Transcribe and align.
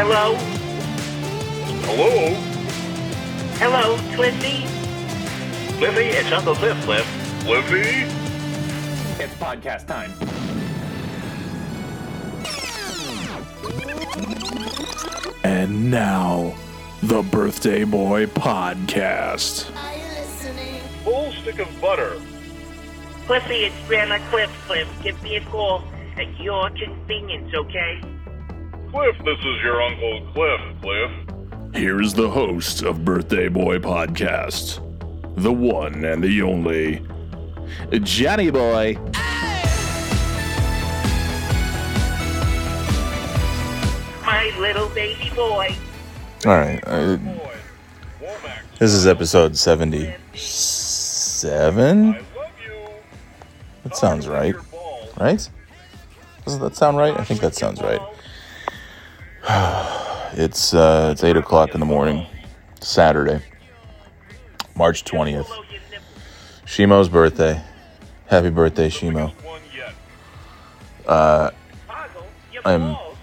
Hello? 0.00 0.36
Hello? 1.82 2.32
Hello, 3.58 3.96
Cliffy? 4.14 4.62
Liffy, 5.80 6.16
it's 6.16 6.30
Uncle 6.30 6.54
Cliff, 6.54 6.80
Cliff. 6.84 7.44
Liffy? 7.44 8.06
It's 9.20 9.34
podcast 9.34 9.88
time. 9.88 10.12
And 15.42 15.90
now, 15.90 16.54
the 17.02 17.22
Birthday 17.22 17.82
Boy 17.82 18.26
Podcast. 18.26 19.64
Full 21.02 21.32
stick 21.32 21.58
of 21.58 21.80
butter. 21.80 22.22
Cliffy, 23.26 23.64
it's 23.64 23.74
Grandma 23.88 24.18
Cliff. 24.30 24.50
Cliff, 24.68 24.88
give 25.02 25.20
me 25.24 25.34
a 25.34 25.44
call 25.46 25.82
at 26.16 26.38
your 26.38 26.70
convenience, 26.70 27.52
okay? 27.52 28.00
Cliff, 28.90 29.16
this 29.18 29.38
is 29.38 29.62
your 29.62 29.82
Uncle 29.82 30.26
Cliff, 30.32 30.60
Cliff. 30.80 31.10
Here's 31.74 32.14
the 32.14 32.30
host 32.30 32.82
of 32.82 33.04
Birthday 33.04 33.48
Boy 33.48 33.78
Podcast, 33.78 34.80
the 35.36 35.52
one 35.52 36.04
and 36.06 36.24
the 36.24 36.40
only 36.40 37.02
Johnny 38.02 38.50
Boy. 38.50 38.96
My 44.24 44.50
little 44.58 44.88
baby 44.90 45.30
boy. 45.36 45.74
All 46.46 46.56
right. 46.56 46.80
Uh, 46.86 47.16
Boy, 47.16 47.50
Womack, 48.22 48.60
this 48.78 48.92
is 48.94 49.06
episode 49.06 49.54
77. 49.56 50.16
I 51.50 52.06
love 52.06 52.22
you. 52.64 52.88
That 53.84 53.94
sounds 53.96 54.26
right. 54.26 54.54
Right? 55.18 55.46
Doesn't 56.46 56.62
that 56.62 56.76
sound 56.76 56.96
right? 56.96 57.18
I 57.18 57.24
think 57.24 57.40
that 57.40 57.54
sounds 57.54 57.82
right. 57.82 58.00
It's 60.34 60.74
uh, 60.74 61.08
it's 61.10 61.24
8 61.24 61.38
o'clock 61.38 61.72
in 61.72 61.80
the 61.80 61.86
morning, 61.86 62.26
Saturday, 62.80 63.42
March 64.76 65.02
20th. 65.04 65.46
Below 65.46 65.62
your 65.70 65.80
nipple. 65.90 66.20
Shimo's 66.66 67.08
birthday. 67.08 67.60
Happy 68.26 68.50
birthday, 68.50 68.90
Shimo. 68.90 69.32
Your 69.74 69.86
uh, 71.08 71.50
I'm- 72.66 72.92
balls. 72.92 73.16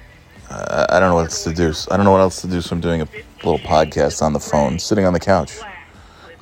I, 0.50 1.00
don't 1.00 1.10
know 1.10 1.16
what 1.16 1.26
else 1.26 1.44
to 1.44 1.54
do. 1.54 1.74
I 1.92 1.96
don't 1.96 2.06
know 2.06 2.12
what 2.12 2.22
else 2.22 2.42
to 2.42 2.48
do, 2.48 2.60
so 2.60 2.76
I'm 2.76 2.82
doing 2.82 3.02
a 3.02 3.08
little 3.44 3.60
podcast 3.60 4.22
on 4.22 4.34
the 4.34 4.40
phone, 4.40 4.80
sitting 4.80 5.06
on 5.06 5.14
the 5.14 5.20
couch. 5.20 5.60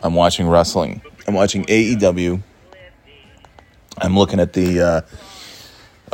I'm 0.02 0.14
watching 0.14 0.48
wrestling. 0.48 1.02
I'm 1.28 1.34
watching 1.34 1.66
AEW. 1.66 2.42
I'm 3.98 4.18
looking 4.18 4.40
at 4.40 4.54
the. 4.54 4.82
Uh, 4.82 5.02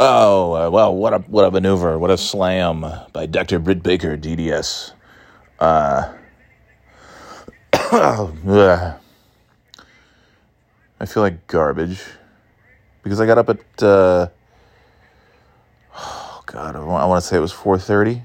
Oh 0.01 0.53
uh, 0.53 0.69
well, 0.69 0.95
what 0.95 1.13
a 1.13 1.17
what 1.17 1.43
a 1.43 1.51
maneuver! 1.51 1.99
What 1.99 2.09
a 2.09 2.17
slam 2.17 2.85
by 3.11 3.25
Dr. 3.25 3.59
Britt 3.59 3.83
Baker, 3.83 4.15
DDS. 4.15 4.93
Uh. 5.59 6.13
I 11.01 11.05
feel 11.05 11.21
like 11.21 11.47
garbage 11.47 12.01
because 13.03 13.19
I 13.19 13.25
got 13.25 13.39
up 13.39 13.49
at. 13.49 13.83
Uh, 13.83 14.27
oh 15.97 16.43
God, 16.45 16.77
I 16.77 16.79
want 16.79 17.21
to 17.21 17.27
say 17.27 17.35
it 17.35 17.41
was 17.41 17.51
four 17.51 17.77
thirty, 17.77 18.23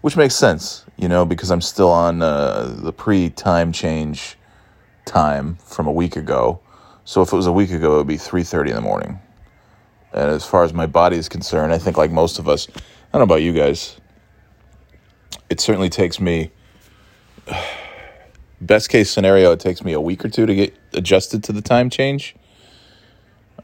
which 0.00 0.16
makes 0.16 0.34
sense, 0.34 0.86
you 0.96 1.06
know, 1.06 1.24
because 1.24 1.52
I'm 1.52 1.60
still 1.60 1.90
on 1.90 2.20
uh, 2.20 2.74
the 2.82 2.92
pre-time 2.92 3.70
change 3.70 4.36
time 5.04 5.54
from 5.64 5.86
a 5.86 5.92
week 5.92 6.16
ago. 6.16 6.58
So 7.04 7.22
if 7.22 7.32
it 7.32 7.36
was 7.36 7.46
a 7.46 7.52
week 7.52 7.70
ago, 7.70 7.94
it 7.94 7.98
would 7.98 8.08
be 8.08 8.16
three 8.16 8.42
thirty 8.42 8.70
in 8.70 8.76
the 8.76 8.82
morning. 8.82 9.20
And 10.12 10.30
as 10.30 10.44
far 10.44 10.64
as 10.64 10.72
my 10.72 10.86
body 10.86 11.16
is 11.16 11.28
concerned, 11.28 11.72
I 11.72 11.78
think 11.78 11.96
like 11.96 12.10
most 12.10 12.38
of 12.38 12.48
us, 12.48 12.68
I 12.68 13.18
don't 13.18 13.20
know 13.20 13.34
about 13.34 13.42
you 13.42 13.52
guys. 13.52 13.96
It 15.48 15.60
certainly 15.60 15.88
takes 15.88 16.20
me. 16.20 16.50
Best 18.60 18.90
case 18.90 19.10
scenario, 19.10 19.52
it 19.52 19.60
takes 19.60 19.82
me 19.82 19.94
a 19.94 20.00
week 20.00 20.22
or 20.22 20.28
two 20.28 20.44
to 20.44 20.54
get 20.54 20.76
adjusted 20.92 21.42
to 21.44 21.52
the 21.52 21.62
time 21.62 21.88
change. 21.88 22.36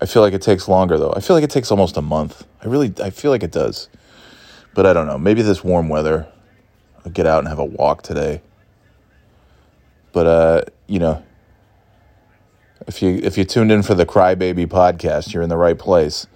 I 0.00 0.06
feel 0.06 0.22
like 0.22 0.32
it 0.32 0.40
takes 0.40 0.68
longer 0.68 0.96
though. 0.98 1.12
I 1.14 1.20
feel 1.20 1.36
like 1.36 1.44
it 1.44 1.50
takes 1.50 1.70
almost 1.70 1.96
a 1.98 2.02
month. 2.02 2.46
I 2.62 2.68
really, 2.68 2.94
I 3.02 3.10
feel 3.10 3.30
like 3.30 3.42
it 3.42 3.52
does. 3.52 3.88
But 4.74 4.86
I 4.86 4.92
don't 4.92 5.06
know. 5.06 5.18
Maybe 5.18 5.42
this 5.42 5.62
warm 5.62 5.88
weather, 5.88 6.26
I'll 7.04 7.12
get 7.12 7.26
out 7.26 7.40
and 7.40 7.48
have 7.48 7.58
a 7.58 7.64
walk 7.64 8.02
today. 8.02 8.40
But 10.12 10.26
uh, 10.26 10.62
you 10.86 10.98
know, 10.98 11.22
if 12.86 13.02
you 13.02 13.20
if 13.22 13.36
you 13.36 13.44
tuned 13.44 13.70
in 13.70 13.82
for 13.82 13.94
the 13.94 14.06
Crybaby 14.06 14.66
podcast, 14.66 15.34
you're 15.34 15.42
in 15.42 15.50
the 15.50 15.56
right 15.58 15.78
place 15.78 16.26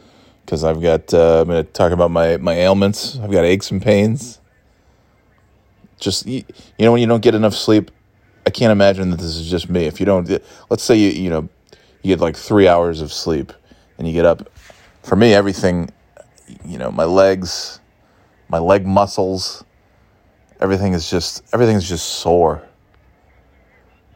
because 0.50 0.64
I've 0.64 0.82
got 0.82 1.14
uh, 1.14 1.42
I'm 1.42 1.46
going 1.46 1.64
to 1.64 1.72
talk 1.72 1.92
about 1.92 2.10
my 2.10 2.36
my 2.38 2.54
ailments. 2.54 3.16
I've 3.20 3.30
got 3.30 3.44
aches 3.44 3.70
and 3.70 3.80
pains. 3.80 4.40
Just 6.00 6.26
you, 6.26 6.42
know 6.80 6.90
when 6.90 7.00
you 7.00 7.06
don't 7.06 7.22
get 7.22 7.36
enough 7.36 7.54
sleep, 7.54 7.92
I 8.44 8.50
can't 8.50 8.72
imagine 8.72 9.10
that 9.10 9.20
this 9.20 9.36
is 9.36 9.48
just 9.48 9.70
me. 9.70 9.84
If 9.84 10.00
you 10.00 10.06
don't, 10.06 10.28
let's 10.68 10.82
say 10.82 10.96
you 10.96 11.10
you 11.10 11.30
know 11.30 11.48
you 12.02 12.16
get 12.16 12.20
like 12.20 12.36
three 12.36 12.66
hours 12.66 13.00
of 13.00 13.12
sleep 13.12 13.52
and 13.96 14.08
you 14.08 14.12
get 14.12 14.26
up. 14.26 14.50
For 15.04 15.14
me, 15.14 15.34
everything, 15.34 15.90
you 16.64 16.78
know, 16.78 16.90
my 16.90 17.04
legs, 17.04 17.78
my 18.48 18.58
leg 18.58 18.84
muscles, 18.84 19.64
everything 20.58 20.94
is 20.94 21.08
just 21.08 21.44
everything 21.54 21.76
is 21.76 21.88
just 21.88 22.06
sore. 22.06 22.60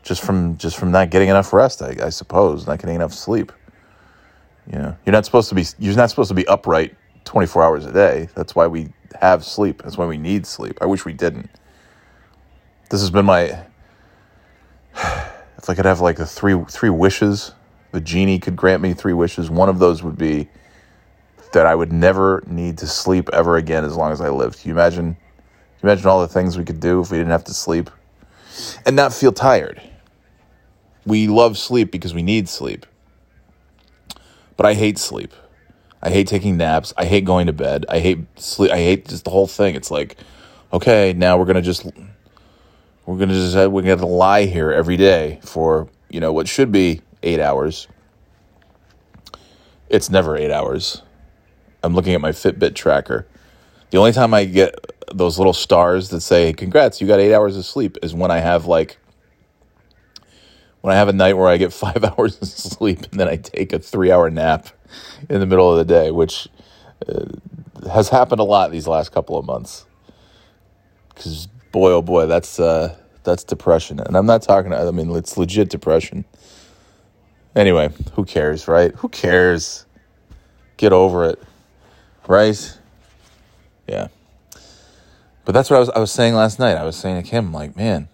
Just 0.03 0.25
from 0.25 0.59
just 0.59 0.78
from 0.78 0.91
not 0.91 1.11
getting 1.11 1.28
enough 1.28 1.53
rest, 1.53 1.81
I, 1.81 1.95
I 2.03 2.09
suppose, 2.09 2.66
not 2.66 2.81
getting 2.81 2.97
enough 2.97 3.15
sleep. 3.15 3.53
You 4.71 4.79
know, 4.79 4.97
you're 5.05 5.13
not 5.13 5.25
supposed 5.25 5.49
to 5.51 5.55
be 5.55 5.65
you're 5.79 5.95
not 5.95 6.11
supposed 6.11 6.29
to 6.29 6.35
be 6.35 6.47
upright 6.47 6.97
24 7.25 7.63
hours 7.63 7.87
a 7.87 7.93
day. 7.93 8.29
That's 8.35 8.55
why 8.55 8.67
we 8.67 8.93
have 9.21 9.45
sleep. 9.45 9.83
That's 9.83 9.99
why 9.99 10.07
we 10.07 10.17
need 10.17 10.47
sleep. 10.47 10.79
I 10.81 10.87
wish 10.87 11.05
we 11.05 11.13
didn't. 11.13 11.51
This 12.91 13.01
has 13.01 13.11
been 13.11 13.27
my 13.27 13.65
if 15.59 15.71
I 15.71 15.75
could 15.75 15.85
have 15.85 16.01
like 16.01 16.17
the 16.17 16.27
three 16.27 16.63
three 16.69 16.91
wishes, 16.91 17.53
the 17.93 18.01
genie 18.01 18.39
could 18.39 18.57
grant 18.57 18.83
me 18.83 18.95
three 18.95 19.13
wishes. 19.13 19.51
One 19.51 19.69
of 19.69 19.79
those 19.79 20.03
would 20.03 20.19
be 20.19 20.49
that 21.53 21.67
I 21.67 21.75
would 21.75 21.93
never 21.93 22.43
need 22.47 22.79
to 22.79 22.87
sleep 22.87 23.31
ever 23.33 23.57
again 23.57 23.85
as 23.85 23.97
long 23.97 24.13
as 24.13 24.21
I 24.21 24.29
lived. 24.29 24.61
Can 24.61 24.69
you 24.69 24.75
imagine? 24.75 25.15
Can 25.15 25.89
you 25.89 25.89
imagine 25.91 26.07
all 26.07 26.21
the 26.21 26.29
things 26.29 26.59
we 26.59 26.65
could 26.65 26.81
do 26.81 27.01
if 27.01 27.11
we 27.11 27.19
didn't 27.19 27.31
have 27.31 27.45
to 27.45 27.55
sleep 27.55 27.91
and 28.85 28.95
not 28.95 29.13
feel 29.13 29.33
tired? 29.33 29.81
We 31.07 31.29
love 31.29 31.59
sleep 31.59 31.91
because 31.91 32.15
we 32.15 32.23
need 32.23 32.49
sleep, 32.49 32.87
but 34.56 34.66
I 34.66 34.75
hate 34.75 34.98
sleep. 34.98 35.32
I 36.03 36.10
hate 36.10 36.26
taking 36.26 36.56
naps. 36.59 36.92
I 36.98 37.06
hate 37.06 37.25
going 37.25 37.47
to 37.47 37.53
bed. 37.53 37.87
I 37.88 37.98
hate 37.98 38.19
sleep. 38.38 38.70
I 38.70 38.76
hate 38.76 39.09
just 39.09 39.25
the 39.25 39.31
whole 39.31 39.47
thing. 39.47 39.75
It's 39.75 39.91
like, 39.91 40.16
okay, 40.72 41.15
now 41.15 41.38
we're 41.38 41.47
gonna 41.47 41.62
just 41.62 41.87
we're 43.06 43.16
gonna 43.16 43.32
just 43.32 43.70
we're 43.70 43.82
gonna 43.82 44.06
lie 44.06 44.44
here 44.44 44.70
every 44.70 44.97
day 44.97 45.41
for 45.42 45.88
you 46.10 46.20
know 46.20 46.32
what 46.32 46.47
should 46.47 46.70
be 46.70 47.00
eight 47.22 47.41
hours. 47.41 47.88
It's 49.88 50.10
never 50.10 50.37
eight 50.37 50.50
hours. 50.50 51.03
I'm 51.82 51.94
looking 51.94 52.15
at 52.15 52.21
my 52.21 52.32
Fitbit 52.32 52.75
tracker. 52.75 53.26
The 53.91 53.98
only 53.98 54.12
time 54.12 54.34
I 54.34 54.44
get 54.44 54.75
those 55.12 55.38
little 55.38 55.53
stars 55.53 56.10
that 56.10 56.21
say 56.21 56.53
"Congrats, 56.53 57.00
you 57.00 57.06
got 57.06 57.21
eight 57.21 57.34
hours 57.34 57.56
of 57.56 57.65
sleep" 57.65 57.97
is 58.03 58.15
when 58.15 58.31
I 58.31 58.41
have 58.41 58.66
like 58.66 58.98
when 60.84 60.93
I 60.93 60.99
have 60.99 61.09
a 61.09 61.15
night 61.15 61.33
where 61.39 61.49
I 61.49 61.56
get 61.56 61.72
five 61.87 62.05
hours 62.05 62.39
of 62.43 62.47
sleep 62.47 63.05
and 63.11 63.19
then 63.19 63.27
I 63.27 63.37
take 63.37 63.72
a 63.72 63.78
three-hour 63.78 64.28
nap 64.28 64.69
in 65.31 65.41
the 65.41 65.47
middle 65.47 65.72
of 65.72 65.78
the 65.78 65.84
day, 65.87 66.11
which 66.11 66.47
uh, 67.09 67.25
has 67.91 68.11
happened 68.11 68.39
a 68.41 68.45
lot 68.45 68.71
these 68.71 68.87
last 68.87 69.11
couple 69.11 69.39
of 69.39 69.47
months. 69.47 69.87
Because 71.09 71.49
boy 71.72 71.93
oh 71.93 72.03
boy 72.03 72.27
that's 72.27 72.61
uh 72.61 72.95
that's 73.22 73.45
depression. 73.45 73.99
And 73.99 74.15
i'm 74.15 74.27
not 74.27 74.43
talking 74.43 74.75
i 74.75 74.91
mean 74.91 75.11
it's 75.17 75.39
legit 75.39 75.71
depression. 75.71 76.27
Anyway 77.56 77.89
who 78.12 78.27
cares 78.27 78.69
right? 78.69 78.95
Who 78.97 79.09
cares? 79.09 79.87
Get 80.77 80.92
over 80.92 81.25
it 81.25 81.42
right? 82.28 82.78
Yeah. 83.89 84.09
But 85.47 85.53
that's 85.53 85.71
what 85.71 85.77
i 85.77 85.81
was 85.81 85.89
i 85.91 85.98
was 85.98 86.13
saying 86.13 86.34
last 86.34 86.59
night. 86.59 86.77
I 86.77 86.84
was 86.84 86.97
saying 86.97 87.22
to 87.22 87.27
kim 87.27 87.54
like 87.54 87.75
man 87.75 88.09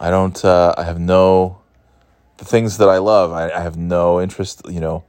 i 0.00 0.10
don't 0.10 0.44
uh 0.44 0.74
i 0.76 0.84
have 0.84 0.98
no 0.98 1.58
the 2.38 2.44
things 2.44 2.78
that 2.78 2.88
i 2.88 2.98
love 2.98 3.32
i, 3.32 3.50
I 3.50 3.60
have 3.60 3.76
no 3.76 4.20
interest 4.20 4.62
you 4.68 4.80
know 4.80 5.04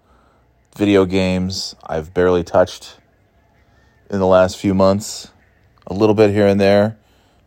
video 0.75 1.05
games 1.05 1.75
i've 1.83 2.13
barely 2.13 2.43
touched 2.43 2.97
in 4.09 4.19
the 4.19 4.27
last 4.27 4.57
few 4.57 4.73
months 4.73 5.31
a 5.87 5.93
little 5.93 6.15
bit 6.15 6.31
here 6.31 6.47
and 6.47 6.59
there, 6.59 6.97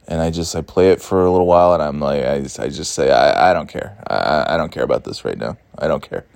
and 0.06 0.20
I 0.20 0.30
just 0.30 0.54
I 0.54 0.62
play 0.62 0.90
it 0.90 1.02
for 1.02 1.24
a 1.24 1.30
little 1.30 1.46
while, 1.46 1.74
and 1.74 1.82
I'm 1.82 2.00
like 2.00 2.24
I 2.24 2.40
just, 2.40 2.60
I 2.60 2.68
just 2.68 2.92
say 2.92 3.10
I, 3.10 3.50
I 3.50 3.52
don't 3.52 3.68
care 3.68 3.96
I, 4.06 4.54
I 4.54 4.56
don't 4.56 4.70
care 4.70 4.84
about 4.84 5.04
this 5.04 5.24
right 5.24 5.38
now 5.38 5.56
I 5.76 5.88
don't 5.88 6.02
care. 6.02 6.26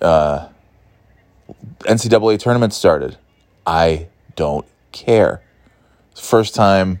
Uh, 0.00 0.48
NCAA 1.80 2.38
tournament 2.38 2.72
started, 2.72 3.16
I 3.66 4.08
don't 4.36 4.66
care. 4.90 5.42
First 6.14 6.54
time. 6.54 7.00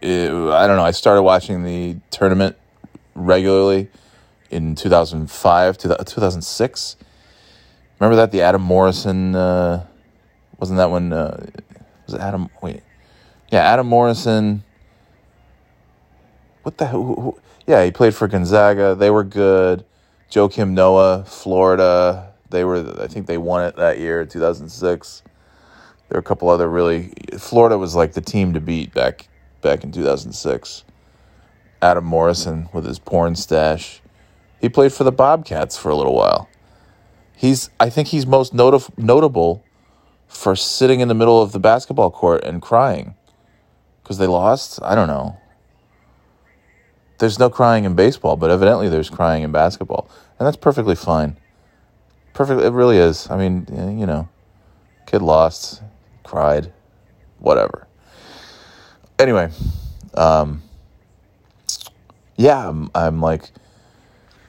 It, 0.00 0.30
I 0.30 0.66
don't 0.66 0.76
know. 0.76 0.84
I 0.84 0.92
started 0.92 1.22
watching 1.22 1.64
the 1.64 1.96
tournament 2.10 2.56
regularly 3.14 3.88
in 4.50 4.74
2005 4.74 5.78
2006 5.78 6.96
Remember 8.00 8.16
that 8.16 8.32
the 8.32 8.40
Adam 8.40 8.62
Morrison 8.62 9.34
uh, 9.34 9.86
wasn't 10.58 10.78
that 10.78 10.90
when 10.90 11.12
uh, 11.12 11.46
Was 12.06 12.14
it 12.14 12.20
Adam? 12.20 12.48
Wait, 12.62 12.82
yeah, 13.52 13.60
Adam 13.60 13.86
Morrison. 13.86 14.64
What 16.62 16.78
the? 16.78 16.86
Who, 16.86 17.14
who, 17.14 17.40
yeah, 17.66 17.84
he 17.84 17.90
played 17.90 18.14
for 18.14 18.26
Gonzaga. 18.26 18.94
They 18.94 19.10
were 19.10 19.24
good. 19.24 19.84
Joakim 20.30 20.70
Noah, 20.70 21.24
Florida. 21.26 22.32
They 22.48 22.64
were. 22.64 23.02
I 23.02 23.06
think 23.06 23.26
they 23.26 23.36
won 23.36 23.66
it 23.66 23.76
that 23.76 23.98
year, 23.98 24.24
two 24.24 24.40
thousand 24.40 24.70
six. 24.70 25.22
There 26.08 26.16
were 26.16 26.20
a 26.20 26.22
couple 26.22 26.48
other 26.48 26.70
really. 26.70 27.12
Florida 27.36 27.76
was 27.76 27.94
like 27.94 28.14
the 28.14 28.22
team 28.22 28.54
to 28.54 28.60
beat 28.60 28.94
back 28.94 29.28
back 29.60 29.84
in 29.84 29.92
two 29.92 30.04
thousand 30.04 30.32
six. 30.32 30.84
Adam 31.82 32.04
Morrison 32.04 32.68
with 32.72 32.84
his 32.84 32.98
porn 32.98 33.34
stash. 33.34 34.02
He 34.60 34.68
played 34.68 34.92
for 34.92 35.04
the 35.04 35.12
Bobcats 35.12 35.78
for 35.78 35.88
a 35.88 35.96
little 35.96 36.14
while. 36.14 36.48
He's. 37.36 37.70
I 37.80 37.88
think 37.88 38.08
he's 38.08 38.26
most 38.26 38.52
notable 38.52 39.64
for 40.28 40.54
sitting 40.54 41.00
in 41.00 41.08
the 41.08 41.14
middle 41.14 41.40
of 41.40 41.52
the 41.52 41.58
basketball 41.58 42.10
court 42.10 42.44
and 42.44 42.60
crying 42.60 43.14
because 44.02 44.18
they 44.18 44.26
lost. 44.26 44.78
I 44.82 44.94
don't 44.94 45.08
know. 45.08 45.38
There's 47.18 47.38
no 47.38 47.50
crying 47.50 47.84
in 47.84 47.94
baseball, 47.94 48.36
but 48.36 48.50
evidently 48.50 48.88
there's 48.88 49.10
crying 49.10 49.42
in 49.42 49.52
basketball, 49.52 50.08
and 50.38 50.46
that's 50.46 50.56
perfectly 50.56 50.94
fine. 50.94 51.38
Perfect. 52.32 52.62
It 52.62 52.72
really 52.72 52.96
is. 52.96 53.28
I 53.30 53.36
mean, 53.36 53.66
eh, 53.70 53.90
you 53.90 54.06
know, 54.06 54.28
kid 55.06 55.20
lost, 55.22 55.82
cried, 56.24 56.72
whatever. 57.38 57.86
Anyway, 59.20 59.50
um, 60.14 60.62
yeah, 62.36 62.66
I'm, 62.66 62.90
I'm 62.94 63.20
like, 63.20 63.50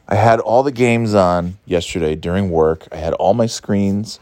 I 0.07 0.15
had 0.15 0.39
all 0.39 0.63
the 0.63 0.71
games 0.71 1.13
on 1.13 1.57
yesterday 1.65 2.15
during 2.15 2.49
work. 2.49 2.87
I 2.89 2.95
had 2.95 3.13
all 3.15 3.33
my 3.33 3.47
screens. 3.47 4.17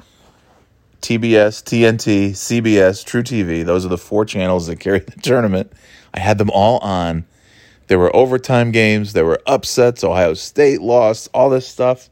TBS, 1.02 1.62
TNT, 1.64 2.32
CBS, 2.32 3.06
truTV. 3.06 3.64
Those 3.64 3.86
are 3.86 3.90
the 3.90 3.98
four 4.00 4.26
channels 4.26 4.66
that 4.66 4.80
carry 4.80 5.00
the 5.08 5.22
tournament. 5.22 5.72
I 6.16 6.20
had 6.20 6.40
them 6.40 6.50
all 6.50 6.80
on. 6.80 7.26
There 7.86 8.00
were 8.00 8.16
overtime 8.16 8.72
games, 8.72 9.14
there 9.14 9.26
were 9.26 9.42
upsets, 9.46 10.04
Ohio 10.04 10.34
State 10.34 10.82
lost, 10.82 11.30
all 11.32 11.52
this 11.52 11.68
stuff. 11.68 12.10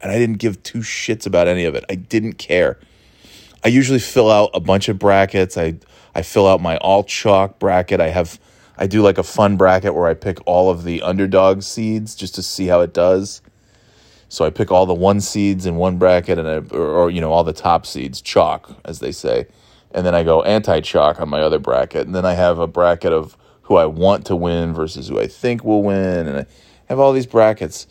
And 0.00 0.10
I 0.10 0.18
didn't 0.18 0.38
give 0.38 0.62
two 0.62 0.78
shits 0.78 1.26
about 1.26 1.46
any 1.46 1.66
of 1.66 1.74
it. 1.74 1.84
I 1.90 1.96
didn't 1.96 2.38
care. 2.38 2.78
I 3.62 3.68
usually 3.68 3.98
fill 3.98 4.30
out 4.30 4.48
a 4.54 4.60
bunch 4.60 4.88
of 4.88 4.98
brackets. 4.98 5.58
I 5.58 5.78
I 6.16 6.22
fill 6.22 6.48
out 6.48 6.62
my 6.62 6.78
all 6.78 7.04
chalk 7.04 7.58
bracket. 7.58 8.00
I 8.00 8.08
have 8.08 8.40
I 8.78 8.86
do 8.86 9.02
like 9.02 9.18
a 9.18 9.22
fun 9.22 9.58
bracket 9.58 9.94
where 9.94 10.06
I 10.06 10.14
pick 10.14 10.38
all 10.46 10.70
of 10.70 10.82
the 10.82 11.02
underdog 11.02 11.62
seeds 11.62 12.14
just 12.14 12.34
to 12.36 12.42
see 12.42 12.66
how 12.66 12.80
it 12.80 12.94
does. 12.94 13.42
So 14.30 14.46
I 14.46 14.50
pick 14.50 14.70
all 14.70 14.86
the 14.86 14.94
one 14.94 15.20
seeds 15.20 15.66
in 15.66 15.76
one 15.76 15.98
bracket 15.98 16.38
and 16.38 16.48
I, 16.48 16.74
or, 16.74 16.86
or 16.86 17.10
you 17.10 17.20
know 17.20 17.32
all 17.32 17.44
the 17.44 17.52
top 17.52 17.84
seeds 17.84 18.22
chalk 18.22 18.80
as 18.86 19.00
they 19.00 19.12
say. 19.12 19.46
And 19.90 20.06
then 20.06 20.14
I 20.14 20.22
go 20.22 20.42
anti 20.42 20.80
chalk 20.80 21.20
on 21.20 21.28
my 21.28 21.42
other 21.42 21.58
bracket. 21.58 22.06
And 22.06 22.14
then 22.14 22.24
I 22.24 22.32
have 22.32 22.58
a 22.58 22.66
bracket 22.66 23.12
of 23.12 23.36
who 23.62 23.76
I 23.76 23.84
want 23.84 24.24
to 24.26 24.36
win 24.36 24.72
versus 24.72 25.08
who 25.08 25.20
I 25.20 25.26
think 25.26 25.64
will 25.64 25.82
win, 25.82 26.28
and 26.28 26.38
I 26.38 26.46
have 26.88 26.98
all 26.98 27.12
these 27.12 27.26
brackets. 27.26 27.86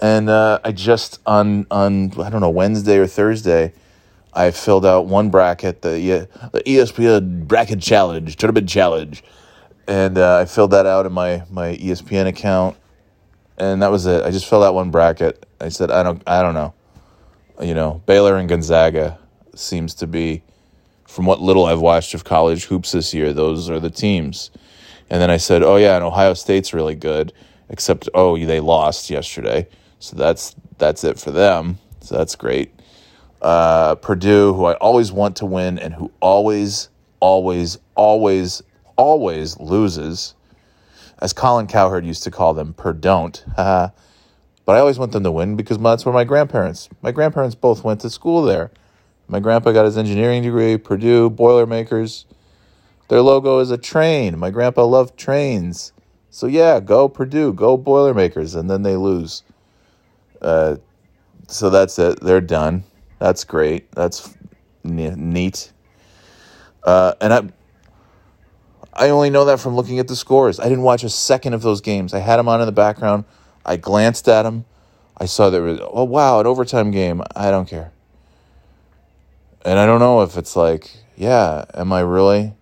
And 0.00 0.28
uh, 0.28 0.58
I 0.64 0.72
just 0.72 1.20
on 1.26 1.66
on 1.70 2.12
I 2.20 2.28
don't 2.28 2.40
know 2.40 2.50
Wednesday 2.50 2.98
or 2.98 3.06
Thursday, 3.06 3.72
I 4.34 4.50
filled 4.50 4.86
out 4.86 5.06
one 5.06 5.30
bracket 5.30 5.82
the 5.82 6.28
the 6.52 6.62
ESPN 6.62 7.46
bracket 7.46 7.80
challenge 7.80 8.36
tournament 8.36 8.68
challenge, 8.68 9.22
and 9.86 10.16
uh, 10.16 10.38
I 10.38 10.44
filled 10.46 10.70
that 10.70 10.86
out 10.86 11.06
in 11.06 11.12
my 11.12 11.44
my 11.50 11.76
ESPN 11.76 12.26
account, 12.26 12.76
and 13.58 13.82
that 13.82 13.90
was 13.90 14.06
it. 14.06 14.24
I 14.24 14.30
just 14.30 14.46
filled 14.46 14.64
out 14.64 14.74
one 14.74 14.90
bracket. 14.90 15.44
I 15.60 15.68
said 15.68 15.90
I 15.90 16.02
don't 16.02 16.22
I 16.26 16.42
don't 16.42 16.54
know, 16.54 16.72
you 17.60 17.74
know 17.74 18.02
Baylor 18.06 18.36
and 18.36 18.48
Gonzaga 18.48 19.18
seems 19.54 19.94
to 19.96 20.06
be, 20.06 20.42
from 21.06 21.26
what 21.26 21.42
little 21.42 21.66
I've 21.66 21.80
watched 21.80 22.14
of 22.14 22.24
college 22.24 22.64
hoops 22.64 22.92
this 22.92 23.12
year, 23.12 23.34
those 23.34 23.68
are 23.68 23.80
the 23.80 23.90
teams. 23.90 24.50
And 25.10 25.20
then 25.20 25.30
I 25.30 25.36
said, 25.36 25.62
"Oh 25.62 25.76
yeah, 25.76 25.96
and 25.96 26.04
Ohio 26.04 26.32
State's 26.32 26.72
really 26.72 26.94
good, 26.94 27.34
except 27.68 28.08
oh 28.14 28.38
they 28.38 28.60
lost 28.60 29.10
yesterday, 29.10 29.68
so 29.98 30.16
that's 30.16 30.56
that's 30.78 31.04
it 31.04 31.18
for 31.18 31.32
them. 31.32 31.78
So 32.00 32.16
that's 32.16 32.34
great." 32.34 32.72
Uh, 33.42 33.96
Purdue, 33.96 34.54
who 34.54 34.66
I 34.66 34.74
always 34.74 35.10
want 35.10 35.36
to 35.36 35.46
win 35.46 35.76
and 35.78 35.92
who 35.92 36.12
always, 36.20 36.88
always, 37.18 37.76
always, 37.96 38.62
always 38.96 39.58
loses, 39.58 40.34
as 41.20 41.32
Colin 41.32 41.66
Cowherd 41.66 42.06
used 42.06 42.22
to 42.22 42.30
call 42.30 42.54
them, 42.54 42.72
per 42.72 42.92
don't. 42.92 43.44
but 43.56 43.92
I 44.68 44.78
always 44.78 44.96
want 44.96 45.10
them 45.10 45.24
to 45.24 45.32
win 45.32 45.56
because 45.56 45.78
that's 45.78 46.06
where 46.06 46.14
my 46.14 46.22
grandparents, 46.22 46.88
my 47.02 47.10
grandparents 47.10 47.56
both 47.56 47.82
went 47.82 48.00
to 48.02 48.10
school 48.10 48.42
there. 48.42 48.70
My 49.26 49.40
grandpa 49.40 49.72
got 49.72 49.86
his 49.86 49.98
engineering 49.98 50.44
degree, 50.44 50.76
Purdue, 50.76 51.28
Boilermakers. 51.28 52.26
Their 53.08 53.22
logo 53.22 53.58
is 53.58 53.70
a 53.70 53.78
train. 53.78 54.38
My 54.38 54.50
grandpa 54.50 54.84
loved 54.84 55.16
trains. 55.16 55.92
So 56.30 56.46
yeah, 56.46 56.80
go 56.80 57.08
Purdue, 57.08 57.52
go 57.52 57.76
Boilermakers, 57.76 58.54
and 58.54 58.70
then 58.70 58.82
they 58.82 58.96
lose. 58.96 59.42
Uh, 60.40 60.76
so 61.48 61.70
that's 61.70 61.98
it. 61.98 62.20
They're 62.20 62.40
done. 62.40 62.84
That's 63.22 63.44
great. 63.44 63.92
That's 63.92 64.36
neat. 64.82 65.70
Uh, 66.82 67.14
and 67.20 67.32
I, 67.32 67.48
I 68.92 69.10
only 69.10 69.30
know 69.30 69.44
that 69.44 69.60
from 69.60 69.76
looking 69.76 70.00
at 70.00 70.08
the 70.08 70.16
scores. 70.16 70.58
I 70.58 70.64
didn't 70.64 70.82
watch 70.82 71.04
a 71.04 71.08
second 71.08 71.54
of 71.54 71.62
those 71.62 71.80
games. 71.80 72.14
I 72.14 72.18
had 72.18 72.38
them 72.38 72.48
on 72.48 72.60
in 72.60 72.66
the 72.66 72.72
background. 72.72 73.24
I 73.64 73.76
glanced 73.76 74.28
at 74.28 74.42
them. 74.42 74.64
I 75.16 75.26
saw 75.26 75.50
there 75.50 75.62
was 75.62 75.78
oh 75.80 76.02
wow 76.02 76.40
an 76.40 76.48
overtime 76.48 76.90
game. 76.90 77.22
I 77.36 77.52
don't 77.52 77.68
care. 77.68 77.92
And 79.64 79.78
I 79.78 79.86
don't 79.86 80.00
know 80.00 80.22
if 80.22 80.36
it's 80.36 80.56
like 80.56 80.90
yeah, 81.14 81.64
am 81.74 81.92
I 81.92 82.00
really? 82.00 82.54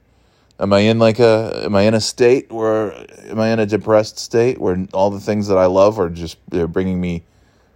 Am 0.58 0.74
I 0.74 0.80
in 0.80 0.98
like 0.98 1.20
a 1.20 1.62
am 1.64 1.74
I 1.74 1.84
in 1.84 1.94
a 1.94 2.02
state 2.02 2.52
where 2.52 2.92
am 3.30 3.40
I 3.40 3.48
in 3.48 3.60
a 3.60 3.66
depressed 3.66 4.18
state 4.18 4.58
where 4.58 4.86
all 4.92 5.08
the 5.08 5.20
things 5.20 5.48
that 5.48 5.56
I 5.56 5.64
love 5.64 5.98
are 5.98 6.10
just 6.10 6.36
they're 6.50 6.68
bringing 6.68 7.00
me 7.00 7.22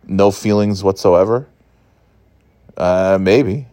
no 0.06 0.30
feelings 0.30 0.84
whatsoever? 0.84 1.48
Uh, 2.76 3.18
maybe, 3.20 3.66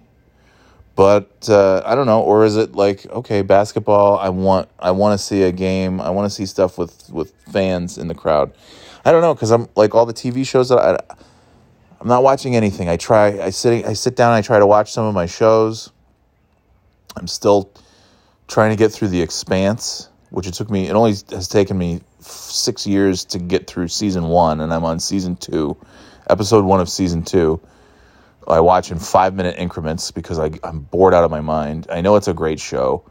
but 0.95 1.49
uh, 1.49 1.81
I 1.85 1.95
don't 1.95 2.05
know. 2.05 2.21
Or 2.21 2.45
is 2.45 2.57
it 2.57 2.73
like 2.73 3.05
okay, 3.07 3.41
basketball? 3.41 4.17
I 4.19 4.29
want 4.29 4.69
I 4.79 4.91
want 4.91 5.19
to 5.19 5.23
see 5.23 5.43
a 5.43 5.51
game. 5.51 5.99
I 6.01 6.09
want 6.09 6.25
to 6.25 6.29
see 6.29 6.45
stuff 6.45 6.77
with 6.77 7.09
with 7.09 7.33
fans 7.51 7.97
in 7.97 8.07
the 8.07 8.15
crowd. 8.15 8.53
I 9.03 9.11
don't 9.11 9.21
know 9.21 9.33
because 9.33 9.51
I'm 9.51 9.67
like 9.75 9.95
all 9.95 10.05
the 10.05 10.13
TV 10.13 10.45
shows 10.45 10.69
that 10.69 10.77
I. 10.77 11.15
I'm 11.99 12.07
not 12.07 12.23
watching 12.23 12.55
anything. 12.55 12.89
I 12.89 12.97
try. 12.97 13.39
I 13.41 13.51
sit. 13.51 13.85
I 13.85 13.93
sit 13.93 14.15
down. 14.15 14.33
I 14.33 14.41
try 14.41 14.59
to 14.59 14.65
watch 14.67 14.91
some 14.91 15.05
of 15.05 15.13
my 15.13 15.27
shows. 15.27 15.91
I'm 17.15 17.27
still 17.27 17.71
trying 18.47 18.71
to 18.71 18.75
get 18.75 18.91
through 18.91 19.09
the 19.09 19.21
Expanse, 19.21 20.09
which 20.29 20.47
it 20.47 20.53
took 20.53 20.69
me. 20.69 20.87
It 20.87 20.93
only 20.93 21.11
has 21.31 21.47
taken 21.47 21.77
me 21.77 22.01
six 22.19 22.85
years 22.85 23.25
to 23.25 23.39
get 23.39 23.67
through 23.67 23.87
season 23.87 24.27
one, 24.27 24.61
and 24.61 24.73
I'm 24.73 24.83
on 24.83 24.99
season 24.99 25.35
two, 25.35 25.77
episode 26.29 26.65
one 26.65 26.79
of 26.79 26.89
season 26.89 27.23
two. 27.23 27.61
I 28.47 28.59
watch 28.59 28.91
in 28.91 28.99
five 28.99 29.33
minute 29.33 29.55
increments 29.57 30.11
because 30.11 30.39
I, 30.39 30.51
I'm 30.63 30.81
bored 30.81 31.13
out 31.13 31.23
of 31.23 31.31
my 31.31 31.41
mind. 31.41 31.87
I 31.89 32.01
know 32.01 32.15
it's 32.15 32.27
a 32.27 32.33
great 32.33 32.59
show, 32.59 33.09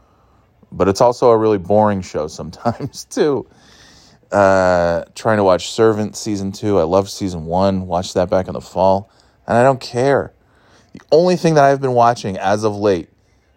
but 0.71 0.87
it's 0.87 1.01
also 1.01 1.31
a 1.31 1.37
really 1.37 1.57
boring 1.57 2.01
show 2.01 2.27
sometimes 2.27 3.05
too. 3.09 3.47
Uh, 4.31 5.03
trying 5.13 5.37
to 5.37 5.43
watch 5.43 5.71
Servant 5.71 6.15
season 6.15 6.51
two. 6.51 6.79
I 6.79 6.83
loved 6.83 7.09
season 7.09 7.45
one. 7.45 7.87
Watched 7.87 8.13
that 8.13 8.29
back 8.29 8.47
in 8.47 8.53
the 8.53 8.61
fall, 8.61 9.11
and 9.45 9.57
I 9.57 9.63
don't 9.63 9.81
care. 9.81 10.33
The 10.93 11.01
only 11.11 11.35
thing 11.35 11.55
that 11.55 11.63
I've 11.63 11.81
been 11.81 11.93
watching 11.93 12.37
as 12.37 12.63
of 12.63 12.75
late, 12.75 13.09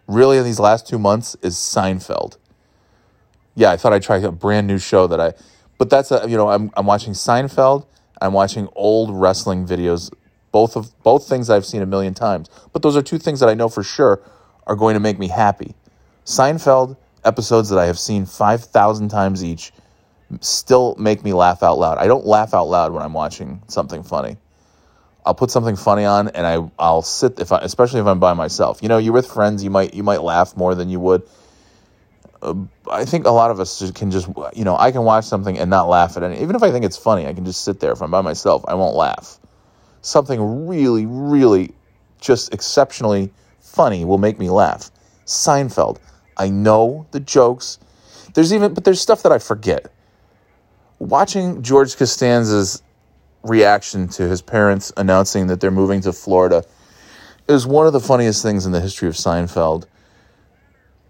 really 0.06 0.38
in 0.38 0.44
these 0.44 0.58
last 0.60 0.88
two 0.88 0.98
months, 0.98 1.36
is 1.42 1.54
Seinfeld. 1.54 2.38
Yeah, 3.54 3.70
I 3.70 3.76
thought 3.76 3.92
I'd 3.92 4.02
try 4.02 4.18
a 4.18 4.32
brand 4.32 4.66
new 4.66 4.78
show 4.78 5.06
that 5.06 5.20
I, 5.20 5.34
but 5.78 5.90
that's 5.90 6.10
a 6.10 6.26
you 6.28 6.36
know 6.36 6.48
I'm 6.48 6.72
I'm 6.76 6.86
watching 6.86 7.12
Seinfeld. 7.12 7.86
I'm 8.20 8.32
watching 8.32 8.68
old 8.74 9.10
wrestling 9.14 9.66
videos, 9.66 10.10
both 10.54 10.76
of 10.76 10.92
both 11.02 11.28
things 11.28 11.50
I've 11.50 11.66
seen 11.66 11.82
a 11.82 11.86
million 11.86 12.14
times. 12.14 12.48
But 12.72 12.82
those 12.82 12.96
are 12.96 13.02
two 13.02 13.18
things 13.18 13.40
that 13.40 13.48
I 13.48 13.54
know 13.54 13.68
for 13.68 13.82
sure 13.82 14.22
are 14.68 14.76
going 14.76 14.94
to 14.94 15.00
make 15.00 15.18
me 15.18 15.26
happy. 15.26 15.74
Seinfeld 16.24 16.96
episodes 17.24 17.70
that 17.70 17.78
I 17.80 17.86
have 17.86 17.98
seen 17.98 18.24
five 18.24 18.62
thousand 18.62 19.08
times 19.08 19.42
each 19.42 19.72
still 20.40 20.94
make 20.96 21.24
me 21.24 21.32
laugh 21.32 21.64
out 21.64 21.78
loud. 21.78 21.98
I 21.98 22.06
don't 22.06 22.24
laugh 22.24 22.54
out 22.54 22.68
loud 22.68 22.92
when 22.92 23.02
I'm 23.02 23.12
watching 23.12 23.62
something 23.66 24.04
funny. 24.04 24.36
I'll 25.26 25.34
put 25.34 25.50
something 25.50 25.74
funny 25.74 26.04
on 26.04 26.28
and 26.28 26.46
I 26.46 26.70
I'll 26.78 27.02
sit 27.02 27.40
if 27.40 27.50
I 27.50 27.58
especially 27.58 27.98
if 27.98 28.06
I'm 28.06 28.20
by 28.20 28.34
myself. 28.34 28.80
You 28.80 28.88
know, 28.88 28.98
you're 28.98 29.12
with 29.12 29.26
friends, 29.26 29.64
you 29.64 29.70
might 29.70 29.92
you 29.92 30.04
might 30.04 30.22
laugh 30.22 30.56
more 30.56 30.76
than 30.76 30.88
you 30.88 31.00
would. 31.00 31.22
Uh, 32.40 32.54
I 32.88 33.04
think 33.06 33.26
a 33.26 33.32
lot 33.32 33.50
of 33.50 33.58
us 33.58 33.90
can 33.90 34.12
just 34.12 34.28
you 34.54 34.62
know, 34.62 34.76
I 34.76 34.92
can 34.92 35.02
watch 35.02 35.24
something 35.24 35.58
and 35.58 35.68
not 35.68 35.88
laugh 35.88 36.16
at 36.16 36.22
any 36.22 36.40
even 36.40 36.54
if 36.54 36.62
I 36.62 36.70
think 36.70 36.84
it's 36.84 36.96
funny, 36.96 37.26
I 37.26 37.34
can 37.34 37.44
just 37.44 37.64
sit 37.64 37.80
there 37.80 37.90
if 37.90 38.00
I'm 38.00 38.12
by 38.12 38.20
myself, 38.20 38.64
I 38.68 38.74
won't 38.74 38.94
laugh. 38.94 39.40
Something 40.04 40.66
really 40.66 41.06
really 41.06 41.74
just 42.20 42.52
exceptionally 42.54 43.32
funny 43.60 44.04
will 44.04 44.18
make 44.18 44.38
me 44.38 44.50
laugh. 44.50 44.90
Seinfeld. 45.26 45.98
I 46.36 46.50
know 46.50 47.06
the 47.10 47.20
jokes. 47.20 47.78
There's 48.34 48.52
even 48.52 48.74
but 48.74 48.84
there's 48.84 49.00
stuff 49.00 49.22
that 49.22 49.32
I 49.32 49.38
forget 49.38 49.90
watching 50.98 51.62
George 51.62 51.96
Costanza's 51.96 52.82
reaction 53.42 54.08
to 54.08 54.28
his 54.28 54.40
parents 54.40 54.92
announcing 54.96 55.48
that 55.48 55.60
they're 55.60 55.70
moving 55.70 56.00
to 56.02 56.12
Florida 56.12 56.64
is 57.48 57.66
one 57.66 57.86
of 57.86 57.92
the 57.92 58.00
funniest 58.00 58.42
things 58.42 58.64
in 58.64 58.72
the 58.72 58.80
history 58.80 59.08
of 59.08 59.14
Seinfeld. 59.14 59.84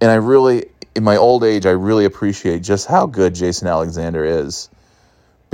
And 0.01 0.11
I 0.11 0.17
really, 0.17 0.67
in 0.97 1.05
my 1.05 1.17
old 1.17 1.45
age, 1.45 1.65
I 1.65 1.71
really 1.71 2.05
appreciate 2.05 2.63
just 2.63 2.87
how 2.87 3.07
good 3.07 3.35
Jason 3.35 3.69
Alexander 3.69 4.25
is. 4.25 4.69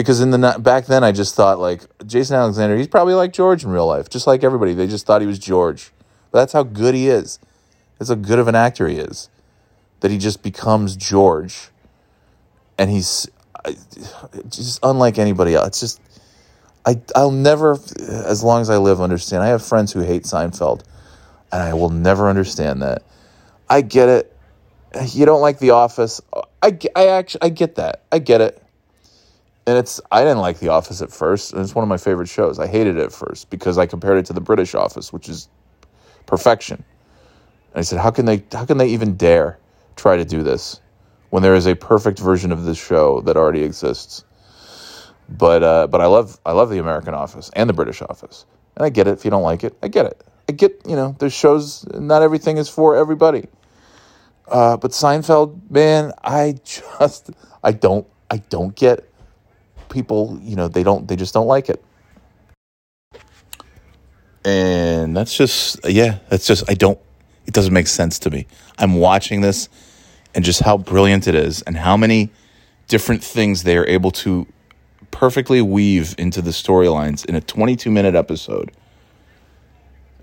Because 0.01 0.23
in 0.23 0.31
the 0.31 0.57
back 0.59 0.87
then, 0.87 1.05
I 1.05 1.13
just 1.13 1.35
thought 1.35 1.59
like 1.59 1.83
Jason 2.07 2.35
Alexander, 2.35 2.75
he's 2.75 2.89
probably 2.89 3.13
like 3.13 3.35
George 3.35 3.65
in 3.65 3.71
real 3.71 3.87
life, 3.87 4.09
just 4.09 4.27
like 4.27 4.43
everybody. 4.43 4.73
They 4.73 4.87
just 4.87 5.05
thought 5.05 5.21
he 5.21 5.27
was 5.27 5.39
George. 5.39 5.93
But 6.31 6.39
that's 6.39 6.55
how 6.55 6.63
good 6.63 6.95
he 6.95 7.09
is. 7.09 7.39
That's 7.99 8.09
how 8.09 8.15
good 8.15 8.39
of 8.39 8.49
an 8.49 8.55
actor 8.55 8.89
he 8.89 8.97
is. 8.97 9.29
That 10.01 10.11
he 10.11 10.17
just 10.17 10.43
becomes 10.43 10.97
George, 10.97 11.69
and 12.79 12.89
he's 12.91 13.29
just 14.49 14.81
unlike 14.83 15.19
anybody 15.19 15.55
else. 15.55 15.67
It's 15.69 15.81
just 15.81 16.01
I 16.87 16.99
I'll 17.15 17.31
never, 17.31 17.79
as 18.09 18.43
long 18.43 18.63
as 18.63 18.71
I 18.71 18.79
live, 18.79 19.03
understand. 19.03 19.43
I 19.43 19.49
have 19.49 19.63
friends 19.63 19.93
who 19.93 20.01
hate 20.01 20.23
Seinfeld, 20.23 20.83
and 21.53 21.63
I 21.63 21.75
will 21.75 21.91
never 21.91 22.31
understand 22.31 22.81
that. 22.81 23.03
I 23.69 23.83
get 23.83 24.09
it. 24.09 24.35
You 25.13 25.27
don't 25.27 25.43
like 25.43 25.59
The 25.59 25.73
Office. 25.73 26.23
I, 26.63 26.79
I 26.97 27.09
actually 27.09 27.43
I 27.43 27.49
get 27.51 27.75
that. 27.75 28.05
I 28.11 28.19
get 28.19 28.41
it. 28.41 28.60
And 29.67 29.79
it's 29.79 30.01
I 30.11 30.23
didn't 30.23 30.39
like 30.39 30.59
The 30.59 30.69
Office 30.69 31.03
at 31.03 31.13
first, 31.13 31.53
and 31.53 31.63
it's 31.63 31.75
one 31.75 31.83
of 31.83 31.89
my 31.89 31.97
favorite 31.97 32.29
shows. 32.29 32.59
I 32.59 32.67
hated 32.67 32.97
it 32.97 33.03
at 33.03 33.13
first 33.13 33.51
because 33.51 33.79
I 33.79 33.87
compared 33.87 34.19
it 34.19 34.27
to 34.27 34.33
the 34.33 34.41
British 34.41 34.75
Office, 34.75 35.13
which 35.13 35.29
is 35.29 35.49
perfection. 36.27 36.83
And 37.73 37.79
I 37.79 37.83
said, 37.83 37.99
how 37.99 38.11
can 38.11 38.27
they 38.27 38.43
how 38.53 38.65
can 38.65 38.79
they 38.79 38.89
even 38.89 39.17
dare 39.17 39.59
try 39.97 40.17
to 40.17 40.25
do 40.25 40.43
this 40.43 40.81
when 41.31 41.43
there 41.43 41.55
is 41.55 41.67
a 41.67 41.77
perfect 41.77 42.19
version 42.19 42.53
of 42.53 42.65
this 42.65 42.79
show 42.79 43.21
that 43.23 43.37
already 43.37 43.63
exists? 43.63 44.25
But 45.29 45.63
uh, 45.63 45.87
but 45.87 46.01
I 46.01 46.07
love 46.07 46.39
I 46.45 46.53
love 46.53 46.71
the 46.71 46.79
American 46.79 47.15
Office 47.15 47.51
and 47.55 47.69
the 47.69 47.75
British 47.75 48.03
Office, 48.03 48.47
and 48.77 48.85
I 48.85 48.89
get 48.89 49.07
it. 49.07 49.13
If 49.13 49.25
you 49.25 49.31
don't 49.31 49.45
like 49.45 49.63
it, 49.63 49.77
I 49.83 49.89
get 49.89 50.07
it. 50.07 50.25
I 50.49 50.53
get 50.53 50.81
you 50.87 50.97
know 50.97 51.15
there's 51.19 51.33
shows. 51.33 51.87
Not 51.95 52.23
everything 52.23 52.57
is 52.57 52.69
for 52.69 52.97
everybody. 52.97 53.47
Uh, 54.49 54.77
but 54.77 54.91
Seinfeld, 54.91 55.71
man, 55.71 56.13
I 56.25 56.57
just 56.65 57.31
I 57.63 57.71
don't 57.71 58.07
I 58.31 58.39
don't 58.39 58.75
get 58.75 59.10
people. 59.91 60.39
You 60.43 60.57
know 60.57 60.69
they 60.69 60.83
don't 60.83 61.07
they 61.07 61.17
just 61.17 61.35
don't 61.35 61.47
like 61.47 61.69
it. 61.69 61.85
And 64.45 65.17
that's 65.17 65.37
just 65.37 65.79
yeah, 65.89 66.19
that's 66.29 66.47
just 66.47 66.69
I 66.71 66.75
don't. 66.75 66.99
It 67.47 67.55
doesn't 67.55 67.75
make 67.75 67.89
sense 67.89 68.19
to 68.21 68.31
me. 68.31 68.47
I'm 68.79 68.95
watching 68.95 69.41
this, 69.41 69.69
and 70.35 70.45
just 70.45 70.61
how 70.61 70.79
brilliant 70.79 71.27
it 71.27 71.35
is, 71.35 71.63
and 71.63 71.77
how 71.77 71.97
many 71.97 72.31
different 72.89 73.23
things 73.23 73.63
they 73.63 73.77
are 73.77 73.87
able 73.87 74.11
to 74.11 74.47
perfectly 75.11 75.63
weave 75.63 76.15
into 76.19 76.43
the 76.43 76.51
storylines 76.51 77.25
in 77.25 77.35
a 77.35 77.41
22 77.41 77.91
minute 77.91 78.15
episode. 78.15 78.73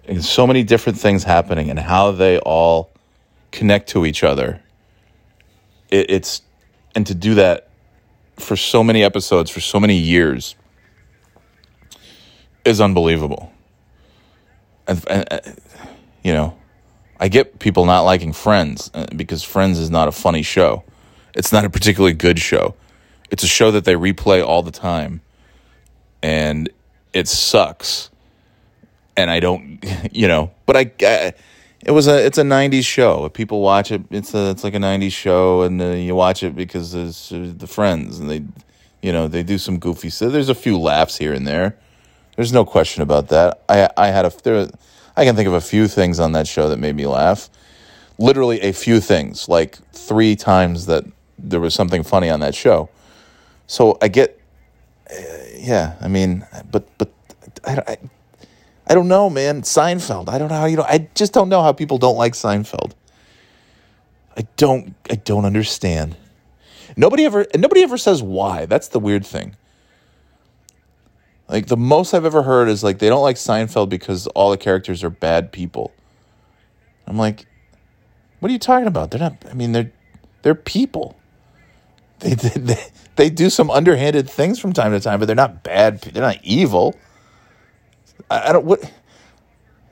And 0.05 0.23
so 0.23 0.47
many 0.47 0.63
different 0.63 0.97
things 0.97 1.23
happening 1.23 1.69
and 1.69 1.79
how 1.79 2.11
they 2.11 2.39
all 2.39 2.91
connect 3.51 3.89
to 3.89 4.05
each 4.05 4.23
other. 4.23 4.61
It, 5.89 6.09
it's, 6.09 6.41
and 6.95 7.05
to 7.07 7.15
do 7.15 7.35
that 7.35 7.66
for 8.37 8.55
so 8.55 8.83
many 8.83 9.03
episodes, 9.03 9.49
for 9.49 9.59
so 9.59 9.79
many 9.79 9.97
years, 9.97 10.55
is 12.65 12.79
unbelievable. 12.81 13.51
And, 14.87 15.03
and 15.09 15.59
you 16.23 16.33
know, 16.33 16.57
I 17.19 17.27
get 17.27 17.59
people 17.59 17.85
not 17.85 18.01
liking 18.01 18.33
Friends 18.33 18.91
uh, 18.93 19.07
because 19.15 19.43
Friends 19.43 19.79
is 19.79 19.89
not 19.89 20.07
a 20.07 20.11
funny 20.11 20.43
show. 20.43 20.83
It's 21.33 21.51
not 21.51 21.65
a 21.65 21.69
particularly 21.69 22.13
good 22.13 22.39
show. 22.39 22.75
It's 23.29 23.43
a 23.43 23.47
show 23.47 23.71
that 23.71 23.85
they 23.85 23.95
replay 23.95 24.45
all 24.45 24.63
the 24.63 24.71
time, 24.71 25.21
and 26.21 26.69
it 27.13 27.27
sucks. 27.27 28.09
And 29.15 29.29
I 29.29 29.39
don't, 29.39 29.83
you 30.11 30.27
know, 30.27 30.51
but 30.65 30.77
I, 30.77 30.91
I 31.01 31.33
it 31.85 31.91
was 31.91 32.07
a 32.07 32.25
it's 32.25 32.37
a 32.37 32.43
'90s 32.43 32.85
show. 32.85 33.29
People 33.29 33.61
watch 33.61 33.91
it. 33.91 34.01
It's 34.09 34.33
a 34.33 34.49
it's 34.49 34.63
like 34.63 34.73
a 34.73 34.79
'90s 34.79 35.11
show, 35.11 35.61
and 35.61 35.81
uh, 35.81 35.85
you 35.87 36.15
watch 36.15 36.43
it 36.43 36.55
because 36.55 36.93
it's 36.93 37.31
uh, 37.31 37.53
the 37.55 37.67
Friends, 37.67 38.19
and 38.19 38.29
they, 38.29 38.43
you 39.01 39.13
know, 39.13 39.27
they 39.27 39.43
do 39.43 39.57
some 39.57 39.77
goofy. 39.77 40.09
So 40.09 40.29
there's 40.29 40.49
a 40.49 40.55
few 40.55 40.79
laughs 40.79 41.17
here 41.17 41.33
and 41.33 41.45
there. 41.45 41.77
There's 42.35 42.53
no 42.53 42.65
question 42.65 43.03
about 43.03 43.29
that. 43.29 43.63
I 43.69 43.89
I 43.95 44.07
had 44.07 44.25
a 44.25 44.31
there, 44.43 44.67
I 45.15 45.25
can 45.25 45.35
think 45.35 45.47
of 45.47 45.53
a 45.53 45.61
few 45.61 45.87
things 45.87 46.19
on 46.19 46.31
that 46.33 46.47
show 46.47 46.69
that 46.69 46.77
made 46.77 46.95
me 46.95 47.07
laugh. 47.07 47.49
Literally 48.19 48.61
a 48.61 48.71
few 48.71 48.99
things, 48.99 49.47
like 49.47 49.77
three 49.91 50.35
times 50.35 50.87
that 50.87 51.05
there 51.37 51.59
was 51.59 51.75
something 51.75 52.03
funny 52.03 52.29
on 52.29 52.39
that 52.39 52.55
show. 52.55 52.89
So 53.67 53.97
I 54.01 54.07
get, 54.07 54.39
uh, 55.11 55.15
yeah. 55.55 55.95
I 56.01 56.07
mean, 56.07 56.45
but 56.71 56.87
but 56.97 57.11
I, 57.65 57.81
I 57.87 57.97
I 58.89 58.93
don't 58.93 59.07
know, 59.07 59.29
man. 59.29 59.63
Seinfeld. 59.63 60.29
I 60.29 60.37
don't 60.37 60.49
know 60.49 60.55
how 60.55 60.65
you 60.65 60.77
know. 60.77 60.85
I 60.87 61.09
just 61.13 61.33
don't 61.33 61.49
know 61.49 61.61
how 61.61 61.73
people 61.73 61.97
don't 61.97 62.17
like 62.17 62.33
Seinfeld. 62.33 62.93
I 64.37 64.47
don't. 64.55 64.95
I 65.09 65.15
don't 65.15 65.45
understand. 65.45 66.15
Nobody 66.95 67.25
ever. 67.25 67.45
Nobody 67.55 67.83
ever 67.83 67.97
says 67.97 68.23
why. 68.23 68.65
That's 68.65 68.87
the 68.87 68.99
weird 68.99 69.25
thing. 69.25 69.55
Like 71.49 71.67
the 71.67 71.77
most 71.77 72.13
I've 72.13 72.25
ever 72.25 72.43
heard 72.43 72.69
is 72.69 72.83
like 72.83 72.99
they 72.99 73.09
don't 73.09 73.21
like 73.21 73.37
Seinfeld 73.37 73.89
because 73.89 74.27
all 74.27 74.51
the 74.51 74.57
characters 74.57 75.03
are 75.03 75.09
bad 75.09 75.51
people. 75.51 75.93
I'm 77.05 77.17
like, 77.17 77.45
what 78.39 78.49
are 78.49 78.53
you 78.53 78.59
talking 78.59 78.87
about? 78.87 79.11
They're 79.11 79.19
not. 79.19 79.43
I 79.49 79.53
mean, 79.53 79.71
they're 79.71 79.91
they're 80.43 80.55
people. 80.55 81.17
They 82.19 82.33
they 82.35 82.83
they 83.15 83.29
do 83.29 83.49
some 83.49 83.69
underhanded 83.69 84.29
things 84.29 84.59
from 84.59 84.73
time 84.73 84.91
to 84.91 84.99
time, 84.99 85.19
but 85.19 85.25
they're 85.25 85.35
not 85.35 85.63
bad. 85.63 86.01
They're 86.01 86.23
not 86.23 86.39
evil. 86.43 86.95
I, 88.29 88.49
I 88.49 88.53
don't 88.53 88.65
what. 88.65 88.91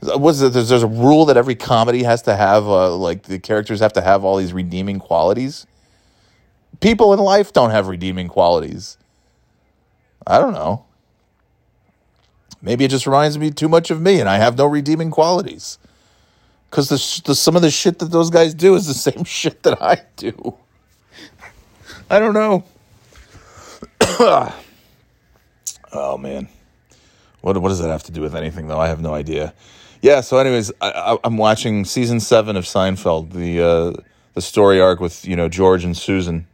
Was 0.01 0.39
there's, 0.39 0.69
there's 0.69 0.83
a 0.83 0.87
rule 0.87 1.25
that 1.25 1.37
every 1.37 1.55
comedy 1.55 2.03
has 2.03 2.21
to 2.23 2.35
have 2.35 2.67
uh, 2.67 2.95
like 2.95 3.23
the 3.23 3.39
characters 3.39 3.79
have 3.79 3.93
to 3.93 4.01
have 4.01 4.23
all 4.23 4.37
these 4.37 4.53
redeeming 4.53 4.99
qualities. 4.99 5.65
People 6.79 7.13
in 7.13 7.19
life 7.19 7.53
don't 7.53 7.71
have 7.71 7.87
redeeming 7.87 8.27
qualities. 8.27 8.97
I 10.27 10.37
don't 10.39 10.53
know. 10.53 10.85
Maybe 12.61 12.83
it 12.83 12.89
just 12.89 13.05
reminds 13.05 13.37
me 13.37 13.51
too 13.51 13.69
much 13.69 13.91
of 13.91 14.01
me, 14.01 14.19
and 14.19 14.27
I 14.27 14.37
have 14.37 14.57
no 14.57 14.65
redeeming 14.65 15.11
qualities. 15.11 15.77
Because 16.69 16.89
the, 16.89 17.21
the 17.25 17.35
some 17.35 17.55
of 17.55 17.61
the 17.61 17.71
shit 17.71 17.99
that 17.99 18.11
those 18.11 18.29
guys 18.29 18.53
do 18.53 18.75
is 18.75 18.87
the 18.87 18.93
same 19.11 19.23
shit 19.23 19.63
that 19.63 19.81
I 19.81 20.01
do. 20.17 20.55
I 22.09 22.19
don't 22.19 22.33
know. 22.33 22.63
oh 25.93 26.17
man, 26.17 26.47
what 27.45 27.55
what 27.59 27.69
does 27.69 27.79
that 27.79 27.89
have 27.89 28.01
to 28.03 28.11
do 28.11 28.21
with 28.21 28.35
anything 28.35 28.67
though? 28.67 28.79
I 28.79 28.87
have 28.87 28.99
no 28.99 29.13
idea. 29.13 29.53
Yeah. 30.01 30.21
So, 30.21 30.39
anyways, 30.39 30.71
I, 30.81 31.15
I'm 31.23 31.37
watching 31.37 31.85
season 31.85 32.19
seven 32.19 32.55
of 32.55 32.63
Seinfeld, 32.63 33.33
the 33.33 33.61
uh, 33.61 34.01
the 34.33 34.41
story 34.41 34.81
arc 34.81 34.99
with 34.99 35.27
you 35.27 35.35
know 35.35 35.47
George 35.47 35.83
and 35.85 35.95
Susan 35.95 36.47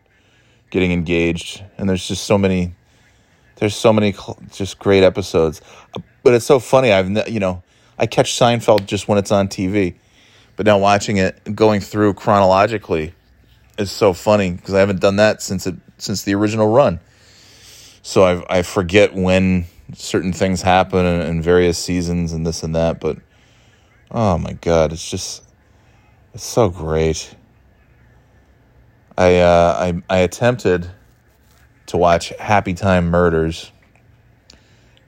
getting 0.69 0.91
engaged, 0.91 1.63
and 1.77 1.89
there's 1.89 2.05
just 2.05 2.25
so 2.25 2.37
many. 2.37 2.75
There's 3.55 3.73
so 3.73 3.93
many 3.93 4.11
cl- 4.11 4.37
just 4.51 4.79
great 4.79 5.01
episodes, 5.01 5.61
but 6.23 6.33
it's 6.33 6.45
so 6.45 6.59
funny. 6.59 6.91
I've 6.91 7.09
ne- 7.09 7.29
you 7.29 7.39
know 7.39 7.63
I 7.97 8.05
catch 8.05 8.33
Seinfeld 8.37 8.85
just 8.85 9.07
when 9.07 9.17
it's 9.17 9.31
on 9.31 9.47
TV, 9.47 9.95
but 10.57 10.65
now 10.65 10.77
watching 10.77 11.17
it 11.17 11.55
going 11.55 11.79
through 11.79 12.15
chronologically 12.15 13.13
is 13.77 13.91
so 13.91 14.11
funny 14.11 14.51
because 14.51 14.73
I 14.73 14.81
haven't 14.81 14.99
done 14.99 15.15
that 15.15 15.41
since 15.41 15.65
it 15.67 15.75
since 15.97 16.23
the 16.23 16.35
original 16.35 16.67
run. 16.67 16.99
So 18.01 18.23
I 18.23 18.59
I 18.59 18.61
forget 18.63 19.13
when 19.13 19.67
certain 19.93 20.33
things 20.33 20.61
happen 20.61 21.05
in, 21.05 21.21
in 21.21 21.41
various 21.41 21.77
seasons 21.77 22.33
and 22.33 22.45
this 22.45 22.63
and 22.63 22.75
that, 22.75 22.99
but 22.99 23.17
oh 24.09 24.37
my 24.37 24.53
god, 24.53 24.91
it's 24.91 25.09
just 25.09 25.43
it's 26.33 26.43
so 26.43 26.69
great. 26.69 27.35
I 29.17 29.37
uh, 29.37 29.75
I 30.09 30.15
I 30.15 30.19
attempted 30.19 30.89
to 31.87 31.97
watch 31.97 32.29
Happy 32.39 32.73
Time 32.73 33.09
Murders. 33.09 33.71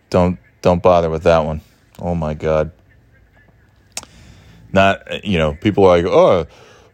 Don't 0.09 0.37
don't 0.61 0.83
bother 0.83 1.09
with 1.09 1.23
that 1.23 1.45
one. 1.45 1.61
Oh 1.99 2.15
my 2.15 2.33
god. 2.33 2.71
Not 4.71 5.23
you 5.23 5.37
know 5.37 5.53
people 5.55 5.85
are 5.85 5.97
like 5.97 6.05
oh 6.05 6.47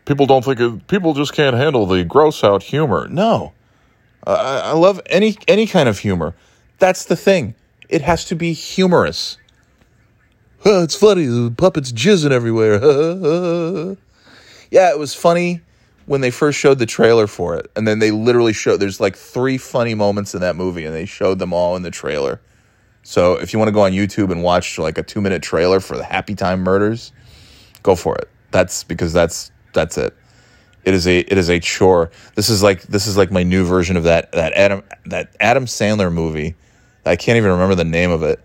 people 0.05 0.25
don't 0.25 0.43
think 0.43 0.59
it, 0.59 0.87
people 0.87 1.13
just 1.13 1.33
can't 1.33 1.55
handle 1.55 1.85
the 1.85 2.03
gross 2.03 2.43
out 2.43 2.63
humor. 2.63 3.07
No, 3.07 3.53
I, 4.25 4.61
I 4.65 4.71
love 4.73 5.01
any 5.07 5.37
any 5.47 5.65
kind 5.67 5.89
of 5.89 5.99
humor. 5.99 6.35
That's 6.77 7.05
the 7.05 7.15
thing. 7.15 7.55
It 7.89 8.01
has 8.01 8.25
to 8.25 8.35
be 8.35 8.53
humorous. 8.53 9.37
Oh, 10.63 10.83
it's 10.83 10.95
funny. 10.95 11.25
The 11.25 11.53
puppets 11.55 11.91
jizzing 11.91 12.31
everywhere. 12.31 12.75
yeah, 14.71 14.91
it 14.91 14.99
was 14.99 15.15
funny 15.15 15.61
when 16.05 16.21
they 16.21 16.31
first 16.31 16.59
showed 16.59 16.79
the 16.79 16.85
trailer 16.85 17.27
for 17.27 17.55
it, 17.55 17.71
and 17.75 17.87
then 17.87 17.99
they 17.99 18.11
literally 18.11 18.53
showed. 18.53 18.79
There's 18.79 18.99
like 18.99 19.15
three 19.15 19.57
funny 19.57 19.95
moments 19.95 20.33
in 20.33 20.41
that 20.41 20.55
movie, 20.55 20.85
and 20.85 20.93
they 20.93 21.05
showed 21.05 21.39
them 21.39 21.53
all 21.53 21.75
in 21.75 21.83
the 21.83 21.91
trailer. 21.91 22.41
So 23.03 23.33
if 23.33 23.53
you 23.53 23.59
want 23.59 23.69
to 23.69 23.73
go 23.73 23.81
on 23.81 23.91
YouTube 23.91 24.31
and 24.31 24.43
watch 24.43 24.77
like 24.77 24.97
a 24.97 25.03
two 25.03 25.21
minute 25.21 25.41
trailer 25.41 25.79
for 25.79 25.97
the 25.97 26.03
Happy 26.03 26.35
Time 26.35 26.61
Murders, 26.61 27.11
go 27.81 27.95
for 27.95 28.15
it. 28.15 28.29
That's 28.51 28.83
because 28.83 29.13
that's 29.13 29.51
that's 29.73 29.97
it. 29.97 30.15
It 30.83 30.93
is 30.93 31.07
a 31.07 31.19
it 31.19 31.37
is 31.37 31.49
a 31.49 31.59
chore. 31.59 32.11
This 32.35 32.49
is 32.49 32.61
like 32.61 32.83
this 32.83 33.07
is 33.07 33.17
like 33.17 33.31
my 33.31 33.43
new 33.43 33.65
version 33.65 33.97
of 33.97 34.03
that 34.03 34.31
that 34.33 34.53
Adam 34.53 34.83
that 35.05 35.35
Adam 35.39 35.65
Sandler 35.65 36.11
movie. 36.11 36.55
I 37.05 37.15
can't 37.15 37.37
even 37.37 37.51
remember 37.51 37.75
the 37.75 37.85
name 37.85 38.11
of 38.11 38.23
it. 38.23 38.39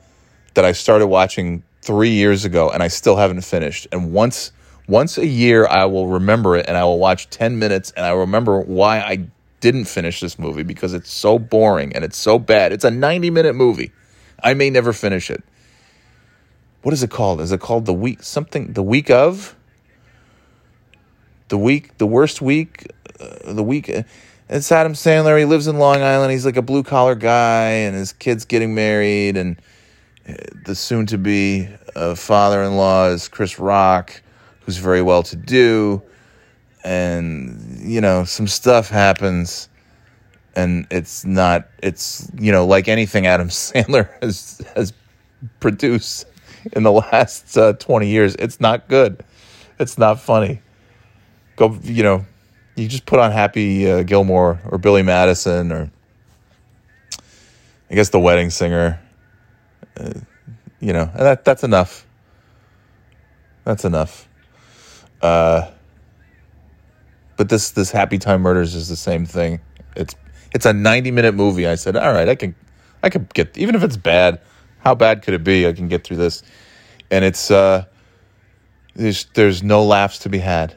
That 0.55 0.65
I 0.65 0.73
started 0.73 1.09
watching 1.09 1.65
three 1.83 2.11
years 2.11 2.45
ago 2.45 2.71
and 2.71 2.83
I 2.83 2.89
still 2.89 3.17
haven't 3.17 3.43
finished. 3.43 3.89
And 3.93 4.13
once 4.13 4.53
Once 4.87 5.17
a 5.17 5.27
year, 5.27 5.67
I 5.67 5.87
will 5.87 6.09
remember 6.09 6.57
it 6.57 6.67
and 6.69 6.77
I 6.77 6.85
will 6.85 6.99
watch 6.99 7.31
10 7.31 7.59
minutes 7.59 7.91
and 7.97 8.05
I 8.05 8.11
remember 8.11 8.61
why 8.61 9.01
I 9.01 9.29
didn't 9.61 9.87
finish 9.87 10.21
this 10.21 10.39
movie 10.39 10.63
because 10.63 10.93
it's 10.93 11.11
so 11.11 11.39
boring 11.39 11.95
and 11.95 12.05
it's 12.05 12.19
so 12.19 12.39
bad. 12.39 12.71
It's 12.71 12.85
a 12.85 12.91
90 12.91 13.31
minute 13.31 13.55
movie. 13.55 13.93
I 14.43 14.53
may 14.53 14.69
never 14.69 14.93
finish 14.93 15.31
it. 15.31 15.43
What 16.83 16.93
is 16.93 17.03
it 17.03 17.11
called? 17.11 17.41
Is 17.41 17.51
it 17.51 17.61
called 17.61 17.87
the 17.87 17.95
week 17.95 18.23
something? 18.23 18.75
The 18.75 18.83
week 18.83 19.09
of? 19.09 19.57
The 21.49 21.57
week, 21.57 21.97
the 21.97 22.07
worst 22.07 22.43
week, 22.43 22.93
uh, 23.19 23.53
the 23.55 23.63
week. 23.63 23.91
It's 24.49 24.71
Adam 24.71 24.93
Sandler. 24.93 25.39
He 25.39 25.45
lives 25.45 25.67
in 25.67 25.79
Long 25.79 26.03
Island. 26.03 26.33
He's 26.33 26.45
like 26.45 26.57
a 26.57 26.63
blue 26.63 26.83
collar 26.83 27.15
guy, 27.15 27.69
and 27.69 27.97
his 27.97 28.13
kid's 28.13 28.45
getting 28.45 28.75
married, 28.75 29.37
and 29.37 29.61
uh, 30.29 30.35
the 30.65 30.75
soon 30.75 31.07
to 31.07 31.19
be 31.19 31.69
uh, 31.97 32.15
father 32.15 32.63
in 32.63 32.77
law 32.77 33.09
is 33.09 33.29
Chris 33.29 33.59
Rock, 33.59 34.23
who's 34.61 34.77
very 34.77 35.03
well 35.03 35.23
to 35.25 35.37
do 35.37 36.03
and 36.85 37.81
you 37.81 38.01
know 38.01 38.25
some 38.25 38.47
stuff 38.47 38.91
happens 38.91 39.69
and 40.55 40.87
it's 40.91 41.25
not 41.25 41.67
it's 41.83 42.31
you 42.39 42.53
know 42.53 42.67
like 42.67 42.89
anything 42.89 43.27
Adam 43.27 43.49
Sandler 43.51 44.09
has 44.23 44.61
has 44.77 44.93
produced 45.61 46.27
in 46.73 46.83
the 46.83 46.93
last 46.93 47.57
uh, 47.57 47.73
20 47.73 48.09
years 48.09 48.37
it's 48.39 48.61
not 48.61 48.87
good 48.89 49.25
it's 49.79 49.99
not 49.99 50.21
funny 50.21 50.61
go 51.57 51.79
you 51.83 52.03
know 52.03 52.25
you 52.77 52.89
just 52.89 53.07
put 53.07 53.19
on 53.19 53.33
Happy 53.33 53.91
uh, 53.91 54.03
Gilmore 54.03 54.61
or 54.67 54.79
Billy 54.79 55.03
Madison 55.03 55.73
or 55.73 55.91
I 57.91 57.95
guess 57.95 58.09
the 58.11 58.21
wedding 58.21 58.51
singer 58.51 59.01
uh, 59.97 60.13
you 60.81 60.93
know 60.93 61.03
and 61.03 61.21
that 61.21 61.45
that's 61.45 61.65
enough 61.65 62.07
that's 63.65 63.85
enough 63.85 64.29
uh 65.23 65.71
but 67.37 67.49
this 67.49 67.71
this 67.71 67.91
Happy 67.91 68.19
Time 68.19 68.43
Murders 68.43 68.75
is 68.75 68.89
the 68.89 68.97
same 68.97 69.27
thing. 69.27 69.61
It's 69.97 70.15
it's 70.53 70.67
a 70.67 70.73
90 70.73 71.11
minute 71.11 71.35
movie. 71.35 71.67
I 71.67 71.75
said, 71.75 71.97
all 71.97 72.13
right, 72.13 72.29
I 72.29 72.35
can 72.35 72.55
I 73.03 73.11
can 73.11 73.29
get 73.35 73.57
even 73.57 73.75
if 73.75 73.83
it's 73.83 73.97
bad. 73.97 74.41
How 74.79 74.95
bad 74.95 75.23
could 75.23 75.35
it 75.35 75.43
be? 75.43 75.67
I 75.67 75.73
can 75.73 75.89
get 75.89 76.05
through 76.05 76.19
this, 76.19 76.43
and 77.11 77.25
it's 77.25 77.51
uh, 77.51 77.85
there's 78.95 79.25
there's 79.35 79.63
no 79.63 79.85
laughs 79.85 80.19
to 80.21 80.29
be 80.29 80.39
had. 80.39 80.75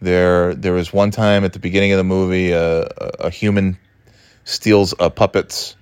There 0.00 0.54
there 0.54 0.72
was 0.72 0.92
one 0.92 1.10
time 1.10 1.44
at 1.44 1.52
the 1.52 1.58
beginning 1.58 1.92
of 1.92 1.98
the 1.98 2.04
movie, 2.04 2.54
uh, 2.54 2.84
a, 2.98 3.10
a 3.20 3.30
human 3.30 3.78
steals 4.44 4.94
a 4.98 5.10
puppet's 5.10 5.76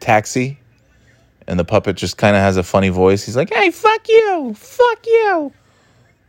taxi, 0.00 0.58
and 1.46 1.58
the 1.58 1.64
puppet 1.64 1.96
just 1.96 2.18
kind 2.18 2.36
of 2.36 2.42
has 2.42 2.56
a 2.56 2.62
funny 2.62 2.90
voice. 2.90 3.24
He's 3.24 3.36
like, 3.36 3.52
"Hey, 3.52 3.70
fuck 3.70 4.08
you, 4.08 4.54
fuck 4.54 5.06
you," 5.06 5.52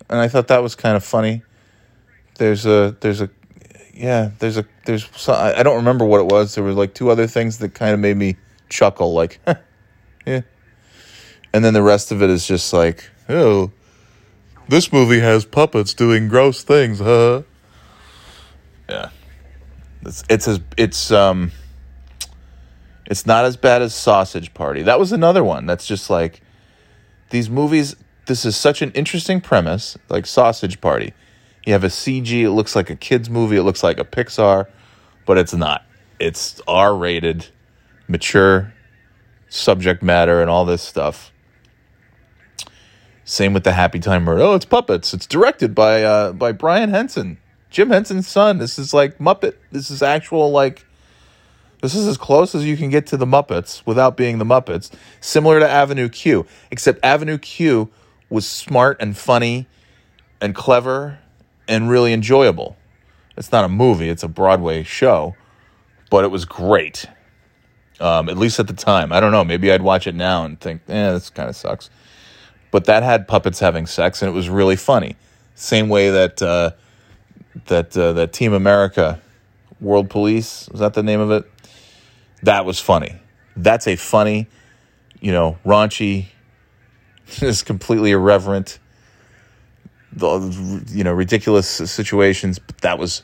and 0.09 0.19
I 0.19 0.27
thought 0.27 0.47
that 0.47 0.63
was 0.63 0.75
kind 0.75 0.95
of 0.95 1.03
funny 1.03 1.43
there's 2.37 2.65
a 2.65 2.95
there's 2.99 3.21
a 3.21 3.29
yeah 3.93 4.31
there's 4.39 4.57
a 4.57 4.65
there's 4.85 5.07
some, 5.15 5.35
I 5.35 5.63
don't 5.63 5.77
remember 5.77 6.05
what 6.05 6.21
it 6.21 6.27
was. 6.27 6.55
There 6.55 6.63
were 6.63 6.73
like 6.73 6.93
two 6.93 7.09
other 7.09 7.27
things 7.27 7.57
that 7.59 7.73
kind 7.73 7.93
of 7.93 7.99
made 7.99 8.17
me 8.17 8.37
chuckle, 8.69 9.13
like 9.13 9.39
yeah, 10.25 10.41
and 11.53 11.65
then 11.65 11.73
the 11.73 11.83
rest 11.83 12.11
of 12.11 12.21
it 12.21 12.29
is 12.29 12.47
just 12.47 12.73
like 12.73 13.09
oh, 13.29 13.71
this 14.69 14.91
movie 14.91 15.19
has 15.19 15.45
puppets 15.45 15.93
doing 15.93 16.27
gross 16.27 16.63
things, 16.63 16.99
huh? 16.99 17.43
Yeah, 18.89 19.09
it's 20.03 20.23
it's 20.29 20.47
as 20.47 20.59
it's 20.77 21.11
um. 21.11 21.51
It's 23.09 23.25
not 23.25 23.45
as 23.45 23.55
bad 23.55 23.81
as 23.81 23.95
Sausage 23.95 24.53
Party. 24.53 24.81
That 24.81 24.99
was 24.99 25.13
another 25.13 25.41
one 25.41 25.65
that's 25.65 25.87
just 25.87 26.09
like 26.09 26.41
these 27.29 27.49
movies. 27.49 27.95
This 28.25 28.43
is 28.43 28.57
such 28.57 28.81
an 28.81 28.91
interesting 28.91 29.39
premise, 29.39 29.97
like 30.09 30.25
Sausage 30.25 30.81
Party 30.81 31.13
you 31.67 31.73
have 31.73 31.83
a 31.83 31.87
CG, 31.87 32.31
it 32.43 32.51
looks 32.51 32.77
like 32.77 32.89
a 32.89 32.95
kids 32.95 33.29
movie, 33.29 33.57
it 33.57 33.63
looks 33.63 33.83
like 33.83 33.99
a 33.99 34.05
Pixar, 34.05 34.67
but 35.25 35.37
it's 35.37 35.53
not. 35.53 35.83
It's 36.17 36.61
R-rated, 36.65 37.47
mature 38.07 38.73
subject 39.49 40.01
matter 40.01 40.41
and 40.41 40.49
all 40.49 40.63
this 40.63 40.81
stuff. 40.81 41.33
Same 43.27 43.53
with 43.53 43.65
the 43.65 43.73
Happy 43.73 43.99
Time 43.99 44.23
Murder. 44.23 44.41
Oh, 44.41 44.55
it's 44.55 44.63
puppets. 44.63 45.13
It's 45.13 45.27
directed 45.27 45.75
by 45.75 46.01
uh, 46.01 46.31
by 46.31 46.53
Brian 46.53 46.91
Henson, 46.91 47.37
Jim 47.69 47.89
Henson's 47.89 48.25
son. 48.25 48.57
This 48.57 48.79
is 48.79 48.93
like 48.93 49.17
Muppet. 49.17 49.55
This 49.69 49.91
is 49.91 50.01
actual 50.01 50.49
like. 50.49 50.85
This 51.81 51.93
is 51.93 52.07
as 52.07 52.17
close 52.17 52.55
as 52.55 52.63
you 52.63 52.77
can 52.77 52.89
get 52.89 53.05
to 53.07 53.17
the 53.17 53.25
Muppets 53.25 53.85
without 53.85 54.15
being 54.15 54.37
the 54.37 54.45
Muppets. 54.45 54.89
Similar 55.19 55.59
to 55.59 55.69
Avenue 55.69 56.07
Q, 56.07 56.45
except 56.71 57.03
Avenue 57.03 57.37
Q 57.37 57.89
was 58.29 58.47
smart 58.47 58.95
and 59.01 59.15
funny 59.17 59.67
and 60.39 60.55
clever 60.55 61.19
and 61.67 61.89
really 61.89 62.13
enjoyable. 62.13 62.77
It's 63.35 63.51
not 63.51 63.65
a 63.65 63.69
movie, 63.69 64.07
it's 64.07 64.23
a 64.23 64.29
Broadway 64.29 64.83
show, 64.83 65.35
but 66.09 66.23
it 66.23 66.29
was 66.29 66.45
great. 66.45 67.07
Um, 67.99 68.29
at 68.29 68.37
least 68.37 68.57
at 68.57 68.67
the 68.67 68.73
time. 68.73 69.11
I 69.11 69.19
don't 69.19 69.33
know. 69.33 69.43
Maybe 69.43 69.69
I'd 69.69 69.81
watch 69.81 70.07
it 70.07 70.15
now 70.15 70.45
and 70.45 70.57
think, 70.57 70.83
eh, 70.87 71.11
this 71.11 71.29
kind 71.29 71.49
of 71.49 71.55
sucks. 71.57 71.89
But 72.71 72.85
that 72.85 73.03
had 73.03 73.27
puppets 73.27 73.59
having 73.59 73.85
sex, 73.85 74.21
and 74.21 74.29
it 74.29 74.33
was 74.33 74.49
really 74.49 74.75
funny. 74.75 75.15
Same 75.55 75.89
way 75.89 76.09
that 76.09 76.41
uh, 76.41 76.71
that 77.65 77.95
uh, 77.97 78.13
that 78.13 78.33
Team 78.33 78.53
America, 78.53 79.21
World 79.79 80.09
Police, 80.09 80.67
was 80.69 80.79
that 80.81 80.93
the 80.93 81.03
name 81.03 81.19
of 81.19 81.31
it? 81.31 81.49
That 82.43 82.65
was 82.65 82.79
funny. 82.79 83.15
That's 83.55 83.87
a 83.87 83.95
funny, 83.95 84.47
you 85.19 85.31
know, 85.31 85.57
raunchy, 85.65 86.27
just 87.27 87.65
completely 87.65 88.11
irreverent 88.11 88.79
the 90.17 90.83
you 90.89 91.03
know 91.03 91.13
ridiculous 91.13 91.67
situations, 91.67 92.59
but 92.59 92.77
that 92.79 92.99
was 92.99 93.23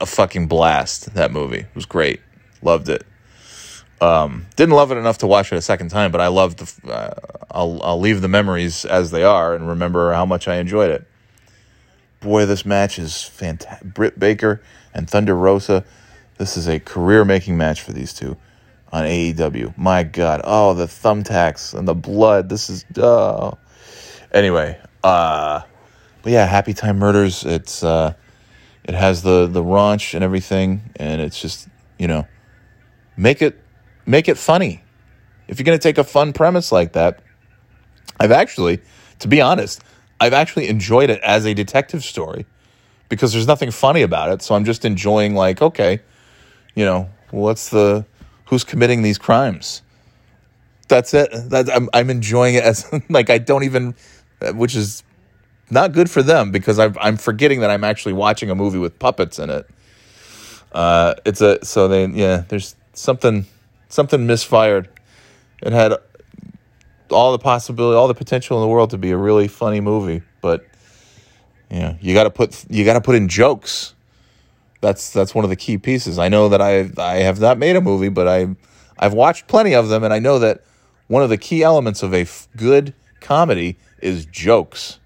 a 0.00 0.06
fucking 0.06 0.48
blast. 0.48 1.14
That 1.14 1.30
movie 1.30 1.60
it 1.60 1.74
was 1.74 1.86
great. 1.86 2.20
Loved 2.62 2.88
it. 2.88 3.04
Um, 4.00 4.46
didn't 4.56 4.74
love 4.74 4.92
it 4.92 4.96
enough 4.96 5.18
to 5.18 5.26
watch 5.26 5.52
it 5.52 5.56
a 5.56 5.62
second 5.62 5.88
time, 5.88 6.12
but 6.12 6.20
I 6.20 6.28
loved 6.28 6.58
the. 6.58 6.92
Uh, 6.92 7.14
I'll 7.50 7.80
I'll 7.82 8.00
leave 8.00 8.20
the 8.20 8.28
memories 8.28 8.84
as 8.84 9.10
they 9.10 9.24
are 9.24 9.54
and 9.54 9.68
remember 9.68 10.12
how 10.12 10.24
much 10.24 10.46
I 10.46 10.56
enjoyed 10.56 10.90
it. 10.90 11.06
Boy, 12.20 12.46
this 12.46 12.64
match 12.64 12.98
is 12.98 13.22
fantastic. 13.22 13.94
Britt 13.94 14.18
Baker 14.18 14.60
and 14.94 15.08
Thunder 15.08 15.34
Rosa. 15.34 15.84
This 16.36 16.56
is 16.56 16.68
a 16.68 16.78
career 16.78 17.24
making 17.24 17.56
match 17.56 17.82
for 17.82 17.92
these 17.92 18.12
two 18.12 18.36
on 18.92 19.04
AEW. 19.04 19.76
My 19.76 20.04
God. 20.04 20.42
Oh, 20.44 20.74
the 20.74 20.86
thumbtacks 20.86 21.74
and 21.76 21.86
the 21.86 21.94
blood. 21.94 22.48
This 22.48 22.70
is 22.70 22.84
oh. 22.96 23.58
Anyway, 24.32 24.78
uh 25.02 25.62
but 26.22 26.32
yeah, 26.32 26.46
Happy 26.46 26.74
Time 26.74 26.98
Murders. 26.98 27.44
It's 27.44 27.82
uh, 27.82 28.14
it 28.84 28.94
has 28.94 29.22
the 29.22 29.46
the 29.46 29.62
raunch 29.62 30.14
and 30.14 30.24
everything, 30.24 30.90
and 30.96 31.20
it's 31.20 31.40
just 31.40 31.68
you 31.98 32.08
know, 32.08 32.26
make 33.16 33.40
it 33.40 33.58
make 34.08 34.28
it 34.28 34.38
funny. 34.38 34.82
If 35.46 35.58
you're 35.58 35.64
gonna 35.64 35.78
take 35.78 35.98
a 35.98 36.04
fun 36.04 36.32
premise 36.32 36.72
like 36.72 36.92
that, 36.94 37.20
I've 38.18 38.32
actually, 38.32 38.80
to 39.20 39.28
be 39.28 39.40
honest, 39.40 39.82
I've 40.18 40.32
actually 40.32 40.68
enjoyed 40.68 41.10
it 41.10 41.20
as 41.20 41.46
a 41.46 41.54
detective 41.54 42.02
story 42.02 42.46
because 43.08 43.32
there's 43.32 43.46
nothing 43.46 43.70
funny 43.70 44.02
about 44.02 44.30
it. 44.30 44.42
So 44.42 44.54
I'm 44.54 44.64
just 44.64 44.84
enjoying 44.84 45.34
like, 45.34 45.62
okay, 45.62 46.00
you 46.74 46.84
know, 46.84 47.08
what's 47.30 47.68
the 47.68 48.04
who's 48.46 48.64
committing 48.64 49.02
these 49.02 49.18
crimes? 49.18 49.82
That's 50.88 51.12
it. 51.14 51.30
That 51.50 51.70
I'm 51.70 51.88
I'm 51.92 52.10
enjoying 52.10 52.54
it 52.54 52.64
as 52.64 52.90
like 53.08 53.30
I 53.30 53.38
don't 53.38 53.64
even, 53.64 53.94
which 54.54 54.74
is 54.74 55.02
not 55.70 55.92
good 55.92 56.10
for 56.10 56.22
them 56.22 56.50
because 56.50 56.78
i 56.78 56.90
am 57.06 57.18
forgetting 57.18 57.60
that 57.60 57.68
I'm 57.68 57.84
actually 57.84 58.14
watching 58.14 58.50
a 58.50 58.54
movie 58.54 58.78
with 58.78 58.98
puppets 58.98 59.38
in 59.38 59.50
it. 59.50 59.68
Uh, 60.72 61.14
it's 61.26 61.42
a 61.42 61.62
so 61.64 61.88
they 61.88 62.06
yeah. 62.06 62.44
There's 62.48 62.74
something 62.94 63.46
something 63.88 64.26
misfired. 64.26 64.88
It 65.62 65.72
had 65.72 65.94
all 67.10 67.32
the 67.32 67.38
possibility, 67.38 67.96
all 67.96 68.08
the 68.08 68.14
potential 68.14 68.58
in 68.58 68.62
the 68.62 68.68
world 68.68 68.90
to 68.90 68.98
be 68.98 69.10
a 69.10 69.16
really 69.16 69.48
funny 69.48 69.80
movie, 69.80 70.22
but 70.40 70.66
yeah, 71.70 71.96
you 72.00 72.14
got 72.14 72.24
to 72.24 72.30
put 72.30 72.64
you 72.70 72.84
got 72.84 72.94
to 72.94 73.00
put 73.00 73.14
in 73.14 73.28
jokes. 73.28 73.94
That's 74.80 75.10
that's 75.10 75.34
one 75.34 75.44
of 75.44 75.50
the 75.50 75.56
key 75.56 75.78
pieces. 75.78 76.18
I 76.18 76.28
know 76.28 76.48
that 76.50 76.62
I 76.62 76.90
I 76.98 77.16
have 77.18 77.40
not 77.40 77.58
made 77.58 77.76
a 77.76 77.80
movie, 77.80 78.08
but 78.08 78.28
I 78.28 78.54
I've 78.98 79.14
watched 79.14 79.46
plenty 79.48 79.74
of 79.74 79.88
them, 79.88 80.04
and 80.04 80.12
I 80.14 80.18
know 80.18 80.38
that 80.38 80.62
one 81.08 81.22
of 81.22 81.30
the 81.30 81.38
key 81.38 81.62
elements 81.62 82.02
of 82.02 82.14
a 82.14 82.22
f- 82.22 82.48
good 82.56 82.94
comedy 83.20 83.76
is 84.00 84.24
jokes 84.26 84.98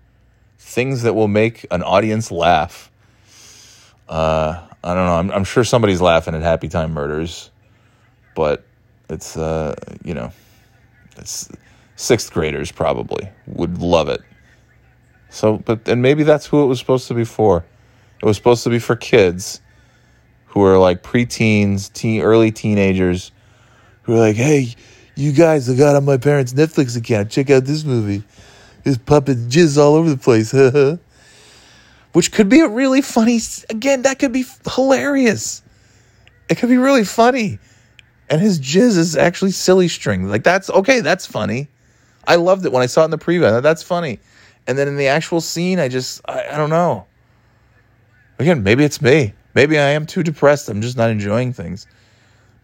things 0.72 1.02
that 1.02 1.14
will 1.14 1.28
make 1.28 1.66
an 1.70 1.82
audience 1.82 2.30
laugh. 2.30 2.90
Uh, 4.08 4.66
I 4.82 4.94
don't 4.94 5.06
know. 5.06 5.16
I'm, 5.16 5.30
I'm 5.30 5.44
sure 5.44 5.64
somebody's 5.64 6.00
laughing 6.00 6.34
at 6.34 6.42
Happy 6.42 6.68
Time 6.68 6.92
Murders, 6.92 7.50
but 8.34 8.64
it's 9.08 9.36
uh, 9.36 9.74
you 10.04 10.14
know, 10.14 10.32
it's 11.16 11.48
sixth 11.96 12.32
graders 12.32 12.72
probably 12.72 13.28
would 13.46 13.78
love 13.78 14.08
it. 14.08 14.22
So, 15.30 15.58
but 15.58 15.88
and 15.88 16.02
maybe 16.02 16.22
that's 16.22 16.46
who 16.46 16.62
it 16.62 16.66
was 16.66 16.78
supposed 16.78 17.08
to 17.08 17.14
be 17.14 17.24
for. 17.24 17.64
It 18.22 18.26
was 18.26 18.36
supposed 18.36 18.64
to 18.64 18.70
be 18.70 18.78
for 18.78 18.96
kids 18.96 19.60
who 20.46 20.62
are 20.64 20.78
like 20.78 21.02
preteens, 21.02 21.92
teen, 21.92 22.22
early 22.22 22.50
teenagers, 22.50 23.32
who 24.02 24.14
are 24.14 24.18
like, 24.18 24.36
"Hey, 24.36 24.74
you 25.16 25.32
guys, 25.32 25.68
I 25.68 25.74
got 25.74 25.96
on 25.96 26.04
my 26.04 26.18
parents' 26.18 26.52
Netflix 26.52 26.96
account. 26.96 27.30
Check 27.30 27.50
out 27.50 27.64
this 27.64 27.84
movie." 27.84 28.22
This 28.84 28.98
puppet 28.98 29.48
jizz 29.48 29.78
all 29.78 29.94
over 29.94 30.10
the 30.10 30.16
place. 30.16 30.52
Which 32.12 32.32
could 32.32 32.48
be 32.48 32.60
a 32.60 32.68
really 32.68 33.00
funny. 33.00 33.40
Again, 33.70 34.02
that 34.02 34.18
could 34.18 34.32
be 34.32 34.44
hilarious. 34.74 35.62
It 36.48 36.58
could 36.58 36.68
be 36.68 36.76
really 36.76 37.04
funny. 37.04 37.58
And 38.32 38.40
his 38.40 38.58
jizz 38.58 38.96
is 38.96 39.14
actually 39.14 39.50
silly 39.50 39.88
string. 39.88 40.26
Like 40.26 40.42
that's 40.42 40.70
okay. 40.70 41.00
That's 41.00 41.26
funny. 41.26 41.68
I 42.26 42.36
loved 42.36 42.64
it 42.64 42.72
when 42.72 42.82
I 42.82 42.86
saw 42.86 43.02
it 43.02 43.04
in 43.04 43.10
the 43.10 43.18
preview. 43.18 43.60
That's 43.60 43.82
funny. 43.82 44.20
And 44.66 44.78
then 44.78 44.88
in 44.88 44.96
the 44.96 45.08
actual 45.08 45.42
scene, 45.42 45.78
I 45.78 45.88
just 45.88 46.22
I, 46.24 46.46
I 46.52 46.56
don't 46.56 46.70
know. 46.70 47.06
Again, 48.38 48.62
maybe 48.62 48.84
it's 48.84 49.02
me. 49.02 49.34
Maybe 49.54 49.78
I 49.78 49.90
am 49.90 50.06
too 50.06 50.22
depressed. 50.22 50.70
I'm 50.70 50.80
just 50.80 50.96
not 50.96 51.10
enjoying 51.10 51.52
things. 51.52 51.86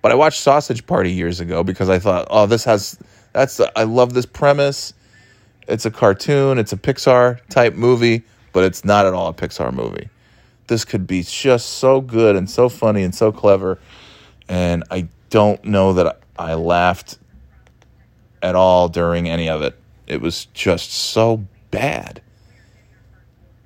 But 0.00 0.10
I 0.10 0.14
watched 0.14 0.40
Sausage 0.40 0.86
Party 0.86 1.12
years 1.12 1.38
ago 1.38 1.62
because 1.62 1.90
I 1.90 1.98
thought, 1.98 2.28
oh, 2.30 2.46
this 2.46 2.64
has 2.64 2.98
that's 3.34 3.60
I 3.76 3.82
love 3.82 4.14
this 4.14 4.24
premise. 4.24 4.94
It's 5.66 5.84
a 5.84 5.90
cartoon, 5.90 6.56
it's 6.56 6.72
a 6.72 6.78
Pixar 6.78 7.46
type 7.50 7.74
movie, 7.74 8.22
but 8.54 8.64
it's 8.64 8.86
not 8.86 9.04
at 9.04 9.12
all 9.12 9.28
a 9.28 9.34
Pixar 9.34 9.74
movie. 9.74 10.08
This 10.68 10.86
could 10.86 11.06
be 11.06 11.24
just 11.24 11.74
so 11.74 12.00
good 12.00 12.36
and 12.36 12.48
so 12.48 12.70
funny 12.70 13.02
and 13.02 13.14
so 13.14 13.30
clever. 13.32 13.78
And 14.48 14.82
I 14.90 15.08
don't 15.30 15.62
know 15.64 15.92
that 15.94 16.20
I 16.38 16.54
laughed 16.54 17.18
at 18.42 18.54
all 18.54 18.88
during 18.88 19.28
any 19.28 19.48
of 19.48 19.62
it. 19.62 19.78
It 20.06 20.20
was 20.20 20.46
just 20.46 20.90
so 20.90 21.44
bad. 21.70 22.22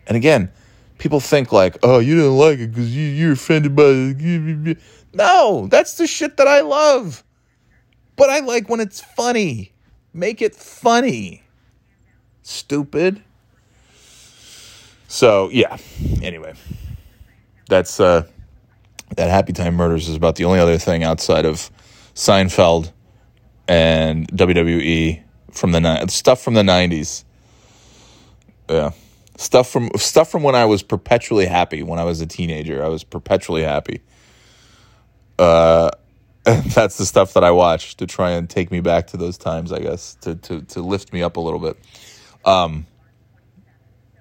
And 0.07 0.16
again, 0.16 0.51
people 0.98 1.20
think 1.20 1.53
like, 1.53 1.79
"Oh, 1.83 1.98
you 1.98 2.16
didn't 2.16 2.37
like 2.37 2.59
it 2.59 2.70
because 2.70 2.94
you, 2.94 3.05
you're 3.05 3.33
offended 3.33 3.77
by 3.77 3.85
it." 3.87 4.79
No, 5.14 5.66
that's 5.70 5.94
the 5.96 6.07
shit 6.07 6.37
that 6.38 6.48
I 6.48 6.62
love. 6.62 7.22
But 8.16 8.31
I 8.31 8.40
like 8.40 8.68
when 8.68 8.81
it's 8.81 9.01
funny. 9.01 9.72
Make 10.12 10.42
it 10.42 10.55
funny. 10.55 11.44
Stupid. 12.42 13.22
So 15.09 15.48
yeah. 15.51 15.77
Anyway, 16.22 16.55
that's 17.68 18.01
uh, 18.01 18.27
that 19.16 19.31
Happy 19.31 19.53
Time 19.53 19.75
Murders 19.75 20.09
is 20.09 20.16
about 20.16 20.37
the 20.37 20.44
only 20.44 20.59
other 20.59 20.79
thing 20.79 21.03
outside 21.03 21.44
of 21.44 21.70
Seinfeld 22.14 22.92
and 23.68 24.29
WWE 24.29 25.22
from 25.51 25.72
the 25.72 25.81
ni- 25.81 26.07
stuff 26.09 26.42
from 26.42 26.55
the 26.55 26.64
nineties. 26.64 27.25
Yeah, 28.68 28.92
stuff 29.37 29.70
from 29.70 29.90
stuff 29.96 30.31
from 30.31 30.42
when 30.42 30.55
I 30.55 30.64
was 30.64 30.83
perpetually 30.83 31.46
happy. 31.46 31.83
When 31.83 31.98
I 31.98 32.05
was 32.05 32.20
a 32.20 32.27
teenager, 32.27 32.85
I 32.85 32.88
was 32.88 33.05
perpetually 33.05 33.62
happy. 33.62 34.03
Uh, 35.38 35.90
that's 36.44 36.96
the 36.96 37.07
stuff 37.07 37.35
that 37.35 37.44
I 37.44 37.51
watch 37.51 37.96
to 37.98 38.07
try 38.07 38.33
and 38.33 38.48
take 38.48 38.70
me 38.70 38.81
back 38.81 39.09
to 39.09 39.16
those 39.16 39.38
times. 39.38 39.72
I 39.72 39.81
guess 39.81 40.16
to 40.22 40.37
to 40.37 40.62
to 40.62 40.81
lift 40.81 41.12
me 41.12 41.22
up 41.22 41.37
a 41.37 41.40
little 41.40 41.61
bit. 41.61 41.77
Um, 42.44 42.87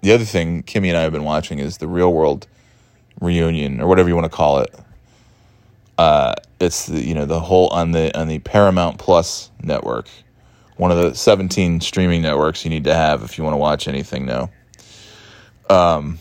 the 0.02 0.14
other 0.14 0.26
thing 0.26 0.64
Kimmy 0.64 0.90
and 0.90 0.98
I 0.98 1.02
have 1.02 1.12
been 1.12 1.24
watching 1.24 1.60
is 1.60 1.78
the 1.78 1.88
Real 1.88 2.14
World 2.14 2.48
reunion 3.22 3.80
or 3.80 3.88
whatever 3.88 4.10
you 4.10 4.16
want 4.16 4.30
to 4.30 4.36
call 4.36 4.60
it. 4.60 4.76
Uh, 5.98 6.34
it's 6.60 6.88
the, 6.88 7.02
you 7.02 7.14
know 7.14 7.26
the 7.26 7.40
whole 7.40 7.68
on 7.70 7.92
the 7.92 8.18
on 8.20 8.28
the 8.28 8.40
Paramount 8.40 8.98
Plus 8.98 9.52
network, 9.62 10.10
one 10.78 10.92
of 10.92 10.98
the 10.98 11.16
seventeen 11.16 11.80
streaming 11.80 12.22
networks 12.22 12.66
you 12.66 12.70
need 12.70 12.84
to 12.86 12.94
have 12.94 13.24
if 13.24 13.38
you 13.38 13.44
want 13.44 13.54
to 13.54 13.58
watch 13.58 13.88
anything 13.88 14.26
now. 14.26 14.50
Um, 15.70 16.20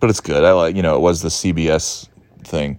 but 0.00 0.10
it's 0.10 0.20
good. 0.20 0.44
I 0.44 0.52
like 0.52 0.76
you 0.76 0.82
know 0.82 0.96
it 0.96 1.00
was 1.00 1.22
the 1.22 1.28
CBS 1.28 2.08
thing. 2.42 2.78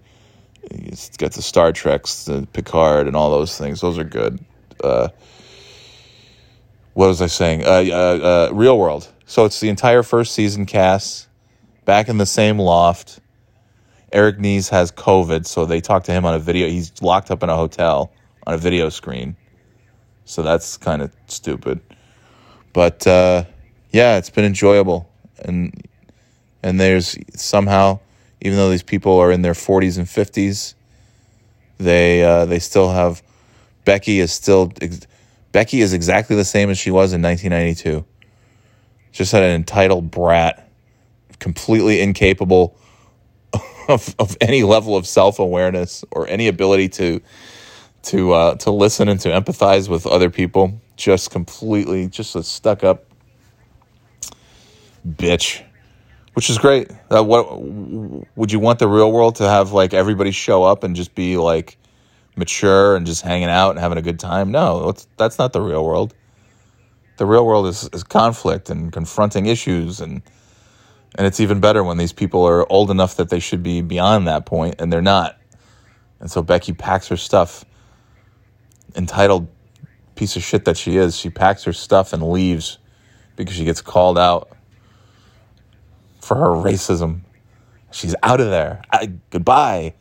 It's 0.63 1.15
got 1.17 1.32
the 1.32 1.41
Star 1.41 1.71
Treks, 1.71 2.25
the 2.25 2.47
Picard, 2.51 3.08
and 3.08 3.15
all 3.15 3.32
those 3.32 3.58
things. 3.58 3.82
Those 3.82 3.97
are 3.97 4.04
good. 4.04 4.43
Uh, 4.84 5.10
what 6.93 7.08
was 7.08 7.21
I 7.21 7.28
saying? 7.28 7.63
Uh, 7.63 7.86
uh, 7.91 8.49
uh, 8.49 8.54
Real 8.54 8.78
World. 8.78 9.12
So 9.25 9.45
it's 9.45 9.60
the 9.60 9.69
entire 9.69 10.04
first 10.04 10.34
season 10.34 10.65
cast 10.65 11.28
back 11.85 12.09
in 12.09 12.17
the 12.17 12.25
same 12.25 12.59
loft. 12.59 13.19
Eric 14.11 14.39
Nies 14.39 14.69
has 14.69 14.91
COVID, 14.91 15.45
so 15.45 15.65
they 15.65 15.81
talk 15.81 16.03
to 16.05 16.11
him 16.11 16.25
on 16.25 16.33
a 16.33 16.39
video. 16.39 16.67
He's 16.67 17.01
locked 17.01 17.31
up 17.31 17.43
in 17.43 17.49
a 17.49 17.55
hotel 17.55 18.11
on 18.45 18.53
a 18.53 18.57
video 18.57 18.89
screen. 18.89 19.35
So 20.25 20.41
that's 20.41 20.77
kind 20.77 21.01
of 21.01 21.11
stupid. 21.27 21.79
But 22.73 23.05
uh, 23.07 23.45
yeah, 23.91 24.17
it's 24.17 24.29
been 24.29 24.45
enjoyable. 24.45 25.09
And 25.39 25.87
and 26.63 26.79
there's 26.79 27.17
somehow, 27.35 27.99
even 28.41 28.57
though 28.57 28.69
these 28.69 28.83
people 28.83 29.19
are 29.19 29.31
in 29.31 29.43
their 29.43 29.53
40s 29.53 29.97
and 29.97 30.07
50s, 30.07 30.73
they 31.77 32.23
uh, 32.23 32.45
they 32.45 32.59
still 32.59 32.91
have 32.91 33.21
Becky 33.85 34.19
is 34.19 34.31
still 34.31 34.73
Becky 35.51 35.81
is 35.81 35.93
exactly 35.93 36.35
the 36.35 36.45
same 36.45 36.69
as 36.69 36.77
she 36.77 36.91
was 36.91 37.13
in 37.13 37.21
1992. 37.21 38.05
Just 39.11 39.31
had 39.31 39.43
an 39.43 39.51
entitled 39.51 40.11
brat, 40.11 40.64
completely 41.39 42.01
incapable 42.01 42.77
of, 43.87 44.15
of 44.19 44.37
any 44.41 44.63
level 44.63 44.95
of 44.95 45.07
self 45.07 45.39
awareness 45.39 46.03
or 46.11 46.27
any 46.27 46.47
ability 46.47 46.89
to 46.89 47.21
to 48.03 48.33
uh, 48.33 48.55
to 48.55 48.71
listen 48.71 49.09
and 49.09 49.19
to 49.21 49.29
empathize 49.29 49.89
with 49.89 50.05
other 50.05 50.29
people. 50.29 50.79
Just 50.95 51.31
completely, 51.31 52.07
just 52.07 52.35
a 52.35 52.43
stuck 52.43 52.83
up 52.83 53.05
bitch, 55.05 55.61
which 56.33 56.49
is 56.49 56.57
great. 56.57 56.89
Uh, 57.11 57.23
what 57.23 57.61
would 58.37 58.51
you 58.51 58.59
want 58.59 58.79
the 58.79 58.87
real 58.87 59.11
world 59.11 59.35
to 59.37 59.43
have? 59.47 59.71
Like 59.71 59.93
everybody 59.93 60.31
show 60.31 60.63
up 60.63 60.83
and 60.83 60.95
just 60.95 61.15
be 61.15 61.37
like 61.37 61.77
mature 62.35 62.95
and 62.95 63.05
just 63.05 63.21
hanging 63.21 63.49
out 63.49 63.71
and 63.71 63.79
having 63.79 63.97
a 63.97 64.01
good 64.01 64.19
time? 64.19 64.51
No, 64.51 64.93
that's 65.17 65.39
not 65.39 65.53
the 65.53 65.61
real 65.61 65.83
world. 65.83 66.13
The 67.17 67.25
real 67.25 67.45
world 67.45 67.67
is, 67.67 67.89
is 67.93 68.03
conflict 68.03 68.69
and 68.69 68.91
confronting 68.91 69.45
issues 69.45 70.01
and 70.01 70.21
and 71.15 71.25
it's 71.25 71.39
even 71.39 71.60
better 71.60 71.84
when 71.84 71.97
these 71.97 72.13
people 72.13 72.45
are 72.45 72.69
old 72.71 72.91
enough 72.91 73.15
that 73.17 73.30
they 73.30 73.39
should 73.39 73.63
be 73.63 73.82
beyond 73.82 74.28
that 74.28 74.45
point 74.45 74.75
and 74.80 74.91
they're 74.91 75.01
not. 75.01 75.39
And 76.19 76.30
so 76.30 76.41
Becky 76.41 76.73
packs 76.73 77.08
her 77.08 77.17
stuff, 77.17 77.65
entitled 78.95 79.47
piece 80.15 80.36
of 80.36 80.43
shit 80.43 80.65
that 80.65 80.78
she 80.78 80.97
is. 80.97 81.17
She 81.17 81.30
packs 81.30 81.63
her 81.63 81.73
stuff 81.73 82.13
and 82.13 82.23
leaves 82.32 82.78
because 83.36 83.56
she 83.56 83.65
gets 83.65 83.82
called 83.82 84.17
out 84.17 84.49
for 86.21 86.36
her 86.36 86.49
racism. 86.49 87.21
She's 87.91 88.15
out 88.23 88.41
of 88.41 88.49
there. 88.49 88.82
I, 88.91 89.12
goodbye. 89.30 89.93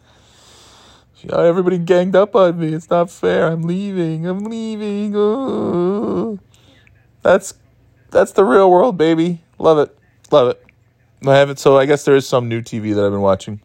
She, 1.15 1.29
oh, 1.29 1.45
everybody 1.45 1.79
ganged 1.79 2.17
up 2.17 2.35
on 2.35 2.59
me. 2.59 2.75
It's 2.75 2.91
not 2.91 3.11
fair. 3.11 3.47
I'm 3.47 3.63
leaving. 3.63 4.27
I'm 4.27 4.45
leaving. 4.45 5.13
Oh. 5.15 6.39
That's 7.23 7.55
that's 8.11 8.33
the 8.33 8.45
real 8.45 8.71
world, 8.71 8.97
baby. 8.97 9.43
Love 9.59 9.79
it. 9.79 9.97
Love 10.31 10.49
it. 10.49 10.64
I 11.33 11.37
haven't. 11.37 11.59
So 11.59 11.79
I 11.79 11.87
guess 11.87 12.05
there 12.05 12.17
is 12.17 12.27
some 12.27 12.49
new 12.49 12.61
TV 12.61 12.95
that 12.95 13.05
I've 13.05 13.13
been 13.13 13.21
watching, 13.21 13.61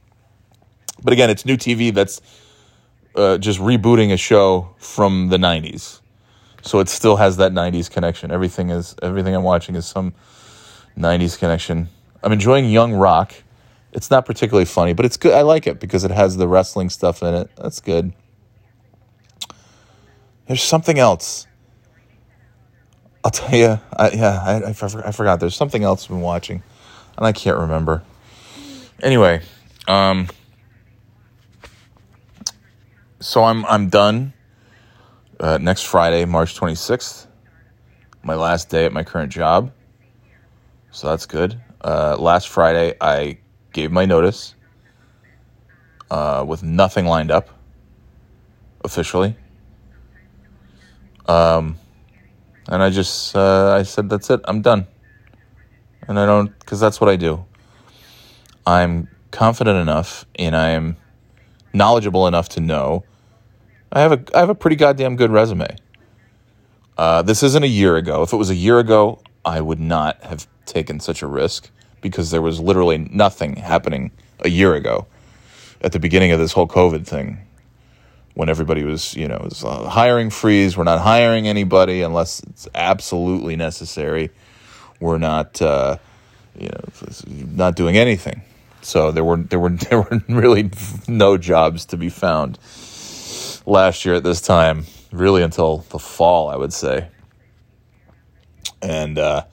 but 1.04 1.13
again, 1.13 1.30
it's 1.30 1.45
new 1.45 1.58
TV 1.58 1.93
that's 1.93 2.22
uh, 3.15 3.38
just 3.38 3.60
rebooting 3.60 4.13
a 4.13 4.17
show 4.17 4.74
from 4.78 5.30
the 5.30 5.38
'90s, 5.38 6.02
so 6.62 6.80
it 6.80 6.89
still 6.89 7.17
has 7.17 7.38
that 7.38 7.52
'90s 7.52 7.89
connection. 7.89 8.32
Everything 8.32 8.69
is 8.69 8.95
everything 9.02 9.36
I'm 9.36 9.43
watching 9.43 9.76
is 9.76 9.86
some 9.86 10.13
'90s 10.98 11.38
connection. 11.38 11.89
I'm 12.24 12.32
enjoying 12.32 12.69
Young 12.69 12.93
Rock. 12.93 13.34
It's 13.91 14.12
not 14.12 14.26
particularly 14.26 14.65
funny, 14.65 14.93
but 14.93 15.06
it's 15.06 15.17
good. 15.17 15.34
I 15.34 15.41
like 15.41 15.65
it 15.65 15.80
because 15.80 16.04
it 16.04 16.12
has 16.12 16.38
the 16.38 16.48
wrestling 16.48 16.89
stuff 16.89 17.24
in 17.24 17.34
it. 17.34 17.50
That's 17.56 17.80
good. 17.80 18.13
There's 20.48 20.62
something 20.62 21.00
else. 21.00 21.48
I'll 23.24 23.32
tell 23.32 23.58
you. 23.58 23.80
I, 23.93 24.10
yeah, 24.12 24.41
I, 24.45 24.54
I, 24.69 24.69
I 24.69 25.12
forgot. 25.12 25.39
There's 25.39 25.56
something 25.56 25.84
else 25.84 26.06
I've 26.06 26.10
been 26.10 26.22
watching 26.22 26.63
and 27.19 27.27
I 27.27 27.34
can't 27.34 27.58
remember. 27.58 28.01
Anyway, 29.03 29.41
um, 29.89 30.29
so 33.19 33.43
I'm 33.43 33.65
I'm 33.65 33.89
done. 33.89 34.34
Uh, 35.38 35.58
next 35.58 35.84
Friday, 35.84 36.25
March 36.25 36.58
26th, 36.58 37.27
my 38.23 38.36
last 38.36 38.69
day 38.69 38.86
at 38.86 38.93
my 38.93 39.03
current 39.03 39.32
job. 39.32 39.71
So 40.91 41.10
that's 41.10 41.25
good. 41.25 41.62
Uh, 41.82 42.15
last 42.17 42.49
Friday, 42.49 42.95
I 42.99 43.38
gave 43.73 43.91
my 43.91 44.05
notice 44.05 44.55
uh, 46.10 46.45
with 46.47 46.63
nothing 46.63 47.05
lined 47.05 47.32
up 47.32 47.49
officially. 48.84 49.36
Um, 51.25 51.77
and 52.67 52.82
I 52.82 52.89
just 52.89 53.36
uh, 53.36 53.73
I 53.73 53.84
said 53.84 54.10
that's 54.10 54.29
it. 54.29 54.39
I'm 54.45 54.62
done 54.62 54.88
and 56.10 56.19
I 56.19 56.26
don't 56.26 56.58
because 56.60 56.80
that's 56.80 57.00
what 57.00 57.10
I 57.10 57.15
do. 57.15 57.45
I'm 58.65 59.08
confident 59.32 59.78
enough 59.78 60.26
and 60.36 60.56
I 60.56 60.72
am 60.72 60.98
knowledgeable 61.72 62.28
enough 62.28 62.50
to 62.50 62.60
know 62.60 63.06
I 63.91 64.02
have 64.02 64.12
a 64.12 64.24
I 64.36 64.39
have 64.39 64.50
a 64.50 64.56
pretty 64.56 64.76
goddamn 64.76 65.15
good 65.15 65.32
resume. 65.32 65.67
Uh, 66.98 67.22
this 67.22 67.43
isn't 67.43 67.63
a 67.63 67.67
year 67.67 67.95
ago. 67.95 68.24
If 68.24 68.34
it 68.34 68.38
was 68.38 68.50
a 68.50 68.56
year 68.56 68.80
ago, 68.80 69.22
I 69.45 69.62
would 69.62 69.80
not 69.80 70.22
have 70.24 70.48
taken 70.65 71.00
such 71.00 71.22
a 71.22 71.28
risk 71.28 71.69
because 72.02 72.32
there 72.32 72.41
was 72.41 72.60
literally 72.60 72.98
nothing 72.98 73.56
happening 73.56 74.12
a 74.39 74.50
year 74.50 74.74
ago 74.74 75.08
at 75.82 75.91
the 75.91 76.00
beginning 76.00 76.32
of 76.32 76.39
this 76.39 76.52
whole 76.52 76.67
COVID 76.67 77.06
thing 77.08 77.38
when 78.34 78.50
everybody 78.50 78.84
was, 78.84 79.15
you 79.15 79.28
know, 79.28 79.39
was 79.43 79.62
hiring 79.62 80.30
freeze. 80.30 80.76
We're 80.76 80.84
not 80.84 81.00
hiring 81.00 81.48
anybody 81.48 82.02
unless 82.02 82.41
it's 82.41 82.67
absolutely 82.76 83.56
necessary. 83.56 84.30
We're 85.00 85.18
not, 85.18 85.62
uh, 85.62 85.98
you 86.58 86.70
know, 86.70 86.84
not 87.56 87.76
doing 87.76 87.98
anything. 87.98 88.42
So 88.82 89.12
there 89.12 89.24
were 89.24 89.38
there 89.38 89.60
were 89.60 89.70
there 89.90 90.02
were 90.02 90.22
really 90.28 90.72
no 91.08 91.38
jobs 91.38 91.86
to 91.86 91.98
be 91.98 92.10
found 92.10 92.58
last 93.66 94.06
year 94.06 94.16
at 94.16 94.24
this 94.24 94.42
time, 94.42 94.86
really 95.12 95.44
until 95.44 95.80
the 95.90 96.00
fall, 96.00 96.50
I 96.50 96.56
would 96.56 96.74
say. 96.74 97.08
And 98.82 99.18
uh, 99.18 99.44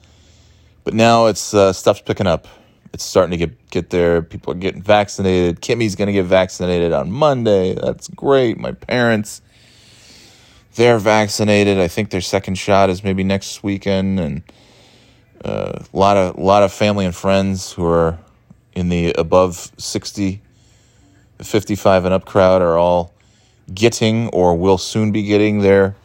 but 0.83 0.93
now 0.93 1.25
it's 1.25 1.53
uh, 1.53 1.73
stuff's 1.73 2.01
picking 2.01 2.27
up. 2.27 2.47
It's 2.93 3.03
starting 3.03 3.31
to 3.31 3.37
get 3.37 3.69
get 3.69 3.89
there. 3.89 4.21
People 4.21 4.53
are 4.53 4.57
getting 4.57 4.81
vaccinated. 4.81 5.61
Kimmy's 5.61 5.95
going 5.95 6.07
to 6.07 6.13
get 6.13 6.23
vaccinated 6.25 6.93
on 6.93 7.11
Monday. 7.11 7.75
That's 7.75 8.07
great. 8.07 8.57
My 8.57 8.71
parents, 8.71 9.41
they're 10.75 10.97
vaccinated. 10.97 11.77
I 11.77 11.89
think 11.89 12.09
their 12.09 12.21
second 12.21 12.55
shot 12.55 12.89
is 12.89 13.03
maybe 13.03 13.23
next 13.23 13.63
weekend, 13.63 14.19
and 14.19 14.43
a 15.43 15.83
lot 15.93 16.17
of 16.17 16.37
lot 16.37 16.63
of 16.63 16.71
family 16.71 17.05
and 17.05 17.15
friends 17.15 17.71
who 17.71 17.85
are 17.85 18.17
in 18.73 18.89
the 18.89 19.13
above 19.13 19.71
60, 19.77 20.41
55 21.41 22.05
and 22.05 22.13
up 22.13 22.25
crowd 22.25 22.61
are 22.61 22.77
all 22.77 23.13
getting 23.73 24.29
or 24.29 24.55
will 24.55 24.77
soon 24.77 25.11
be 25.11 25.23
getting 25.23 25.59
their 25.59 25.95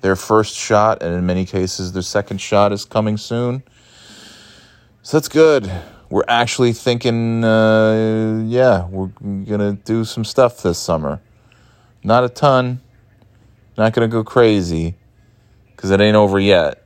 their 0.00 0.16
first 0.16 0.56
shot, 0.56 1.02
and 1.02 1.14
in 1.14 1.24
many 1.24 1.46
cases, 1.46 1.92
their 1.92 2.02
second 2.02 2.38
shot 2.38 2.72
is 2.72 2.84
coming 2.84 3.16
soon. 3.16 3.62
So 5.02 5.16
that's 5.16 5.28
good. 5.28 5.70
We're 6.10 6.24
actually 6.28 6.72
thinking, 6.72 7.42
uh, 7.44 8.42
yeah, 8.46 8.86
we're 8.88 9.06
gonna 9.44 9.74
do 9.74 10.04
some 10.04 10.24
stuff 10.24 10.62
this 10.62 10.78
summer. 10.78 11.20
Not 12.04 12.24
a 12.24 12.28
ton. 12.28 12.80
Not 13.78 13.92
gonna 13.92 14.08
go 14.08 14.22
crazy 14.24 14.96
because 15.74 15.90
it 15.90 16.00
ain't 16.00 16.16
over 16.16 16.38
yet. 16.38 16.81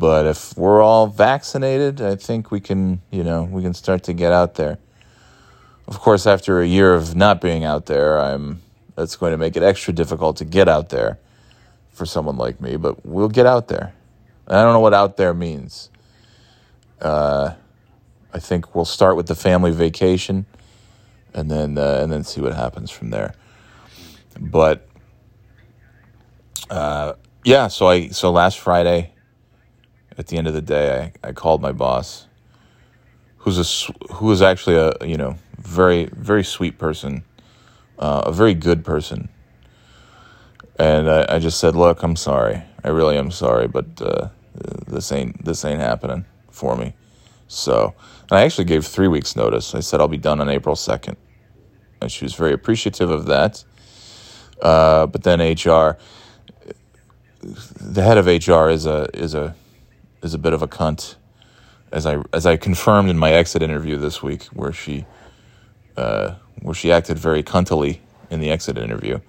But 0.00 0.24
if 0.24 0.56
we're 0.56 0.80
all 0.80 1.08
vaccinated, 1.08 2.00
I 2.00 2.16
think 2.16 2.50
we 2.50 2.58
can, 2.58 3.02
you 3.10 3.22
know, 3.22 3.42
we 3.42 3.60
can 3.60 3.74
start 3.74 4.02
to 4.04 4.14
get 4.14 4.32
out 4.32 4.54
there. 4.54 4.78
Of 5.86 5.98
course, 5.98 6.26
after 6.26 6.62
a 6.62 6.66
year 6.66 6.94
of 6.94 7.14
not 7.14 7.42
being 7.42 7.64
out 7.64 7.84
there, 7.84 8.18
I'm 8.18 8.62
that's 8.96 9.16
going 9.16 9.32
to 9.32 9.36
make 9.36 9.56
it 9.56 9.62
extra 9.62 9.92
difficult 9.92 10.38
to 10.38 10.46
get 10.46 10.68
out 10.68 10.88
there 10.88 11.18
for 11.90 12.06
someone 12.06 12.38
like 12.38 12.62
me, 12.62 12.76
but 12.76 13.04
we'll 13.04 13.28
get 13.28 13.44
out 13.44 13.68
there. 13.68 13.92
I 14.48 14.62
don't 14.62 14.72
know 14.72 14.80
what 14.80 14.94
out 14.94 15.18
there 15.18 15.34
means. 15.34 15.90
Uh, 16.98 17.52
I 18.32 18.38
think 18.38 18.74
we'll 18.74 18.86
start 18.86 19.16
with 19.16 19.26
the 19.26 19.34
family 19.34 19.70
vacation, 19.70 20.46
and 21.34 21.50
then 21.50 21.76
uh, 21.76 22.00
and 22.02 22.10
then 22.10 22.24
see 22.24 22.40
what 22.40 22.54
happens 22.54 22.90
from 22.90 23.10
there. 23.10 23.34
But 24.40 24.88
uh, 26.70 27.12
yeah, 27.44 27.68
so 27.68 27.86
I 27.86 28.08
so 28.08 28.30
last 28.32 28.60
Friday, 28.60 29.12
at 30.18 30.26
the 30.28 30.36
end 30.36 30.46
of 30.46 30.54
the 30.54 30.62
day, 30.62 31.12
I, 31.22 31.28
I 31.28 31.32
called 31.32 31.62
my 31.62 31.72
boss, 31.72 32.26
who's 33.38 33.58
a 33.58 33.92
who 34.14 34.30
is 34.30 34.42
actually 34.42 34.76
a 34.76 34.94
you 35.04 35.16
know 35.16 35.36
very 35.58 36.06
very 36.12 36.44
sweet 36.44 36.78
person, 36.78 37.24
uh, 37.98 38.22
a 38.26 38.32
very 38.32 38.54
good 38.54 38.84
person, 38.84 39.28
and 40.78 41.10
I, 41.10 41.36
I 41.36 41.38
just 41.38 41.58
said, 41.58 41.74
look, 41.74 42.02
I'm 42.02 42.16
sorry, 42.16 42.62
I 42.84 42.88
really 42.88 43.16
am 43.16 43.30
sorry, 43.30 43.68
but 43.68 43.86
uh, 44.00 44.28
this 44.86 45.12
ain't 45.12 45.44
this 45.44 45.64
ain't 45.64 45.80
happening 45.80 46.24
for 46.50 46.76
me. 46.76 46.94
So, 47.48 47.94
and 48.30 48.38
I 48.38 48.42
actually 48.42 48.66
gave 48.66 48.86
three 48.86 49.08
weeks 49.08 49.34
notice. 49.34 49.74
I 49.74 49.80
said 49.80 50.00
I'll 50.00 50.08
be 50.08 50.16
done 50.16 50.40
on 50.40 50.48
April 50.48 50.76
second, 50.76 51.16
and 52.00 52.10
she 52.10 52.24
was 52.24 52.34
very 52.34 52.52
appreciative 52.52 53.10
of 53.10 53.26
that. 53.26 53.64
Uh, 54.62 55.06
but 55.06 55.22
then 55.22 55.40
HR, 55.40 55.98
the 57.42 58.02
head 58.02 58.18
of 58.18 58.26
HR 58.26 58.70
is 58.70 58.86
a 58.86 59.08
is 59.14 59.34
a 59.34 59.54
is 60.22 60.34
a 60.34 60.38
bit 60.38 60.52
of 60.52 60.62
a 60.62 60.68
cunt, 60.68 61.16
as 61.92 62.06
I 62.06 62.22
as 62.32 62.46
I 62.46 62.56
confirmed 62.56 63.10
in 63.10 63.18
my 63.18 63.32
exit 63.32 63.62
interview 63.62 63.96
this 63.96 64.22
week, 64.22 64.44
where 64.46 64.72
she 64.72 65.06
uh, 65.96 66.34
where 66.62 66.74
she 66.74 66.92
acted 66.92 67.18
very 67.18 67.42
cuntily 67.42 68.00
in 68.30 68.40
the 68.40 68.50
exit 68.50 68.78
interview. 68.78 69.20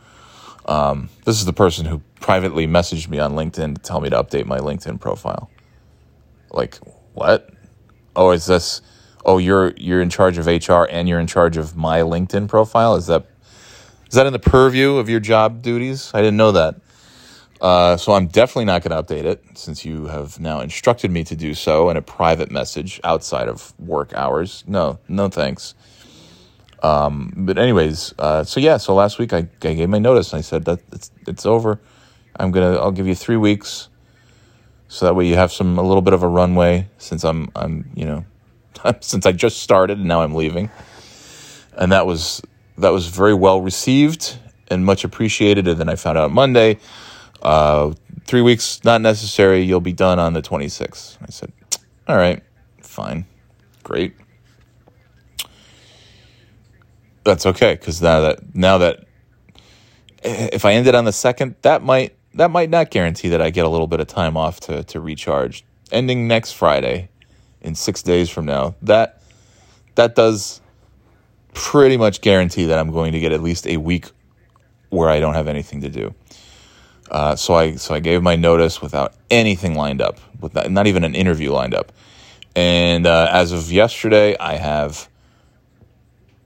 Um, 0.65 1.09
this 1.25 1.39
is 1.39 1.45
the 1.45 1.53
person 1.53 1.85
who 1.85 2.01
privately 2.19 2.67
messaged 2.67 3.09
me 3.09 3.19
on 3.19 3.33
LinkedIn 3.33 3.75
to 3.75 3.81
tell 3.81 3.99
me 3.99 4.09
to 4.09 4.23
update 4.23 4.45
my 4.45 4.59
LinkedIn 4.59 4.99
profile. 4.99 5.49
Like 6.51 6.77
what? 7.13 7.49
Oh, 8.15 8.31
is 8.31 8.45
this? 8.45 8.81
Oh, 9.25 9.37
you're 9.37 9.73
you're 9.77 10.01
in 10.01 10.09
charge 10.09 10.37
of 10.37 10.47
HR 10.47 10.85
and 10.89 11.07
you're 11.07 11.19
in 11.19 11.27
charge 11.27 11.57
of 11.57 11.75
my 11.75 11.99
LinkedIn 11.99 12.47
profile. 12.47 12.95
Is 12.95 13.07
that 13.07 13.25
is 14.07 14.15
that 14.15 14.27
in 14.27 14.33
the 14.33 14.39
purview 14.39 14.97
of 14.97 15.09
your 15.09 15.19
job 15.19 15.61
duties? 15.61 16.11
I 16.13 16.19
didn't 16.19 16.37
know 16.37 16.51
that. 16.51 16.75
Uh, 17.61 17.95
so 17.95 18.13
I'm 18.13 18.25
definitely 18.25 18.65
not 18.65 18.83
going 18.83 18.91
to 18.91 19.13
update 19.13 19.23
it 19.23 19.43
since 19.53 19.85
you 19.85 20.07
have 20.07 20.39
now 20.39 20.61
instructed 20.61 21.11
me 21.11 21.23
to 21.25 21.35
do 21.35 21.53
so 21.53 21.91
in 21.91 21.97
a 21.97 22.01
private 22.01 22.49
message 22.49 22.99
outside 23.03 23.47
of 23.47 23.73
work 23.79 24.13
hours. 24.15 24.63
No, 24.67 24.97
no 25.07 25.29
thanks. 25.29 25.75
Um, 26.81 27.31
but 27.37 27.59
anyways, 27.59 28.15
uh, 28.17 28.43
so 28.43 28.59
yeah, 28.59 28.77
so 28.77 28.95
last 28.95 29.19
week 29.19 29.33
I, 29.33 29.47
I 29.61 29.73
gave 29.73 29.89
my 29.89 29.99
notice 29.99 30.33
and 30.33 30.39
I 30.39 30.41
said 30.41 30.65
that 30.65 30.79
it's 30.91 31.11
it's 31.27 31.45
over. 31.45 31.79
I'm 32.37 32.49
gonna 32.49 32.77
I'll 32.77 32.91
give 32.91 33.05
you 33.05 33.13
three 33.13 33.37
weeks, 33.37 33.89
so 34.87 35.05
that 35.05 35.13
way 35.13 35.27
you 35.27 35.35
have 35.35 35.51
some 35.51 35.77
a 35.77 35.83
little 35.83 36.01
bit 36.01 36.13
of 36.13 36.23
a 36.23 36.27
runway 36.27 36.87
since 36.97 37.23
I'm 37.23 37.51
I'm 37.55 37.91
you 37.93 38.05
know 38.05 38.25
since 39.01 39.27
I 39.27 39.31
just 39.31 39.59
started 39.59 39.99
and 39.99 40.07
now 40.07 40.23
I'm 40.23 40.33
leaving, 40.33 40.71
and 41.77 41.91
that 41.91 42.07
was 42.07 42.41
that 42.79 42.89
was 42.89 43.07
very 43.07 43.35
well 43.35 43.61
received 43.61 44.39
and 44.69 44.83
much 44.83 45.03
appreciated. 45.03 45.67
And 45.67 45.79
then 45.79 45.89
I 45.89 45.95
found 45.95 46.17
out 46.17 46.31
Monday, 46.31 46.79
uh, 47.41 47.93
three 48.25 48.41
weeks 48.41 48.83
not 48.83 49.01
necessary. 49.01 49.61
You'll 49.61 49.81
be 49.81 49.93
done 49.93 50.19
on 50.19 50.33
the 50.33 50.41
26th. 50.41 51.17
I 51.21 51.29
said, 51.29 51.51
all 52.07 52.17
right, 52.17 52.43
fine, 52.81 53.25
great 53.83 54.13
that's 57.23 57.45
okay 57.45 57.73
because 57.73 58.01
now 58.01 58.21
that 58.21 58.55
now 58.55 58.77
that 58.77 59.05
if 60.23 60.65
I 60.65 60.73
ended 60.73 60.95
on 60.95 61.05
the 61.05 61.11
second, 61.11 61.55
that 61.61 61.83
might 61.83 62.15
that 62.35 62.51
might 62.51 62.69
not 62.69 62.91
guarantee 62.91 63.29
that 63.29 63.41
I 63.41 63.49
get 63.49 63.65
a 63.65 63.69
little 63.69 63.87
bit 63.87 63.99
of 63.99 64.07
time 64.07 64.37
off 64.37 64.59
to 64.61 64.83
to 64.85 64.99
recharge. 64.99 65.63
Ending 65.91 66.27
next 66.27 66.53
Friday, 66.53 67.09
in 67.61 67.75
six 67.75 68.01
days 68.01 68.29
from 68.29 68.45
now, 68.45 68.75
that 68.81 69.21
that 69.95 70.15
does 70.15 70.61
pretty 71.53 71.97
much 71.97 72.21
guarantee 72.21 72.65
that 72.65 72.79
I'm 72.79 72.91
going 72.91 73.11
to 73.11 73.19
get 73.19 73.33
at 73.33 73.41
least 73.41 73.67
a 73.67 73.77
week 73.77 74.09
where 74.89 75.09
I 75.09 75.19
don't 75.19 75.33
have 75.33 75.47
anything 75.47 75.81
to 75.81 75.89
do. 75.89 76.13
Uh, 77.11 77.35
so 77.35 77.53
I 77.55 77.75
so 77.75 77.93
I 77.93 77.99
gave 77.99 78.23
my 78.23 78.37
notice 78.37 78.81
without 78.81 79.13
anything 79.29 79.75
lined 79.75 80.01
up, 80.01 80.17
with 80.39 80.55
not, 80.55 80.71
not 80.71 80.87
even 80.87 81.03
an 81.03 81.13
interview 81.13 81.51
lined 81.51 81.75
up. 81.75 81.91
And 82.55 83.05
uh, 83.05 83.27
as 83.31 83.51
of 83.51 83.69
yesterday, 83.69 84.37
I 84.39 84.55
have 84.55 85.09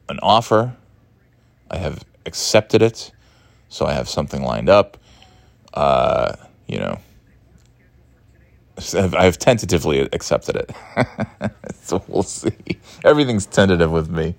an 0.09 0.19
offer. 0.23 0.75
I 1.69 1.77
have 1.77 2.03
accepted 2.25 2.81
it, 2.81 3.11
so 3.69 3.85
I 3.85 3.93
have 3.93 4.09
something 4.09 4.41
lined 4.41 4.67
up. 4.69 4.97
Uh, 5.71 6.35
you 6.67 6.79
know, 6.79 6.99
I 8.93 9.23
have 9.23 9.37
tentatively 9.37 9.99
accepted 9.99 10.55
it, 10.55 10.71
so 11.81 12.03
we'll 12.07 12.23
see. 12.23 12.79
Everything's 13.03 13.45
tentative 13.45 13.91
with 13.91 14.09
me, 14.09 14.33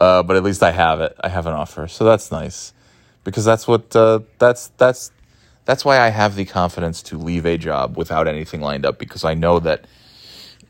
uh, 0.00 0.22
but 0.22 0.36
at 0.36 0.44
least 0.44 0.62
I 0.62 0.70
have 0.70 1.00
it. 1.00 1.16
I 1.20 1.28
have 1.28 1.46
an 1.46 1.54
offer, 1.54 1.88
so 1.88 2.04
that's 2.04 2.30
nice 2.30 2.72
because 3.24 3.44
that's 3.44 3.66
what 3.66 3.94
uh, 3.96 4.20
that's 4.38 4.68
that's 4.76 5.10
that's 5.64 5.84
why 5.84 5.98
I 5.98 6.08
have 6.08 6.36
the 6.36 6.44
confidence 6.44 7.02
to 7.04 7.18
leave 7.18 7.46
a 7.46 7.56
job 7.56 7.96
without 7.96 8.26
anything 8.26 8.60
lined 8.60 8.84
up 8.86 8.98
because 8.98 9.24
I 9.24 9.34
know 9.34 9.60
that 9.60 9.86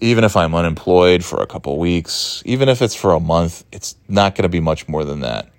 even 0.01 0.25
if 0.25 0.37
I'm 0.37 0.55
unemployed 0.55 1.25
for 1.25 1.43
a 1.43 1.47
couple 1.47 1.79
weeks, 1.79 2.43
even 2.47 2.69
if 2.69 2.83
it's 2.83 2.95
for 2.95 3.13
a 3.13 3.21
month, 3.21 3.65
it's 3.71 3.97
not 4.09 4.35
going 4.35 4.45
to 4.45 4.49
be 4.49 4.61
much 4.61 4.89
more 4.89 5.05
than 5.05 5.21
that. 5.21 5.51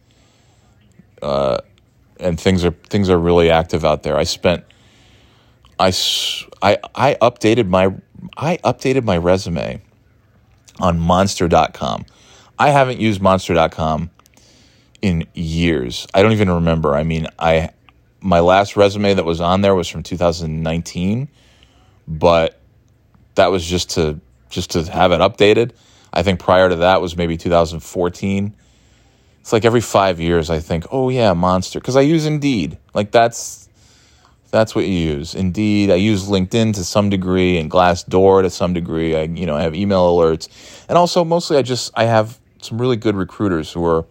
Uh, 1.22 1.60
and 2.20 2.40
things 2.40 2.66
are 2.66 2.72
things 2.72 3.10
are 3.10 3.18
really 3.18 3.50
active 3.50 3.86
out 3.86 4.04
there. 4.04 4.18
I 4.18 4.24
spent 4.24 4.64
I, 5.80 5.92
I, 6.62 6.78
I 6.94 7.16
updated 7.22 7.68
my 7.68 7.94
I 8.38 8.58
updated 8.58 9.04
my 9.04 9.18
resume 9.18 9.82
on 10.80 11.00
monster.com. 11.00 12.06
I 12.60 12.70
haven't 12.70 13.00
used 13.00 13.22
monster.com 13.22 14.12
in 15.02 15.26
years. 15.34 16.08
I 16.14 16.22
don't 16.22 16.32
even 16.32 16.50
remember. 16.50 16.94
I 16.94 17.04
mean, 17.04 17.28
I 17.40 17.72
my 18.22 18.40
last 18.40 18.76
resume 18.78 19.14
that 19.16 19.26
was 19.26 19.42
on 19.42 19.62
there 19.62 19.76
was 19.76 19.88
from 19.88 20.04
2019, 20.04 21.28
but 22.08 22.60
that 23.36 23.52
was 23.52 23.66
just 23.66 23.92
to 23.92 24.20
just 24.50 24.72
to 24.72 24.84
have 24.84 25.12
it 25.12 25.20
updated. 25.20 25.72
I 26.14 26.24
think 26.24 26.40
prior 26.40 26.70
to 26.70 26.76
that 26.78 27.02
was 27.02 27.16
maybe 27.16 27.38
2014. 27.38 28.54
It's 29.40 29.54
like 29.54 29.66
every 29.66 29.82
five 29.82 30.20
years 30.20 30.50
I 30.50 30.60
think, 30.60 30.86
oh 30.92 31.10
yeah, 31.10 31.34
Monster, 31.34 31.80
because 31.80 31.96
I 31.96 32.02
use 32.02 32.26
Indeed. 32.26 32.78
Like 32.94 33.12
that's 33.12 33.70
that's 34.52 34.76
what 34.76 34.86
you 34.86 34.94
use. 34.94 35.34
Indeed, 35.34 35.90
I 35.90 35.96
use 35.96 36.28
LinkedIn 36.28 36.76
to 36.76 36.84
some 36.84 37.10
degree 37.10 37.58
and 37.58 37.72
Glassdoor 37.72 38.44
to 38.44 38.50
some 38.50 38.74
degree. 38.74 39.16
I 39.16 39.24
you 39.24 39.46
know 39.46 39.56
I 39.56 39.64
have 39.64 39.74
email 39.74 40.06
alerts, 40.16 40.50
and 40.88 40.98
also 40.98 41.24
mostly 41.24 41.58
I 41.58 41.62
just 41.62 41.92
I 41.96 42.04
have 42.04 42.40
some 42.62 42.80
really 42.80 42.98
good 42.98 43.16
recruiters 43.16 43.72
who 43.72 43.84
are 43.86 44.06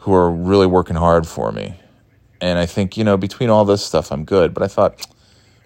who 0.00 0.14
are 0.14 0.30
really 0.30 0.66
working 0.66 0.96
hard 0.96 1.26
for 1.26 1.52
me, 1.52 1.79
and 2.40 2.58
I 2.58 2.66
think 2.66 2.96
you 2.96 3.04
know 3.04 3.16
between 3.16 3.50
all 3.50 3.64
this 3.64 3.84
stuff, 3.84 4.10
I'm 4.10 4.24
good. 4.24 4.54
But 4.54 4.62
I 4.62 4.68
thought, 4.68 5.06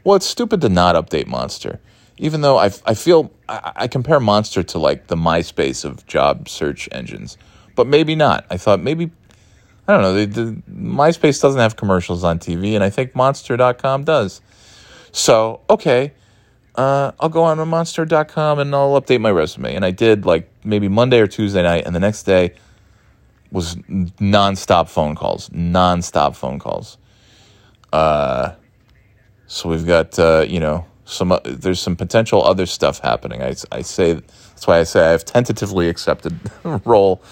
well, 0.03 0.17
it's 0.17 0.27
stupid 0.27 0.61
to 0.63 0.69
not 0.69 0.95
update 0.95 1.27
Monster, 1.27 1.81
even 2.19 2.41
though 2.41 2.59
I 2.59 2.71
I 2.87 2.95
feel 2.95 3.33
I, 3.49 3.73
I 3.77 3.89
compare 3.89 4.21
Monster 4.21 4.63
to 4.63 4.79
like 4.79 5.09
the 5.09 5.17
MySpace 5.17 5.85
of 5.85 6.07
job 6.07 6.49
search 6.49 6.89
engines, 6.93 7.37
but 7.75 7.87
maybe 7.87 8.15
not. 8.15 8.47
I 8.51 8.57
thought 8.57 8.81
maybe 8.81 9.11
I 9.87 9.93
don't 9.93 10.03
know. 10.03 10.15
The, 10.15 10.27
the, 10.27 10.63
MySpace 10.73 11.43
doesn't 11.43 11.61
have 11.61 11.77
commercials 11.77 12.25
on 12.25 12.39
TV, 12.39 12.75
and 12.75 12.83
I 12.83 12.91
think 12.91 13.15
Monster.com 13.15 14.05
does. 14.05 14.41
So, 15.13 15.61
okay, 15.69 16.13
uh, 16.75 17.13
I'll 17.21 17.29
go 17.29 17.43
on 17.43 17.59
to 17.59 17.67
Monster.com 17.67 18.59
and 18.59 18.75
I'll 18.75 19.01
update 19.01 19.21
my 19.21 19.31
resume. 19.31 19.75
And 19.75 19.85
I 19.85 19.91
did 19.91 20.25
like 20.25 20.51
maybe 20.65 20.89
Monday 20.89 21.21
or 21.21 21.27
Tuesday 21.27 21.63
night, 21.63 21.85
and 21.85 21.95
the 21.95 22.01
next 22.01 22.23
day 22.23 22.55
was 23.55 23.77
nonstop 23.77 24.89
phone 24.89 25.15
calls, 25.15 25.49
nonstop 25.49 26.37
phone 26.37 26.59
calls. 26.59 26.99
Uh, 27.93 28.53
so 29.47 29.69
we've 29.71 29.87
got 29.87 30.19
uh, 30.19 30.45
you 30.47 30.61
know 30.61 30.85
some 31.07 31.33
uh, 31.33 31.41
there's 31.45 31.81
some 31.81 31.97
potential 31.97 32.45
other 32.45 32.67
stuff 32.67 32.99
happening. 32.99 33.41
I, 33.43 33.55
I 33.73 33.81
say 33.83 34.13
that's 34.15 34.67
why 34.67 34.81
I 34.81 34.83
say 34.83 35.07
I 35.07 35.11
have 35.13 35.25
tentatively 35.25 35.89
accepted 35.89 36.39
role 36.85 37.23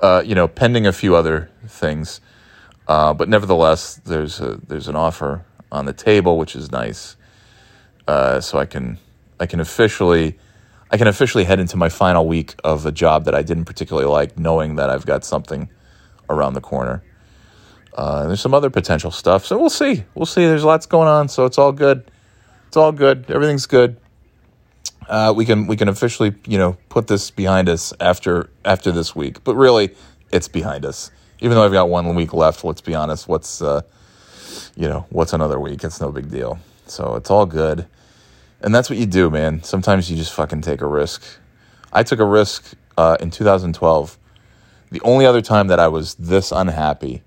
uh, 0.00 0.22
you 0.24 0.34
know, 0.34 0.48
pending 0.48 0.86
a 0.86 0.92
few 0.92 1.14
other 1.14 1.50
things. 1.66 2.20
Uh, 2.88 3.12
but 3.14 3.28
nevertheless, 3.28 4.00
there's 4.04 4.40
a, 4.40 4.60
there's 4.66 4.88
an 4.88 4.96
offer 4.96 5.44
on 5.72 5.86
the 5.86 5.92
table, 5.92 6.38
which 6.38 6.54
is 6.54 6.70
nice. 6.70 7.16
Uh, 8.06 8.40
so 8.40 8.58
I 8.58 8.66
can 8.66 8.98
I 9.40 9.46
can 9.46 9.58
officially 9.58 10.38
I 10.90 10.96
can 10.96 11.08
officially 11.08 11.44
head 11.44 11.58
into 11.60 11.76
my 11.76 11.88
final 11.88 12.26
week 12.26 12.54
of 12.62 12.86
a 12.86 12.92
job 12.92 13.24
that 13.24 13.34
I 13.34 13.42
didn't 13.42 13.64
particularly 13.64 14.08
like, 14.08 14.38
knowing 14.38 14.76
that 14.76 14.90
I've 14.90 15.06
got 15.06 15.24
something 15.24 15.68
around 16.30 16.54
the 16.54 16.60
corner. 16.60 17.02
Uh, 17.94 18.26
there's 18.26 18.40
some 18.40 18.54
other 18.54 18.70
potential 18.70 19.10
stuff, 19.10 19.44
so 19.44 19.58
we'll 19.58 19.70
see. 19.70 20.04
We'll 20.14 20.26
see. 20.26 20.46
There's 20.46 20.64
lots 20.64 20.86
going 20.86 21.08
on, 21.08 21.28
so 21.28 21.44
it's 21.46 21.58
all 21.58 21.72
good. 21.72 22.10
It's 22.68 22.76
all 22.76 22.92
good. 22.92 23.30
Everything's 23.30 23.66
good 23.66 23.96
uh, 25.08 25.32
we 25.36 25.44
can 25.44 25.66
we 25.66 25.76
can 25.76 25.88
officially 25.88 26.34
you 26.46 26.58
know 26.58 26.76
put 26.88 27.06
this 27.06 27.30
behind 27.30 27.68
us 27.68 27.92
after 28.00 28.50
after 28.64 28.92
this 28.92 29.14
week. 29.14 29.42
But 29.44 29.54
really, 29.54 29.94
it's 30.32 30.48
behind 30.48 30.84
us. 30.84 31.10
Even 31.40 31.56
though 31.56 31.64
I've 31.64 31.72
got 31.72 31.88
one 31.88 32.14
week 32.14 32.32
left, 32.32 32.64
let's 32.64 32.80
be 32.80 32.94
honest. 32.94 33.28
What's 33.28 33.62
uh, 33.62 33.82
you 34.74 34.88
know 34.88 35.06
what's 35.10 35.32
another 35.32 35.60
week? 35.60 35.84
It's 35.84 36.00
no 36.00 36.10
big 36.10 36.30
deal. 36.30 36.58
So 36.86 37.16
it's 37.16 37.30
all 37.30 37.46
good, 37.46 37.86
and 38.62 38.74
that's 38.74 38.90
what 38.90 38.98
you 38.98 39.06
do, 39.06 39.30
man. 39.30 39.62
Sometimes 39.62 40.10
you 40.10 40.16
just 40.16 40.32
fucking 40.32 40.62
take 40.62 40.80
a 40.80 40.86
risk. 40.86 41.22
I 41.92 42.02
took 42.02 42.18
a 42.18 42.24
risk 42.24 42.74
uh, 42.96 43.16
in 43.20 43.30
2012. 43.30 44.18
The 44.90 45.00
only 45.02 45.26
other 45.26 45.42
time 45.42 45.66
that 45.68 45.80
I 45.80 45.88
was 45.88 46.14
this 46.14 46.52
unhappy, 46.52 47.22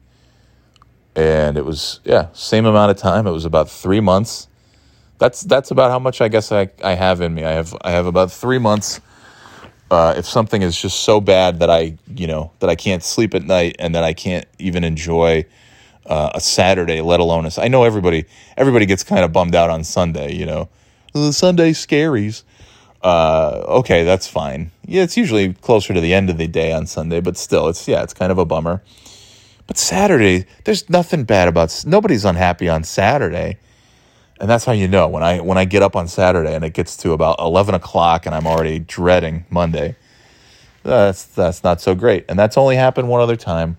and 1.16 1.58
it 1.58 1.66
was 1.66 2.00
yeah, 2.04 2.28
same 2.34 2.66
amount 2.66 2.92
of 2.92 2.98
time. 2.98 3.28
It 3.28 3.32
was 3.32 3.46
about 3.46 3.70
three 3.70 4.00
months 4.00 4.48
that's 5.20 5.42
that's 5.42 5.70
about 5.70 5.92
how 5.92 6.00
much 6.00 6.22
I 6.22 6.30
guess 6.30 6.52
I, 6.52 6.70
I 6.84 6.96
have 6.96 7.22
in 7.22 7.34
me. 7.34 7.44
I 7.44 7.52
have 7.52 7.76
I 7.82 7.92
have 7.92 8.08
about 8.08 8.32
three 8.32 8.58
months. 8.58 9.02
Uh, 9.92 10.14
if 10.16 10.26
something 10.26 10.62
is 10.62 10.80
just 10.80 11.02
so 11.02 11.20
bad 11.20 11.60
that 11.60 11.70
I 11.70 11.98
you 12.16 12.26
know 12.26 12.52
that 12.60 12.70
I 12.70 12.76
can't 12.76 13.04
sleep 13.04 13.36
at 13.36 13.44
night 13.44 13.76
and 13.80 13.94
that 13.96 14.04
I 14.04 14.14
can't 14.14 14.46
even 14.58 14.84
enjoy 14.84 15.46
uh, 16.06 16.32
a 16.34 16.40
Saturday, 16.40 17.02
let 17.02 17.20
alone 17.20 17.46
a, 17.46 17.52
I 17.60 17.68
know 17.68 17.84
everybody 17.84 18.26
everybody 18.56 18.86
gets 18.86 19.04
kind 19.04 19.26
of 19.26 19.34
bummed 19.34 19.56
out 19.56 19.70
on 19.70 19.84
Sunday. 19.84 20.34
You 20.34 20.46
know, 20.46 20.70
the 21.14 21.34
Sunday 21.34 21.72
scaries. 21.72 22.44
Uh, 23.02 23.64
okay, 23.68 24.04
that's 24.04 24.28
fine. 24.28 24.72
Yeah, 24.86 25.04
it's 25.04 25.18
usually 25.18 25.54
closer 25.54 25.94
to 25.94 26.02
the 26.02 26.14
end 26.14 26.30
of 26.30 26.38
the 26.38 26.48
day 26.48 26.74
on 26.74 26.86
Sunday, 26.86 27.22
but 27.22 27.38
still, 27.38 27.68
it's 27.68 27.88
yeah, 27.88 28.04
it's 28.04 28.14
kind 28.14 28.32
of 28.32 28.38
a 28.38 28.46
bummer. 28.46 28.82
But 29.68 29.78
Saturday, 29.78 30.46
there's 30.66 30.90
nothing 30.90 31.24
bad 31.24 31.48
about. 31.48 31.84
Nobody's 31.86 32.26
unhappy 32.26 32.68
on 32.68 32.84
Saturday 32.84 33.58
and 34.40 34.50
that's 34.50 34.66
how 34.66 34.72
you 34.72 34.88
know 34.88 35.08
when 35.08 35.22
I 35.24 35.40
when 35.42 35.58
I 35.58 35.66
get 35.66 35.84
up 35.84 35.96
on 35.96 36.08
Saturday 36.08 36.56
and 36.56 36.64
it 36.64 36.74
gets 36.74 36.96
to 36.98 37.12
about 37.12 37.40
eleven 37.40 37.76
o'clock 37.76 38.26
and 38.26 38.34
I'm 38.34 38.48
already 38.48 38.80
dreading 38.80 39.46
Monday. 39.50 39.96
That's 40.84 41.26
that's 41.26 41.64
not 41.64 41.82
so 41.82 41.94
great, 41.94 42.26
and 42.30 42.40
that's 42.40 42.58
only 42.58 42.78
happened 42.78 43.10
one 43.10 43.22
other 43.22 43.36
time, 43.36 43.78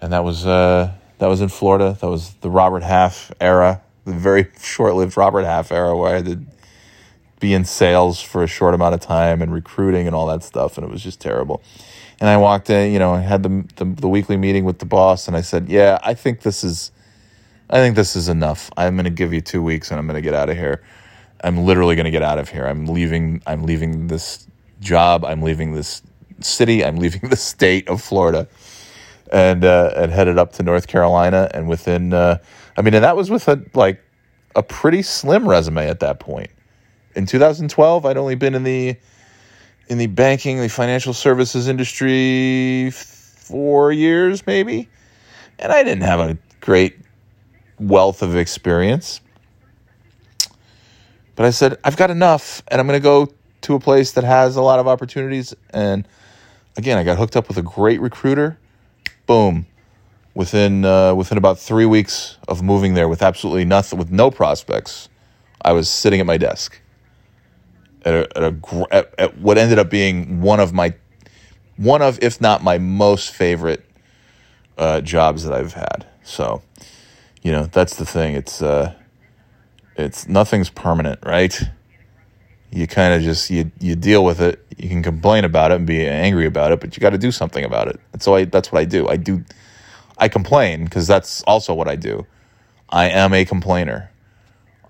and 0.00 0.12
that 0.12 0.22
was 0.22 0.46
uh, 0.46 0.92
that 1.18 1.26
was 1.26 1.40
in 1.40 1.48
Florida. 1.48 1.96
That 2.00 2.08
was 2.08 2.34
the 2.34 2.50
Robert 2.50 2.84
Half 2.84 3.32
era, 3.40 3.82
the 4.04 4.12
very 4.12 4.48
short-lived 4.60 5.16
Robert 5.16 5.44
Half 5.44 5.72
era, 5.72 5.96
where 5.96 6.16
I 6.16 6.22
to 6.22 6.40
be 7.40 7.54
in 7.54 7.64
sales 7.64 8.20
for 8.20 8.42
a 8.42 8.46
short 8.46 8.74
amount 8.74 8.94
of 8.94 9.00
time 9.00 9.42
and 9.42 9.52
recruiting 9.52 10.06
and 10.06 10.14
all 10.16 10.26
that 10.26 10.42
stuff, 10.42 10.76
and 10.78 10.86
it 10.86 10.90
was 10.90 11.02
just 11.02 11.20
terrible. 11.20 11.62
And 12.20 12.28
I 12.28 12.36
walked 12.36 12.70
in, 12.70 12.92
you 12.92 12.98
know, 12.98 13.14
I 13.14 13.20
had 13.20 13.42
the, 13.42 13.64
the, 13.76 13.84
the 13.84 14.08
weekly 14.08 14.36
meeting 14.36 14.64
with 14.64 14.80
the 14.80 14.86
boss, 14.86 15.28
and 15.28 15.36
I 15.36 15.40
said, 15.40 15.68
"Yeah, 15.68 15.98
I 16.02 16.14
think 16.14 16.42
this 16.42 16.64
is." 16.64 16.92
I 17.70 17.76
think 17.78 17.96
this 17.96 18.16
is 18.16 18.28
enough. 18.28 18.70
I'm 18.78 18.96
going 18.96 19.04
to 19.04 19.10
give 19.10 19.32
you 19.32 19.42
two 19.42 19.62
weeks 19.62 19.90
and 19.90 20.00
I'm 20.00 20.06
going 20.06 20.14
to 20.16 20.22
get 20.22 20.32
out 20.32 20.48
of 20.48 20.56
here. 20.56 20.82
I'm 21.44 21.58
literally 21.58 21.96
going 21.96 22.06
to 22.06 22.10
get 22.10 22.22
out 22.22 22.38
of 22.38 22.48
here. 22.48 22.66
I'm 22.66 22.86
leaving. 22.86 23.42
I'm 23.46 23.64
leaving 23.64 24.08
this 24.08 24.46
job. 24.80 25.24
I'm 25.24 25.42
leaving 25.42 25.72
this 25.72 26.02
city. 26.40 26.84
I'm 26.84 26.96
leaving 26.96 27.28
the 27.30 27.36
state 27.36 27.88
of 27.88 28.02
Florida, 28.02 28.48
and 29.32 29.64
uh, 29.64 29.92
and 29.96 30.10
headed 30.10 30.38
up 30.38 30.52
to 30.54 30.62
North 30.62 30.86
Carolina. 30.86 31.50
And 31.54 31.68
within, 31.68 32.12
uh, 32.12 32.38
I 32.76 32.82
mean, 32.82 32.94
and 32.94 33.04
that 33.04 33.16
was 33.16 33.30
with 33.30 33.48
a 33.48 33.62
like 33.74 34.02
a 34.56 34.62
pretty 34.62 35.02
slim 35.02 35.48
resume 35.48 35.88
at 35.88 36.00
that 36.00 36.20
point. 36.20 36.50
In 37.14 37.26
2012, 37.26 38.06
I'd 38.06 38.16
only 38.16 38.34
been 38.34 38.54
in 38.54 38.64
the 38.64 38.96
in 39.88 39.98
the 39.98 40.06
banking, 40.06 40.60
the 40.60 40.68
financial 40.68 41.14
services 41.14 41.66
industry 41.66 42.90
four 42.92 43.90
years, 43.90 44.46
maybe, 44.46 44.88
and 45.58 45.72
I 45.72 45.82
didn't 45.82 46.02
have 46.02 46.20
a 46.20 46.36
great 46.60 46.98
wealth 47.78 48.22
of 48.22 48.36
experience. 48.36 49.22
But 51.34 51.46
I 51.46 51.50
said, 51.50 51.78
I've 51.84 51.96
got 51.96 52.10
enough, 52.10 52.62
and 52.68 52.80
I'm 52.80 52.86
going 52.86 52.98
to 52.98 53.02
go 53.02 53.32
to 53.62 53.74
a 53.74 53.80
place 53.80 54.12
that 54.12 54.24
has 54.24 54.56
a 54.56 54.62
lot 54.62 54.78
of 54.78 54.86
opportunities. 54.86 55.54
And 55.70 56.06
again, 56.76 56.98
I 56.98 57.04
got 57.04 57.16
hooked 57.16 57.36
up 57.36 57.48
with 57.48 57.56
a 57.56 57.62
great 57.62 58.00
recruiter. 58.00 58.58
Boom. 59.26 59.66
Within 60.34 60.84
uh, 60.84 61.14
within 61.14 61.38
about 61.38 61.58
three 61.58 61.86
weeks 61.86 62.36
of 62.46 62.62
moving 62.62 62.94
there, 62.94 63.08
with 63.08 63.22
absolutely 63.22 63.64
nothing, 63.64 63.98
with 63.98 64.12
no 64.12 64.30
prospects, 64.30 65.08
I 65.62 65.72
was 65.72 65.88
sitting 65.88 66.20
at 66.20 66.26
my 66.26 66.36
desk 66.36 66.80
at, 68.08 68.14
a, 68.14 68.38
at, 68.38 68.42
a, 68.42 68.86
at, 68.90 69.14
at 69.18 69.38
what 69.38 69.58
ended 69.58 69.78
up 69.78 69.90
being 69.90 70.40
one 70.40 70.60
of 70.60 70.72
my 70.72 70.94
one 71.76 72.02
of, 72.02 72.18
if 72.22 72.40
not 72.40 72.62
my 72.64 72.78
most 72.78 73.30
favorite 73.30 73.84
uh, 74.76 75.00
jobs 75.00 75.44
that 75.44 75.52
I've 75.52 75.74
had. 75.74 76.06
So 76.24 76.62
you 77.42 77.52
know 77.52 77.66
that's 77.66 77.96
the 77.96 78.06
thing. 78.06 78.34
It's 78.34 78.62
uh 78.62 78.94
it's 79.96 80.28
nothing's 80.28 80.70
permanent 80.70 81.20
right? 81.24 81.60
You 82.70 82.86
kind 82.86 83.14
of 83.14 83.22
just 83.22 83.50
you 83.50 83.70
you 83.80 83.94
deal 83.94 84.24
with 84.24 84.40
it. 84.40 84.64
You 84.76 84.88
can 84.88 85.02
complain 85.02 85.44
about 85.44 85.72
it 85.72 85.76
and 85.76 85.86
be 85.86 86.06
angry 86.06 86.46
about 86.46 86.72
it 86.72 86.80
but 86.80 86.96
you 86.96 87.00
got 87.00 87.10
to 87.10 87.18
do 87.18 87.32
something 87.32 87.64
about 87.64 87.88
it. 87.88 88.00
And 88.12 88.22
so 88.22 88.34
I, 88.34 88.44
that's 88.44 88.70
what 88.72 88.80
i 88.80 88.84
do. 88.84 89.08
I 89.08 89.16
do 89.16 89.44
i 90.18 90.28
complain 90.28 90.84
because 90.84 91.06
that's 91.06 91.42
also 91.42 91.74
what 91.74 91.88
i 91.88 91.96
do. 91.96 92.26
I 92.88 93.10
am 93.10 93.34
a 93.34 93.44
complainer. 93.44 94.10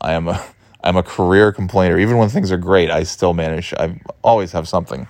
I 0.01 0.13
am 0.13 0.29
a 0.29 0.45
i'm 0.83 0.97
a 0.97 1.03
career 1.03 1.53
complainer 1.53 1.99
even 1.99 2.17
when 2.17 2.29
things 2.29 2.53
are 2.53 2.59
great 2.59 2.91
i 2.91 3.03
still 3.03 3.35
manage 3.35 3.75
i 3.75 4.01
always 4.23 4.53
have 4.53 4.69
something 4.69 5.09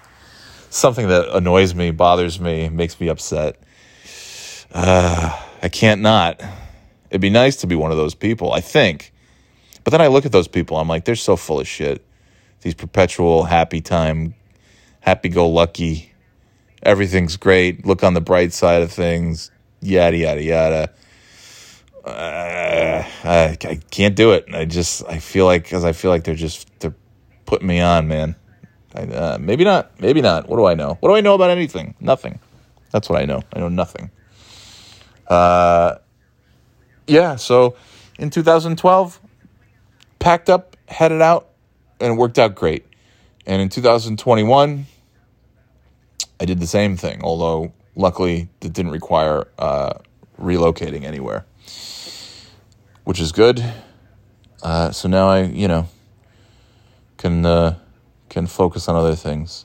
something 0.70 1.08
that 1.08 1.28
annoys 1.36 1.74
me 1.74 1.90
bothers 1.90 2.40
me 2.40 2.68
makes 2.68 3.00
me 3.00 3.08
upset 3.08 3.58
uh, 4.72 5.40
i 5.62 5.68
can't 5.68 6.00
not 6.00 6.40
It'd 7.10 7.20
be 7.20 7.30
nice 7.30 7.56
to 7.56 7.66
be 7.66 7.74
one 7.74 7.90
of 7.90 7.96
those 7.96 8.14
people, 8.14 8.52
I 8.52 8.60
think. 8.60 9.12
But 9.84 9.92
then 9.92 10.00
I 10.00 10.08
look 10.08 10.26
at 10.26 10.32
those 10.32 10.48
people, 10.48 10.76
I'm 10.76 10.88
like, 10.88 11.04
they're 11.04 11.16
so 11.16 11.36
full 11.36 11.60
of 11.60 11.66
shit. 11.66 12.04
These 12.60 12.74
perpetual 12.74 13.44
happy 13.44 13.80
time, 13.80 14.34
happy 15.00 15.28
go 15.28 15.48
lucky, 15.48 16.12
everything's 16.82 17.36
great, 17.36 17.86
look 17.86 18.02
on 18.02 18.14
the 18.14 18.20
bright 18.20 18.52
side 18.52 18.82
of 18.82 18.92
things, 18.92 19.50
yada, 19.80 20.16
yada, 20.16 20.42
yada. 20.42 20.92
Uh, 22.04 23.04
I, 23.24 23.56
I 23.60 23.80
can't 23.90 24.16
do 24.16 24.32
it. 24.32 24.46
I 24.52 24.64
just, 24.64 25.06
I 25.08 25.18
feel 25.18 25.44
like, 25.44 25.64
because 25.64 25.84
I 25.84 25.92
feel 25.92 26.10
like 26.10 26.24
they're 26.24 26.34
just, 26.34 26.68
they're 26.80 26.94
putting 27.46 27.68
me 27.68 27.80
on, 27.80 28.08
man. 28.08 28.36
I, 28.94 29.02
uh, 29.02 29.38
maybe 29.40 29.64
not. 29.64 30.00
Maybe 30.00 30.20
not. 30.20 30.48
What 30.48 30.56
do 30.56 30.66
I 30.66 30.74
know? 30.74 30.96
What 31.00 31.10
do 31.10 31.14
I 31.14 31.20
know 31.20 31.34
about 31.34 31.50
anything? 31.50 31.94
Nothing. 32.00 32.38
That's 32.90 33.08
what 33.08 33.20
I 33.20 33.24
know. 33.24 33.42
I 33.52 33.60
know 33.60 33.68
nothing. 33.68 34.10
Uh, 35.26 35.96
yeah, 37.06 37.36
so 37.36 37.76
in 38.18 38.30
2012, 38.30 39.20
packed 40.18 40.50
up, 40.50 40.76
headed 40.88 41.22
out, 41.22 41.48
and 42.00 42.14
it 42.14 42.16
worked 42.16 42.38
out 42.38 42.54
great. 42.54 42.86
And 43.46 43.62
in 43.62 43.68
2021, 43.68 44.86
I 46.40 46.44
did 46.44 46.60
the 46.60 46.66
same 46.66 46.96
thing, 46.96 47.20
although 47.22 47.72
luckily 47.96 48.48
it 48.60 48.72
didn't 48.72 48.92
require 48.92 49.48
uh, 49.58 49.94
relocating 50.40 51.04
anywhere, 51.04 51.44
which 53.08 53.20
is 53.20 53.32
good. 53.32 53.64
Uh, 54.62 54.90
so 54.90 55.08
now 55.08 55.30
I, 55.30 55.44
you 55.44 55.66
know, 55.66 55.88
can 57.16 57.46
uh, 57.46 57.78
can 58.28 58.46
focus 58.46 58.86
on 58.86 58.96
other 58.96 59.14
things. 59.14 59.64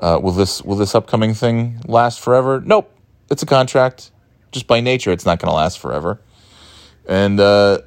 Uh, 0.00 0.18
will 0.20 0.32
this 0.32 0.60
will 0.62 0.74
this 0.74 0.92
upcoming 0.92 1.34
thing 1.34 1.80
last 1.86 2.18
forever? 2.18 2.60
Nope. 2.60 2.92
It's 3.30 3.44
a 3.44 3.46
contract. 3.46 4.10
Just 4.50 4.66
by 4.66 4.80
nature, 4.80 5.12
it's 5.12 5.24
not 5.24 5.38
going 5.38 5.50
to 5.50 5.54
last 5.54 5.78
forever. 5.78 6.20
And 7.08 7.38
uh, 7.38 7.78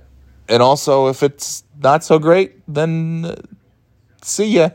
and 0.48 0.64
also, 0.64 1.10
if 1.10 1.22
it's 1.22 1.66
not 1.78 2.02
so 2.06 2.18
great, 2.18 2.54
then 2.66 3.26
uh, 3.26 3.36
see 4.22 4.56
ya. 4.56 4.70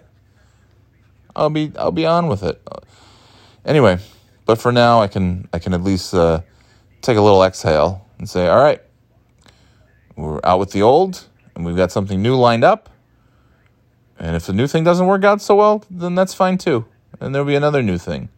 I'll 1.35 1.49
be 1.49 1.73
I'll 1.79 1.91
be 1.91 2.05
on 2.05 2.27
with 2.27 2.43
it. 2.43 2.61
Anyway, 3.65 3.97
but 4.45 4.61
for 4.61 4.73
now, 4.73 5.01
I 5.01 5.09
can 5.09 5.49
I 5.55 5.59
can 5.59 5.73
at 5.73 5.83
least 5.83 6.13
uh, 6.13 6.43
take 7.01 7.17
a 7.17 7.23
little 7.23 7.43
exhale 7.43 8.07
and 8.19 8.29
say, 8.29 8.47
all 8.47 8.63
right, 8.63 8.83
we're 10.17 10.41
out 10.43 10.59
with 10.59 10.73
the 10.73 10.83
old, 10.83 11.27
and 11.55 11.65
we've 11.65 11.77
got 11.77 11.93
something 11.93 12.21
new 12.21 12.37
lined 12.37 12.65
up. 12.65 12.89
And 14.19 14.35
if 14.35 14.47
the 14.47 14.53
new 14.53 14.67
thing 14.67 14.83
doesn't 14.83 15.07
work 15.07 15.25
out 15.25 15.43
so 15.43 15.57
well, 15.57 15.85
then 15.91 16.15
that's 16.15 16.33
fine 16.33 16.59
too. 16.59 16.87
And 17.21 17.35
there'll 17.35 17.47
be 17.47 17.55
another 17.55 17.83
new 17.83 17.99
thing. 17.99 18.31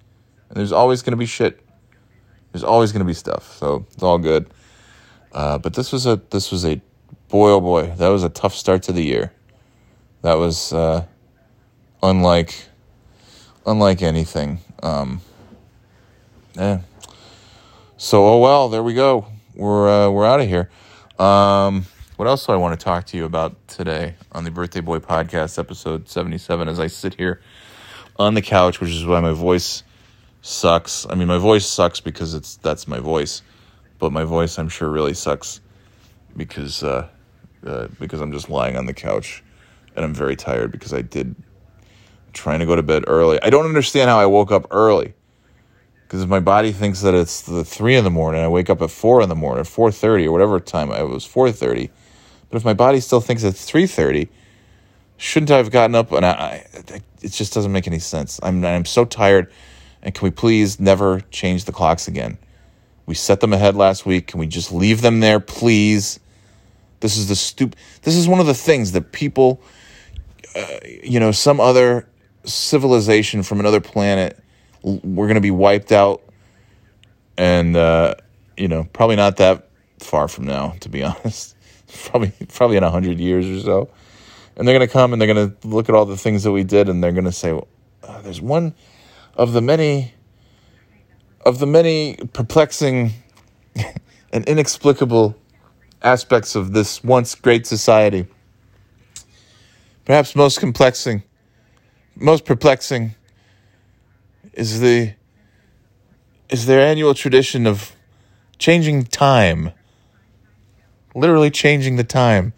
And 0.49 0.57
there's 0.57 0.73
always 0.73 1.03
going 1.03 1.13
to 1.13 1.17
be 1.17 1.27
shit. 1.27 1.65
There's 2.53 2.65
always 2.65 2.91
going 2.91 3.01
to 3.01 3.07
be 3.07 3.15
stuff. 3.15 3.57
So 3.57 3.87
it's 3.93 4.03
all 4.03 4.19
good. 4.19 4.51
Uh, 5.33 5.59
but 5.59 5.75
this 5.75 5.93
was 5.93 6.07
a 6.07 6.21
this 6.31 6.51
was 6.51 6.65
a 6.65 6.81
boy 7.29 7.51
oh 7.51 7.61
boy 7.61 7.95
that 7.97 8.09
was 8.09 8.25
a 8.25 8.31
tough 8.31 8.55
start 8.55 8.83
to 8.85 8.93
the 8.93 9.05
year. 9.05 9.33
That 10.23 10.35
was 10.35 10.73
uh, 10.73 11.05
unlike 12.03 12.55
unlike 13.67 14.03
anything. 14.03 14.61
Um, 14.83 15.21
yeah. 16.55 16.81
So 17.99 18.27
oh 18.27 18.39
well, 18.39 18.69
there 18.69 18.83
we 18.83 18.95
go. 18.95 19.27
We're 19.55 19.89
uh, 19.89 20.11
we're 20.11 20.27
out 20.27 20.41
of 20.41 20.49
here. 20.49 20.71
Um, 21.19 21.85
what 22.17 22.29
else 22.29 22.47
do 22.47 22.53
I 22.53 22.57
want 22.57 22.79
to 22.79 22.85
talk 22.85 23.07
to 23.07 23.17
you 23.17 23.25
about 23.25 23.67
today 23.67 24.15
on 24.31 24.45
the 24.45 24.53
Birthday 24.53 24.81
Boy 24.81 25.01
Podcast, 25.01 25.59
episode 25.59 26.09
seventy 26.09 26.39
seven? 26.39 26.69
As 26.69 26.79
I 26.79 26.87
sit 26.87 27.15
here 27.15 27.41
on 28.17 28.35
the 28.35 28.43
couch, 28.43 28.81
which 28.81 28.91
is 28.91 29.05
why 29.05 29.19
my 29.19 29.33
voice 29.33 29.83
sucks. 30.43 31.07
I 31.11 31.17
mean, 31.17 31.27
my 31.27 31.39
voice 31.39 31.67
sucks 31.67 31.99
because 31.99 32.35
it's 32.35 32.57
that's 32.57 32.87
my 32.87 33.01
voice, 33.01 33.43
but 33.99 34.13
my 34.13 34.23
voice 34.23 34.59
I'm 34.59 34.69
sure 34.69 34.89
really 34.89 35.15
sucks 35.15 35.61
because 36.37 36.85
uh, 36.85 37.09
uh, 37.67 37.89
because 37.99 38.21
I'm 38.21 38.31
just 38.31 38.49
lying 38.49 38.77
on 38.77 38.87
the 38.87 38.95
couch 38.95 39.43
and 39.97 40.05
I'm 40.05 40.15
very 40.15 40.37
tired 40.37 40.71
because 40.71 40.95
I 40.95 41.03
did 41.03 41.35
trying 42.33 42.61
to 42.61 42.67
go 42.67 42.77
to 42.77 42.83
bed 42.85 43.05
early. 43.09 43.43
I 43.43 43.51
don't 43.51 43.67
understand 43.67 44.09
how 44.09 44.21
I 44.21 44.27
woke 44.27 44.53
up 44.53 44.69
early 44.71 45.15
because 46.09 46.23
if 46.23 46.29
my 46.31 46.41
body 46.41 46.73
thinks 46.73 47.03
that 47.03 47.13
it's 47.13 47.43
the 47.43 47.63
three 47.67 47.95
in 47.95 48.03
the 48.03 48.11
morning. 48.11 48.43
I 48.43 48.49
wake 48.49 48.71
up 48.71 48.81
at 48.81 48.91
four 48.91 49.21
in 49.21 49.29
the 49.29 49.35
morning, 49.35 49.65
four 49.65 49.93
thirty 49.93 50.27
or 50.27 50.33
whatever 50.33 50.59
time 50.59 50.91
it 50.91 51.03
was, 51.07 51.27
four 51.27 51.53
thirty. 51.53 51.91
But 52.49 52.57
if 52.57 52.65
my 52.65 52.73
body 52.73 53.01
still 53.01 53.21
thinks 53.21 53.43
it's 53.43 53.67
three 53.67 53.87
thirty, 53.87 54.31
shouldn't 55.19 55.51
I 55.51 55.59
have 55.59 55.71
gotten 55.71 55.95
up? 55.95 56.11
And 56.13 56.25
I, 56.25 56.67
I, 56.91 57.03
it 57.21 57.33
just 57.33 57.53
doesn't 57.53 57.73
make 57.73 57.87
any 57.87 57.99
sense. 57.99 58.41
I'm 58.43 58.65
I'm 58.65 58.87
so 58.87 59.05
tired. 59.05 59.53
And 60.01 60.15
can 60.15 60.25
we 60.25 60.31
please 60.31 60.81
never 60.81 61.21
change 61.31 61.67
the 61.67 61.73
clocks 61.73 62.09
again? 62.09 62.39
We 63.05 63.15
set 63.15 63.41
them 63.41 63.53
ahead 63.53 63.77
last 63.77 64.07
week. 64.07 64.29
Can 64.29 64.41
we 64.41 64.47
just 64.47 64.73
leave 64.73 65.03
them 65.03 65.21
there, 65.21 65.41
please? 65.41 66.21
This 67.01 67.19
is 67.19 67.29
the 67.29 67.37
stupid. 67.37 67.79
This 68.01 68.17
is 68.17 68.27
one 68.27 68.41
of 68.41 68.47
the 68.47 68.55
things 68.55 68.93
that 68.93 69.13
people, 69.13 69.61
uh, 70.57 70.79
you 71.05 71.21
know, 71.21 71.33
some 71.33 71.61
other 71.61 72.09
civilization 72.45 73.43
from 73.43 73.61
another 73.61 73.81
planet, 73.81 74.43
we're 74.83 75.27
going 75.27 75.35
to 75.35 75.41
be 75.41 75.51
wiped 75.51 75.93
out, 75.93 76.23
and 77.37 77.77
uh, 77.77 78.15
you 78.57 78.69
know, 78.69 78.85
probably 78.93 79.17
not 79.17 79.37
that 79.39 79.69
far 79.99 80.29
from 80.29 80.45
now, 80.45 80.75
to 80.81 80.89
be 80.89 81.03
honest. 81.05 81.57
probably, 82.05 82.33
probably 82.49 82.77
in 82.77 82.83
hundred 82.83 83.19
years 83.19 83.47
or 83.47 83.61
so, 83.65 83.91
and 84.57 84.67
they're 84.67 84.77
going 84.77 84.87
to 84.87 84.93
come 84.93 85.13
and 85.13 85.21
they're 85.21 85.33
going 85.33 85.51
to 85.51 85.69
look 85.69 85.89
at 85.89 85.95
all 85.95 86.05
the 86.05 86.17
things 86.17 86.43
that 86.43 86.53
we 86.53 86.65
did, 86.65 86.89
and 86.89 87.03
they're 87.03 87.13
going 87.13 87.25
to 87.25 87.33
say, 87.33 87.53
well, 87.53 87.69
uh, 88.03 88.21
"There's 88.23 88.41
one 88.41 88.75
of 89.35 89.53
the 89.53 89.61
many." 89.61 90.15
Of 91.47 91.61
the 91.61 91.67
many 91.67 92.17
perplexing 92.35 93.13
and 94.33 94.45
inexplicable 94.47 95.35
aspects 96.03 96.55
of 96.55 96.73
this 96.73 97.03
once 97.03 97.35
great 97.35 97.67
society. 97.67 98.27
Perhaps 100.05 100.35
most 100.35 100.61
complexing, 100.61 101.23
most 102.17 102.45
perplexing 102.45 103.15
is 104.59 104.81
the 104.81 105.15
is 106.49 106.67
their 106.67 106.81
annual 106.81 107.15
tradition 107.15 107.67
of 107.67 107.95
changing 108.59 109.05
time. 109.05 109.73
Literally 111.15 111.51
changing 111.51 111.97
the 111.97 112.05
time. 112.05 112.53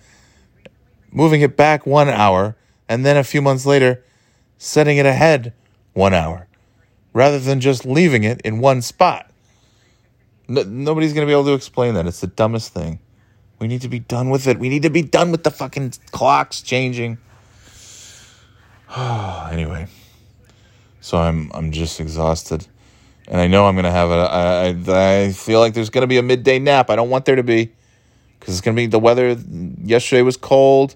Moving 1.12 1.40
it 1.40 1.56
back 1.56 1.86
one 1.86 2.08
hour 2.08 2.56
and 2.88 3.04
then 3.04 3.16
a 3.16 3.24
few 3.24 3.42
months 3.42 3.66
later 3.66 4.04
setting 4.58 4.96
it 4.96 5.06
ahead 5.06 5.52
one 5.92 6.14
hour 6.14 6.46
rather 7.12 7.38
than 7.38 7.60
just 7.60 7.84
leaving 7.84 8.24
it 8.24 8.40
in 8.42 8.60
one 8.60 8.80
spot. 8.80 9.30
No, 10.48 10.62
nobody's 10.62 11.12
going 11.12 11.26
to 11.26 11.30
be 11.30 11.32
able 11.32 11.44
to 11.44 11.54
explain 11.54 11.94
that. 11.94 12.06
It's 12.06 12.20
the 12.20 12.26
dumbest 12.26 12.72
thing. 12.72 13.00
We 13.58 13.68
need 13.68 13.82
to 13.82 13.88
be 13.88 13.98
done 13.98 14.30
with 14.30 14.46
it. 14.46 14.58
We 14.58 14.68
need 14.68 14.82
to 14.82 14.90
be 14.90 15.02
done 15.02 15.30
with 15.30 15.44
the 15.44 15.50
fucking 15.50 15.94
clocks 16.12 16.62
changing. 16.62 17.18
anyway, 18.96 19.86
so 21.00 21.18
I'm 21.18 21.50
I'm 21.54 21.72
just 21.72 22.00
exhausted, 22.00 22.66
and 23.28 23.40
I 23.40 23.46
know 23.46 23.66
I'm 23.66 23.76
gonna 23.76 23.90
have 23.90 24.10
a. 24.10 24.14
I 24.14 25.24
I 25.24 25.32
feel 25.32 25.60
like 25.60 25.74
there's 25.74 25.90
gonna 25.90 26.06
be 26.06 26.18
a 26.18 26.22
midday 26.22 26.58
nap. 26.58 26.90
I 26.90 26.96
don't 26.96 27.10
want 27.10 27.24
there 27.24 27.36
to 27.36 27.42
be, 27.42 27.70
because 28.38 28.54
it's 28.54 28.60
gonna 28.60 28.76
be 28.76 28.86
the 28.86 28.98
weather. 28.98 29.36
Yesterday 29.82 30.22
was 30.22 30.36
cold, 30.36 30.94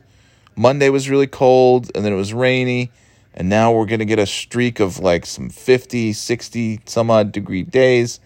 Monday 0.56 0.88
was 0.88 1.08
really 1.08 1.26
cold, 1.26 1.90
and 1.94 2.04
then 2.04 2.12
it 2.12 2.16
was 2.16 2.32
rainy, 2.32 2.90
and 3.34 3.48
now 3.48 3.72
we're 3.72 3.86
gonna 3.86 4.04
get 4.04 4.18
a 4.18 4.26
streak 4.26 4.80
of 4.80 4.98
like 4.98 5.26
some 5.26 5.50
50, 5.50 6.12
60, 6.12 6.80
some 6.86 7.10
odd 7.10 7.32
degree 7.32 7.62
days, 7.62 8.20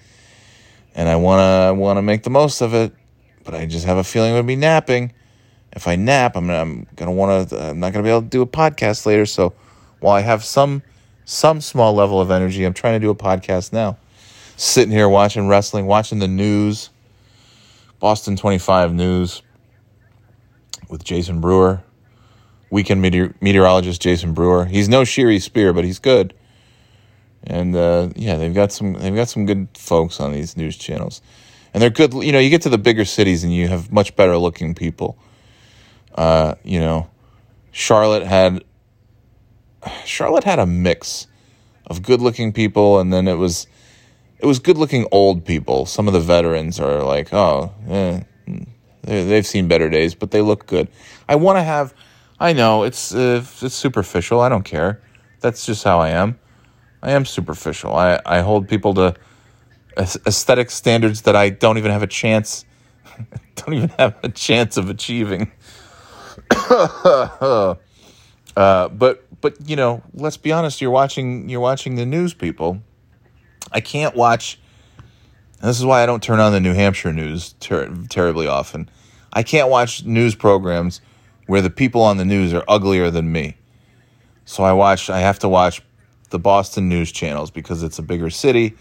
and 0.94 1.08
I 1.08 1.16
wanna 1.16 1.68
I 1.68 1.70
wanna 1.72 2.02
make 2.02 2.22
the 2.22 2.30
most 2.30 2.60
of 2.60 2.74
it 2.74 2.92
but 3.48 3.58
I 3.58 3.64
just 3.64 3.86
have 3.86 3.96
a 3.96 4.04
feeling 4.04 4.32
I'm 4.32 4.36
gonna 4.36 4.46
be 4.46 4.56
napping. 4.56 5.10
If 5.72 5.88
I 5.88 5.96
nap, 5.96 6.36
I'm 6.36 6.50
I'm 6.50 6.86
gonna 6.96 7.12
want 7.12 7.48
to. 7.48 7.70
I'm 7.70 7.80
not 7.80 7.94
gonna 7.94 8.02
be 8.02 8.10
able 8.10 8.20
to 8.20 8.28
do 8.28 8.42
a 8.42 8.46
podcast 8.46 9.06
later. 9.06 9.24
So 9.24 9.54
while 10.00 10.14
I 10.14 10.20
have 10.20 10.44
some 10.44 10.82
some 11.28 11.60
small 11.60 11.92
level 11.92 12.22
of 12.22 12.30
energy, 12.30 12.64
I'm 12.64 12.72
trying 12.72 12.94
to 12.94 13.04
do 13.04 13.10
a 13.10 13.14
podcast 13.14 13.70
now. 13.70 13.98
Sitting 14.56 14.90
here 14.90 15.10
watching 15.10 15.46
wrestling, 15.46 15.84
watching 15.84 16.20
the 16.20 16.26
news, 16.26 16.88
Boston 18.00 18.34
25 18.34 18.94
news 18.94 19.42
with 20.88 21.04
Jason 21.04 21.42
Brewer, 21.42 21.82
weekend 22.70 23.02
meteor- 23.02 23.34
meteorologist 23.42 24.00
Jason 24.00 24.32
Brewer. 24.32 24.64
He's 24.64 24.88
no 24.88 25.02
Shiri 25.02 25.40
Spear, 25.40 25.74
but 25.74 25.84
he's 25.84 25.98
good. 25.98 26.32
And 27.44 27.76
uh, 27.76 28.08
yeah, 28.16 28.36
they've 28.36 28.54
got 28.54 28.72
some 28.72 28.94
they've 28.94 29.14
got 29.14 29.28
some 29.28 29.44
good 29.44 29.68
folks 29.74 30.20
on 30.20 30.32
these 30.32 30.56
news 30.56 30.78
channels 30.78 31.20
and 31.74 31.82
they're 31.82 31.90
good. 31.90 32.14
You 32.14 32.32
know, 32.32 32.38
you 32.38 32.48
get 32.48 32.62
to 32.62 32.70
the 32.70 32.78
bigger 32.78 33.04
cities 33.04 33.44
and 33.44 33.54
you 33.54 33.68
have 33.68 33.92
much 33.92 34.16
better 34.16 34.38
looking 34.38 34.74
people. 34.74 35.18
Uh, 36.14 36.54
you 36.64 36.80
know, 36.80 37.08
Charlotte 37.70 38.26
had 38.26 38.64
Charlotte 40.04 40.44
had 40.44 40.58
a 40.58 40.66
mix 40.66 41.26
of 41.86 42.02
good 42.02 42.20
looking 42.20 42.52
people, 42.52 42.98
and 42.98 43.12
then 43.12 43.28
it 43.28 43.36
was 43.36 43.66
it 44.38 44.46
was 44.46 44.58
good 44.58 44.78
looking 44.78 45.06
old 45.10 45.44
people. 45.44 45.86
Some 45.86 46.06
of 46.06 46.14
the 46.14 46.20
veterans 46.20 46.78
are 46.78 47.02
like, 47.02 47.32
oh, 47.32 47.72
eh, 47.88 48.20
they've 49.02 49.46
seen 49.46 49.68
better 49.68 49.90
days, 49.90 50.14
but 50.14 50.30
they 50.30 50.40
look 50.40 50.66
good. 50.66 50.88
I 51.28 51.36
want 51.36 51.58
to 51.58 51.62
have. 51.62 51.94
I 52.40 52.52
know 52.52 52.84
it's 52.84 53.14
uh, 53.14 53.44
it's 53.60 53.74
superficial. 53.74 54.40
I 54.40 54.48
don't 54.48 54.64
care. 54.64 55.02
That's 55.40 55.66
just 55.66 55.84
how 55.84 56.00
I 56.00 56.10
am. 56.10 56.38
I 57.02 57.12
am 57.12 57.24
superficial. 57.24 57.94
I, 57.94 58.20
I 58.26 58.40
hold 58.40 58.68
people 58.68 58.94
to 58.94 59.14
aesthetic 59.96 60.70
standards 60.70 61.22
that 61.22 61.34
I 61.34 61.50
don't 61.50 61.78
even 61.78 61.90
have 61.90 62.02
a 62.02 62.08
chance 62.08 62.64
don't 63.56 63.74
even 63.74 63.88
have 63.98 64.16
a 64.22 64.28
chance 64.28 64.76
of 64.76 64.90
achieving. 64.90 65.50
uh, 66.70 67.74
but 68.56 69.26
but 69.40 69.68
you 69.68 69.76
know, 69.76 70.02
let's 70.14 70.36
be 70.36 70.52
honest. 70.52 70.80
You're 70.80 70.90
watching 70.90 71.48
you're 71.48 71.60
watching 71.60 71.96
the 71.96 72.06
news, 72.06 72.34
people. 72.34 72.82
I 73.72 73.80
can't 73.80 74.16
watch. 74.16 74.58
this 75.60 75.78
is 75.78 75.84
why 75.84 76.02
I 76.02 76.06
don't 76.06 76.22
turn 76.22 76.40
on 76.40 76.52
the 76.52 76.60
New 76.60 76.74
Hampshire 76.74 77.12
news 77.12 77.54
ter- 77.60 77.94
terribly 78.08 78.46
often. 78.46 78.88
I 79.32 79.42
can't 79.42 79.68
watch 79.68 80.04
news 80.04 80.34
programs 80.34 81.00
where 81.46 81.60
the 81.60 81.70
people 81.70 82.02
on 82.02 82.16
the 82.16 82.24
news 82.24 82.54
are 82.54 82.64
uglier 82.66 83.10
than 83.10 83.30
me. 83.30 83.56
So 84.44 84.64
I 84.64 84.72
watch. 84.72 85.10
I 85.10 85.20
have 85.20 85.38
to 85.40 85.48
watch 85.48 85.82
the 86.30 86.38
Boston 86.38 86.88
news 86.88 87.12
channels 87.12 87.50
because 87.50 87.82
it's 87.82 87.98
a 87.98 88.02
bigger 88.02 88.30
city 88.30 88.76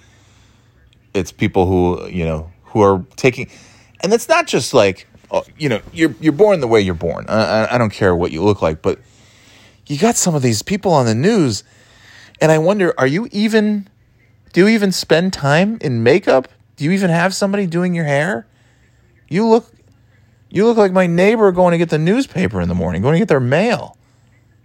it's 1.18 1.32
people 1.32 1.66
who 1.66 2.08
you 2.08 2.26
know 2.26 2.52
who 2.66 2.82
are 2.82 3.06
taking, 3.16 3.50
and 4.02 4.14
it's 4.14 4.30
not 4.30 4.48
just 4.48 4.74
like 4.74 5.08
oh, 5.32 5.44
you 5.58 5.68
know 5.70 5.82
you're 5.92 6.14
you're 6.20 6.34
born 6.34 6.60
the 6.60 6.68
way 6.68 6.80
you're 6.80 6.94
born. 6.94 7.26
I, 7.28 7.76
I 7.76 7.78
don't 7.78 7.90
care 7.90 8.16
what 8.16 8.32
you 8.32 8.44
look 8.44 8.62
like, 8.62 8.82
but 8.82 9.00
you 9.88 9.98
got 9.98 10.16
some 10.16 10.36
of 10.36 10.42
these 10.42 10.62
people 10.62 10.92
on 10.94 11.06
the 11.06 11.16
news, 11.16 11.64
and 12.42 12.52
I 12.52 12.58
wonder, 12.58 12.94
are 12.98 13.08
you 13.08 13.28
even? 13.32 13.88
Do 14.54 14.62
you 14.62 14.68
even 14.70 14.92
spend 14.92 15.34
time 15.34 15.78
in 15.82 16.04
makeup? 16.04 16.48
Do 16.76 16.86
you 16.86 16.92
even 16.92 17.10
have 17.10 17.34
somebody 17.34 17.68
doing 17.68 17.94
your 17.94 18.06
hair? 18.06 18.48
You 19.28 19.46
look 19.46 19.74
you 20.50 20.66
look 20.66 20.78
like 20.78 20.92
my 20.92 21.08
neighbor 21.08 21.52
going 21.52 21.74
to 21.74 21.78
get 21.78 21.90
the 21.90 21.98
newspaper 21.98 22.62
in 22.62 22.70
the 22.70 22.76
morning, 22.76 23.02
going 23.02 23.14
to 23.14 23.20
get 23.20 23.28
their 23.28 23.40
mail. 23.40 23.98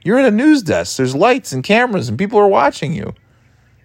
You're 0.04 0.18
at 0.18 0.24
a 0.24 0.30
news 0.30 0.62
desk. 0.62 0.96
There's 0.96 1.14
lights 1.14 1.52
and 1.52 1.64
cameras 1.64 2.08
and 2.08 2.18
people 2.18 2.38
are 2.38 2.48
watching 2.48 2.92
you. 2.92 3.14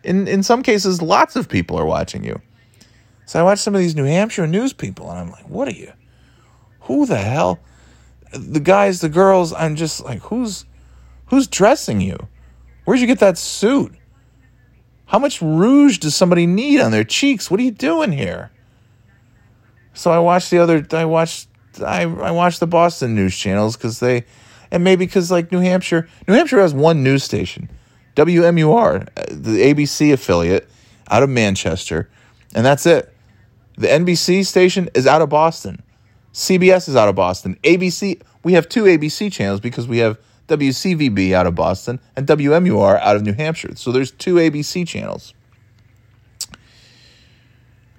In 0.04 0.28
in 0.28 0.44
some 0.44 0.64
cases 0.64 1.02
lots 1.02 1.36
of 1.36 1.50
people 1.50 1.78
are 1.78 1.86
watching 1.86 2.24
you. 2.24 2.42
So 3.26 3.40
I 3.40 3.44
watch 3.44 3.60
some 3.60 3.76
of 3.76 3.82
these 3.82 3.96
New 3.96 4.06
Hampshire 4.06 4.48
news 4.48 4.72
people, 4.72 5.10
and 5.10 5.20
I'm 5.20 5.32
like, 5.32 5.50
what 5.50 5.68
are 5.68 5.72
you? 5.72 5.92
who 6.88 7.06
the 7.06 7.18
hell? 7.18 7.60
The 8.34 8.60
guys, 8.60 9.02
the 9.02 9.10
girls, 9.10 9.54
I'm 9.54 9.76
just 9.76 10.04
like, 10.04 10.20
who's 10.20 10.66
who's 11.28 11.48
dressing 11.48 12.02
you? 12.02 12.28
Where'd 12.86 13.00
you 13.00 13.08
get 13.08 13.20
that 13.20 13.38
suit? 13.38 13.94
How 15.08 15.20
much 15.20 15.42
rouge 15.42 16.00
does 16.00 16.16
somebody 16.16 16.46
need 16.46 16.80
on 16.80 16.92
their 16.92 17.04
cheeks? 17.04 17.50
What 17.50 17.60
are 17.60 17.64
you 17.64 17.72
doing 17.72 18.12
here? 18.12 18.52
So 19.94 20.12
I 20.12 20.20
watched 20.20 20.52
the 20.52 20.60
other. 20.60 20.86
I 20.92 21.06
watched. 21.06 21.48
I 21.84 22.04
I 22.04 22.32
watched 22.32 22.60
the 22.60 22.68
Boston 22.68 23.16
news 23.16 23.36
channels 23.36 23.76
because 23.76 24.00
they, 24.00 24.26
and 24.70 24.84
maybe 24.84 25.06
because 25.06 25.32
like 25.32 25.52
New 25.52 25.60
Hampshire. 25.60 26.08
New 26.28 26.34
Hampshire 26.34 26.60
has 26.60 26.74
one 26.74 27.04
news 27.04 27.24
station, 27.24 27.70
WMUR, 28.16 29.08
the 29.32 29.74
ABC 29.74 30.14
affiliate, 30.14 30.70
out 31.10 31.24
of 31.24 31.30
Manchester, 31.30 32.10
and 32.54 32.66
that's 32.66 32.86
it. 32.86 33.14
The 33.78 33.88
NBC 33.88 34.46
station 34.46 34.90
is 34.94 35.08
out 35.08 35.22
of 35.22 35.30
Boston. 35.30 35.82
CBS 36.34 36.90
is 36.90 36.96
out 36.96 37.08
of 37.10 37.16
Boston. 37.16 37.58
ABC. 37.64 38.22
We 38.44 38.54
have 38.54 38.70
two 38.70 38.84
ABC 38.84 39.32
channels 39.32 39.60
because 39.60 39.88
we 39.88 39.98
have 40.00 40.18
WCVB 40.48 41.34
out 41.34 41.48
of 41.48 41.56
Boston 41.56 42.00
and 42.16 42.26
WMUR 42.28 43.00
out 43.02 43.16
of 43.16 43.24
New 43.24 43.34
Hampshire. 43.34 43.76
So 43.76 43.92
there's 43.92 44.12
two 44.12 44.36
ABC 44.36 44.88
channels. 44.88 45.34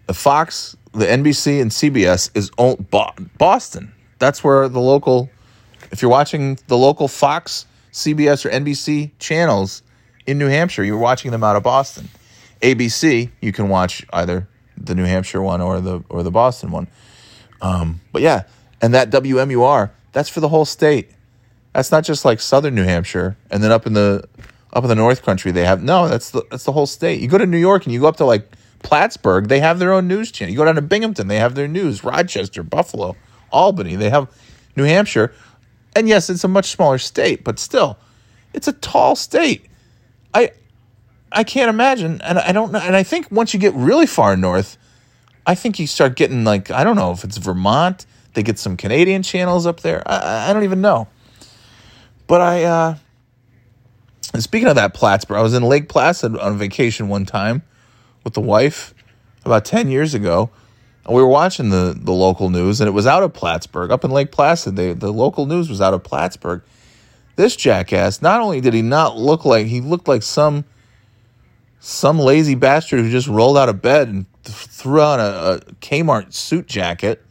The 0.06 0.14
Fox, 0.14 0.76
the 0.92 1.04
NBC, 1.04 1.60
and 1.60 1.70
CBS 1.70 2.30
is 2.34 2.50
Boston. 3.38 3.92
That's 4.18 4.42
where 4.42 4.68
the 4.68 4.80
local, 4.80 5.28
if 5.92 6.00
you're 6.00 6.10
watching 6.10 6.58
the 6.66 6.78
local 6.78 7.08
Fox, 7.08 7.66
CBS, 7.92 8.46
or 8.46 8.50
NBC 8.50 9.10
channels 9.18 9.82
in 10.26 10.38
New 10.38 10.48
Hampshire, 10.48 10.84
you're 10.84 10.96
watching 10.98 11.30
them 11.30 11.44
out 11.44 11.56
of 11.56 11.62
Boston. 11.62 12.08
ABC, 12.62 13.30
you 13.40 13.52
can 13.52 13.68
watch 13.68 14.04
either 14.12 14.48
the 14.76 14.94
New 14.94 15.04
Hampshire 15.04 15.42
one 15.42 15.60
or 15.60 15.80
the 15.80 16.02
or 16.08 16.22
the 16.22 16.30
Boston 16.30 16.70
one. 16.70 16.88
Um, 17.60 18.00
but 18.12 18.22
yeah, 18.22 18.44
and 18.80 18.94
that 18.94 19.10
WMUR, 19.10 19.90
that's 20.12 20.28
for 20.28 20.40
the 20.40 20.48
whole 20.48 20.64
state. 20.64 21.10
That's 21.78 21.92
not 21.92 22.02
just 22.02 22.24
like 22.24 22.40
southern 22.40 22.74
New 22.74 22.82
Hampshire, 22.82 23.36
and 23.52 23.62
then 23.62 23.70
up 23.70 23.86
in 23.86 23.92
the 23.92 24.28
up 24.72 24.82
in 24.82 24.88
the 24.88 24.96
North 24.96 25.22
Country 25.22 25.52
they 25.52 25.64
have 25.64 25.80
no. 25.80 26.08
That's 26.08 26.32
the 26.32 26.42
that's 26.50 26.64
the 26.64 26.72
whole 26.72 26.86
state. 26.86 27.20
You 27.20 27.28
go 27.28 27.38
to 27.38 27.46
New 27.46 27.56
York 27.56 27.84
and 27.84 27.92
you 27.92 28.00
go 28.00 28.08
up 28.08 28.16
to 28.16 28.24
like 28.24 28.50
Plattsburgh, 28.82 29.46
they 29.46 29.60
have 29.60 29.78
their 29.78 29.92
own 29.92 30.08
news 30.08 30.32
channel. 30.32 30.50
You 30.50 30.58
go 30.58 30.64
down 30.64 30.74
to 30.74 30.82
Binghamton, 30.82 31.28
they 31.28 31.36
have 31.36 31.54
their 31.54 31.68
news. 31.68 32.02
Rochester, 32.02 32.64
Buffalo, 32.64 33.14
Albany, 33.52 33.94
they 33.94 34.10
have 34.10 34.28
New 34.74 34.82
Hampshire, 34.82 35.32
and 35.94 36.08
yes, 36.08 36.28
it's 36.28 36.42
a 36.42 36.48
much 36.48 36.66
smaller 36.66 36.98
state, 36.98 37.44
but 37.44 37.60
still, 37.60 37.96
it's 38.52 38.66
a 38.66 38.72
tall 38.72 39.14
state. 39.14 39.66
I 40.34 40.50
I 41.30 41.44
can't 41.44 41.70
imagine, 41.70 42.20
and 42.22 42.40
I 42.40 42.50
don't 42.50 42.72
know. 42.72 42.80
And 42.80 42.96
I 42.96 43.04
think 43.04 43.30
once 43.30 43.54
you 43.54 43.60
get 43.60 43.72
really 43.74 44.06
far 44.06 44.36
north, 44.36 44.78
I 45.46 45.54
think 45.54 45.78
you 45.78 45.86
start 45.86 46.16
getting 46.16 46.42
like 46.42 46.72
I 46.72 46.82
don't 46.82 46.96
know 46.96 47.12
if 47.12 47.22
it's 47.22 47.36
Vermont. 47.36 48.04
They 48.34 48.42
get 48.42 48.58
some 48.58 48.76
Canadian 48.76 49.22
channels 49.22 49.64
up 49.64 49.78
there. 49.82 50.02
I, 50.04 50.50
I 50.50 50.52
don't 50.52 50.64
even 50.64 50.80
know. 50.80 51.06
But 52.28 52.42
I, 52.42 52.64
uh, 52.64 52.96
speaking 54.38 54.68
of 54.68 54.76
that 54.76 54.94
Plattsburgh, 54.94 55.38
I 55.38 55.42
was 55.42 55.54
in 55.54 55.62
Lake 55.62 55.88
Placid 55.88 56.36
on 56.36 56.58
vacation 56.58 57.08
one 57.08 57.24
time 57.24 57.62
with 58.22 58.34
the 58.34 58.40
wife 58.42 58.94
about 59.44 59.64
10 59.64 59.90
years 59.90 60.14
ago. 60.14 60.50
And 61.06 61.16
we 61.16 61.22
were 61.22 61.28
watching 61.28 61.70
the, 61.70 61.98
the 61.98 62.12
local 62.12 62.50
news, 62.50 62.82
and 62.82 62.86
it 62.86 62.92
was 62.92 63.06
out 63.06 63.22
of 63.22 63.32
Plattsburgh, 63.32 63.90
up 63.90 64.04
in 64.04 64.10
Lake 64.10 64.30
Placid. 64.30 64.76
They, 64.76 64.92
the 64.92 65.10
local 65.10 65.46
news 65.46 65.70
was 65.70 65.80
out 65.80 65.94
of 65.94 66.04
Plattsburgh. 66.04 66.62
This 67.36 67.56
jackass, 67.56 68.20
not 68.20 68.42
only 68.42 68.60
did 68.60 68.74
he 68.74 68.82
not 68.82 69.16
look 69.16 69.46
like, 69.46 69.66
he 69.66 69.80
looked 69.80 70.06
like 70.06 70.22
some 70.22 70.64
some 71.80 72.18
lazy 72.18 72.56
bastard 72.56 72.98
who 72.98 73.08
just 73.08 73.28
rolled 73.28 73.56
out 73.56 73.68
of 73.68 73.80
bed 73.80 74.08
and 74.08 74.26
th- 74.42 74.56
threw 74.56 75.00
on 75.00 75.20
a, 75.20 75.22
a 75.22 75.60
Kmart 75.80 76.34
suit 76.34 76.66
jacket 76.66 77.24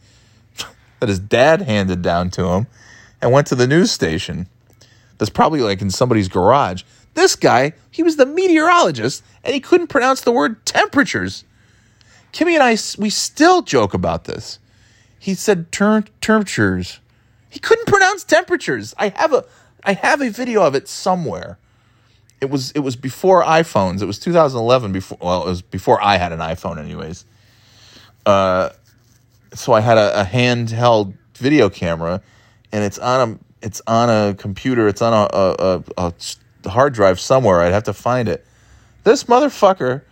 that 1.00 1.10
his 1.10 1.18
dad 1.18 1.60
handed 1.60 2.00
down 2.00 2.30
to 2.30 2.46
him 2.46 2.66
and 3.20 3.30
went 3.30 3.46
to 3.48 3.54
the 3.54 3.66
news 3.66 3.90
station 3.90 4.48
that's 5.18 5.30
probably 5.30 5.60
like 5.60 5.82
in 5.82 5.90
somebody's 5.90 6.28
garage. 6.28 6.82
This 7.14 7.36
guy, 7.36 7.72
he 7.90 8.02
was 8.02 8.16
the 8.16 8.26
meteorologist 8.26 9.24
and 9.44 9.52
he 9.52 9.60
couldn't 9.60 9.88
pronounce 9.88 10.20
the 10.20 10.32
word 10.32 10.64
temperatures. 10.64 11.44
Kimmy 12.32 12.54
and 12.54 12.62
I, 12.62 12.76
we 13.00 13.10
still 13.10 13.62
joke 13.62 13.94
about 13.94 14.24
this. 14.24 14.58
He 15.18 15.34
said 15.34 15.72
term, 15.72 16.04
temperatures. 16.20 17.00
He 17.50 17.58
couldn't 17.58 17.88
pronounce 17.88 18.24
temperatures. 18.24 18.94
I 18.98 19.08
have 19.08 19.32
a, 19.32 19.44
I 19.82 19.94
have 19.94 20.20
a 20.20 20.30
video 20.30 20.62
of 20.62 20.74
it 20.74 20.86
somewhere. 20.88 21.58
It 22.40 22.50
was, 22.50 22.70
it 22.72 22.80
was 22.80 22.94
before 22.94 23.42
iPhones. 23.42 24.00
It 24.00 24.06
was 24.06 24.18
2011. 24.20 24.92
Before, 24.92 25.18
well, 25.20 25.42
it 25.42 25.48
was 25.48 25.62
before 25.62 26.00
I 26.00 26.18
had 26.18 26.32
an 26.32 26.38
iPhone, 26.38 26.78
anyways. 26.78 27.24
Uh, 28.24 28.70
so 29.54 29.72
I 29.72 29.80
had 29.80 29.98
a, 29.98 30.20
a 30.20 30.24
handheld 30.24 31.14
video 31.34 31.68
camera, 31.68 32.22
and 32.70 32.84
it's 32.84 32.98
on 32.98 33.28
a 33.28 33.38
it's 33.62 33.82
on 33.86 34.10
a 34.10 34.34
computer. 34.34 34.88
It's 34.88 35.02
on 35.02 35.12
a, 35.12 35.28
a, 35.32 35.84
a, 35.96 36.68
hard 36.68 36.92
drive 36.94 37.18
somewhere. 37.18 37.60
I'd 37.60 37.72
have 37.72 37.84
to 37.84 37.94
find 37.94 38.28
it. 38.28 38.44
This 39.04 39.24
motherfucker 39.24 40.02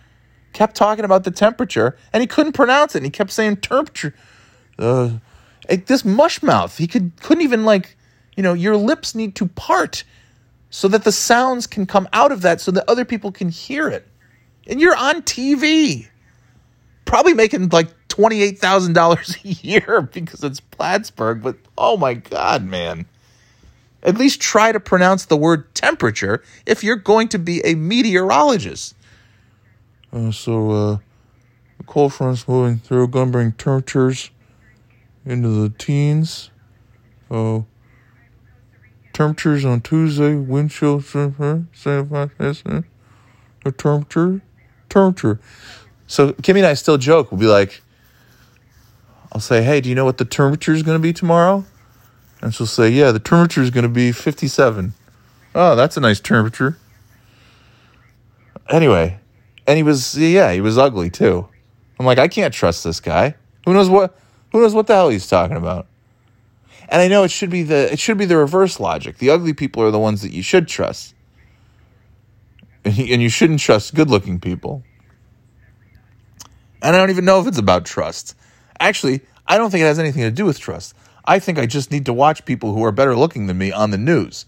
kept 0.53 0.75
talking 0.75 1.05
about 1.05 1.23
the 1.23 1.31
temperature, 1.31 1.97
and 2.13 2.21
he 2.21 2.27
couldn't 2.27 2.53
pronounce 2.53 2.95
it. 2.95 2.99
And 2.99 3.05
he 3.05 3.11
kept 3.11 3.31
saying 3.31 3.57
temperature. 3.57 4.13
Uh, 4.79 5.11
this 5.67 6.05
mush 6.05 6.41
mouth. 6.41 6.77
He 6.77 6.87
could 6.87 7.11
couldn't 7.21 7.43
even 7.43 7.65
like, 7.65 7.95
you 8.35 8.43
know, 8.43 8.53
your 8.53 8.77
lips 8.77 9.15
need 9.15 9.35
to 9.35 9.47
part 9.47 10.03
so 10.69 10.87
that 10.87 11.03
the 11.03 11.11
sounds 11.11 11.67
can 11.67 11.85
come 11.85 12.07
out 12.13 12.31
of 12.31 12.41
that, 12.41 12.61
so 12.61 12.71
that 12.71 12.83
other 12.89 13.05
people 13.05 13.31
can 13.31 13.49
hear 13.49 13.87
it. 13.87 14.07
And 14.67 14.81
you're 14.81 14.95
on 14.95 15.21
TV, 15.21 16.07
probably 17.05 17.33
making 17.33 17.69
like 17.69 17.87
twenty 18.07 18.41
eight 18.41 18.59
thousand 18.59 18.93
dollars 18.93 19.37
a 19.45 19.47
year 19.47 20.01
because 20.01 20.43
it's 20.43 20.59
Plattsburgh. 20.59 21.41
But 21.41 21.57
oh 21.77 21.97
my 21.97 22.15
god, 22.15 22.63
man! 22.63 23.05
At 24.03 24.17
least 24.17 24.39
try 24.39 24.71
to 24.71 24.79
pronounce 24.79 25.25
the 25.25 25.37
word 25.37 25.73
temperature 25.73 26.43
if 26.65 26.83
you're 26.83 26.95
going 26.95 27.27
to 27.29 27.39
be 27.39 27.61
a 27.65 27.75
meteorologist. 27.75 28.95
Uh, 30.13 30.31
so, 30.31 30.71
uh, 30.71 30.97
cold 31.85 32.13
front's 32.13 32.47
moving 32.47 32.77
through, 32.77 33.07
gonna 33.07 33.31
bring 33.31 33.51
temperatures 33.53 34.31
into 35.25 35.49
the 35.49 35.69
teens. 35.69 36.49
Uh, 37.29 37.61
temperatures 39.13 39.65
on 39.65 39.81
Tuesday, 39.81 40.35
wind 40.35 40.71
chill, 40.71 40.99
the 40.99 41.65
temperature, 43.77 44.41
temperature. 44.89 45.39
So, 46.05 46.31
Kimmy 46.33 46.59
and 46.59 46.67
I 46.67 46.73
still 46.75 46.97
joke. 46.97 47.31
We'll 47.31 47.41
be 47.41 47.47
like, 47.47 47.81
I'll 49.31 49.41
say, 49.41 49.61
hey, 49.63 49.81
do 49.81 49.89
you 49.89 49.95
know 49.95 50.05
what 50.05 50.17
the 50.17 50.25
temperature 50.25 50.73
is 50.73 50.83
going 50.83 50.95
to 50.95 51.01
be 51.01 51.11
tomorrow? 51.11 51.65
And 52.41 52.53
she'll 52.53 52.67
say, 52.67 52.89
yeah, 52.89 53.11
the 53.11 53.19
temperature 53.19 53.61
is 53.61 53.71
going 53.71 53.83
to 53.83 53.89
be 53.89 54.11
57. 54.11 54.93
Oh, 55.55 55.75
that's 55.75 55.97
a 55.97 55.99
nice 55.99 56.19
temperature. 56.19 56.77
Anyway, 58.69 59.19
and 59.65 59.77
he 59.77 59.83
was, 59.83 60.17
yeah, 60.17 60.51
he 60.53 60.61
was 60.61 60.77
ugly 60.77 61.09
too. 61.09 61.47
I'm 61.99 62.05
like, 62.05 62.19
I 62.19 62.27
can't 62.27 62.53
trust 62.53 62.83
this 62.83 62.99
guy. 62.99 63.35
Who 63.65 63.73
knows 63.73 63.89
what, 63.89 64.17
who 64.51 64.61
knows 64.61 64.73
what 64.73 64.87
the 64.87 64.93
hell 64.93 65.09
he's 65.09 65.27
talking 65.27 65.57
about? 65.57 65.87
And 66.89 67.01
I 67.01 67.07
know 67.07 67.23
it 67.23 67.31
should 67.31 67.49
be 67.49 67.63
the, 67.63 67.91
it 67.91 67.99
should 67.99 68.17
be 68.17 68.25
the 68.25 68.37
reverse 68.37 68.79
logic. 68.79 69.17
The 69.17 69.29
ugly 69.29 69.53
people 69.53 69.83
are 69.83 69.91
the 69.91 69.99
ones 69.99 70.21
that 70.21 70.31
you 70.31 70.41
should 70.43 70.67
trust. 70.67 71.13
And 72.85 72.97
you, 72.97 73.13
and 73.13 73.21
you 73.21 73.29
shouldn't 73.29 73.59
trust 73.59 73.95
good 73.95 74.09
looking 74.09 74.39
people. 74.39 74.83
And 76.81 76.95
I 76.95 76.99
don't 76.99 77.09
even 77.09 77.25
know 77.25 77.41
if 77.41 77.47
it's 77.47 77.57
about 77.57 77.85
trust. 77.85 78.35
Actually, 78.79 79.21
I 79.47 79.57
don't 79.57 79.71
think 79.71 79.81
it 79.81 79.85
has 79.85 79.99
anything 79.99 80.23
to 80.23 80.31
do 80.31 80.45
with 80.45 80.59
trust. 80.59 80.93
I 81.27 81.39
think 81.39 81.59
I 81.59 81.65
just 81.65 81.91
need 81.91 82.05
to 82.05 82.13
watch 82.13 82.45
people 82.45 82.73
who 82.73 82.83
are 82.85 82.91
better 82.91 83.15
looking 83.15 83.47
than 83.47 83.57
me 83.57 83.71
on 83.71 83.91
the 83.91 83.97
news. 83.97 84.45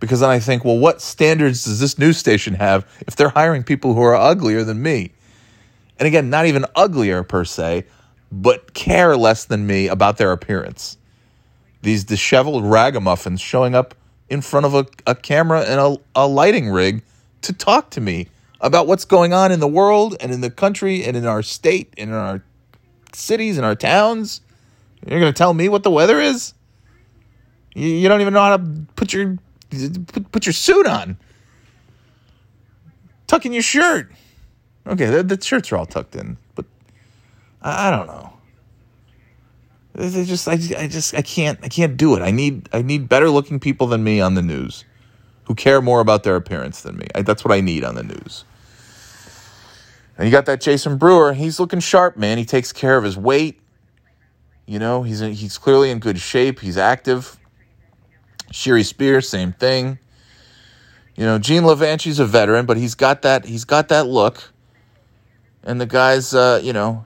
Because 0.00 0.20
then 0.20 0.30
I 0.30 0.40
think, 0.40 0.64
well, 0.64 0.78
what 0.78 1.00
standards 1.00 1.64
does 1.64 1.78
this 1.78 1.98
news 1.98 2.16
station 2.16 2.54
have 2.54 2.84
if 3.06 3.14
they're 3.14 3.28
hiring 3.28 3.62
people 3.62 3.94
who 3.94 4.02
are 4.02 4.16
uglier 4.16 4.64
than 4.64 4.82
me? 4.82 5.12
And 5.98 6.08
again, 6.08 6.30
not 6.30 6.46
even 6.46 6.64
uglier 6.74 7.22
per 7.22 7.44
se, 7.44 7.84
but 8.32 8.74
care 8.74 9.16
less 9.16 9.44
than 9.44 9.66
me 9.66 9.86
about 9.86 10.16
their 10.16 10.32
appearance. 10.32 10.96
These 11.82 12.04
disheveled 12.04 12.64
ragamuffins 12.64 13.40
showing 13.40 13.74
up 13.74 13.94
in 14.28 14.40
front 14.40 14.66
of 14.66 14.74
a, 14.74 14.86
a 15.06 15.14
camera 15.14 15.60
and 15.60 15.78
a, 15.78 15.96
a 16.16 16.26
lighting 16.26 16.70
rig 16.70 17.02
to 17.42 17.52
talk 17.52 17.90
to 17.90 18.00
me 18.00 18.28
about 18.60 18.86
what's 18.86 19.04
going 19.04 19.32
on 19.32 19.52
in 19.52 19.60
the 19.60 19.68
world 19.68 20.16
and 20.20 20.32
in 20.32 20.40
the 20.40 20.50
country 20.50 21.04
and 21.04 21.16
in 21.16 21.26
our 21.26 21.42
state 21.42 21.92
and 21.98 22.10
in 22.10 22.16
our 22.16 22.42
cities 23.12 23.58
and 23.58 23.66
our 23.66 23.74
towns. 23.74 24.40
You're 25.06 25.20
to 25.20 25.32
tell 25.32 25.52
me 25.54 25.68
what 25.68 25.82
the 25.82 25.90
weather 25.90 26.20
is? 26.20 26.54
You, 27.74 27.88
you 27.88 28.08
don't 28.08 28.20
even 28.20 28.34
know 28.34 28.40
how 28.40 28.56
to 28.56 28.64
put 28.96 29.12
your 29.12 29.36
put, 29.70 30.32
put 30.32 30.46
your 30.46 30.52
suit 30.52 30.86
on. 30.86 31.16
Tuck 33.26 33.46
in 33.46 33.52
your 33.52 33.62
shirt. 33.62 34.12
Okay, 34.86 35.06
the, 35.06 35.22
the 35.22 35.42
shirts 35.42 35.72
are 35.72 35.76
all 35.76 35.86
tucked 35.86 36.16
in, 36.16 36.36
but 36.54 36.66
I, 37.62 37.88
I 37.88 37.90
don't 37.90 38.06
know. 38.06 38.32
They 39.94 40.24
just 40.24 40.48
I, 40.48 40.52
I 40.52 40.86
just 40.86 41.14
I 41.14 41.22
can't 41.22 41.58
I 41.62 41.68
can't 41.68 41.96
do 41.96 42.14
it. 42.16 42.22
I 42.22 42.30
need 42.30 42.68
I 42.72 42.82
need 42.82 43.08
better 43.08 43.28
looking 43.30 43.60
people 43.60 43.86
than 43.86 44.02
me 44.02 44.20
on 44.20 44.34
the 44.34 44.42
news, 44.42 44.84
who 45.44 45.54
care 45.54 45.82
more 45.82 46.00
about 46.00 46.22
their 46.22 46.36
appearance 46.36 46.82
than 46.82 46.96
me. 46.96 47.06
I, 47.14 47.22
that's 47.22 47.44
what 47.44 47.52
I 47.52 47.60
need 47.60 47.84
on 47.84 47.94
the 47.94 48.02
news. 48.02 48.44
And 50.16 50.26
you 50.26 50.32
got 50.32 50.46
that 50.46 50.60
Jason 50.60 50.98
Brewer. 50.98 51.32
He's 51.32 51.58
looking 51.58 51.80
sharp, 51.80 52.16
man. 52.16 52.38
He 52.38 52.44
takes 52.44 52.72
care 52.72 52.96
of 52.96 53.04
his 53.04 53.16
weight. 53.16 53.61
You 54.66 54.78
know, 54.78 55.02
he's 55.02 55.20
he's 55.20 55.58
clearly 55.58 55.90
in 55.90 55.98
good 55.98 56.18
shape. 56.18 56.60
He's 56.60 56.78
active. 56.78 57.38
Shiri 58.52 58.84
Spears, 58.84 59.28
same 59.28 59.52
thing. 59.52 59.98
You 61.16 61.24
know, 61.24 61.38
Gene 61.38 61.62
Lavanchy's 61.62 62.18
a 62.18 62.26
veteran, 62.26 62.66
but 62.66 62.76
he's 62.76 62.94
got 62.94 63.22
that 63.22 63.44
he's 63.44 63.64
got 63.64 63.88
that 63.88 64.06
look. 64.06 64.52
And 65.62 65.80
the 65.80 65.86
guy's 65.86 66.34
uh, 66.34 66.60
you 66.62 66.72
know, 66.72 67.04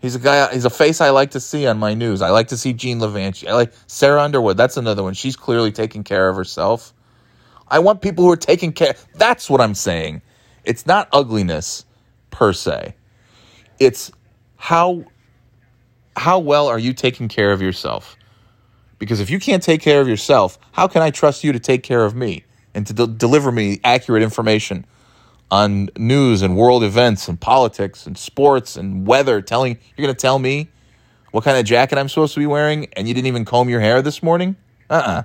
he's 0.00 0.14
a 0.14 0.18
guy 0.18 0.52
he's 0.52 0.64
a 0.64 0.70
face 0.70 1.00
I 1.00 1.10
like 1.10 1.30
to 1.32 1.40
see 1.40 1.66
on 1.66 1.78
my 1.78 1.94
news. 1.94 2.22
I 2.22 2.30
like 2.30 2.48
to 2.48 2.56
see 2.56 2.72
Gene 2.72 2.98
Levanchi. 2.98 3.48
I 3.48 3.54
like 3.54 3.72
Sarah 3.86 4.22
Underwood. 4.22 4.56
That's 4.56 4.76
another 4.76 5.02
one. 5.02 5.14
She's 5.14 5.36
clearly 5.36 5.72
taking 5.72 6.04
care 6.04 6.28
of 6.28 6.36
herself. 6.36 6.92
I 7.68 7.78
want 7.78 8.00
people 8.00 8.24
who 8.24 8.30
are 8.30 8.36
taking 8.36 8.72
care. 8.72 8.94
That's 9.14 9.50
what 9.50 9.60
I'm 9.60 9.74
saying. 9.74 10.22
It's 10.64 10.86
not 10.86 11.08
ugliness 11.12 11.84
per 12.30 12.52
se. 12.52 12.94
It's 13.78 14.10
how 14.56 15.04
how 16.16 16.38
well 16.38 16.66
are 16.66 16.78
you 16.78 16.92
taking 16.92 17.28
care 17.28 17.52
of 17.52 17.60
yourself? 17.60 18.16
Because 18.98 19.20
if 19.20 19.28
you 19.28 19.38
can't 19.38 19.62
take 19.62 19.82
care 19.82 20.00
of 20.00 20.08
yourself, 20.08 20.58
how 20.72 20.88
can 20.88 21.02
I 21.02 21.10
trust 21.10 21.44
you 21.44 21.52
to 21.52 21.60
take 21.60 21.82
care 21.82 22.04
of 22.04 22.14
me 22.14 22.44
and 22.74 22.86
to 22.86 22.94
de- 22.94 23.06
deliver 23.06 23.52
me 23.52 23.78
accurate 23.84 24.22
information 24.22 24.86
on 25.50 25.90
news 25.96 26.42
and 26.42 26.56
world 26.56 26.82
events 26.82 27.28
and 27.28 27.38
politics 27.38 28.06
and 28.06 28.16
sports 28.16 28.76
and 28.76 29.06
weather? 29.06 29.42
Telling 29.42 29.78
you're 29.96 30.06
going 30.06 30.14
to 30.14 30.20
tell 30.20 30.38
me 30.38 30.68
what 31.32 31.44
kind 31.44 31.58
of 31.58 31.66
jacket 31.66 31.98
I'm 31.98 32.08
supposed 32.08 32.32
to 32.34 32.40
be 32.40 32.46
wearing 32.46 32.88
and 32.94 33.06
you 33.06 33.12
didn't 33.12 33.26
even 33.26 33.44
comb 33.44 33.68
your 33.68 33.80
hair 33.80 34.00
this 34.00 34.22
morning? 34.22 34.56
Uh-uh. 34.88 35.24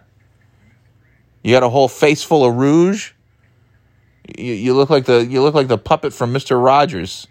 You 1.41 1.53
got 1.53 1.63
a 1.63 1.69
whole 1.69 1.87
face 1.87 2.23
full 2.23 2.43
of 2.43 2.55
rouge. 2.55 3.13
You, 4.37 4.53
you 4.53 4.73
look 4.73 4.89
like 4.89 5.05
the 5.05 5.25
you 5.25 5.41
look 5.41 5.55
like 5.55 5.69
the 5.69 5.77
puppet 5.77 6.13
from 6.13 6.33
Mister 6.33 6.59
Rogers, 6.59 7.27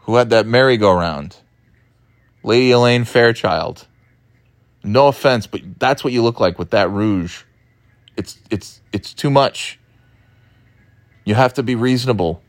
who 0.00 0.16
had 0.16 0.30
that 0.30 0.46
merry-go-round. 0.46 1.36
Lady 2.42 2.70
Elaine 2.70 3.04
Fairchild. 3.04 3.86
No 4.84 5.08
offense, 5.08 5.46
but 5.46 5.60
that's 5.78 6.02
what 6.02 6.12
you 6.12 6.22
look 6.22 6.40
like 6.40 6.58
with 6.58 6.70
that 6.70 6.90
rouge. 6.90 7.44
It's 8.16 8.38
it's 8.50 8.80
it's 8.92 9.14
too 9.14 9.30
much. 9.30 9.78
You 11.24 11.34
have 11.34 11.54
to 11.54 11.62
be 11.62 11.74
reasonable. 11.74 12.42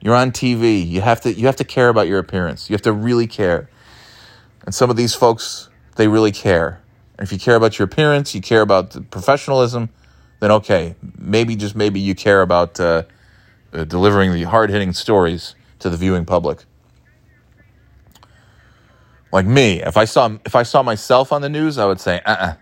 You're 0.00 0.16
on 0.16 0.32
TV. 0.32 0.86
You 0.86 1.00
have 1.00 1.20
to 1.22 1.32
you 1.32 1.46
have 1.46 1.56
to 1.56 1.64
care 1.64 1.88
about 1.88 2.08
your 2.08 2.18
appearance. 2.18 2.68
You 2.68 2.74
have 2.74 2.82
to 2.82 2.92
really 2.92 3.26
care. 3.26 3.70
And 4.64 4.74
some 4.74 4.90
of 4.90 4.96
these 4.96 5.14
folks, 5.14 5.68
they 5.94 6.08
really 6.08 6.32
care. 6.32 6.82
And 7.18 7.26
if 7.26 7.32
you 7.32 7.38
care 7.38 7.54
about 7.54 7.78
your 7.78 7.86
appearance, 7.86 8.34
you 8.34 8.40
care 8.40 8.60
about 8.60 8.90
the 8.90 9.00
professionalism, 9.00 9.90
then 10.40 10.50
okay, 10.50 10.96
maybe 11.16 11.56
just 11.56 11.76
maybe 11.76 12.00
you 12.00 12.14
care 12.14 12.42
about 12.42 12.78
uh, 12.80 13.04
uh, 13.72 13.84
delivering 13.84 14.32
the 14.32 14.42
hard 14.42 14.70
hitting 14.70 14.92
stories 14.92 15.54
to 15.78 15.88
the 15.88 15.96
viewing 15.96 16.24
public. 16.24 16.64
Like 19.32 19.46
me, 19.46 19.82
if 19.82 19.96
I 19.96 20.04
saw 20.04 20.36
if 20.44 20.54
I 20.54 20.62
saw 20.62 20.82
myself 20.82 21.32
on 21.32 21.42
the 21.42 21.48
news, 21.48 21.78
I 21.78 21.86
would 21.86 22.00
say, 22.00 22.20
uh, 22.24 22.34
uh 22.34 22.54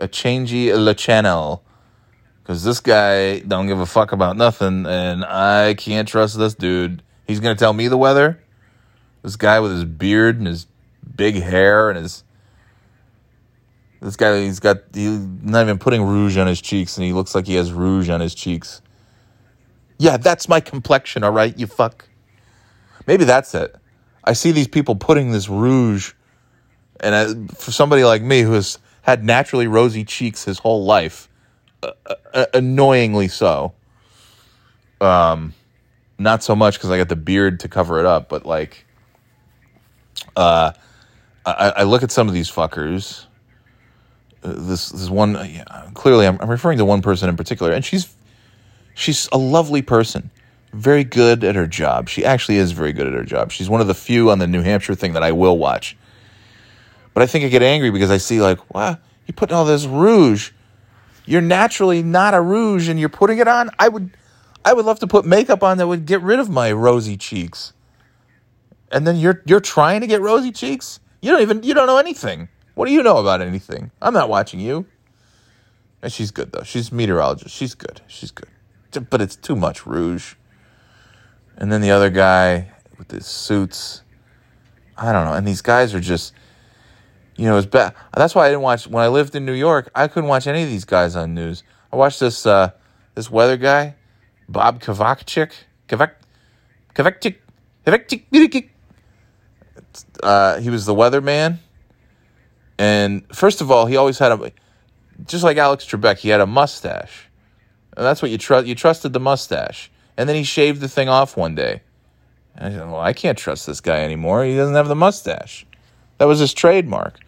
a 0.00 0.06
changey 0.06 0.72
le 0.72 0.94
channel, 0.94 1.64
because 2.42 2.62
this 2.62 2.80
guy 2.80 3.40
don't 3.40 3.66
give 3.66 3.80
a 3.80 3.86
fuck 3.86 4.12
about 4.12 4.36
nothing, 4.36 4.86
and 4.86 5.24
I 5.24 5.74
can't 5.74 6.06
trust 6.06 6.38
this 6.38 6.54
dude. 6.54 7.02
He's 7.26 7.40
gonna 7.40 7.56
tell 7.56 7.72
me 7.72 7.88
the 7.88 7.96
weather. 7.96 8.42
This 9.22 9.36
guy 9.36 9.58
with 9.60 9.72
his 9.72 9.84
beard 9.84 10.38
and 10.38 10.46
his 10.46 10.66
big 11.16 11.36
hair 11.36 11.90
and 11.90 11.98
his 11.98 12.22
this 14.00 14.16
guy, 14.16 14.42
he's 14.42 14.60
got 14.60 14.78
he's 14.94 15.18
not 15.18 15.62
even 15.62 15.78
putting 15.78 16.02
rouge 16.02 16.36
on 16.36 16.46
his 16.46 16.60
cheeks, 16.60 16.96
and 16.96 17.04
he 17.04 17.12
looks 17.12 17.34
like 17.34 17.46
he 17.46 17.54
has 17.56 17.72
rouge 17.72 18.08
on 18.08 18.20
his 18.20 18.34
cheeks. 18.34 18.80
Yeah, 19.98 20.16
that's 20.16 20.48
my 20.48 20.60
complexion, 20.60 21.24
all 21.24 21.32
right, 21.32 21.58
you 21.58 21.66
fuck. 21.66 22.08
Maybe 23.06 23.24
that's 23.24 23.54
it. 23.54 23.74
I 24.28 24.34
see 24.34 24.52
these 24.52 24.68
people 24.68 24.94
putting 24.94 25.32
this 25.32 25.48
rouge, 25.48 26.12
and 27.00 27.14
I, 27.14 27.54
for 27.54 27.72
somebody 27.72 28.04
like 28.04 28.22
me 28.22 28.42
who 28.42 28.52
has 28.52 28.78
had 29.02 29.24
naturally 29.24 29.66
rosy 29.66 30.04
cheeks 30.04 30.44
his 30.44 30.58
whole 30.58 30.84
life, 30.84 31.28
uh, 31.82 31.92
uh, 32.34 32.46
annoyingly 32.54 33.28
so. 33.28 33.72
Um, 35.00 35.54
not 36.18 36.42
so 36.42 36.54
much 36.54 36.74
because 36.74 36.90
I 36.90 36.98
got 36.98 37.08
the 37.08 37.16
beard 37.16 37.60
to 37.60 37.68
cover 37.68 38.00
it 38.00 38.06
up, 38.06 38.28
but 38.28 38.44
like, 38.44 38.84
uh, 40.36 40.72
I, 41.46 41.72
I 41.76 41.82
look 41.84 42.02
at 42.02 42.10
some 42.10 42.28
of 42.28 42.34
these 42.34 42.50
fuckers 42.50 43.24
this 44.42 44.90
this 44.90 45.10
one 45.10 45.34
yeah, 45.34 45.64
clearly 45.94 46.26
I'm, 46.26 46.38
I'm 46.40 46.50
referring 46.50 46.78
to 46.78 46.84
one 46.84 47.02
person 47.02 47.28
in 47.28 47.36
particular 47.36 47.72
and 47.72 47.84
she's 47.84 48.14
she's 48.94 49.28
a 49.32 49.38
lovely 49.38 49.82
person 49.82 50.30
very 50.72 51.04
good 51.04 51.44
at 51.44 51.54
her 51.54 51.66
job 51.66 52.08
she 52.08 52.24
actually 52.24 52.56
is 52.56 52.72
very 52.72 52.92
good 52.92 53.06
at 53.06 53.12
her 53.12 53.24
job 53.24 53.50
she's 53.50 53.70
one 53.70 53.80
of 53.80 53.86
the 53.86 53.94
few 53.94 54.30
on 54.30 54.38
the 54.38 54.46
new 54.46 54.62
hampshire 54.62 54.94
thing 54.94 55.12
that 55.14 55.22
i 55.22 55.32
will 55.32 55.56
watch 55.56 55.96
but 57.14 57.22
i 57.22 57.26
think 57.26 57.44
i 57.44 57.48
get 57.48 57.62
angry 57.62 57.90
because 57.90 58.10
i 58.10 58.16
see 58.16 58.40
like 58.40 58.74
wow 58.74 58.96
you're 59.26 59.34
putting 59.34 59.56
all 59.56 59.64
this 59.64 59.86
rouge 59.86 60.50
you're 61.24 61.40
naturally 61.40 62.02
not 62.02 62.34
a 62.34 62.40
rouge 62.40 62.88
and 62.88 63.00
you're 63.00 63.08
putting 63.08 63.38
it 63.38 63.48
on 63.48 63.70
i 63.78 63.88
would 63.88 64.10
i 64.64 64.72
would 64.72 64.84
love 64.84 64.98
to 64.98 65.06
put 65.06 65.24
makeup 65.24 65.62
on 65.62 65.78
that 65.78 65.86
would 65.86 66.04
get 66.04 66.20
rid 66.22 66.38
of 66.38 66.50
my 66.50 66.70
rosy 66.70 67.16
cheeks 67.16 67.72
and 68.92 69.06
then 69.06 69.16
you're 69.16 69.42
you're 69.46 69.60
trying 69.60 70.00
to 70.00 70.06
get 70.06 70.20
rosy 70.20 70.52
cheeks 70.52 71.00
you 71.22 71.30
don't 71.30 71.40
even 71.40 71.62
you 71.62 71.72
don't 71.72 71.86
know 71.86 71.98
anything 71.98 72.48
what 72.78 72.86
do 72.86 72.92
you 72.92 73.02
know 73.02 73.16
about 73.16 73.40
anything? 73.40 73.90
I'm 74.00 74.14
not 74.14 74.28
watching 74.28 74.60
you. 74.60 74.86
And 76.00 76.12
she's 76.12 76.30
good 76.30 76.52
though. 76.52 76.62
She's 76.62 76.92
meteorologist. 76.92 77.52
She's 77.52 77.74
good. 77.74 78.02
She's 78.06 78.30
good. 78.30 78.48
But 79.10 79.20
it's 79.20 79.34
too 79.34 79.56
much 79.56 79.84
rouge. 79.84 80.36
And 81.58 81.70
then 81.70 81.80
the 81.80 81.90
other 81.90 82.08
guy 82.08 82.72
with 82.96 83.10
his 83.10 83.26
suits. 83.26 84.02
I 84.96 85.12
don't 85.12 85.26
know. 85.26 85.34
And 85.34 85.46
these 85.46 85.60
guys 85.60 85.94
are 85.94 86.00
just, 86.00 86.32
you 87.36 87.44
know, 87.44 87.58
it's 87.58 87.66
bad. 87.66 87.94
That's 88.14 88.34
why 88.34 88.46
I 88.46 88.48
didn't 88.48 88.62
watch 88.62 88.86
when 88.86 89.04
I 89.04 89.08
lived 89.08 89.34
in 89.34 89.44
New 89.44 89.52
York. 89.52 89.90
I 89.94 90.08
couldn't 90.08 90.28
watch 90.28 90.46
any 90.46 90.62
of 90.62 90.68
these 90.68 90.84
guys 90.84 91.14
on 91.14 91.34
news. 91.34 91.62
I 91.92 91.96
watched 91.96 92.20
this 92.20 92.46
uh, 92.46 92.70
this 93.14 93.30
weather 93.30 93.56
guy, 93.56 93.96
Bob 94.48 94.80
Kovacik. 94.80 95.52
Kovak, 95.88 96.12
Kovacik, 96.94 97.36
Kovacik. 97.86 98.68
Uh, 100.22 100.60
he 100.60 100.70
was 100.70 100.86
the 100.86 100.94
weatherman 100.94 101.58
and 102.78 103.24
first 103.34 103.60
of 103.60 103.70
all, 103.70 103.86
he 103.86 103.96
always 103.96 104.18
had 104.18 104.32
a, 104.32 104.52
just 105.26 105.42
like 105.42 105.56
Alex 105.56 105.84
Trebek, 105.84 106.18
he 106.18 106.28
had 106.28 106.40
a 106.40 106.46
mustache. 106.46 107.28
And 107.96 108.06
that's 108.06 108.22
what 108.22 108.30
you 108.30 108.38
trust. 108.38 108.66
You 108.66 108.76
trusted 108.76 109.12
the 109.12 109.20
mustache. 109.20 109.90
And 110.18 110.28
then 110.28 110.34
he 110.34 110.42
shaved 110.42 110.80
the 110.80 110.88
thing 110.88 111.08
off 111.08 111.36
one 111.36 111.54
day. 111.54 111.80
And 112.56 112.66
I 112.66 112.76
said, 112.76 112.86
well, 112.90 113.00
I 113.00 113.12
can't 113.12 113.38
trust 113.38 113.68
this 113.68 113.80
guy 113.80 114.00
anymore. 114.00 114.44
He 114.44 114.56
doesn't 114.56 114.74
have 114.74 114.88
the 114.88 114.96
mustache. 114.96 115.64
That 116.18 116.24
was 116.24 116.40
his 116.40 116.52
trademark. 116.52 117.20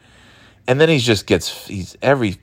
And 0.66 0.80
then 0.80 0.88
he 0.88 0.98
just 0.98 1.24
gets, 1.26 1.68
he's 1.68 1.96
every, 2.02 2.38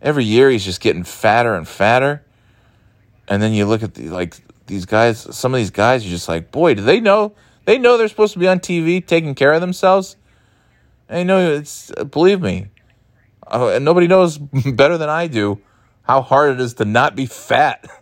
every 0.00 0.24
year 0.24 0.48
he's 0.48 0.64
just 0.64 0.80
getting 0.80 1.04
fatter 1.04 1.54
and 1.54 1.68
fatter. 1.68 2.24
And 3.28 3.42
then 3.42 3.52
you 3.52 3.66
look 3.66 3.82
at 3.82 3.92
the, 3.92 4.08
like 4.08 4.36
these 4.66 4.86
guys, 4.86 5.20
some 5.36 5.52
of 5.52 5.58
these 5.58 5.70
guys, 5.70 6.02
you're 6.02 6.16
just 6.16 6.28
like, 6.28 6.50
boy, 6.50 6.72
do 6.72 6.82
they 6.82 6.98
know, 6.98 7.34
they 7.66 7.76
know 7.76 7.98
they're 7.98 8.08
supposed 8.08 8.32
to 8.32 8.38
be 8.38 8.48
on 8.48 8.60
TV 8.60 9.06
taking 9.06 9.34
care 9.34 9.52
of 9.52 9.60
themselves? 9.60 10.16
I 11.10 11.24
know 11.24 11.52
it's 11.52 11.90
believe 12.10 12.40
me, 12.40 12.68
uh, 13.46 13.68
and 13.68 13.84
nobody 13.84 14.06
knows 14.06 14.38
better 14.72 14.96
than 14.96 15.08
I 15.10 15.26
do 15.26 15.60
how 16.02 16.22
hard 16.22 16.52
it 16.52 16.60
is 16.60 16.74
to 16.74 16.86
not 16.86 17.14
be 17.14 17.26
fat. 17.26 17.86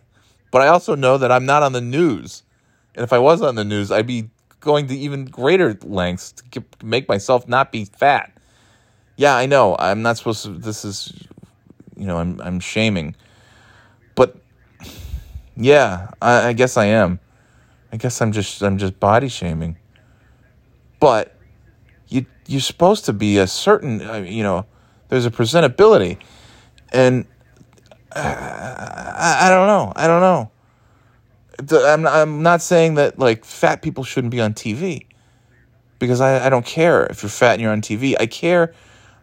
But 0.51 0.61
I 0.61 0.67
also 0.67 0.95
know 0.95 1.17
that 1.17 1.31
I'm 1.31 1.45
not 1.45 1.63
on 1.63 1.73
the 1.73 1.81
news, 1.81 2.43
and 2.95 3.03
if 3.03 3.11
I 3.11 3.19
was 3.19 3.41
on 3.41 3.55
the 3.55 3.65
news, 3.65 3.91
I'd 3.91 4.07
be 4.07 4.29
going 4.59 4.87
to 4.87 4.97
even 4.97 5.25
greater 5.25 5.77
lengths 5.83 6.33
to 6.51 6.63
make 6.83 7.07
myself 7.07 7.47
not 7.47 7.71
be 7.71 7.85
fat. 7.85 8.31
Yeah, 9.15 9.35
I 9.35 9.45
know 9.45 9.75
I'm 9.77 10.01
not 10.01 10.17
supposed 10.17 10.43
to. 10.45 10.49
This 10.49 10.85
is, 10.85 11.13
you 11.95 12.05
know, 12.05 12.17
I'm 12.17 12.39
I'm 12.41 12.59
shaming, 12.59 13.15
but 14.15 14.37
yeah, 15.55 16.11
I, 16.21 16.49
I 16.49 16.53
guess 16.53 16.77
I 16.77 16.85
am. 16.85 17.19
I 17.91 17.97
guess 17.97 18.21
I'm 18.21 18.31
just 18.31 18.61
I'm 18.61 18.77
just 18.77 18.99
body 18.99 19.27
shaming. 19.27 19.77
But 20.99 21.35
you 22.07 22.25
you're 22.45 22.61
supposed 22.61 23.05
to 23.05 23.13
be 23.13 23.37
a 23.37 23.47
certain 23.47 24.01
uh, 24.01 24.17
you 24.17 24.43
know 24.43 24.65
there's 25.09 25.25
a 25.25 25.31
presentability 25.31 26.17
and 26.91 27.25
I, 28.15 29.37
I 29.41 29.49
don't 29.49 29.67
know 29.67 29.93
i 29.95 30.07
don't 30.07 30.21
know 30.21 30.51
I'm, 31.87 32.05
I'm 32.05 32.43
not 32.43 32.61
saying 32.61 32.95
that 32.95 33.17
like 33.17 33.43
fat 33.43 33.81
people 33.81 34.03
shouldn't 34.03 34.31
be 34.31 34.41
on 34.41 34.53
tv 34.53 35.05
because 35.99 36.21
I, 36.21 36.45
I 36.45 36.49
don't 36.49 36.65
care 36.65 37.05
if 37.07 37.23
you're 37.23 37.29
fat 37.29 37.53
and 37.53 37.61
you're 37.61 37.71
on 37.71 37.81
tv 37.81 38.15
i 38.19 38.25
care 38.25 38.73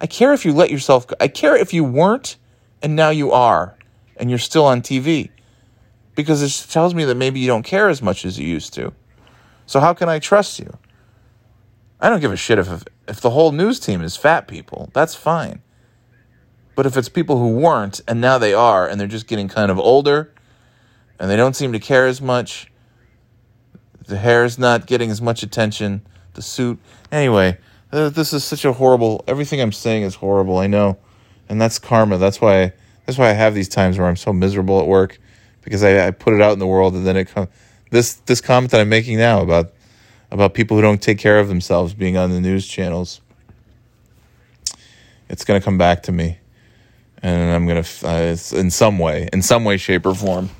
i 0.00 0.06
care 0.06 0.32
if 0.32 0.44
you 0.44 0.52
let 0.52 0.70
yourself 0.70 1.06
go. 1.06 1.16
i 1.20 1.28
care 1.28 1.56
if 1.56 1.72
you 1.72 1.84
weren't 1.84 2.36
and 2.82 2.96
now 2.96 3.10
you 3.10 3.32
are 3.32 3.76
and 4.16 4.30
you're 4.30 4.38
still 4.38 4.64
on 4.64 4.82
tv 4.82 5.30
because 6.14 6.42
it 6.42 6.70
tells 6.70 6.94
me 6.94 7.04
that 7.04 7.16
maybe 7.16 7.40
you 7.40 7.46
don't 7.46 7.64
care 7.64 7.88
as 7.88 8.02
much 8.02 8.24
as 8.24 8.38
you 8.38 8.46
used 8.46 8.74
to 8.74 8.92
so 9.66 9.80
how 9.80 9.94
can 9.94 10.08
i 10.08 10.18
trust 10.18 10.58
you 10.58 10.76
I 12.04 12.10
don't 12.10 12.20
give 12.20 12.32
a 12.32 12.36
shit 12.36 12.58
if 12.58 12.84
if 13.08 13.22
the 13.22 13.30
whole 13.30 13.50
news 13.50 13.80
team 13.80 14.02
is 14.02 14.14
fat 14.14 14.46
people. 14.46 14.90
That's 14.92 15.14
fine. 15.14 15.62
But 16.74 16.86
if 16.86 16.96
it's 16.96 17.08
people 17.08 17.38
who 17.38 17.50
weren't 17.56 18.00
and 18.08 18.20
now 18.20 18.38
they 18.38 18.54
are 18.54 18.88
and 18.88 19.00
they're 19.00 19.06
just 19.06 19.26
getting 19.26 19.48
kind 19.48 19.70
of 19.70 19.78
older 19.78 20.32
and 21.18 21.30
they 21.30 21.36
don't 21.36 21.54
seem 21.54 21.72
to 21.72 21.78
care 21.78 22.06
as 22.06 22.20
much, 22.20 22.70
the 24.06 24.18
hair's 24.18 24.58
not 24.58 24.86
getting 24.86 25.10
as 25.10 25.22
much 25.22 25.42
attention, 25.42 26.02
the 26.34 26.42
suit. 26.42 26.78
Anyway, 27.10 27.58
Uh, 27.92 28.08
this 28.08 28.32
is 28.32 28.42
such 28.42 28.64
a 28.64 28.72
horrible. 28.72 29.22
Everything 29.28 29.60
I'm 29.60 29.70
saying 29.70 30.02
is 30.02 30.16
horrible. 30.16 30.58
I 30.58 30.66
know, 30.66 30.98
and 31.48 31.60
that's 31.60 31.78
karma. 31.78 32.18
That's 32.18 32.40
why. 32.40 32.72
That's 33.06 33.16
why 33.18 33.30
I 33.30 33.34
have 33.34 33.54
these 33.54 33.68
times 33.68 33.98
where 33.98 34.08
I'm 34.08 34.16
so 34.16 34.32
miserable 34.32 34.80
at 34.80 34.88
work, 34.88 35.20
because 35.62 35.84
I, 35.84 36.08
I 36.08 36.10
put 36.10 36.34
it 36.34 36.40
out 36.40 36.54
in 36.54 36.58
the 36.58 36.66
world, 36.66 36.94
and 36.94 37.06
then 37.06 37.16
it 37.16 37.28
comes. 37.28 37.46
This 37.90 38.14
this 38.26 38.40
comment 38.40 38.72
that 38.72 38.80
I'm 38.80 38.88
making 38.88 39.18
now 39.18 39.42
about 39.42 39.72
about 40.32 40.54
people 40.54 40.76
who 40.76 40.82
don't 40.82 41.00
take 41.00 41.18
care 41.18 41.38
of 41.38 41.46
themselves 41.46 41.94
being 41.94 42.16
on 42.16 42.30
the 42.30 42.40
news 42.40 42.66
channels. 42.66 43.20
It's 45.28 45.44
gonna 45.44 45.60
come 45.60 45.78
back 45.78 46.02
to 46.04 46.12
me, 46.12 46.38
and 47.24 47.52
I'm 47.52 47.66
gonna 47.66 47.84
uh, 48.04 48.36
in 48.52 48.70
some 48.70 48.98
way, 48.98 49.28
in 49.32 49.40
some 49.40 49.64
way, 49.64 49.78
shape, 49.78 50.04
or 50.04 50.14
form, 50.14 50.50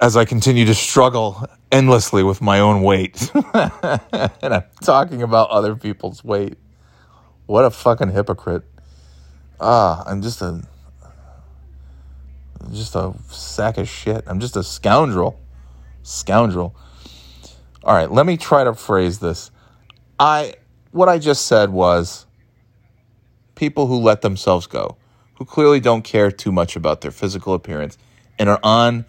as 0.00 0.16
I 0.16 0.24
continue 0.24 0.64
to 0.66 0.74
struggle 0.74 1.44
endlessly 1.72 2.22
with 2.22 2.40
my 2.40 2.60
own 2.60 2.82
weight. 2.82 3.28
and 3.54 4.54
I'm 4.54 4.64
talking 4.82 5.22
about 5.22 5.50
other 5.50 5.74
people's 5.74 6.22
weight. 6.22 6.56
What 7.46 7.64
a 7.64 7.70
fucking 7.70 8.12
hypocrite. 8.12 8.62
Ah, 9.60 10.04
I'm 10.06 10.22
just 10.22 10.40
a 10.42 10.62
just 12.70 12.94
a 12.94 13.12
sack 13.30 13.78
of 13.78 13.88
shit. 13.88 14.22
I'm 14.28 14.38
just 14.38 14.56
a 14.56 14.62
scoundrel. 14.62 15.40
Scoundrel. 16.04 16.76
All 17.82 17.94
right, 17.94 18.10
let 18.12 18.26
me 18.26 18.36
try 18.36 18.62
to 18.62 18.74
phrase 18.74 19.18
this. 19.18 19.50
I 20.20 20.54
what 20.92 21.08
I 21.08 21.18
just 21.18 21.46
said 21.46 21.70
was 21.70 22.26
people 23.56 23.88
who 23.88 23.96
let 23.96 24.22
themselves 24.22 24.68
go, 24.68 24.96
who 25.40 25.46
clearly 25.46 25.80
don't 25.80 26.02
care 26.02 26.30
too 26.30 26.52
much 26.52 26.76
about 26.76 27.00
their 27.00 27.10
physical 27.10 27.54
appearance 27.54 27.96
and 28.38 28.50
are 28.50 28.60
on 28.62 29.06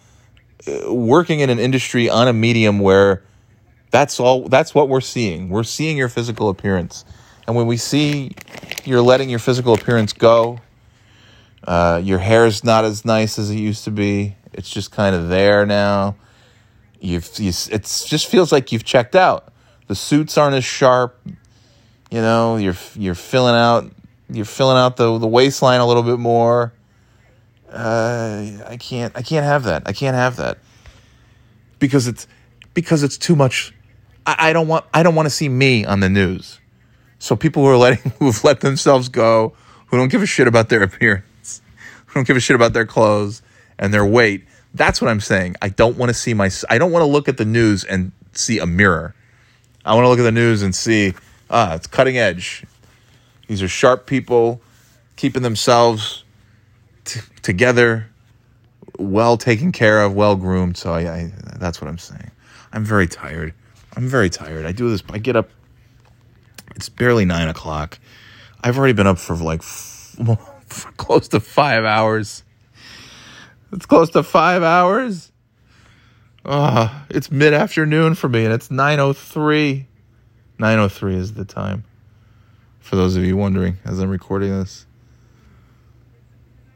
uh, 0.66 0.90
working 0.92 1.40
in 1.40 1.50
an 1.50 1.58
industry 1.58 2.08
on 2.08 2.26
a 2.26 2.32
medium 2.32 2.78
where 2.78 3.22
that's 3.90 4.18
all 4.18 4.48
that's 4.48 4.74
what 4.74 4.88
we're 4.88 5.02
seeing. 5.02 5.50
We're 5.50 5.62
seeing 5.62 5.98
your 5.98 6.08
physical 6.08 6.48
appearance. 6.48 7.04
And 7.46 7.54
when 7.54 7.66
we 7.66 7.76
see 7.76 8.32
you're 8.86 9.02
letting 9.02 9.28
your 9.28 9.40
physical 9.40 9.74
appearance 9.74 10.14
go, 10.14 10.60
uh, 11.64 12.00
your 12.02 12.18
hair's 12.18 12.64
not 12.64 12.86
as 12.86 13.04
nice 13.04 13.38
as 13.38 13.50
it 13.50 13.58
used 13.58 13.84
to 13.84 13.90
be. 13.90 14.34
It's 14.54 14.70
just 14.70 14.90
kind 14.90 15.14
of 15.14 15.28
there 15.28 15.66
now. 15.66 16.16
You've, 16.98 17.28
you, 17.38 17.50
it 17.50 17.82
just 17.82 18.26
feels 18.26 18.52
like 18.52 18.72
you've 18.72 18.84
checked 18.84 19.14
out. 19.14 19.52
The 19.86 19.94
suits 19.94 20.38
aren't 20.38 20.56
as 20.56 20.64
sharp. 20.64 21.20
You 22.10 22.22
know, 22.22 22.56
you're 22.56 22.76
you're 22.94 23.14
filling 23.14 23.54
out 23.54 23.92
you're 24.34 24.44
filling 24.44 24.76
out 24.76 24.96
the 24.96 25.18
the 25.18 25.26
waistline 25.26 25.80
a 25.80 25.86
little 25.86 26.02
bit 26.02 26.18
more. 26.18 26.72
Uh, 27.70 28.46
I 28.68 28.76
can't 28.78 29.16
I 29.16 29.22
can't 29.22 29.44
have 29.44 29.64
that. 29.64 29.82
I 29.86 29.92
can't 29.92 30.16
have 30.16 30.36
that 30.36 30.58
because 31.78 32.06
it's 32.06 32.26
because 32.74 33.02
it's 33.02 33.18
too 33.18 33.36
much. 33.36 33.74
I, 34.26 34.50
I 34.50 34.52
don't 34.52 34.68
want 34.68 34.84
I 34.92 35.02
don't 35.02 35.14
want 35.14 35.26
to 35.26 35.30
see 35.30 35.48
me 35.48 35.84
on 35.84 36.00
the 36.00 36.08
news. 36.08 36.58
So 37.18 37.36
people 37.36 37.62
who 37.62 37.68
are 37.68 37.76
letting 37.76 38.12
who've 38.18 38.42
let 38.44 38.60
themselves 38.60 39.08
go, 39.08 39.54
who 39.86 39.96
don't 39.96 40.08
give 40.08 40.22
a 40.22 40.26
shit 40.26 40.46
about 40.46 40.68
their 40.68 40.82
appearance, 40.88 41.62
who 42.06 42.14
don't 42.14 42.26
give 42.26 42.36
a 42.36 42.40
shit 42.40 42.56
about 42.56 42.72
their 42.72 42.86
clothes 42.86 43.42
and 43.78 43.92
their 43.92 44.06
weight. 44.06 44.44
That's 44.74 45.02
what 45.02 45.10
I'm 45.10 45.20
saying. 45.20 45.56
I 45.60 45.68
don't 45.68 45.96
want 45.96 46.10
to 46.10 46.14
see 46.14 46.34
my. 46.34 46.50
I 46.68 46.78
don't 46.78 46.92
want 46.92 47.02
to 47.02 47.06
look 47.06 47.28
at 47.28 47.36
the 47.36 47.44
news 47.44 47.84
and 47.84 48.12
see 48.32 48.58
a 48.58 48.66
mirror. 48.66 49.14
I 49.84 49.94
want 49.94 50.04
to 50.04 50.08
look 50.08 50.18
at 50.18 50.22
the 50.22 50.32
news 50.32 50.62
and 50.62 50.74
see 50.74 51.14
ah, 51.52 51.74
it's 51.74 51.86
cutting 51.86 52.18
edge. 52.18 52.64
These 53.52 53.62
are 53.62 53.68
sharp 53.68 54.06
people 54.06 54.62
keeping 55.16 55.42
themselves 55.42 56.24
t- 57.04 57.20
together, 57.42 58.08
well 58.98 59.36
taken 59.36 59.72
care 59.72 60.00
of, 60.00 60.14
well 60.14 60.36
groomed. 60.36 60.78
So 60.78 60.94
I, 60.94 61.00
I, 61.00 61.32
that's 61.58 61.78
what 61.78 61.88
I'm 61.88 61.98
saying. 61.98 62.30
I'm 62.72 62.82
very 62.82 63.06
tired. 63.06 63.52
I'm 63.94 64.08
very 64.08 64.30
tired. 64.30 64.64
I 64.64 64.72
do 64.72 64.88
this. 64.88 65.02
I 65.10 65.18
get 65.18 65.36
up. 65.36 65.50
It's 66.76 66.88
barely 66.88 67.26
nine 67.26 67.48
o'clock. 67.48 67.98
I've 68.64 68.78
already 68.78 68.94
been 68.94 69.06
up 69.06 69.18
for 69.18 69.36
like 69.36 69.60
f- 69.60 70.86
close 70.96 71.28
to 71.28 71.38
five 71.38 71.84
hours. 71.84 72.44
It's 73.70 73.84
close 73.84 74.08
to 74.12 74.22
five 74.22 74.62
hours. 74.62 75.30
Uh, 76.42 76.88
it's 77.10 77.30
mid 77.30 77.52
afternoon 77.52 78.14
for 78.14 78.30
me, 78.30 78.46
and 78.46 78.54
it's 78.54 78.70
nine 78.70 78.98
oh 78.98 79.12
three. 79.12 79.88
Nine 80.58 80.78
oh 80.78 80.88
three 80.88 81.16
is 81.16 81.34
the 81.34 81.44
time. 81.44 81.84
For 82.92 82.96
those 82.96 83.16
of 83.16 83.24
you 83.24 83.38
wondering, 83.38 83.78
as 83.86 84.00
I'm 84.00 84.10
recording 84.10 84.50
this. 84.50 84.84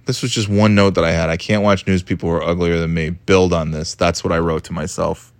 This 0.06 0.22
was 0.22 0.30
just 0.30 0.48
one 0.48 0.74
note 0.74 0.94
that 0.94 1.04
I 1.04 1.10
had. 1.10 1.28
I 1.28 1.36
can't 1.36 1.62
watch 1.62 1.86
news 1.86 2.02
people 2.02 2.30
who 2.30 2.36
are 2.36 2.42
uglier 2.42 2.78
than 2.78 2.94
me. 2.94 3.10
Build 3.10 3.52
on 3.52 3.70
this. 3.70 3.94
That's 3.94 4.24
what 4.24 4.32
I 4.32 4.38
wrote 4.38 4.64
to 4.64 4.72
myself. 4.72 5.30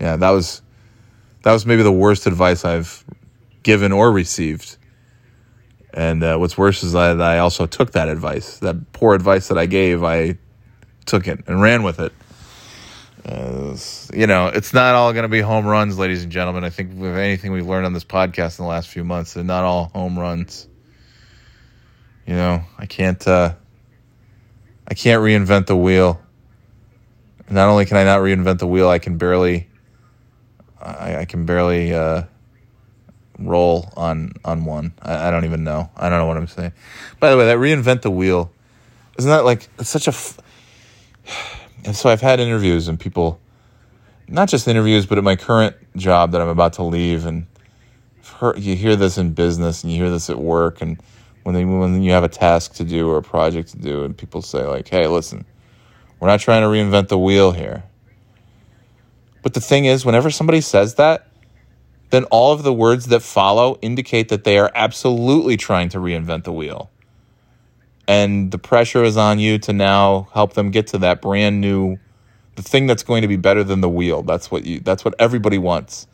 Yeah, 0.00 0.16
that 0.16 0.30
was 0.30 0.62
that 1.44 1.52
was 1.52 1.64
maybe 1.64 1.84
the 1.84 1.92
worst 1.92 2.26
advice 2.26 2.64
I've 2.64 3.04
given 3.62 3.92
or 3.92 4.10
received. 4.10 4.78
And 5.92 6.24
uh, 6.24 6.38
what's 6.38 6.58
worse 6.58 6.82
is 6.82 6.90
that 6.94 7.20
I 7.20 7.38
also 7.38 7.64
took 7.64 7.92
that 7.92 8.08
advice. 8.08 8.58
That 8.58 8.92
poor 8.92 9.14
advice 9.14 9.46
that 9.46 9.58
I 9.58 9.66
gave, 9.66 10.02
I 10.02 10.38
took 11.06 11.28
it 11.28 11.44
and 11.46 11.62
ran 11.62 11.84
with 11.84 12.00
it. 12.00 12.12
Uh, 13.24 13.76
you 14.12 14.26
know, 14.26 14.48
it's 14.48 14.74
not 14.74 14.94
all 14.94 15.12
going 15.12 15.22
to 15.22 15.28
be 15.28 15.40
home 15.40 15.66
runs, 15.66 15.98
ladies 15.98 16.22
and 16.22 16.30
gentlemen. 16.30 16.62
I 16.62 16.70
think 16.70 16.90
with 16.94 17.16
anything 17.16 17.52
we've 17.52 17.66
learned 17.66 17.86
on 17.86 17.94
this 17.94 18.04
podcast 18.04 18.58
in 18.58 18.64
the 18.64 18.68
last 18.68 18.88
few 18.88 19.02
months, 19.02 19.32
they're 19.32 19.44
not 19.44 19.64
all 19.64 19.90
home 19.94 20.18
runs. 20.18 20.68
You 22.26 22.34
know, 22.34 22.64
I 22.78 22.86
can't. 22.86 23.26
Uh, 23.26 23.54
I 24.86 24.94
can't 24.94 25.22
reinvent 25.22 25.66
the 25.66 25.76
wheel. 25.76 26.20
Not 27.48 27.68
only 27.68 27.86
can 27.86 27.96
I 27.96 28.04
not 28.04 28.20
reinvent 28.20 28.58
the 28.58 28.66
wheel, 28.66 28.88
I 28.88 28.98
can 28.98 29.16
barely. 29.16 29.68
I, 30.80 31.16
I 31.16 31.24
can 31.24 31.46
barely 31.46 31.94
uh, 31.94 32.24
roll 33.38 33.90
on 33.96 34.32
on 34.44 34.66
one. 34.66 34.92
I, 35.00 35.28
I 35.28 35.30
don't 35.30 35.46
even 35.46 35.64
know. 35.64 35.90
I 35.96 36.10
don't 36.10 36.18
know 36.18 36.26
what 36.26 36.36
I'm 36.36 36.46
saying. 36.46 36.72
By 37.20 37.30
the 37.30 37.38
way, 37.38 37.46
that 37.46 37.56
reinvent 37.56 38.02
the 38.02 38.10
wheel, 38.10 38.52
isn't 39.18 39.30
that 39.30 39.46
like 39.46 39.68
it's 39.78 39.88
such 39.88 40.08
a. 40.08 40.10
F- 40.10 40.38
and 41.84 41.94
so 41.94 42.08
I've 42.08 42.20
had 42.20 42.40
interviews 42.40 42.88
and 42.88 42.98
people, 42.98 43.40
not 44.28 44.48
just 44.48 44.66
interviews, 44.66 45.06
but 45.06 45.18
at 45.18 45.24
my 45.24 45.36
current 45.36 45.76
job 45.96 46.32
that 46.32 46.40
I'm 46.40 46.48
about 46.48 46.74
to 46.74 46.82
leave, 46.82 47.26
and 47.26 47.46
heard, 48.38 48.58
you 48.58 48.74
hear 48.74 48.96
this 48.96 49.18
in 49.18 49.34
business 49.34 49.82
and 49.82 49.92
you 49.92 50.02
hear 50.02 50.10
this 50.10 50.30
at 50.30 50.38
work, 50.38 50.80
and 50.80 51.00
when 51.42 51.54
they 51.54 51.64
when 51.64 52.02
you 52.02 52.12
have 52.12 52.24
a 52.24 52.28
task 52.28 52.74
to 52.74 52.84
do 52.84 53.08
or 53.08 53.18
a 53.18 53.22
project 53.22 53.70
to 53.70 53.78
do, 53.78 54.04
and 54.04 54.16
people 54.16 54.42
say 54.42 54.64
like, 54.64 54.88
"Hey, 54.88 55.06
listen, 55.06 55.44
we're 56.18 56.28
not 56.28 56.40
trying 56.40 56.62
to 56.62 56.68
reinvent 56.68 57.08
the 57.08 57.18
wheel 57.18 57.52
here." 57.52 57.84
But 59.42 59.52
the 59.52 59.60
thing 59.60 59.84
is, 59.84 60.06
whenever 60.06 60.30
somebody 60.30 60.62
says 60.62 60.94
that, 60.94 61.28
then 62.10 62.24
all 62.24 62.52
of 62.52 62.62
the 62.62 62.72
words 62.72 63.06
that 63.06 63.20
follow 63.20 63.78
indicate 63.82 64.30
that 64.30 64.44
they 64.44 64.58
are 64.58 64.70
absolutely 64.74 65.58
trying 65.58 65.90
to 65.90 65.98
reinvent 65.98 66.44
the 66.44 66.52
wheel 66.52 66.90
and 68.06 68.50
the 68.50 68.58
pressure 68.58 69.02
is 69.02 69.16
on 69.16 69.38
you 69.38 69.58
to 69.58 69.72
now 69.72 70.28
help 70.32 70.54
them 70.54 70.70
get 70.70 70.88
to 70.88 70.98
that 70.98 71.22
brand 71.22 71.60
new 71.60 71.98
the 72.56 72.62
thing 72.62 72.86
that's 72.86 73.02
going 73.02 73.22
to 73.22 73.28
be 73.28 73.36
better 73.36 73.64
than 73.64 73.80
the 73.80 73.88
wheel. 73.88 74.22
That's 74.22 74.50
what 74.50 74.64
you 74.64 74.80
that's 74.80 75.04
what 75.04 75.14
everybody 75.18 75.58
wants. 75.58 76.06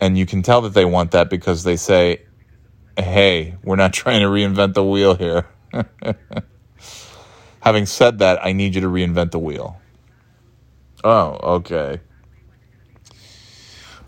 And 0.00 0.16
you 0.16 0.26
can 0.26 0.42
tell 0.42 0.62
that 0.62 0.74
they 0.74 0.84
want 0.84 1.10
that 1.12 1.30
because 1.30 1.64
they 1.64 1.76
say 1.76 2.22
hey 2.98 3.56
we're 3.62 3.76
not 3.76 3.92
trying 4.00 4.20
to 4.20 4.26
reinvent 4.26 4.74
the 4.74 4.84
wheel 4.84 5.14
here. 5.14 5.46
Having 7.60 7.86
said 7.86 8.20
that 8.20 8.44
i 8.44 8.52
need 8.52 8.74
you 8.76 8.80
to 8.80 8.86
reinvent 8.86 9.32
the 9.32 9.38
wheel. 9.38 9.80
Oh 11.04 11.56
okay. 11.56 12.00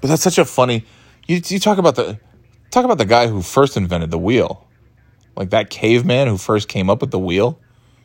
But 0.00 0.08
that's 0.08 0.22
such 0.22 0.38
a 0.38 0.44
funny 0.44 0.84
you, 1.26 1.40
you 1.44 1.58
talk 1.58 1.78
about 1.78 1.96
the 1.96 2.18
talk 2.70 2.84
about 2.84 2.98
the 2.98 3.04
guy 3.04 3.26
who 3.26 3.42
first 3.42 3.76
invented 3.76 4.10
the 4.10 4.18
wheel 4.18 4.67
like 5.38 5.50
that 5.50 5.70
caveman 5.70 6.26
who 6.26 6.36
first 6.36 6.68
came 6.68 6.90
up 6.90 7.00
with 7.00 7.12
the 7.12 7.18
wheel. 7.18 7.60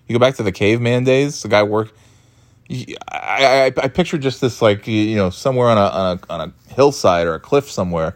You 0.07 0.13
go 0.13 0.19
back 0.19 0.35
to 0.35 0.43
the 0.43 0.51
caveman 0.51 1.03
days. 1.03 1.41
The 1.41 1.47
guy 1.47 1.63
worked. 1.63 1.95
I, 3.11 3.65
I, 3.65 3.65
I 3.65 3.87
picture 3.87 4.19
just 4.19 4.39
this 4.39 4.61
like 4.61 4.87
you 4.87 5.15
know 5.15 5.31
somewhere 5.31 5.69
on 5.69 5.77
a, 5.79 5.81
on 5.81 6.19
a 6.19 6.33
on 6.33 6.49
a 6.49 6.73
hillside 6.73 7.25
or 7.25 7.33
a 7.33 7.39
cliff 7.39 7.71
somewhere, 7.71 8.15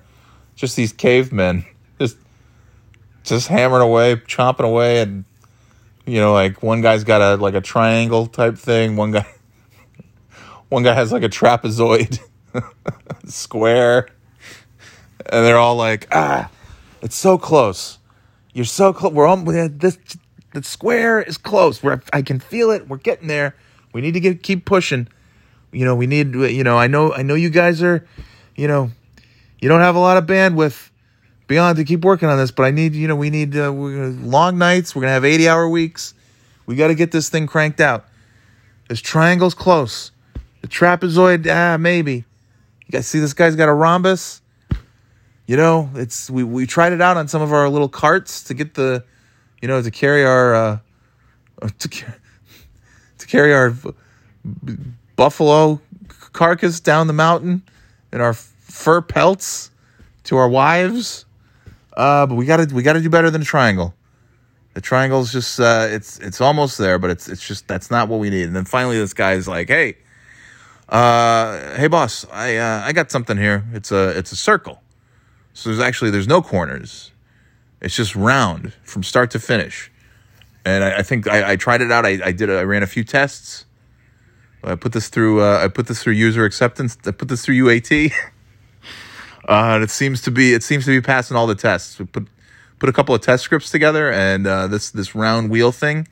just 0.55 0.75
these 0.75 0.93
cavemen 0.93 1.65
just 1.99 2.17
just 3.23 3.47
hammering 3.47 3.81
away, 3.81 4.17
chomping 4.17 4.65
away, 4.65 5.01
and 5.01 5.25
you 6.05 6.19
know 6.19 6.31
like 6.31 6.61
one 6.61 6.81
guy's 6.81 7.03
got 7.03 7.21
a 7.21 7.41
like 7.41 7.55
a 7.55 7.61
triangle 7.61 8.27
type 8.27 8.55
thing. 8.55 8.97
One 8.97 9.13
guy, 9.13 9.25
one 10.69 10.83
guy 10.83 10.93
has 10.93 11.11
like 11.11 11.23
a 11.23 11.29
trapezoid, 11.29 12.19
square, 13.25 14.09
and 15.25 15.43
they're 15.43 15.57
all 15.57 15.75
like 15.75 16.07
ah, 16.11 16.51
it's 17.01 17.15
so 17.15 17.39
close 17.39 17.97
you're 18.57 18.65
so 18.65 18.91
close. 18.91 19.13
We're 19.13 19.27
on 19.27 19.45
this. 19.77 19.99
The 20.55 20.63
square 20.63 21.21
is 21.21 21.37
close. 21.37 21.79
I 22.11 22.23
can 22.23 22.39
feel 22.39 22.71
it. 22.71 22.87
We're 22.87 22.97
getting 22.97 23.27
there. 23.27 23.55
We 23.93 24.01
need 24.01 24.13
to 24.13 24.19
get 24.19 24.41
keep 24.41 24.65
pushing. 24.65 25.07
You 25.71 25.85
know, 25.85 25.93
we 25.93 26.07
need. 26.07 26.33
You 26.33 26.63
know, 26.63 26.75
I 26.75 26.87
know. 26.87 27.13
I 27.13 27.21
know 27.21 27.35
you 27.35 27.51
guys 27.51 27.83
are. 27.83 28.07
You 28.55 28.67
know, 28.67 28.89
you 29.61 29.69
don't 29.69 29.81
have 29.81 29.95
a 29.95 29.99
lot 29.99 30.17
of 30.17 30.25
bandwidth 30.25 30.89
beyond 31.45 31.77
to 31.77 31.83
keep 31.83 32.03
working 32.03 32.29
on 32.29 32.39
this, 32.39 32.49
but 32.49 32.63
I 32.63 32.71
need. 32.71 32.95
You 32.95 33.07
know, 33.07 33.15
we 33.15 33.29
need 33.29 33.55
uh, 33.55 33.69
long 33.71 34.57
nights. 34.57 34.95
We're 34.95 35.03
gonna 35.03 35.13
have 35.13 35.23
eighty 35.23 35.47
hour 35.47 35.69
weeks. 35.69 36.15
We 36.65 36.75
got 36.75 36.87
to 36.87 36.95
get 36.95 37.11
this 37.11 37.29
thing 37.29 37.45
cranked 37.45 37.79
out. 37.79 38.05
This 38.89 39.01
triangle's 39.01 39.53
close. 39.53 40.11
The 40.61 40.67
trapezoid, 40.67 41.47
ah, 41.47 41.77
maybe. 41.77 42.25
You 42.87 42.91
guys 42.91 43.05
see 43.05 43.19
this 43.19 43.33
guy's 43.33 43.55
got 43.55 43.69
a 43.69 43.73
rhombus. 43.73 44.41
You 45.47 45.55
know, 45.55 45.89
it's 45.95 46.29
we 46.29 46.43
we 46.43 46.67
tried 46.67 46.91
it 46.91 47.01
out 47.01 47.17
on 47.17 47.27
some 47.29 47.41
of 47.41 47.53
our 47.53 47.69
little 47.69 47.89
carts 47.89 48.43
to 48.43 48.53
get 48.53 48.73
the, 48.73 49.03
you 49.61 49.67
know, 49.67 49.81
to 49.81 49.89
carry 49.89 50.25
our 50.25 50.53
uh, 50.53 50.79
to 51.79 51.89
to 51.89 53.27
carry 53.27 53.53
our 53.53 53.73
buffalo 55.15 55.81
carcass 56.33 56.79
down 56.79 57.07
the 57.07 57.13
mountain 57.13 57.63
and 58.11 58.21
our 58.21 58.33
fur 58.33 59.01
pelts 59.01 59.71
to 60.25 60.37
our 60.37 60.49
wives. 60.49 61.25
Uh, 61.95 62.27
but 62.27 62.35
we 62.35 62.45
gotta 62.45 62.67
we 62.75 62.83
gotta 62.83 63.01
do 63.01 63.09
better 63.09 63.31
than 63.31 63.41
a 63.41 63.45
triangle. 63.45 63.93
The 64.73 64.81
triangle's 64.81 65.31
just 65.31 65.61
uh, 65.61 65.87
it's 65.89 66.19
it's 66.19 66.41
almost 66.41 66.77
there, 66.77 66.99
but 66.99 67.09
it's 67.09 67.29
it's 67.29 67.45
just 67.47 67.67
that's 67.69 67.89
not 67.89 68.09
what 68.09 68.19
we 68.19 68.29
need. 68.29 68.43
And 68.43 68.55
then 68.55 68.65
finally, 68.65 68.99
this 68.99 69.13
guy's 69.13 69.47
like, 69.47 69.69
"Hey, 69.69 69.97
uh, 70.89 71.75
hey 71.77 71.87
boss, 71.87 72.27
I 72.31 72.57
uh, 72.57 72.81
I 72.85 72.91
got 72.91 73.09
something 73.09 73.37
here. 73.37 73.63
It's 73.73 73.91
a 73.91 74.09
it's 74.09 74.33
a 74.33 74.35
circle. 74.35 74.83
So 75.57 75.69
there's 75.69 75.81
actually 75.81 76.11
there's 76.11 76.27
no 76.27 76.43
corners. 76.43 77.11
It's 77.81 77.95
just 77.95 78.15
round 78.15 78.73
from 78.83 79.01
start 79.01 79.31
to 79.31 79.39
finish. 79.39 79.91
And 80.63 80.83
I, 80.83 80.99
I 80.99 81.01
think 81.01 81.27
I, 81.27 81.53
I 81.53 81.55
tried 81.55 81.81
it 81.81 81.91
out. 81.91 82.05
I, 82.05 82.19
I 82.23 82.31
did 82.31 82.51
I 82.51 82.61
ran 82.61 82.83
a 82.83 82.87
few 82.87 83.03
tests. 83.03 83.65
I 84.63 84.75
put 84.75 84.91
this 84.91 85.09
through 85.09 85.41
uh, 85.41 85.57
I 85.63 85.67
put 85.67 85.87
this 85.87 86.03
through 86.03 86.13
user 86.13 86.45
acceptance. 86.45 86.95
I 87.07 87.09
put 87.09 87.27
this 87.27 87.43
through 87.43 87.55
UAT. 87.55 88.11
uh, 89.49 89.51
and 89.51 89.83
it 89.83 89.89
seems 89.89 90.21
to 90.21 90.31
be 90.31 90.53
it 90.53 90.61
seems 90.61 90.85
to 90.85 90.91
be 90.91 91.01
passing 91.01 91.35
all 91.35 91.47
the 91.47 91.55
tests. 91.55 91.97
We 91.97 92.05
put 92.05 92.27
put 92.77 92.87
a 92.87 92.93
couple 92.93 93.15
of 93.15 93.21
test 93.21 93.43
scripts 93.43 93.71
together, 93.71 94.11
and 94.11 94.45
uh, 94.45 94.67
this 94.67 94.91
this 94.91 95.15
round 95.15 95.49
wheel 95.49 95.71
thing, 95.71 96.07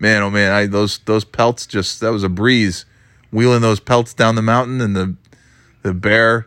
man, 0.00 0.22
oh 0.22 0.30
man, 0.30 0.50
I 0.50 0.64
those 0.64 1.00
those 1.00 1.26
pelts 1.26 1.66
just 1.66 2.00
that 2.00 2.08
was 2.08 2.24
a 2.24 2.30
breeze, 2.30 2.86
wheeling 3.30 3.60
those 3.60 3.80
pelts 3.80 4.14
down 4.14 4.34
the 4.34 4.40
mountain 4.40 4.80
and 4.80 4.96
the 4.96 5.14
the 5.82 5.92
bear 5.92 6.46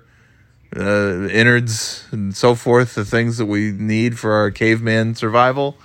uh, 0.75 1.27
innards 1.27 2.07
and 2.11 2.35
so 2.35 2.55
forth, 2.55 2.95
the 2.95 3.05
things 3.05 3.37
that 3.37 3.45
we 3.45 3.71
need 3.71 4.17
for 4.17 4.33
our 4.33 4.51
caveman 4.51 5.15
survival. 5.15 5.77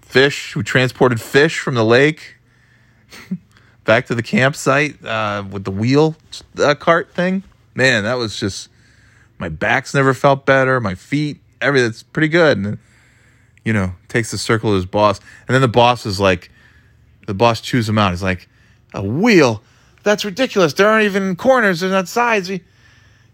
Fish, 0.00 0.56
we 0.56 0.62
transported 0.62 1.20
fish 1.20 1.60
from 1.60 1.74
the 1.74 1.84
lake 1.84 2.36
back 3.84 4.06
to 4.06 4.14
the 4.14 4.22
campsite 4.22 5.04
uh, 5.04 5.44
with 5.48 5.64
the 5.64 5.70
wheel 5.70 6.16
uh, 6.58 6.74
cart 6.74 7.12
thing. 7.12 7.42
Man, 7.74 8.04
that 8.04 8.14
was 8.14 8.38
just 8.38 8.68
my 9.38 9.48
back's 9.48 9.94
never 9.94 10.12
felt 10.14 10.44
better. 10.46 10.80
My 10.80 10.94
feet, 10.94 11.38
everything's 11.60 12.02
pretty 12.02 12.28
good. 12.28 12.58
And 12.58 12.78
you 13.64 13.72
know, 13.72 13.94
takes 14.08 14.30
the 14.30 14.38
circle 14.38 14.70
to 14.70 14.76
his 14.76 14.86
boss, 14.86 15.20
and 15.46 15.54
then 15.54 15.60
the 15.60 15.68
boss 15.68 16.06
is 16.06 16.18
like, 16.18 16.50
the 17.26 17.34
boss 17.34 17.60
chews 17.60 17.88
him 17.88 17.98
out. 17.98 18.10
He's 18.10 18.22
like, 18.22 18.48
a 18.94 19.02
wheel? 19.02 19.62
That's 20.02 20.24
ridiculous. 20.24 20.72
There 20.72 20.88
aren't 20.88 21.04
even 21.04 21.36
corners. 21.36 21.80
There's 21.80 21.92
not 21.92 22.08
sides. 22.08 22.50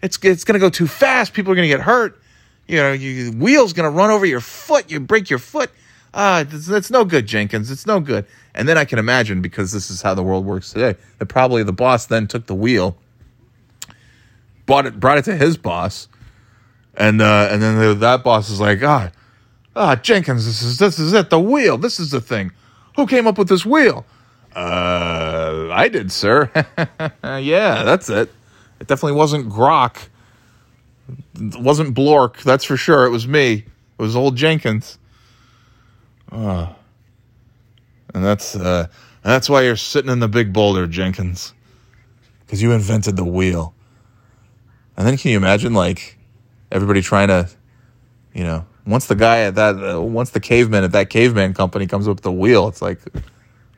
It's 0.06 0.18
it's 0.22 0.44
gonna 0.44 0.60
go 0.60 0.70
too 0.70 0.86
fast. 0.86 1.32
People 1.32 1.50
are 1.50 1.56
gonna 1.56 1.66
get 1.66 1.80
hurt. 1.80 2.20
You 2.68 2.76
know, 2.76 2.92
your 2.92 3.32
wheel's 3.32 3.72
gonna 3.72 3.90
run 3.90 4.10
over 4.10 4.24
your 4.24 4.40
foot. 4.40 4.88
You 4.88 5.00
break 5.00 5.28
your 5.28 5.40
foot. 5.40 5.68
Ah, 6.14 6.44
that's, 6.48 6.90
no 6.92 7.04
good, 7.04 7.26
Jenkins. 7.26 7.72
It's 7.72 7.86
no 7.86 7.98
good. 7.98 8.24
And 8.54 8.68
then 8.68 8.78
I 8.78 8.84
can 8.84 9.00
imagine 9.00 9.42
because 9.42 9.72
this 9.72 9.90
is 9.90 10.00
how 10.00 10.14
the 10.14 10.22
world 10.22 10.46
works 10.46 10.72
today. 10.72 10.94
That 11.18 11.26
probably 11.26 11.64
the 11.64 11.72
boss 11.72 12.06
then 12.06 12.28
took 12.28 12.46
the 12.46 12.54
wheel, 12.54 12.96
brought 14.64 14.86
it 14.86 15.00
brought 15.00 15.18
it 15.18 15.24
to 15.24 15.36
his 15.36 15.56
boss, 15.56 16.06
and 16.94 17.20
uh, 17.20 17.48
and 17.50 17.60
then 17.60 17.76
the, 17.76 17.94
that 17.94 18.22
boss 18.22 18.48
is 18.48 18.60
like, 18.60 18.84
ah, 18.84 19.10
ah, 19.74 19.96
Jenkins, 19.96 20.46
this 20.46 20.62
is 20.62 20.78
this 20.78 21.00
is 21.00 21.12
it. 21.14 21.30
The 21.30 21.40
wheel. 21.40 21.78
This 21.78 21.98
is 21.98 22.12
the 22.12 22.20
thing. 22.20 22.52
Who 22.94 23.08
came 23.08 23.26
up 23.26 23.38
with 23.38 23.48
this 23.48 23.66
wheel? 23.66 24.06
Uh, 24.54 25.68
I 25.72 25.88
did, 25.88 26.12
sir. 26.12 26.48
yeah, 27.24 27.82
that's 27.82 28.08
it. 28.08 28.30
It 28.80 28.86
definitely 28.86 29.16
wasn't 29.16 29.48
Grok. 29.48 30.08
It 31.34 31.60
wasn't 31.60 31.94
Blork, 31.94 32.42
that's 32.42 32.64
for 32.64 32.76
sure. 32.76 33.06
It 33.06 33.10
was 33.10 33.26
me. 33.28 33.52
It 33.52 34.02
was 34.02 34.16
old 34.16 34.36
Jenkins. 34.36 34.98
Uh, 36.30 36.72
and 38.14 38.24
that's 38.24 38.56
uh, 38.56 38.88
that's 39.22 39.48
why 39.48 39.62
you're 39.62 39.76
sitting 39.76 40.10
in 40.10 40.20
the 40.20 40.28
big 40.28 40.52
boulder, 40.52 40.86
Jenkins. 40.86 41.54
Because 42.40 42.62
you 42.62 42.72
invented 42.72 43.16
the 43.16 43.24
wheel. 43.24 43.74
And 44.96 45.06
then 45.06 45.16
can 45.16 45.30
you 45.30 45.36
imagine, 45.36 45.74
like, 45.74 46.16
everybody 46.70 47.02
trying 47.02 47.28
to, 47.28 47.48
you 48.34 48.44
know, 48.44 48.64
once 48.86 49.06
the 49.06 49.14
guy 49.14 49.40
at 49.40 49.56
that, 49.56 49.76
uh, 49.76 50.00
once 50.00 50.30
the 50.30 50.40
caveman 50.40 50.84
at 50.84 50.92
that 50.92 51.10
caveman 51.10 51.54
company 51.54 51.86
comes 51.86 52.06
up 52.06 52.16
with 52.16 52.22
the 52.22 52.32
wheel, 52.32 52.68
it's 52.68 52.80
like, 52.80 53.00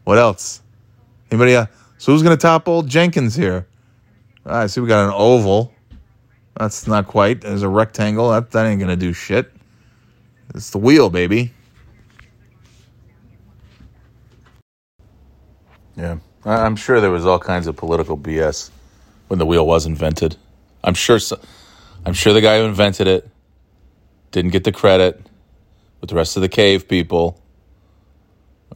what 0.05 0.19
else? 0.19 0.63
Anybody? 1.31 1.57
Uh, 1.57 1.67
so 1.99 2.13
who's 2.13 2.23
gonna 2.23 2.37
top 2.37 2.69
old 2.69 2.89
Jenkins 2.89 3.35
here? 3.35 3.67
I 4.49 4.67
see 4.67 4.81
we 4.81 4.89
got 4.89 5.07
an 5.07 5.15
oval. 5.15 5.73
That's 6.57 6.87
not 6.87 7.07
quite. 7.07 7.43
There's 7.43 7.63
a 7.63 7.69
rectangle. 7.69 8.31
That 8.31 8.51
that 8.53 8.67
ain't 8.67 8.81
gonna 8.81 8.97
do 8.97 9.13
shit. 9.13 9.53
It's 10.55 10.71
the 10.71 10.79
wheel, 10.79 11.11
baby. 11.11 11.53
Yeah, 15.97 16.19
I'm 16.45 16.77
sure 16.77 17.01
there 17.01 17.11
was 17.11 17.27
all 17.27 17.39
kinds 17.39 17.67
of 17.67 17.77
political 17.77 18.17
BS 18.17 18.71
when 19.29 19.39
the 19.39 19.47
wheel 19.47 19.67
was 19.67 19.85
invented. 19.87 20.37
I'm 20.83 20.95
sure. 20.95 21.19
So, 21.19 21.39
I'm 22.07 22.15
sure 22.15 22.33
the 22.33 22.41
guy 22.41 22.59
who 22.59 22.65
invented 22.65 23.07
it 23.07 23.29
didn't 24.31 24.53
get 24.53 24.65
the 24.65 24.73
credit 24.73 25.21
with 26.01 26.11
the 26.11 26.17
rest 26.17 26.37
of 26.37 26.43
the 26.43 26.49
cave 26.49 26.89
people. 26.89 27.41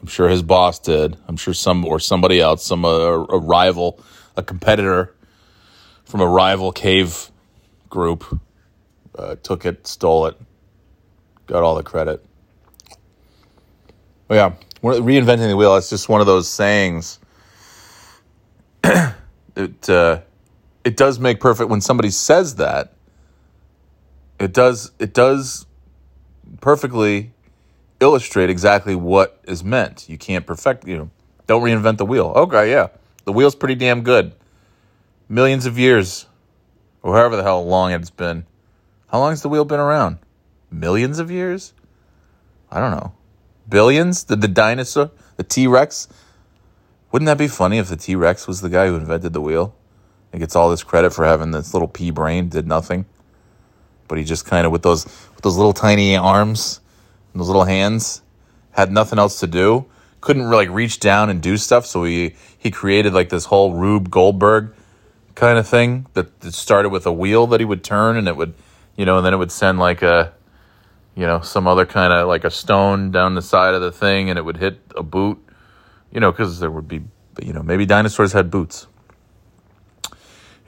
I'm 0.01 0.07
sure 0.07 0.29
his 0.29 0.43
boss 0.43 0.79
did. 0.79 1.17
I'm 1.29 1.37
sure 1.37 1.55
some 1.55 1.85
or 1.85 2.01
somebody 2.01 2.41
else, 2.41 2.65
some 2.65 2.85
uh, 2.85 2.89
a 2.89 3.39
rival, 3.39 4.01
a 4.37 4.43
competitor 4.43 5.15
from 6.13 6.21
a 6.21 6.27
rival 6.27 6.73
cave 6.73 7.31
group 7.89 8.39
uh, 9.17 9.35
took 9.37 9.65
it, 9.65 9.87
stole 9.87 10.27
it, 10.27 10.37
got 11.47 11.63
all 11.63 11.75
the 11.75 11.83
credit. 11.83 12.23
But 14.29 14.35
yeah, 14.35 14.53
reinventing 14.83 15.49
the 15.49 15.57
wheel. 15.57 15.75
It's 15.77 15.89
just 15.89 16.11
one 16.11 16.21
of 16.21 16.27
those 16.27 16.51
sayings. 16.51 17.19
it 18.85 19.89
uh, 19.89 20.21
it 20.85 20.99
does 20.99 21.19
make 21.19 21.41
perfect 21.41 21.71
when 21.71 21.81
somebody 21.81 22.11
says 22.11 22.57
that. 22.57 22.93
It 24.39 24.53
does 24.53 24.93
it 24.99 25.15
does 25.15 25.65
perfectly 26.61 27.33
illustrate 28.01 28.51
exactly 28.51 28.95
what 28.95 29.41
is 29.45 29.65
meant. 29.65 30.11
You 30.11 30.19
can't 30.19 30.47
perfect, 30.47 30.87
you 30.87 30.99
know, 30.99 31.11
don't 31.47 31.63
reinvent 31.63 31.97
the 31.97 32.05
wheel. 32.05 32.35
Okay, 32.37 32.71
yeah. 32.71 32.89
The 33.25 33.33
wheel's 33.33 33.55
pretty 33.55 33.77
damn 33.77 34.03
good. 34.03 34.35
Millions 35.33 35.65
of 35.65 35.79
years, 35.79 36.27
or 37.03 37.17
however 37.17 37.37
the 37.37 37.43
hell 37.43 37.65
long 37.65 37.91
it's 37.91 38.11
been. 38.11 38.45
How 39.09 39.19
long 39.19 39.31
has 39.31 39.41
the 39.41 39.49
wheel 39.49 39.65
been 39.65 39.81
around? 39.81 40.19
Millions 40.71 41.19
of 41.19 41.31
years? 41.31 41.73
I 42.71 42.81
don't 42.81 42.91
know. 42.91 43.15
Billions? 43.67 44.25
Did 44.25 44.43
the 44.43 44.49
dinosaur, 44.49 45.11
the 45.39 45.43
T 45.43 45.67
Rex? 45.67 46.07
Wouldn't 47.11 47.29
that 47.29 47.39
be 47.39 47.49
funny 47.49 47.79
if 47.79 47.89
the 47.89 47.97
T 47.97 48.15
Rex 48.15 48.47
was 48.47 48.61
the 48.61 48.69
guy 48.69 48.89
who 48.89 48.97
invented 48.97 49.33
the 49.33 49.41
wheel? 49.41 49.75
He 50.33 50.39
gets 50.39 50.55
all 50.55 50.69
this 50.69 50.83
credit 50.83 51.15
for 51.15 51.25
having 51.25 51.51
this 51.51 51.73
little 51.73 51.89
pea 51.89 52.11
brain, 52.11 52.51
did 52.51 52.67
nothing. 52.67 53.07
But 54.09 54.19
he 54.19 54.25
just 54.25 54.45
kind 54.45 54.67
of, 54.67 54.71
with 54.71 54.83
those, 54.83 55.07
with 55.07 55.41
those 55.41 55.57
little 55.57 55.73
tiny 55.73 56.15
arms, 56.15 56.81
and 57.33 57.41
those 57.41 57.49
little 57.49 57.65
hands, 57.65 58.21
had 58.73 58.93
nothing 58.93 59.19
else 59.19 59.41
to 59.41 59.47
do. 59.47 59.87
Couldn't 60.21 60.45
really 60.45 60.69
reach 60.69 61.01
down 61.01 61.31
and 61.31 61.41
do 61.41 61.57
stuff, 61.57 61.87
so 61.87 62.05
he 62.05 62.35
he 62.59 62.71
created 62.71 63.15
like 63.15 63.31
this 63.31 63.47
whole 63.47 63.73
Rube 63.73 64.11
Goldberg 64.11 64.75
kind 65.35 65.59
of 65.59 65.69
thing 65.69 66.07
that, 66.15 66.31
started 66.53 66.91
with 66.91 67.07
a 67.07 67.13
wheel 67.13 67.47
that 67.49 67.61
he 67.61 67.67
would 67.67 67.85
turn, 67.85 68.17
and 68.17 68.29
it 68.29 68.37
would, 68.37 68.55
you 68.97 69.05
know, 69.05 69.19
and 69.19 69.27
then 69.27 69.35
it 69.35 69.39
would 69.39 69.53
send 69.53 69.79
like 69.79 70.03
a, 70.03 70.33
you 71.15 71.27
know, 71.27 71.41
some 71.41 71.67
other 71.67 71.87
kind 71.87 72.13
of 72.13 72.29
like 72.29 72.45
a 72.45 72.51
stone 72.51 73.11
down 73.11 73.35
the 73.35 73.43
side 73.43 73.75
of 73.75 73.81
the 73.81 73.93
thing, 73.93 74.31
and 74.31 74.39
it 74.39 74.43
would 74.43 74.57
hit 74.57 74.81
a 74.97 75.03
boot, 75.03 75.39
you 76.11 76.21
know, 76.21 76.31
because 76.31 76.61
there 76.61 76.71
would 76.71 76.89
be, 76.89 77.03
you 77.43 77.53
know, 77.53 77.63
maybe 77.63 77.87
dinosaurs 77.87 78.33
had 78.33 78.51
boots, 78.51 78.87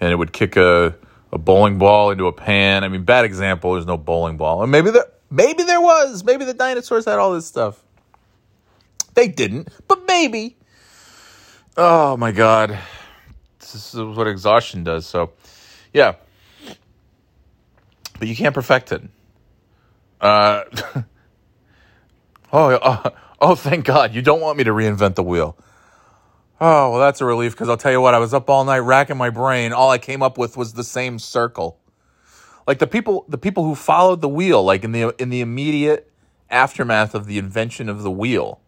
and 0.01 0.13
it 0.13 0.17
would 0.17 0.33
kick 0.33 0.57
a 0.57 0.95
a 1.35 1.39
bowling 1.39 1.79
ball 1.79 2.13
into 2.13 2.27
a 2.27 2.33
pan. 2.33 2.85
I 2.85 2.89
mean, 2.89 3.03
bad 3.03 3.25
example. 3.25 3.73
There's 3.73 3.87
no 3.87 3.99
bowling 3.99 4.37
ball, 4.37 4.63
and 4.63 4.71
maybe 4.71 4.91
there 4.91 5.07
maybe 5.31 5.65
there 5.65 5.81
was. 5.81 6.25
Maybe 6.25 6.45
the 6.45 6.55
dinosaurs 6.55 7.05
had 7.05 7.19
all 7.19 7.35
this 7.35 7.45
stuff. 7.45 7.83
They 9.15 9.29
didn't, 9.29 9.69
but 9.89 10.07
maybe. 10.07 10.57
Oh 11.77 12.17
my 12.17 12.31
god, 12.31 12.79
this 13.75 13.95
is 13.95 14.01
what 14.01 14.27
exhaustion 14.27 14.85
does. 14.85 15.07
So, 15.07 15.33
yeah, 15.93 16.15
but 18.19 18.29
you 18.29 18.35
can't 18.35 18.55
perfect 18.55 18.93
it. 18.93 19.03
Uh, 20.21 20.65
oh, 22.53 22.79
oh, 22.83 23.11
oh, 23.41 23.55
thank 23.55 23.85
God. 23.85 24.15
You 24.15 24.23
don't 24.23 24.41
want 24.41 24.57
me 24.57 24.65
to 24.65 24.71
reinvent 24.71 25.17
the 25.17 25.23
wheel. 25.23 25.59
Oh, 26.61 26.93
well, 26.93 27.01
that's 27.01 27.21
a 27.21 27.25
relief 27.25 27.53
because 27.53 27.69
I'll 27.69 27.77
tell 27.77 27.93
you 27.93 28.01
what, 28.01 28.15
I 28.15 28.19
was 28.19 28.33
up 28.33 28.49
all 28.49 28.65
night 28.65 28.79
racking 28.79 29.19
my 29.19 29.29
brain. 29.29 29.73
All 29.73 29.91
I 29.91 29.99
came 29.99 30.23
up 30.23 30.39
with 30.39 30.57
was 30.57 30.73
the 30.73 30.85
same 30.85 31.19
circle. 31.19 31.79
Like 32.67 32.79
the 32.79 32.87
people 32.87 33.27
the 33.29 33.37
people 33.37 33.65
who 33.65 33.75
followed 33.75 34.23
the 34.23 34.29
wheel, 34.29 34.65
like 34.65 34.85
in 34.85 34.93
the 34.93 35.15
in 35.21 35.29
the 35.29 35.43
immediate 35.43 36.11
aftermath 36.49 37.15
of 37.15 37.27
the 37.27 37.37
invention 37.37 37.91
of 37.91 38.03
the 38.03 38.11
wheel. 38.11 38.61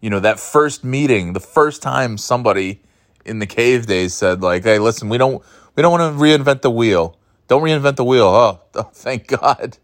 You 0.00 0.08
know, 0.08 0.20
that 0.20 0.40
first 0.40 0.82
meeting, 0.82 1.34
the 1.34 1.40
first 1.40 1.82
time 1.82 2.16
somebody 2.16 2.80
in 3.24 3.38
the 3.38 3.46
cave 3.46 3.86
days 3.86 4.14
said, 4.14 4.42
like, 4.42 4.64
hey, 4.64 4.78
listen, 4.78 5.08
we 5.08 5.18
don't 5.18 5.42
we 5.76 5.82
don't 5.82 5.92
want 5.92 6.16
to 6.16 6.22
reinvent 6.22 6.62
the 6.62 6.70
wheel. 6.70 7.16
Don't 7.48 7.62
reinvent 7.62 7.96
the 7.96 8.04
wheel. 8.04 8.26
Oh, 8.26 8.60
oh, 8.74 8.90
thank 8.92 9.26
God. 9.26 9.78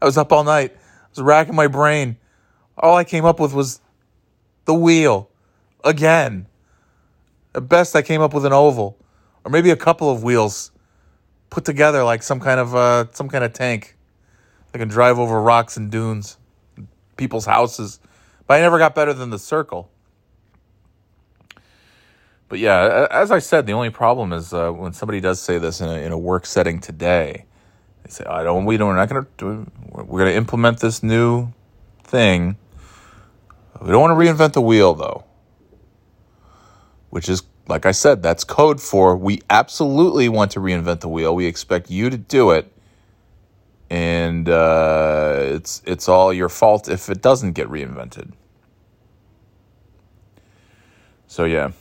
I 0.00 0.04
was 0.04 0.16
up 0.16 0.32
all 0.32 0.44
night. 0.44 0.72
I 0.74 1.08
was 1.10 1.22
racking 1.22 1.54
my 1.54 1.66
brain. 1.66 2.16
All 2.76 2.96
I 2.96 3.04
came 3.04 3.24
up 3.24 3.40
with 3.40 3.52
was 3.52 3.80
the 4.64 4.74
wheel 4.74 5.30
again. 5.84 6.46
At 7.54 7.68
best, 7.68 7.96
I 7.96 8.02
came 8.02 8.20
up 8.20 8.34
with 8.34 8.44
an 8.44 8.52
oval, 8.52 8.96
or 9.44 9.50
maybe 9.50 9.70
a 9.70 9.76
couple 9.76 10.10
of 10.10 10.22
wheels 10.22 10.70
put 11.50 11.64
together 11.64 12.04
like 12.04 12.22
some 12.22 12.40
kind 12.40 12.60
of 12.60 12.74
uh, 12.74 13.06
some 13.12 13.28
kind 13.28 13.42
of 13.44 13.52
tank. 13.52 13.96
that 14.72 14.78
can 14.78 14.88
drive 14.88 15.18
over 15.18 15.40
rocks 15.40 15.76
and 15.76 15.90
dunes, 15.90 16.36
people's 17.16 17.46
houses. 17.46 18.00
But 18.46 18.54
I 18.54 18.60
never 18.60 18.78
got 18.78 18.94
better 18.94 19.12
than 19.12 19.30
the 19.30 19.38
circle. 19.38 19.90
But 22.48 22.60
yeah, 22.60 23.06
as 23.10 23.30
I 23.30 23.40
said, 23.40 23.66
the 23.66 23.72
only 23.72 23.90
problem 23.90 24.32
is 24.32 24.54
uh, 24.54 24.70
when 24.70 24.92
somebody 24.92 25.20
does 25.20 25.40
say 25.40 25.58
this 25.58 25.80
in 25.80 25.88
a, 25.88 25.94
in 25.94 26.12
a 26.12 26.18
work 26.18 26.46
setting 26.46 26.80
today. 26.80 27.44
They 28.04 28.10
say, 28.10 28.24
"I 28.24 28.42
don't. 28.42 28.64
We 28.64 28.78
don't. 28.78 28.88
We're 28.88 28.96
not 28.96 29.08
going 29.10 29.26
to. 29.38 29.66
We're 29.90 30.20
going 30.20 30.32
to 30.32 30.36
implement 30.36 30.80
this 30.80 31.02
new 31.02 31.52
thing. 32.04 32.56
We 33.82 33.90
don't 33.90 34.00
want 34.00 34.18
to 34.18 34.24
reinvent 34.26 34.54
the 34.54 34.62
wheel, 34.62 34.94
though." 34.94 35.24
Which 37.10 37.28
is, 37.28 37.42
like 37.68 37.86
I 37.86 37.92
said, 37.92 38.22
that's 38.22 38.44
code 38.44 38.80
for 38.80 39.16
we 39.16 39.42
absolutely 39.50 40.28
want 40.28 40.52
to 40.52 40.60
reinvent 40.60 41.00
the 41.00 41.08
wheel. 41.08 41.34
We 41.34 41.46
expect 41.46 41.90
you 41.90 42.08
to 42.08 42.16
do 42.16 42.50
it, 42.50 42.72
and 43.90 44.48
uh, 44.48 45.36
it's 45.40 45.82
it's 45.84 46.08
all 46.08 46.32
your 46.32 46.48
fault 46.48 46.88
if 46.88 47.10
it 47.10 47.20
doesn't 47.20 47.52
get 47.52 47.68
reinvented. 47.68 48.32
So 51.26 51.44
yeah. 51.44 51.72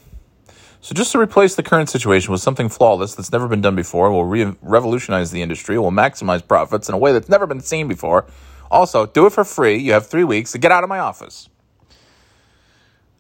So 0.88 0.94
just 0.94 1.12
to 1.12 1.20
replace 1.20 1.56
the 1.56 1.64
current 1.64 1.90
situation 1.90 2.32
with 2.32 2.40
something 2.40 2.70
flawless 2.70 3.14
that's 3.14 3.30
never 3.30 3.50
been 3.50 3.60
done 3.60 3.76
before, 3.76 4.10
will 4.10 4.24
re- 4.24 4.56
revolutionize 4.62 5.32
the 5.32 5.42
industry, 5.42 5.78
will 5.78 5.92
maximize 5.92 6.48
profits 6.48 6.88
in 6.88 6.96
a 6.96 6.98
way 6.98 7.12
that's 7.12 7.28
never 7.28 7.46
been 7.46 7.60
seen 7.60 7.90
before. 7.90 8.26
Also, 8.72 9.06
do 9.06 9.26
it 9.26 9.34
for 9.34 9.44
free. 9.44 9.76
You 9.76 9.92
have 9.92 10.08
three 10.08 10.24
weeks 10.24 10.54
to 10.54 10.58
get 10.58 10.72
out 10.72 10.84
of 10.86 10.90
my 10.90 11.00
office. 11.00 11.50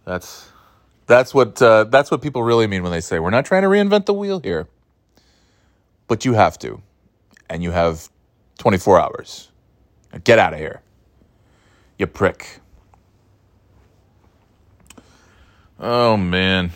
That's 0.05 0.49
that's 1.07 1.33
what 1.33 1.61
uh, 1.61 1.83
that's 1.83 2.09
what 2.09 2.21
people 2.21 2.41
really 2.41 2.67
mean 2.67 2.83
when 2.83 2.93
they 2.93 3.01
say 3.01 3.19
we're 3.19 3.31
not 3.31 3.45
trying 3.45 3.63
to 3.63 3.67
reinvent 3.67 4.05
the 4.05 4.13
wheel 4.13 4.39
here, 4.39 4.69
but 6.07 6.23
you 6.23 6.35
have 6.35 6.57
to, 6.59 6.81
and 7.49 7.63
you 7.63 7.71
have 7.71 8.07
24 8.59 8.97
hours. 8.97 9.51
Get 10.23 10.39
out 10.39 10.53
of 10.53 10.59
here, 10.59 10.83
you 11.99 12.07
prick. 12.07 12.61
Oh 15.77 16.15
man. 16.15 16.71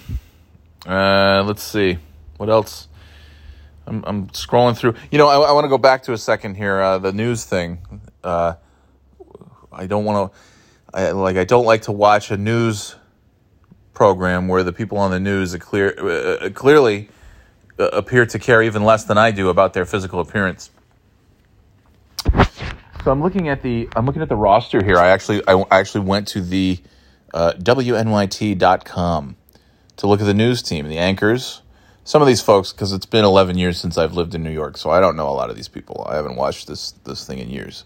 Uh, 0.86 1.44
let's 1.46 1.64
see. 1.64 1.98
What 2.38 2.50
else? 2.50 2.88
I'm, 3.86 4.04
I'm 4.06 4.28
scrolling 4.30 4.78
through. 4.78 4.96
You 5.12 5.18
know, 5.18 5.28
I, 5.28 5.36
I 5.36 5.52
want 5.52 5.66
to 5.66 5.70
go 5.70 5.78
back 5.78 6.04
to 6.04 6.14
a 6.14 6.18
second 6.18 6.56
here. 6.56 6.80
Uh, 6.80 6.98
the 6.98 7.12
news 7.12 7.46
thing. 7.46 7.80
Uh, 8.24 8.56
I 9.72 9.88
don't 9.88 10.06
want 10.06 10.32
to. 10.32 10.40
I 10.94 11.12
like. 11.12 11.38
I 11.38 11.44
don't 11.46 11.66
like 11.66 11.84
to 11.84 11.92
watch 11.92 12.32
a 12.32 12.38
news 12.38 12.96
program 13.94 14.48
where 14.48 14.64
the 14.64 14.74
people 14.74 14.98
on 14.98 15.12
the 15.12 15.20
news 15.20 15.56
clear 15.58 16.40
uh, 16.44 16.50
clearly 16.50 17.10
uh, 17.80 17.90
appear 17.90 18.26
to 18.26 18.40
care 18.40 18.62
even 18.62 18.84
less 18.84 19.04
than 19.06 19.18
I 19.18 19.32
do 19.32 19.50
about 19.50 19.74
their 19.74 19.86
physical 19.86 20.20
appearance. 20.20 20.70
So 23.04 23.12
I'm 23.12 23.22
looking 23.22 23.50
at 23.50 23.62
the 23.62 23.90
I'm 23.96 24.06
looking 24.06 24.22
at 24.22 24.30
the 24.30 24.36
roster 24.36 24.84
here. 24.84 24.98
I 24.98 25.10
actually 25.10 25.42
I 25.48 25.64
actually 25.72 26.06
went 26.06 26.28
to 26.30 26.42
the 26.42 26.80
uh, 27.34 27.54
WNYT.com 27.54 29.38
to 30.02 30.08
look 30.08 30.20
at 30.20 30.26
the 30.26 30.34
news 30.34 30.64
team, 30.64 30.88
the 30.88 30.98
anchors. 30.98 31.62
Some 32.06 32.24
of 32.24 32.28
these 32.28 32.42
folks, 32.42 32.74
because 32.74 32.92
it's 32.92 33.06
been 33.06 33.24
11 33.24 33.60
years 33.60 33.80
since 33.80 34.00
I've 34.00 34.16
lived 34.16 34.34
in 34.34 34.42
New 34.42 34.50
York, 34.52 34.76
so 34.76 34.90
I 34.90 35.00
don't 35.00 35.16
know 35.16 35.30
a 35.30 35.38
lot 35.38 35.52
of 35.52 35.56
these 35.56 35.68
people. 35.68 36.08
I 36.10 36.16
haven't 36.16 36.38
watched 36.38 36.68
this 36.68 36.94
this 37.04 37.28
thing 37.28 37.38
in 37.38 37.52
years. 37.52 37.86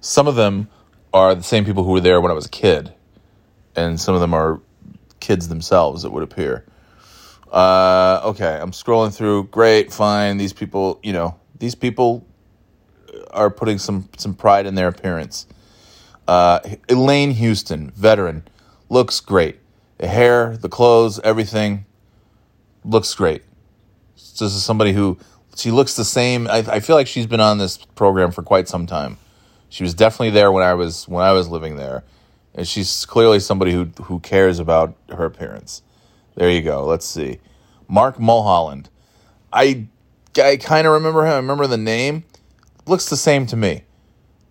Some 0.00 0.26
of 0.26 0.36
them 0.36 0.70
are 1.12 1.34
the 1.34 1.42
same 1.42 1.66
people 1.66 1.84
who 1.84 1.90
were 1.90 2.00
there 2.00 2.18
when 2.22 2.30
I 2.30 2.34
was 2.34 2.46
a 2.46 2.50
kid, 2.50 2.94
and 3.76 4.00
some 4.00 4.14
of 4.14 4.22
them 4.22 4.32
are 4.32 4.58
kids 5.20 5.48
themselves. 5.48 6.02
It 6.02 6.12
would 6.12 6.22
appear. 6.22 6.64
Uh, 7.52 8.22
okay, 8.24 8.58
I'm 8.58 8.70
scrolling 8.70 9.14
through. 9.14 9.48
Great, 9.48 9.92
fine. 9.92 10.38
These 10.38 10.54
people, 10.54 10.98
you 11.02 11.12
know, 11.12 11.38
these 11.58 11.74
people 11.74 12.26
are 13.32 13.50
putting 13.50 13.76
some 13.76 14.08
some 14.16 14.34
pride 14.34 14.64
in 14.64 14.76
their 14.76 14.88
appearance. 14.88 15.46
Uh, 16.26 16.60
Elaine 16.88 17.32
Houston, 17.32 17.90
veteran, 17.90 18.44
looks 18.88 19.20
great. 19.20 19.58
The 20.00 20.08
hair, 20.08 20.56
the 20.56 20.70
clothes, 20.70 21.20
everything 21.20 21.84
looks 22.86 23.14
great. 23.14 23.42
This 24.14 24.40
is 24.40 24.64
somebody 24.64 24.94
who 24.94 25.18
she 25.54 25.70
looks 25.70 25.94
the 25.94 26.06
same. 26.06 26.48
I, 26.48 26.64
I 26.66 26.80
feel 26.80 26.96
like 26.96 27.06
she's 27.06 27.26
been 27.26 27.38
on 27.40 27.58
this 27.58 27.76
program 27.76 28.30
for 28.30 28.42
quite 28.42 28.66
some 28.66 28.86
time. 28.86 29.18
She 29.68 29.82
was 29.82 29.92
definitely 29.92 30.30
there 30.30 30.50
when 30.50 30.64
I 30.64 30.72
was 30.72 31.06
when 31.06 31.22
I 31.22 31.32
was 31.32 31.48
living 31.48 31.76
there, 31.76 32.02
and 32.54 32.66
she's 32.66 33.04
clearly 33.04 33.40
somebody 33.40 33.72
who 33.72 33.90
who 34.04 34.20
cares 34.20 34.58
about 34.58 34.96
her 35.10 35.26
appearance. 35.26 35.82
There 36.34 36.48
you 36.48 36.62
go. 36.62 36.86
Let's 36.86 37.04
see, 37.04 37.38
Mark 37.86 38.18
Mulholland. 38.18 38.88
I 39.52 39.86
I 40.42 40.56
kind 40.56 40.86
of 40.86 40.94
remember 40.94 41.26
him. 41.26 41.32
I 41.32 41.36
remember 41.36 41.66
the 41.66 41.76
name. 41.76 42.24
Looks 42.86 43.10
the 43.10 43.18
same 43.18 43.44
to 43.48 43.56
me. 43.56 43.82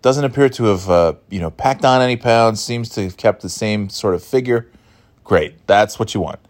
Doesn't 0.00 0.24
appear 0.24 0.48
to 0.48 0.64
have 0.66 0.88
uh, 0.88 1.14
you 1.28 1.40
know 1.40 1.50
packed 1.50 1.84
on 1.84 2.02
any 2.02 2.16
pounds. 2.16 2.62
Seems 2.62 2.88
to 2.90 3.02
have 3.02 3.16
kept 3.16 3.42
the 3.42 3.48
same 3.48 3.88
sort 3.88 4.14
of 4.14 4.22
figure. 4.22 4.68
Great. 5.30 5.64
That's 5.68 5.96
what 5.96 6.12
you 6.12 6.20
want. 6.20 6.40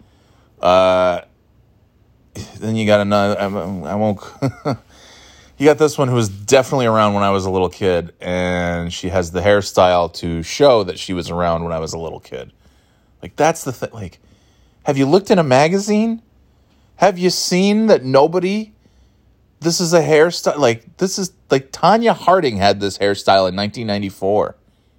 Uh, 0.58 1.20
then 2.60 2.76
you 2.76 2.86
got 2.86 3.00
another. 3.00 3.38
I, 3.38 3.44
I 3.44 3.94
won't. 3.94 4.22
you 5.58 5.66
got 5.66 5.76
this 5.76 5.98
one 5.98 6.08
who 6.08 6.14
was 6.14 6.30
definitely 6.30 6.86
around 6.86 7.12
when 7.12 7.22
I 7.22 7.28
was 7.28 7.44
a 7.44 7.50
little 7.50 7.68
kid, 7.68 8.14
and 8.22 8.90
she 8.90 9.10
has 9.10 9.32
the 9.32 9.42
hairstyle 9.42 10.10
to 10.14 10.42
show 10.42 10.82
that 10.84 10.98
she 10.98 11.12
was 11.12 11.28
around 11.28 11.62
when 11.62 11.74
I 11.74 11.78
was 11.78 11.92
a 11.92 11.98
little 11.98 12.20
kid. 12.20 12.54
Like 13.20 13.36
that's 13.36 13.64
the 13.64 13.72
thing. 13.74 13.90
Like, 13.92 14.18
have 14.84 14.96
you 14.96 15.04
looked 15.04 15.30
in 15.30 15.38
a 15.38 15.44
magazine? 15.44 16.22
Have 16.96 17.18
you 17.18 17.28
seen 17.28 17.88
that 17.88 18.02
nobody? 18.02 18.72
This 19.60 19.82
is 19.82 19.92
a 19.92 20.00
hairstyle. 20.00 20.56
Like 20.56 20.96
this 20.96 21.18
is 21.18 21.32
like 21.50 21.70
Tonya 21.70 22.16
Harding 22.16 22.56
had 22.56 22.80
this 22.80 22.96
hairstyle 22.96 23.46
in 23.46 23.54
1994, 23.56 24.56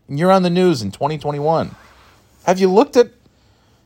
and 0.07 0.19
you're 0.19 0.31
on 0.31 0.43
the 0.43 0.51
news 0.51 0.83
in 0.83 0.91
2021. 0.91 1.75
Have 2.43 2.59
you 2.59 2.71
looked 2.71 2.95
at? 2.95 3.09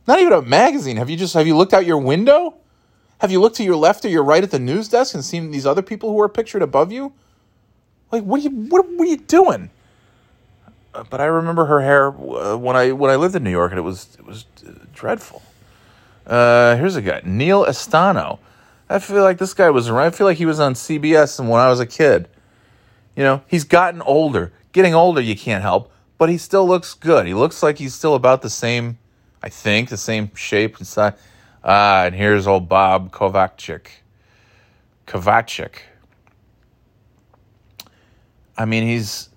Not 0.08 0.20
even 0.20 0.34
a 0.34 0.42
magazine. 0.42 0.98
Have 0.98 1.10
you 1.10 1.18
just 1.18 1.34
have 1.34 1.48
you 1.48 1.58
looked 1.58 1.74
out 1.74 1.86
your 1.86 1.98
window? 1.98 2.56
Have 3.20 3.32
you 3.32 3.40
looked 3.40 3.56
to 3.58 3.64
your 3.64 3.76
left 3.76 4.06
or 4.06 4.10
your 4.10 4.24
right 4.24 4.44
at 4.44 4.52
the 4.52 4.60
news 4.60 4.90
desk 4.90 5.16
and 5.16 5.24
seen 5.24 5.52
these 5.52 5.66
other 5.66 5.82
people 5.82 6.12
who 6.12 6.22
are 6.22 6.30
pictured 6.30 6.62
above 6.62 6.92
you? 6.92 7.14
Like, 8.12 8.24
what 8.24 8.40
are 8.40 8.44
you 8.44 8.50
what, 8.50 8.88
what 8.88 9.08
are 9.08 9.12
you 9.12 9.18
doing? 9.18 9.70
Uh, 10.94 11.04
but 11.10 11.20
I 11.20 11.26
remember 11.26 11.66
her 11.66 11.82
hair 11.82 12.08
uh, 12.08 12.56
when 12.56 12.76
I 12.76 12.92
when 12.92 13.12
I 13.12 13.16
lived 13.16 13.36
in 13.36 13.44
New 13.44 13.52
York, 13.52 13.72
and 13.72 13.80
it 13.80 13.84
was 13.84 14.16
it 14.20 14.26
was 14.26 14.46
uh, 14.66 14.72
dreadful. 14.94 15.42
Uh, 16.26 16.76
here's 16.76 16.96
a 16.96 17.02
guy, 17.02 17.22
Neil 17.24 17.66
Estano. 17.66 18.40
I 18.90 19.00
feel 19.00 19.24
like 19.24 19.38
this 19.38 19.54
guy 19.54 19.70
was 19.70 19.90
around. 19.90 20.08
I 20.08 20.10
feel 20.12 20.28
like 20.28 20.38
he 20.38 20.46
was 20.46 20.60
on 20.60 20.74
CBS 20.74 21.40
when 21.40 21.60
I 21.60 21.70
was 21.70 21.80
a 21.80 21.86
kid. 21.86 22.28
You 23.16 23.24
know, 23.24 23.42
he's 23.48 23.64
gotten 23.64 24.02
older. 24.02 24.52
Getting 24.72 24.94
older, 24.94 25.22
you 25.22 25.36
can't 25.36 25.62
help, 25.62 25.92
but 26.18 26.30
he 26.30 26.38
still 26.38 26.68
looks 26.68 26.94
good. 26.94 27.26
He 27.26 27.34
looks 27.34 27.64
like 27.64 27.78
he's 27.78 27.96
still 27.96 28.14
about 28.14 28.42
the 28.42 28.50
same. 28.50 28.98
I 29.46 29.50
think 29.50 29.90
the 29.90 29.98
same 29.98 30.34
shape 30.34 30.78
and 30.78 30.88
size. 30.88 31.14
Ah, 31.64 32.06
and 32.06 32.16
here's 32.16 32.48
old 32.48 32.68
Bob 32.68 33.12
Kovachick. 33.12 33.88
Kovachick. 35.06 35.82
I 38.58 38.66
mean, 38.66 38.88
he's. 38.88 39.30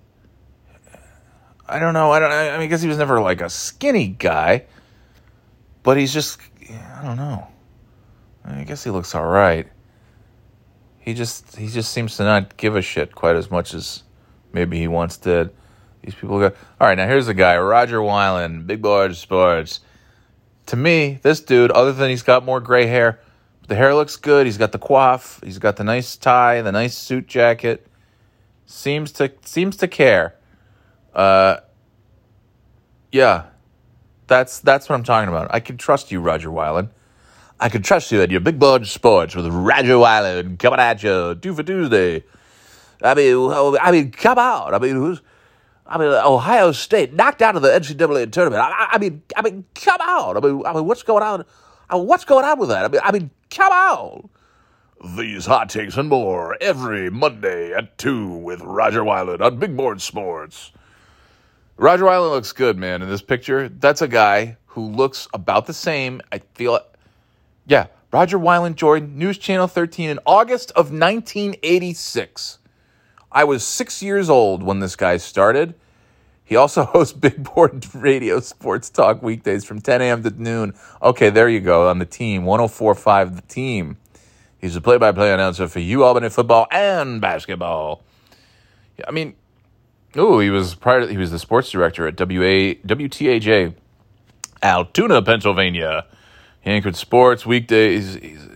I 1.69 1.79
don't 1.79 1.93
know. 1.93 2.11
I 2.11 2.21
don't. 2.21 2.33
I 2.33 2.53
mean, 2.53 2.63
I 2.63 2.67
guess 2.69 2.81
he 2.81 2.89
was 2.89 2.97
never 2.97 3.21
like 3.21 3.43
a 3.43 3.51
skinny 3.51 4.09
guy, 4.09 4.65
but 5.83 5.99
he's 5.99 6.15
just. 6.15 6.41
I 6.71 7.05
don't 7.05 7.19
know. 7.19 7.47
I 8.47 8.65
guess 8.65 8.83
he 8.83 8.89
looks 8.89 9.15
all 9.15 9.27
right. 9.27 9.69
He 11.01 11.13
just 11.13 11.55
he 11.57 11.69
just 11.69 11.93
seems 11.93 12.17
to 12.17 12.25
not 12.25 12.57
give 12.57 12.77
a 12.77 12.83
shit 12.83 13.15
quite 13.15 13.37
as 13.37 13.51
much 13.51 13.75
as 13.75 14.05
maybe 14.55 14.79
he 14.79 14.89
once 14.89 15.19
did. 15.19 15.51
These 16.01 16.15
people 16.15 16.39
go. 16.39 16.47
All 16.81 16.89
right, 16.89 16.97
now 16.97 17.07
here's 17.07 17.29
a 17.29 17.35
guy, 17.35 17.59
Rodger 17.59 17.99
Wyland, 17.99 18.67
Big 18.67 18.81
Board 18.81 19.15
Sports. 19.15 19.81
To 20.69 20.77
me, 20.77 21.19
this 21.23 21.41
dude, 21.41 21.71
other 21.71 21.95
than 21.95 22.11
he's 22.11 22.23
got 22.23 22.45
more 22.45 22.61
gray 22.61 22.87
hair, 22.87 23.21
the 23.69 23.75
hair 23.75 23.95
looks 23.95 24.17
good. 24.17 24.45
He's 24.45 24.59
got 24.59 24.73
the 24.73 24.79
coif. 24.79 25.43
He's 25.43 25.59
got 25.59 25.77
the 25.77 25.85
nice 25.85 26.15
tie, 26.15 26.61
the 26.61 26.73
nice 26.73 26.95
suit 26.95 27.27
jacket. 27.27 27.87
Seems 28.67 29.11
to 29.13 29.33
seems 29.47 29.79
to 29.79 29.89
care. 29.89 30.35
Uh, 31.15 31.59
yeah, 33.11 33.47
that's 34.27 34.61
that's 34.61 34.91
what 34.91 34.97
I'm 34.97 35.05
talking 35.05 35.31
about. 35.31 35.49
I 35.55 35.61
can 35.61 35.79
trust 35.79 36.13
you, 36.13 36.21
Rodger 36.21 36.51
Wyland. 36.51 36.91
I 37.59 37.71
can 37.71 37.83
trust 37.83 38.13
you 38.13 38.21
at 38.21 38.31
your 38.31 38.41
Big 38.41 38.59
Board 38.59 38.87
Sports 38.87 39.35
with 39.35 39.47
Rodger 39.47 39.95
Wyland 39.95 40.59
coming 40.59 40.81
at 40.81 41.03
you 41.03 41.35
two 41.35 41.55
for 41.55 41.63
Tuesday. 41.63 42.25
I 43.03 43.15
mean, 43.15 43.51
I 43.81 43.91
mean, 43.91 44.11
come 44.11 44.39
on. 44.39 44.75
I 44.75 44.79
mean, 44.79 44.97
who's? 44.97 45.23
I 45.89 45.97
mean, 45.97 46.09
Ohio 46.09 46.73
State 46.73 47.15
knocked 47.15 47.41
out 47.41 47.57
of 47.57 47.63
the 47.63 47.69
NCAA 47.69 48.31
tournament. 48.31 48.63
I, 48.63 48.89
I 48.93 48.99
mean, 48.99 49.23
I 49.35 49.43
mean, 49.43 49.65
come 49.75 50.01
on. 50.01 50.37
I 50.37 50.41
mean, 50.41 50.63
I 50.67 50.75
mean, 50.75 50.85
what's 50.85 51.03
going 51.03 51.23
on? 51.23 51.45
I 51.89 51.97
mean, 51.97 52.07
what's 52.07 52.27
going 52.27 52.45
on 52.45 52.59
with 52.59 52.69
that? 52.69 52.85
I 52.85 52.89
mean, 52.89 53.01
I 53.03 53.13
mean, 53.13 53.31
come 53.51 53.73
on. 53.73 54.29
These 55.17 55.47
hot 55.47 55.71
takes 55.71 55.97
and 55.97 56.09
more 56.09 56.57
every 56.61 57.09
Monday 57.09 57.73
at 57.73 57.97
2 57.99 58.29
with 58.29 58.61
Rodger 58.61 59.03
Wyland 59.03 59.41
on 59.41 59.59
Big 59.59 59.77
Board 59.77 60.03
Sports. 60.03 60.73
Rodger 61.77 62.05
Wyland 62.05 62.33
looks 62.33 62.53
good, 62.53 62.77
man, 62.77 63.01
in 63.01 63.09
this 63.09 63.23
picture. 63.23 63.69
That's 63.69 64.03
a 64.03 64.09
guy 64.09 64.57
who 64.67 64.85
looks 64.85 65.29
about 65.33 65.67
the 65.67 65.73
same. 65.73 66.21
I 66.33 66.41
feel. 66.55 66.81
Yeah, 67.67 67.87
Rodger 68.13 68.39
Wyland 68.39 68.75
joined 68.75 69.17
News 69.17 69.39
Channel 69.39 69.69
13 69.69 70.11
in 70.11 70.19
August 70.27 70.71
of 70.73 70.91
1986. 70.91 72.58
I 73.39 73.45
was 73.45 73.63
six 73.63 74.03
years 74.03 74.29
old 74.29 74.65
when 74.65 74.81
this 74.81 74.97
guy 74.97 75.17
started. 75.17 75.75
He 76.45 76.57
also 76.57 76.83
hosts 76.93 77.13
Big 77.13 77.45
Board 77.45 77.87
Radio 77.95 78.41
Sports 78.41 78.91
Talk 78.91 79.23
weekdays 79.23 79.65
from 79.65 79.81
10 79.81 80.03
a.m. 80.03 80.25
to 80.25 80.31
noon. 80.31 80.75
Okay, 81.01 81.31
there 81.31 81.49
you 81.49 81.61
go 81.61 81.89
on 81.89 82.01
the 82.01 82.05
team, 82.05 82.45
1045 82.45 83.37
The 83.37 83.43
Team. 83.43 83.97
He's 84.61 84.75
a 84.75 84.81
play 84.81 84.99
by 84.99 85.13
play 85.13 85.33
announcer 85.33 85.69
for 85.69 85.79
U 85.79 86.03
Albany 86.03 86.31
football 86.31 86.67
and 86.73 87.21
basketball. 87.21 88.03
I 89.07 89.13
mean, 89.13 89.37
oh, 90.17 90.41
he 90.41 90.51
was 90.51 90.75
prior 90.75 91.03
to, 91.03 91.07
he 91.07 91.17
was 91.17 91.31
the 91.31 91.39
sports 91.39 91.71
director 91.71 92.09
at 92.09 92.19
WA, 92.19 92.75
WTAJ, 92.89 93.73
Altoona, 94.65 95.23
Pennsylvania. 95.23 96.07
He 96.61 96.73
anchored 96.73 96.97
sports 96.97 97.47
weekdays. 97.47 98.15
He's, 98.15 98.33
he's, 98.33 98.49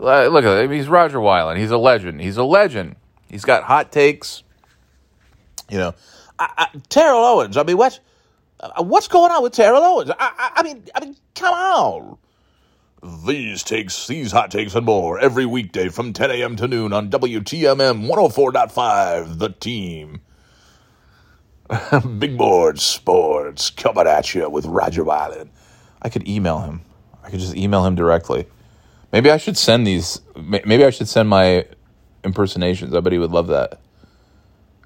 look 0.00 0.44
at 0.44 0.64
him. 0.64 0.72
He's 0.72 0.88
Rodger 0.88 1.18
Wyland. 1.18 1.58
He's 1.58 1.70
a 1.70 1.78
legend. 1.78 2.20
He's 2.22 2.36
a 2.36 2.42
legend. 2.42 2.96
He's 3.34 3.44
got 3.44 3.64
hot 3.64 3.90
takes. 3.90 4.44
You 5.68 5.78
know, 5.78 5.94
I, 6.38 6.52
I, 6.56 6.78
Terrell 6.88 7.24
Owens. 7.24 7.56
I 7.56 7.64
mean, 7.64 7.76
what? 7.76 7.98
Uh, 8.60 8.84
what's 8.84 9.08
going 9.08 9.32
on 9.32 9.42
with 9.42 9.52
Terrell 9.52 9.82
Owens? 9.82 10.12
I, 10.16 10.52
I, 10.54 10.62
mean, 10.62 10.84
I 10.94 11.04
mean, 11.04 11.16
come 11.34 11.52
on. 11.52 12.18
These 13.26 13.64
takes, 13.64 14.06
these 14.06 14.30
hot 14.30 14.52
takes 14.52 14.76
and 14.76 14.86
more 14.86 15.18
every 15.18 15.46
weekday 15.46 15.88
from 15.88 16.12
10 16.12 16.30
a.m. 16.30 16.54
to 16.54 16.68
noon 16.68 16.92
on 16.92 17.10
WTMM 17.10 18.08
104.5, 18.08 19.38
The 19.40 19.48
Team. 19.48 20.20
Big 22.20 22.38
Board 22.38 22.78
Sports 22.78 23.70
coming 23.70 24.06
at 24.06 24.32
you 24.32 24.48
with 24.48 24.64
Rodger 24.64 25.04
Wyland. 25.04 25.48
I 26.00 26.08
could 26.08 26.28
email 26.28 26.60
him. 26.60 26.82
I 27.24 27.30
could 27.30 27.40
just 27.40 27.56
email 27.56 27.84
him 27.84 27.96
directly. 27.96 28.46
Maybe 29.10 29.28
I 29.28 29.38
should 29.38 29.58
send 29.58 29.88
these. 29.88 30.20
Maybe 30.36 30.84
I 30.84 30.90
should 30.90 31.08
send 31.08 31.28
my 31.28 31.66
impersonations. 32.24 32.94
I 32.94 33.00
bet 33.00 33.12
he 33.12 33.18
would 33.18 33.30
love 33.30 33.48
that. 33.48 33.80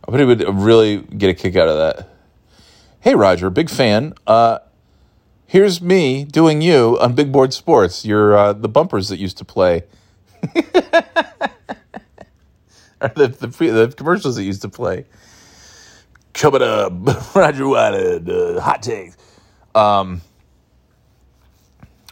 I 0.07 0.11
bet 0.11 0.21
he 0.21 0.27
would 0.27 0.43
really 0.55 0.99
get 0.99 1.31
a 1.31 1.35
kick 1.35 1.57
out 1.57 1.69
of 1.69 1.77
that. 1.77 2.09
Hey, 3.01 3.15
Roger, 3.15 3.51
big 3.51 3.71
fan. 3.71 4.15
Uh, 4.27 4.59
here's 5.47 5.81
me 5.81 6.25
doing 6.25 6.61
you 6.63 6.99
on 7.01 7.15
Big 7.15 7.31
Board 7.31 7.53
Sports. 7.53 8.05
Your 8.05 8.37
uh, 8.37 8.53
the 8.53 8.69
bumpers 8.69 9.09
that 9.09 9.19
used 9.19 9.39
to 9.39 9.45
play, 9.45 9.85
or 10.55 10.63
the, 13.01 13.29
the 13.29 13.47
the 13.49 13.95
commercials 13.97 14.37
that 14.37 14.45
used 14.45 14.63
to 14.63 14.69
play. 14.69 15.05
Coming 16.35 16.63
up, 16.63 16.93
Rodger 17.35 17.65
Wyland, 17.65 18.29
uh, 18.29 18.61
hot 18.61 18.83
takes. 18.83 19.17
Um, 19.75 20.21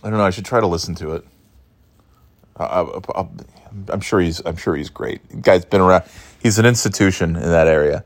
I 0.03 0.11
don't 0.11 0.18
know. 0.18 0.24
I 0.24 0.31
should 0.31 0.45
try 0.45 0.61
to 0.61 0.66
listen 0.66 0.95
to 0.97 1.12
it. 1.14 1.24
I, 2.59 2.87
am 3.91 4.01
sure 4.01 4.20
he's. 4.20 4.41
I'm 4.41 4.57
sure 4.57 4.77
he's 4.77 4.91
great. 4.91 5.29
The 5.29 5.37
guy's 5.37 5.64
been 5.64 5.81
around. 5.81 6.05
He's 6.43 6.59
an 6.59 6.66
institution 6.66 7.37
in 7.37 7.51
that 7.51 7.66
area. 7.66 8.05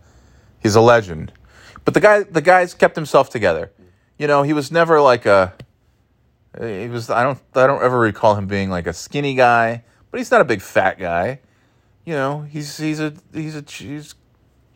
He's 0.60 0.74
a 0.74 0.80
legend. 0.80 1.32
But 1.84 1.94
the 1.94 2.00
guy, 2.00 2.22
the 2.22 2.40
guy's 2.40 2.74
kept 2.74 2.96
himself 2.96 3.30
together. 3.30 3.70
You 4.18 4.26
know, 4.26 4.42
he 4.42 4.52
was 4.52 4.70
never 4.70 5.00
like 5.00 5.26
a. 5.26 5.54
He 6.60 6.88
was. 6.88 7.10
I 7.10 7.22
don't. 7.22 7.38
I 7.54 7.66
don't 7.66 7.82
ever 7.82 7.98
recall 7.98 8.34
him 8.34 8.46
being 8.46 8.70
like 8.70 8.86
a 8.86 8.92
skinny 8.92 9.34
guy. 9.34 9.84
But 10.10 10.18
he's 10.18 10.30
not 10.30 10.40
a 10.40 10.44
big 10.44 10.60
fat 10.60 10.98
guy. 10.98 11.40
You 12.04 12.14
know, 12.14 12.42
he's 12.42 12.76
he's 12.76 13.00
a 13.00 13.14
he's 13.32 13.56
a 13.56 13.64
he's 13.66 14.14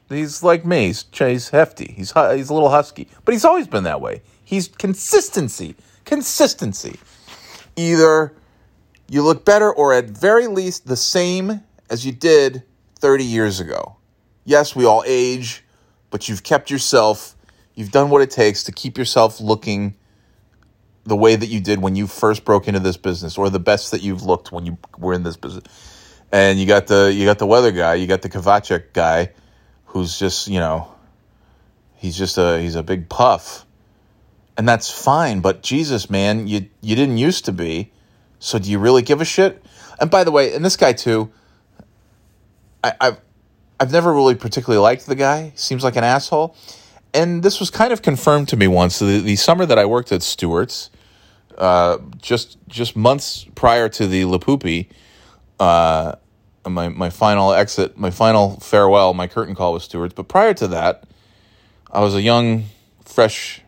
he's 0.08 0.42
like 0.42 0.64
me. 0.64 0.86
He's, 0.86 1.04
he's 1.12 1.48
hefty. 1.50 1.92
He's 1.96 2.12
he's 2.12 2.50
a 2.50 2.54
little 2.54 2.70
husky. 2.70 3.08
But 3.24 3.32
he's 3.32 3.44
always 3.44 3.66
been 3.66 3.84
that 3.84 4.00
way. 4.00 4.22
He's 4.44 4.68
consistency. 4.68 5.74
Consistency. 6.04 6.98
Either 7.76 8.32
you 9.14 9.22
look 9.22 9.44
better 9.44 9.72
or 9.72 9.94
at 9.94 10.06
very 10.06 10.48
least 10.48 10.88
the 10.88 10.96
same 10.96 11.62
as 11.88 12.04
you 12.04 12.10
did 12.10 12.64
30 12.98 13.22
years 13.22 13.60
ago. 13.60 13.94
Yes, 14.44 14.74
we 14.74 14.84
all 14.84 15.04
age, 15.06 15.62
but 16.10 16.28
you've 16.28 16.42
kept 16.42 16.68
yourself, 16.68 17.36
you've 17.76 17.92
done 17.92 18.10
what 18.10 18.22
it 18.22 18.32
takes 18.32 18.64
to 18.64 18.72
keep 18.72 18.98
yourself 18.98 19.40
looking 19.40 19.94
the 21.04 21.14
way 21.14 21.36
that 21.36 21.46
you 21.46 21.60
did 21.60 21.80
when 21.80 21.94
you 21.94 22.08
first 22.08 22.44
broke 22.44 22.66
into 22.66 22.80
this 22.80 22.96
business 22.96 23.38
or 23.38 23.50
the 23.50 23.60
best 23.60 23.92
that 23.92 24.02
you've 24.02 24.24
looked 24.24 24.50
when 24.50 24.66
you 24.66 24.78
were 24.98 25.14
in 25.14 25.22
this 25.22 25.36
business. 25.36 25.62
And 26.32 26.58
you 26.58 26.66
got 26.66 26.88
the 26.88 27.12
you 27.14 27.24
got 27.24 27.38
the 27.38 27.46
weather 27.46 27.70
guy, 27.70 27.94
you 27.94 28.08
got 28.08 28.22
the 28.22 28.28
Kovachick 28.28 28.94
guy 28.94 29.30
who's 29.84 30.18
just, 30.18 30.48
you 30.48 30.58
know, 30.58 30.92
he's 31.94 32.18
just 32.18 32.36
a 32.36 32.60
he's 32.60 32.74
a 32.74 32.82
big 32.82 33.08
puff. 33.08 33.64
And 34.56 34.68
that's 34.68 34.90
fine, 34.90 35.38
but 35.38 35.62
Jesus, 35.62 36.10
man, 36.10 36.48
you 36.48 36.68
you 36.80 36.96
didn't 36.96 37.18
used 37.18 37.44
to 37.44 37.52
be. 37.52 37.92
So 38.44 38.58
do 38.58 38.70
you 38.70 38.78
really 38.78 39.00
give 39.00 39.22
a 39.22 39.24
shit? 39.24 39.64
And 39.98 40.10
by 40.10 40.22
the 40.22 40.30
way, 40.30 40.54
and 40.54 40.62
this 40.62 40.76
guy 40.76 40.92
too, 40.92 41.32
I, 42.82 42.92
I've 43.00 43.20
I've 43.80 43.90
never 43.90 44.12
really 44.12 44.34
particularly 44.34 44.82
liked 44.82 45.06
the 45.06 45.14
guy. 45.14 45.52
Seems 45.54 45.82
like 45.82 45.96
an 45.96 46.04
asshole. 46.04 46.54
And 47.14 47.42
this 47.42 47.58
was 47.58 47.70
kind 47.70 47.92
of 47.92 48.02
confirmed 48.02 48.48
to 48.48 48.56
me 48.56 48.66
once. 48.66 48.98
The, 48.98 49.20
the 49.20 49.36
summer 49.36 49.64
that 49.64 49.78
I 49.78 49.86
worked 49.86 50.12
at 50.12 50.22
Stewart's, 50.22 50.90
uh, 51.56 51.98
just 52.20 52.58
just 52.68 52.96
months 52.96 53.46
prior 53.54 53.88
to 53.88 54.06
the 54.06 54.24
LaPoopy, 54.24 54.88
uh, 55.58 56.16
my 56.68 56.88
my 56.90 57.08
final 57.08 57.54
exit, 57.54 57.96
my 57.96 58.10
final 58.10 58.60
farewell, 58.60 59.14
my 59.14 59.26
curtain 59.26 59.54
call 59.54 59.72
with 59.72 59.82
Stewart's. 59.82 60.12
But 60.12 60.28
prior 60.28 60.52
to 60.54 60.68
that, 60.68 61.04
I 61.90 62.00
was 62.00 62.14
a 62.14 62.20
young, 62.20 62.64
fresh, 63.06 63.62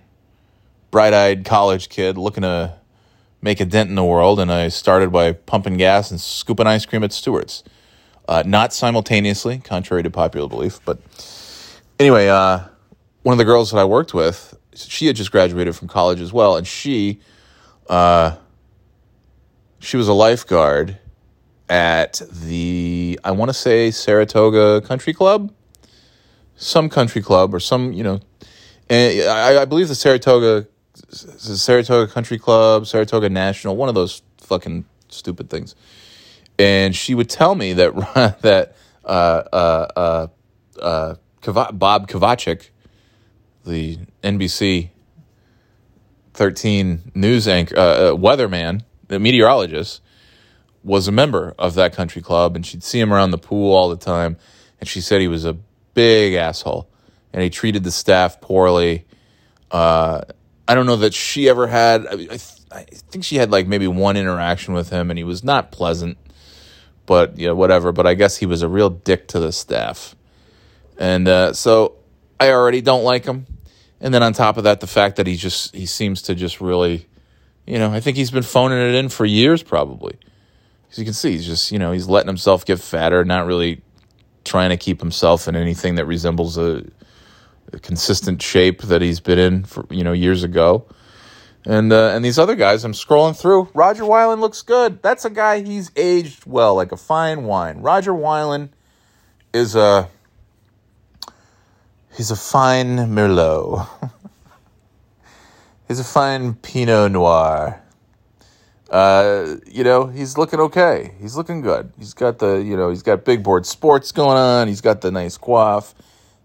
bright-eyed 0.90 1.46
college 1.46 1.88
kid 1.88 2.18
looking 2.18 2.42
to 2.42 2.74
make 3.42 3.60
a 3.60 3.64
dent 3.64 3.88
in 3.88 3.94
the 3.94 4.04
world, 4.04 4.40
and 4.40 4.50
I 4.50 4.68
started 4.68 5.12
by 5.12 5.32
pumping 5.32 5.76
gas 5.76 6.10
and 6.10 6.20
scooping 6.20 6.66
ice 6.66 6.86
cream 6.86 7.04
at 7.04 7.12
Stewart's. 7.12 7.62
Uh, 8.28 8.42
not 8.44 8.72
simultaneously, 8.72 9.58
contrary 9.58 10.02
to 10.02 10.10
popular 10.10 10.48
belief, 10.48 10.80
but 10.84 10.98
anyway, 12.00 12.26
uh, 12.28 12.58
one 13.22 13.32
of 13.32 13.38
the 13.38 13.44
girls 13.44 13.70
that 13.70 13.78
I 13.78 13.84
worked 13.84 14.14
with, 14.14 14.58
she 14.74 15.06
had 15.06 15.14
just 15.14 15.30
graduated 15.30 15.76
from 15.76 15.86
college 15.86 16.20
as 16.20 16.32
well, 16.32 16.56
and 16.56 16.66
she, 16.66 17.20
uh, 17.88 18.34
she 19.78 19.96
was 19.96 20.08
a 20.08 20.12
lifeguard 20.12 20.98
at 21.68 22.20
the 22.30 23.18
I 23.24 23.30
want 23.32 23.48
to 23.48 23.54
say 23.54 23.90
Saratoga 23.90 24.80
Country 24.80 25.12
Club, 25.12 25.52
some 26.56 26.88
country 26.88 27.22
club 27.22 27.54
or 27.54 27.60
some 27.60 27.92
you 27.92 28.02
know, 28.02 28.20
and 28.88 29.28
I, 29.28 29.62
I 29.62 29.64
believe 29.64 29.88
the 29.88 29.94
Saratoga 29.94 30.66
Saratoga 31.10 32.10
Country 32.10 32.38
Club, 32.38 32.86
Saratoga 32.86 33.28
National, 33.28 33.76
one 33.76 33.88
of 33.88 33.94
those 33.94 34.22
fucking 34.38 34.84
stupid 35.08 35.50
things. 35.50 35.74
And 36.58 36.94
she 36.96 37.14
would 37.14 37.28
tell 37.28 37.54
me 37.54 37.74
that 37.74 37.94
that 38.42 38.76
uh, 39.04 39.08
uh, 39.08 39.88
uh, 39.96 40.26
uh 40.80 41.14
Bob 41.72 42.08
Kovachick, 42.08 42.70
the 43.64 43.98
NBC 44.22 44.90
13 46.34 47.12
news 47.14 47.48
anchor, 47.48 47.76
uh, 47.76 47.80
uh, 47.80 48.12
weatherman, 48.12 48.82
the 49.08 49.18
meteorologist, 49.18 50.02
was 50.82 51.08
a 51.08 51.12
member 51.12 51.54
of 51.58 51.74
that 51.74 51.92
country 51.94 52.22
club, 52.22 52.54
and 52.54 52.64
she'd 52.64 52.82
see 52.82 53.00
him 53.00 53.12
around 53.12 53.30
the 53.30 53.38
pool 53.38 53.74
all 53.74 53.88
the 53.88 53.96
time. 53.96 54.36
And 54.80 54.88
she 54.88 55.00
said 55.00 55.20
he 55.20 55.28
was 55.28 55.44
a 55.44 55.56
big 55.94 56.34
asshole, 56.34 56.88
and 57.32 57.42
he 57.42 57.50
treated 57.50 57.84
the 57.84 57.90
staff 57.90 58.40
poorly. 58.40 59.06
Uh, 59.70 60.22
I 60.68 60.74
don't 60.74 60.86
know 60.86 60.96
that 60.96 61.14
she 61.14 61.48
ever 61.48 61.66
had. 61.66 62.06
I, 62.06 62.38
I, 62.72 62.82
think 62.82 63.24
she 63.24 63.36
had 63.36 63.50
like 63.50 63.66
maybe 63.66 63.86
one 63.86 64.16
interaction 64.16 64.74
with 64.74 64.90
him, 64.90 65.10
and 65.10 65.18
he 65.18 65.24
was 65.24 65.44
not 65.44 65.70
pleasant. 65.70 66.18
But 67.06 67.38
yeah, 67.38 67.52
whatever. 67.52 67.92
But 67.92 68.06
I 68.06 68.14
guess 68.14 68.36
he 68.36 68.46
was 68.46 68.62
a 68.62 68.68
real 68.68 68.90
dick 68.90 69.28
to 69.28 69.38
the 69.38 69.52
staff, 69.52 70.16
and 70.98 71.28
uh, 71.28 71.52
so 71.52 71.96
I 72.40 72.50
already 72.50 72.80
don't 72.80 73.04
like 73.04 73.24
him. 73.24 73.46
And 74.00 74.12
then 74.12 74.22
on 74.22 74.32
top 74.32 74.56
of 74.56 74.64
that, 74.64 74.80
the 74.80 74.86
fact 74.86 75.16
that 75.16 75.26
he 75.26 75.36
just 75.36 75.74
he 75.74 75.86
seems 75.86 76.22
to 76.22 76.34
just 76.34 76.60
really, 76.60 77.06
you 77.66 77.78
know, 77.78 77.92
I 77.92 78.00
think 78.00 78.16
he's 78.16 78.30
been 78.30 78.42
phoning 78.42 78.78
it 78.78 78.94
in 78.94 79.08
for 79.08 79.24
years, 79.24 79.62
probably. 79.62 80.18
As 80.90 80.98
you 80.98 81.04
can 81.04 81.14
see, 81.14 81.32
he's 81.32 81.46
just 81.46 81.70
you 81.70 81.78
know 81.78 81.92
he's 81.92 82.08
letting 82.08 82.28
himself 82.28 82.64
get 82.64 82.80
fatter, 82.80 83.24
not 83.24 83.46
really 83.46 83.82
trying 84.44 84.70
to 84.70 84.76
keep 84.76 85.00
himself 85.00 85.48
in 85.48 85.56
anything 85.56 85.96
that 85.96 86.06
resembles 86.06 86.58
a 86.58 86.84
consistent 87.82 88.42
shape 88.42 88.82
that 88.82 89.02
he's 89.02 89.20
been 89.20 89.38
in 89.38 89.64
for 89.64 89.86
you 89.90 90.04
know 90.04 90.12
years 90.12 90.42
ago. 90.42 90.86
And 91.64 91.92
uh, 91.92 92.10
and 92.14 92.24
these 92.24 92.38
other 92.38 92.54
guys, 92.54 92.84
I'm 92.84 92.92
scrolling 92.92 93.36
through. 93.38 93.68
Rodger 93.74 94.04
Wyland 94.04 94.40
looks 94.40 94.62
good. 94.62 95.02
That's 95.02 95.24
a 95.24 95.30
guy 95.30 95.62
he's 95.62 95.90
aged 95.96 96.46
well, 96.46 96.76
like 96.76 96.92
a 96.92 96.96
fine 96.96 97.42
wine. 97.44 97.78
Rodger 97.80 98.12
Wyland 98.12 98.68
is 99.52 99.74
a 99.74 100.08
he's 102.16 102.30
a 102.30 102.36
fine 102.36 102.96
Merlot. 102.96 103.88
he's 105.88 105.98
a 105.98 106.04
fine 106.04 106.54
Pinot 106.54 107.12
Noir. 107.12 107.82
uh, 108.90 109.56
you 109.66 109.82
know, 109.82 110.06
he's 110.06 110.38
looking 110.38 110.60
okay. 110.60 111.14
He's 111.20 111.36
looking 111.36 111.60
good. 111.60 111.92
He's 111.98 112.14
got 112.14 112.38
the, 112.38 112.56
you 112.56 112.76
know, 112.76 112.90
he's 112.90 113.02
got 113.02 113.24
big 113.24 113.42
board 113.42 113.66
sports 113.66 114.12
going 114.12 114.36
on. 114.36 114.68
He's 114.68 114.80
got 114.80 115.00
the 115.00 115.10
nice 115.10 115.36
coif. 115.36 115.94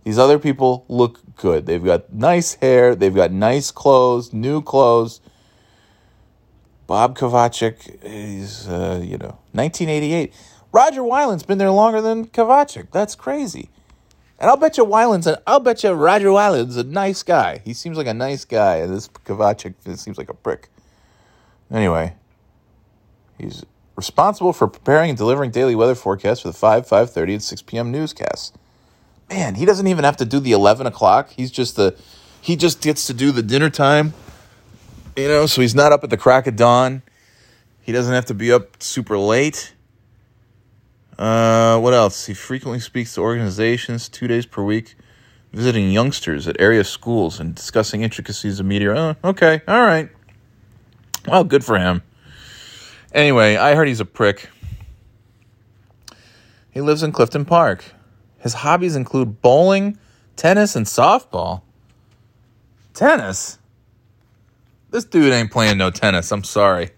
These 0.03 0.17
other 0.17 0.39
people 0.39 0.85
look 0.87 1.19
good. 1.35 1.65
They've 1.65 1.83
got 1.83 2.11
nice 2.11 2.55
hair. 2.55 2.95
They've 2.95 3.13
got 3.13 3.31
nice 3.31 3.71
clothes, 3.71 4.33
new 4.33 4.61
clothes. 4.61 5.21
Bob 6.87 7.17
Kovachick 7.17 7.99
is, 8.03 8.67
uh, 8.67 8.99
you 9.03 9.17
know, 9.17 9.37
1988. 9.53 10.33
Rodger 10.71 11.01
Wyland's 11.01 11.43
been 11.43 11.57
there 11.57 11.71
longer 11.71 12.01
than 12.01 12.27
Kovachick. 12.27 12.91
That's 12.91 13.15
crazy. 13.15 13.69
And 14.39 14.49
I'll 14.49 14.57
bet 14.57 14.77
you 14.77 14.85
Wyland's, 14.85 15.27
an, 15.27 15.35
I'll 15.45 15.59
bet 15.59 15.83
you 15.83 15.91
Rodger 15.91 16.29
Wyland's 16.29 16.75
a 16.75 16.83
nice 16.83 17.21
guy. 17.21 17.61
He 17.63 17.73
seems 17.73 17.95
like 17.95 18.07
a 18.07 18.13
nice 18.13 18.43
guy, 18.43 18.77
and 18.77 18.93
this 18.93 19.07
Kovachick 19.07 19.75
seems 19.97 20.17
like 20.17 20.29
a 20.29 20.33
prick. 20.33 20.69
Anyway, 21.69 22.15
he's 23.37 23.63
responsible 23.95 24.51
for 24.51 24.67
preparing 24.67 25.11
and 25.11 25.17
delivering 25.17 25.51
daily 25.51 25.75
weather 25.75 25.95
forecasts 25.95 26.41
for 26.41 26.47
the 26.47 26.53
5, 26.53 26.87
5.30, 26.87 27.33
and 27.33 27.43
6 27.43 27.61
p.m. 27.61 27.91
newscasts. 27.91 28.51
Man, 29.31 29.55
he 29.55 29.65
doesn't 29.65 29.87
even 29.87 30.03
have 30.03 30.17
to 30.17 30.25
do 30.25 30.41
the 30.41 30.51
11 30.51 30.85
o'clock. 30.85 31.29
He's 31.29 31.51
just 31.51 31.77
the, 31.77 31.95
he 32.41 32.57
just 32.57 32.81
gets 32.81 33.07
to 33.07 33.13
do 33.13 33.31
the 33.31 33.41
dinner 33.41 33.69
time, 33.69 34.13
you 35.15 35.29
know, 35.29 35.45
so 35.45 35.61
he's 35.61 35.73
not 35.73 35.93
up 35.93 36.03
at 36.03 36.09
the 36.09 36.17
crack 36.17 36.47
of 36.47 36.57
dawn. 36.57 37.01
He 37.81 37.93
doesn't 37.93 38.13
have 38.13 38.25
to 38.25 38.33
be 38.33 38.51
up 38.51 38.83
super 38.83 39.17
late. 39.17 39.73
Uh, 41.17 41.79
what 41.79 41.93
else? 41.93 42.25
He 42.25 42.33
frequently 42.33 42.81
speaks 42.81 43.13
to 43.15 43.21
organizations 43.21 44.09
two 44.09 44.27
days 44.27 44.45
per 44.45 44.63
week, 44.63 44.95
visiting 45.53 45.91
youngsters 45.91 46.45
at 46.45 46.59
area 46.59 46.83
schools 46.83 47.39
and 47.39 47.55
discussing 47.55 48.01
intricacies 48.01 48.59
of 48.59 48.65
media. 48.65 48.93
Oh, 48.93 49.29
okay, 49.29 49.61
all 49.65 49.81
right. 49.81 50.09
Well, 51.25 51.45
good 51.45 51.63
for 51.63 51.79
him. 51.79 52.01
Anyway, 53.13 53.55
I 53.55 53.75
heard 53.75 53.87
he's 53.87 54.01
a 54.01 54.05
prick. 54.05 54.49
He 56.71 56.81
lives 56.81 57.01
in 57.01 57.13
Clifton 57.13 57.45
Park. 57.45 57.85
His 58.41 58.53
hobbies 58.53 58.95
include 58.95 59.41
bowling, 59.41 59.97
tennis, 60.35 60.75
and 60.75 60.85
softball. 60.85 61.61
Tennis? 62.93 63.59
This 64.89 65.05
dude 65.05 65.31
ain't 65.31 65.51
playing 65.51 65.77
no 65.77 65.89
tennis. 65.91 66.31
I'm 66.31 66.43
sorry. 66.43 66.89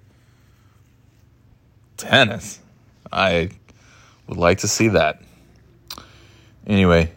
Tennis? 1.97 2.59
I 3.11 3.49
would 4.27 4.37
like 4.37 4.59
to 4.59 4.67
see 4.67 4.87
that. 4.89 5.21
Anyway, 6.65 7.11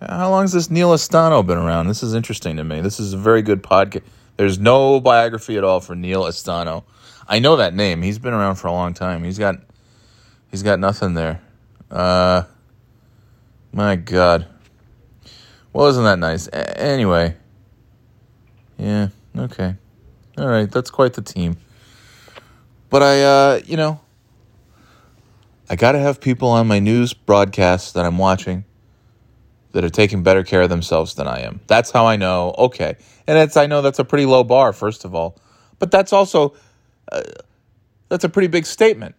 how 0.00 0.30
long 0.30 0.44
has 0.44 0.52
this 0.52 0.70
Neil 0.70 0.90
Estano 0.90 1.44
been 1.44 1.58
around? 1.58 1.88
This 1.88 2.02
is 2.02 2.14
interesting 2.14 2.56
to 2.56 2.64
me. 2.64 2.80
This 2.80 3.00
is 3.00 3.12
a 3.12 3.18
very 3.18 3.42
good 3.42 3.62
podcast. 3.62 4.02
There's 4.36 4.58
no 4.58 5.00
biography 5.00 5.56
at 5.56 5.64
all 5.64 5.80
for 5.80 5.94
Neil 5.94 6.22
Estano. 6.22 6.84
I 7.28 7.40
know 7.40 7.56
that 7.56 7.74
name. 7.74 8.02
He's 8.02 8.18
been 8.18 8.32
around 8.32 8.56
for 8.56 8.68
a 8.68 8.72
long 8.72 8.94
time. 8.94 9.24
He's 9.24 9.38
got 9.38 9.56
he's 10.50 10.62
got 10.62 10.78
nothing 10.78 11.14
there. 11.14 11.40
Uh 11.90 12.44
my 13.76 13.94
god. 13.94 14.46
Well, 15.74 15.86
isn't 15.88 16.02
that 16.02 16.18
nice? 16.18 16.48
A- 16.48 16.80
anyway. 16.80 17.36
Yeah, 18.78 19.08
okay. 19.36 19.76
All 20.38 20.48
right, 20.48 20.70
that's 20.70 20.90
quite 20.90 21.12
the 21.12 21.20
team. 21.20 21.58
But 22.88 23.02
I 23.02 23.22
uh, 23.22 23.60
you 23.66 23.76
know, 23.76 24.00
I 25.68 25.76
got 25.76 25.92
to 25.92 25.98
have 25.98 26.22
people 26.22 26.48
on 26.48 26.66
my 26.66 26.78
news 26.78 27.12
broadcasts 27.12 27.92
that 27.92 28.06
I'm 28.06 28.16
watching 28.16 28.64
that 29.72 29.84
are 29.84 29.90
taking 29.90 30.22
better 30.22 30.42
care 30.42 30.62
of 30.62 30.70
themselves 30.70 31.14
than 31.14 31.28
I 31.28 31.40
am. 31.40 31.60
That's 31.66 31.90
how 31.90 32.06
I 32.06 32.16
know. 32.16 32.54
Okay, 32.56 32.96
and 33.26 33.36
it's 33.36 33.58
I 33.58 33.66
know 33.66 33.82
that's 33.82 33.98
a 33.98 34.04
pretty 34.04 34.24
low 34.24 34.42
bar, 34.42 34.72
first 34.72 35.04
of 35.04 35.14
all, 35.14 35.38
but 35.78 35.90
that's 35.90 36.14
also 36.14 36.54
uh, 37.12 37.22
that's 38.08 38.24
a 38.24 38.30
pretty 38.30 38.48
big 38.48 38.64
statement. 38.64 39.16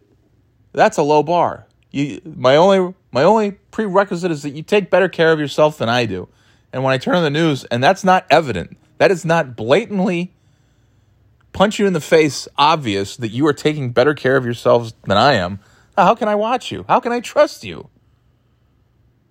That's 0.74 0.98
a 0.98 1.04
low 1.04 1.22
bar. 1.22 1.68
You, 1.92 2.22
my 2.26 2.56
only 2.56 2.96
my 3.18 3.24
only 3.24 3.54
prerequisite 3.72 4.30
is 4.30 4.44
that 4.44 4.52
you 4.52 4.62
take 4.62 4.92
better 4.92 5.10
care 5.10 5.32
of 5.32 5.40
yourself 5.40 5.80
than 5.80 5.90
I 5.90 6.06
do. 6.06 6.30
And 6.72 6.84
when 6.84 6.94
I 6.94 7.00
turn 7.00 7.16
on 7.16 7.24
the 7.24 7.32
news, 7.32 7.64
and 7.64 7.84
that's 7.84 8.04
not 8.04 8.28
evident, 8.30 8.78
that 9.00 9.10
is 9.10 9.26
not 9.26 9.56
blatantly 9.56 10.36
punch 11.52 11.80
you 11.80 11.88
in 11.88 11.94
the 11.94 12.00
face 12.00 12.48
obvious 12.60 13.18
that 13.18 13.30
you 13.30 13.48
are 13.48 13.54
taking 13.54 13.90
better 13.92 14.14
care 14.14 14.38
of 14.38 14.46
yourselves 14.46 14.94
than 15.08 15.18
I 15.18 15.34
am. 15.34 15.60
How 15.98 16.14
can 16.14 16.28
I 16.28 16.36
watch 16.36 16.72
you? 16.72 16.86
How 16.88 17.00
can 17.00 17.12
I 17.12 17.20
trust 17.20 17.64
you? 17.64 17.90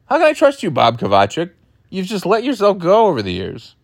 How 0.06 0.16
can 0.16 0.26
I 0.26 0.32
trust 0.32 0.64
you, 0.64 0.72
Bob 0.72 0.98
Kovachick? 0.98 1.52
You've 1.88 2.08
just 2.08 2.26
let 2.26 2.42
yourself 2.42 2.78
go 2.78 3.06
over 3.06 3.22
the 3.22 3.32
years. 3.32 3.76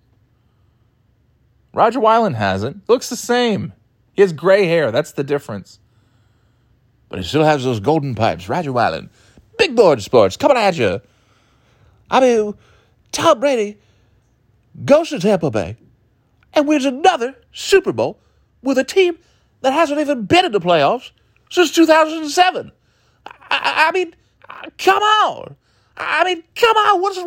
Rodger 1.72 2.00
Wyland 2.00 2.34
hasn't. 2.34 2.88
Looks 2.88 3.08
the 3.08 3.14
same. 3.14 3.72
He 4.14 4.22
has 4.22 4.32
gray 4.32 4.66
hair. 4.66 4.90
That's 4.90 5.12
the 5.12 5.22
difference. 5.22 5.78
But 7.08 7.20
he 7.20 7.24
still 7.24 7.44
has 7.44 7.62
those 7.62 7.78
golden 7.78 8.16
pipes. 8.16 8.48
Rodger 8.48 8.72
Wyland. 8.72 9.10
Big 9.62 9.76
board 9.76 10.02
sports 10.02 10.36
coming 10.36 10.56
at 10.56 10.76
you. 10.76 11.00
I 12.10 12.18
mean, 12.18 12.54
Tom 13.12 13.38
Brady 13.38 13.78
goes 14.84 15.10
to 15.10 15.20
Tampa 15.20 15.52
Bay 15.52 15.76
and 16.52 16.66
wins 16.66 16.84
another 16.84 17.36
Super 17.52 17.92
Bowl 17.92 18.18
with 18.64 18.76
a 18.76 18.82
team 18.82 19.18
that 19.60 19.72
hasn't 19.72 20.00
even 20.00 20.24
been 20.24 20.46
in 20.46 20.50
the 20.50 20.58
playoffs 20.58 21.12
since 21.48 21.70
2007. 21.70 22.72
I, 23.24 23.32
I, 23.86 23.92
mean, 23.92 24.16
come 24.78 25.00
on. 25.00 25.54
I 25.96 26.24
mean, 26.24 26.42
come 26.56 26.76
on. 26.76 27.00
What's 27.00 27.20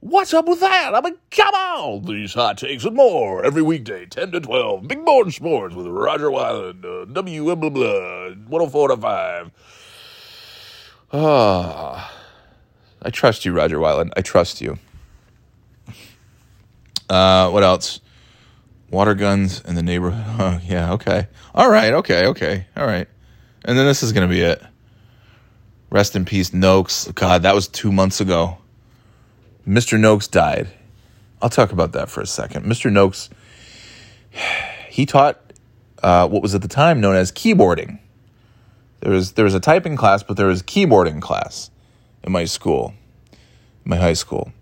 what's 0.00 0.32
up 0.32 0.48
with 0.48 0.60
that? 0.60 0.94
I 0.94 1.02
mean, 1.02 1.18
come 1.30 1.54
on. 1.54 2.06
These 2.06 2.32
hot 2.32 2.56
takes 2.56 2.86
and 2.86 2.96
more 2.96 3.44
every 3.44 3.60
weekday, 3.60 4.06
10 4.06 4.32
to 4.32 4.40
12. 4.40 4.88
Big 4.88 5.04
Board 5.04 5.34
Sports 5.34 5.74
with 5.74 5.86
Rodger 5.86 6.30
Wyland, 6.30 6.86
uh, 6.86 7.04
W 7.12 7.44
blah, 7.44 7.54
blah, 7.56 7.68
blah, 7.68 8.28
104 8.48 8.88
to 8.88 8.96
5. 8.96 9.50
Ah, 11.12 12.12
I 13.02 13.10
trust 13.10 13.44
you, 13.44 13.52
Rodger 13.52 13.78
Wyland. 13.78 14.10
I 14.16 14.20
trust 14.20 14.60
you. 14.60 14.78
Uh, 17.08 17.50
what 17.50 17.62
else? 17.62 18.00
Water 18.90 19.14
guns 19.14 19.62
in 19.62 19.74
the 19.74 19.82
neighborhood. 19.82 20.24
Oh, 20.40 20.60
yeah, 20.64 20.92
okay. 20.92 21.26
All 21.54 21.68
right, 21.70 21.92
okay, 21.94 22.26
okay. 22.26 22.66
All 22.76 22.86
right. 22.86 23.08
And 23.64 23.76
then 23.76 23.86
this 23.86 24.02
is 24.02 24.12
going 24.12 24.28
to 24.28 24.32
be 24.32 24.40
it. 24.40 24.62
Rest 25.90 26.14
in 26.14 26.24
peace, 26.24 26.52
Noakes. 26.52 27.10
God, 27.12 27.42
that 27.42 27.54
was 27.54 27.66
two 27.66 27.90
months 27.90 28.20
ago. 28.20 28.58
Mr. 29.66 29.98
Noakes 29.98 30.28
died. 30.28 30.68
I'll 31.42 31.48
talk 31.50 31.72
about 31.72 31.92
that 31.92 32.08
for 32.08 32.20
a 32.20 32.26
second. 32.26 32.66
Mr. 32.66 32.92
Noakes, 32.92 33.30
he 34.90 35.06
taught 35.06 35.40
uh, 36.02 36.28
what 36.28 36.42
was 36.42 36.54
at 36.54 36.62
the 36.62 36.68
time 36.68 37.00
known 37.00 37.16
as 37.16 37.32
keyboarding. 37.32 37.98
There 39.00 39.12
was 39.12 39.32
there 39.32 39.44
was 39.44 39.54
a 39.54 39.60
typing 39.60 39.96
class, 39.96 40.22
but 40.22 40.36
there 40.36 40.46
was 40.46 40.62
keyboarding 40.62 41.20
class 41.20 41.70
in 42.24 42.32
my 42.32 42.44
school, 42.44 42.94
my 43.84 43.96
high 43.96 44.14
school, 44.14 44.52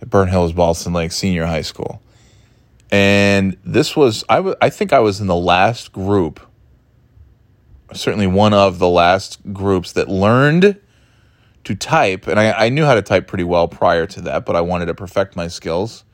at 0.00 0.10
Burnt 0.10 0.30
Hills, 0.30 0.52
Ballston 0.52 0.92
Lake 0.94 1.12
Senior 1.12 1.46
High 1.46 1.62
School. 1.62 2.02
And 2.90 3.56
this 3.64 3.96
was 3.96 4.24
I, 4.28 4.36
w- 4.36 4.56
I 4.60 4.70
think 4.70 4.92
I 4.92 5.00
was 5.00 5.20
in 5.20 5.26
the 5.26 5.36
last 5.36 5.92
group, 5.92 6.40
certainly 7.92 8.26
one 8.26 8.54
of 8.54 8.78
the 8.78 8.88
last 8.88 9.40
groups 9.52 9.92
that 9.92 10.08
learned 10.08 10.80
to 11.64 11.74
type. 11.74 12.26
And 12.26 12.38
I, 12.38 12.52
I 12.52 12.68
knew 12.68 12.84
how 12.84 12.94
to 12.94 13.02
type 13.02 13.26
pretty 13.26 13.44
well 13.44 13.66
prior 13.68 14.06
to 14.06 14.20
that, 14.22 14.44
but 14.44 14.54
I 14.54 14.60
wanted 14.60 14.86
to 14.86 14.94
perfect 14.94 15.34
my 15.34 15.48
skills, 15.48 16.04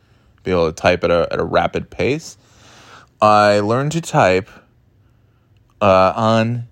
be 0.44 0.50
able 0.50 0.66
to 0.66 0.72
type 0.72 1.04
at 1.04 1.10
a, 1.10 1.28
at 1.30 1.38
a 1.38 1.44
rapid 1.44 1.90
pace. 1.90 2.38
I 3.20 3.60
learned 3.60 3.92
to 3.92 4.00
type 4.00 4.50
uh, 5.80 6.12
on 6.16 6.68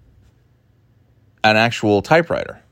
an 1.43 1.57
actual 1.57 2.03
typewriter. 2.03 2.63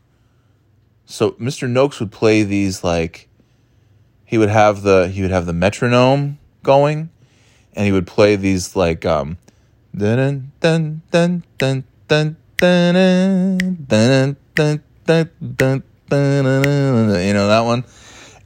So 1.07 1.33
Mr. 1.33 1.69
Noakes 1.69 2.01
would 2.01 2.13
play 2.13 2.43
these 2.43 2.85
like 2.85 3.29
he 4.25 4.37
would 4.37 4.51
have 4.51 4.83
the 4.83 5.09
he 5.09 5.23
would 5.23 5.31
have 5.31 5.47
the 5.47 5.55
metronome 5.55 6.39
going 6.63 7.09
and 7.75 7.87
he 7.87 7.93
would 7.93 8.07
play 8.07 8.37
these 8.37 8.77
like 8.77 9.07
um 9.07 9.39
dun 9.97 10.53
dun 10.61 11.03
dun 11.11 11.43
dun 11.57 11.85
dun 12.09 12.37
dun 12.59 12.77
dun 13.87 14.37
dun 14.55 14.83
dun 15.07 15.83
dun 16.11 17.27
you 17.27 17.33
know 17.33 17.49
that 17.49 17.61
one 17.65 17.85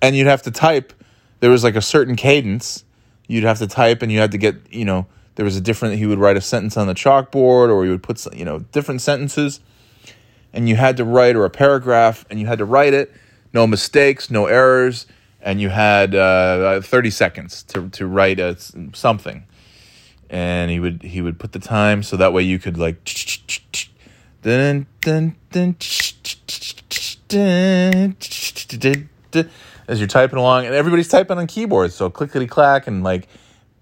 and 0.01 0.15
you'd 0.15 0.29
have 0.29 0.43
to 0.43 0.51
type 0.53 0.93
there 1.41 1.51
was 1.51 1.65
like 1.65 1.75
a 1.75 1.83
certain 1.83 2.15
cadence 2.15 2.85
you'd 3.27 3.43
have 3.43 3.59
to 3.59 3.67
type 3.67 4.03
and 4.03 4.13
you 4.13 4.21
had 4.21 4.31
to 4.31 4.39
get 4.39 4.55
you 4.71 4.85
know 4.85 5.07
there 5.35 5.45
was 5.45 5.57
a 5.57 5.61
different 5.61 5.97
he 5.97 6.07
would 6.07 6.19
write 6.19 6.37
a 6.37 6.41
sentence 6.41 6.77
on 6.77 6.87
the 6.87 6.95
chalkboard 6.95 7.71
or 7.71 7.85
he 7.85 7.91
would 7.91 8.03
put 8.03 8.25
you 8.37 8.45
know 8.45 8.61
different 8.71 9.01
sentences 9.01 9.59
and 10.53 10.69
you 10.69 10.77
had 10.77 10.97
to 10.99 11.05
write 11.05 11.37
or 11.37 11.45
a 11.45 11.51
paragraph 11.51 12.25
and 12.31 12.39
you 12.41 12.47
had 12.47 12.59
to 12.59 12.65
write 12.65 12.95
it. 12.95 13.13
No 13.53 13.67
mistakes 13.67 14.31
no 14.31 14.47
errors 14.47 15.07
and 15.41 15.61
you 15.61 15.69
had 15.69 16.15
uh, 16.15 16.81
30 16.81 17.11
seconds 17.11 17.63
to, 17.65 17.89
to 17.91 18.07
write 18.07 18.39
a, 18.39 18.57
something. 18.93 19.45
And 20.31 20.71
he 20.71 20.81
would 20.81 21.03
he 21.03 21.21
would 21.21 21.39
put 21.39 21.53
the 21.53 21.59
time 21.59 22.03
so 22.03 22.17
that 22.17 22.33
way 22.33 22.43
you 22.43 22.59
could 22.59 22.79
like 22.79 23.05
as 29.89 29.99
you're 29.99 30.09
typing 30.09 30.39
along 30.39 30.65
and 30.65 30.75
everybody's 30.75 31.09
typing 31.09 31.37
on 31.37 31.47
keyboards 31.47 31.95
so 31.95 32.09
clickety 32.09 32.47
clack 32.47 32.87
and 32.87 33.05
like 33.05 33.29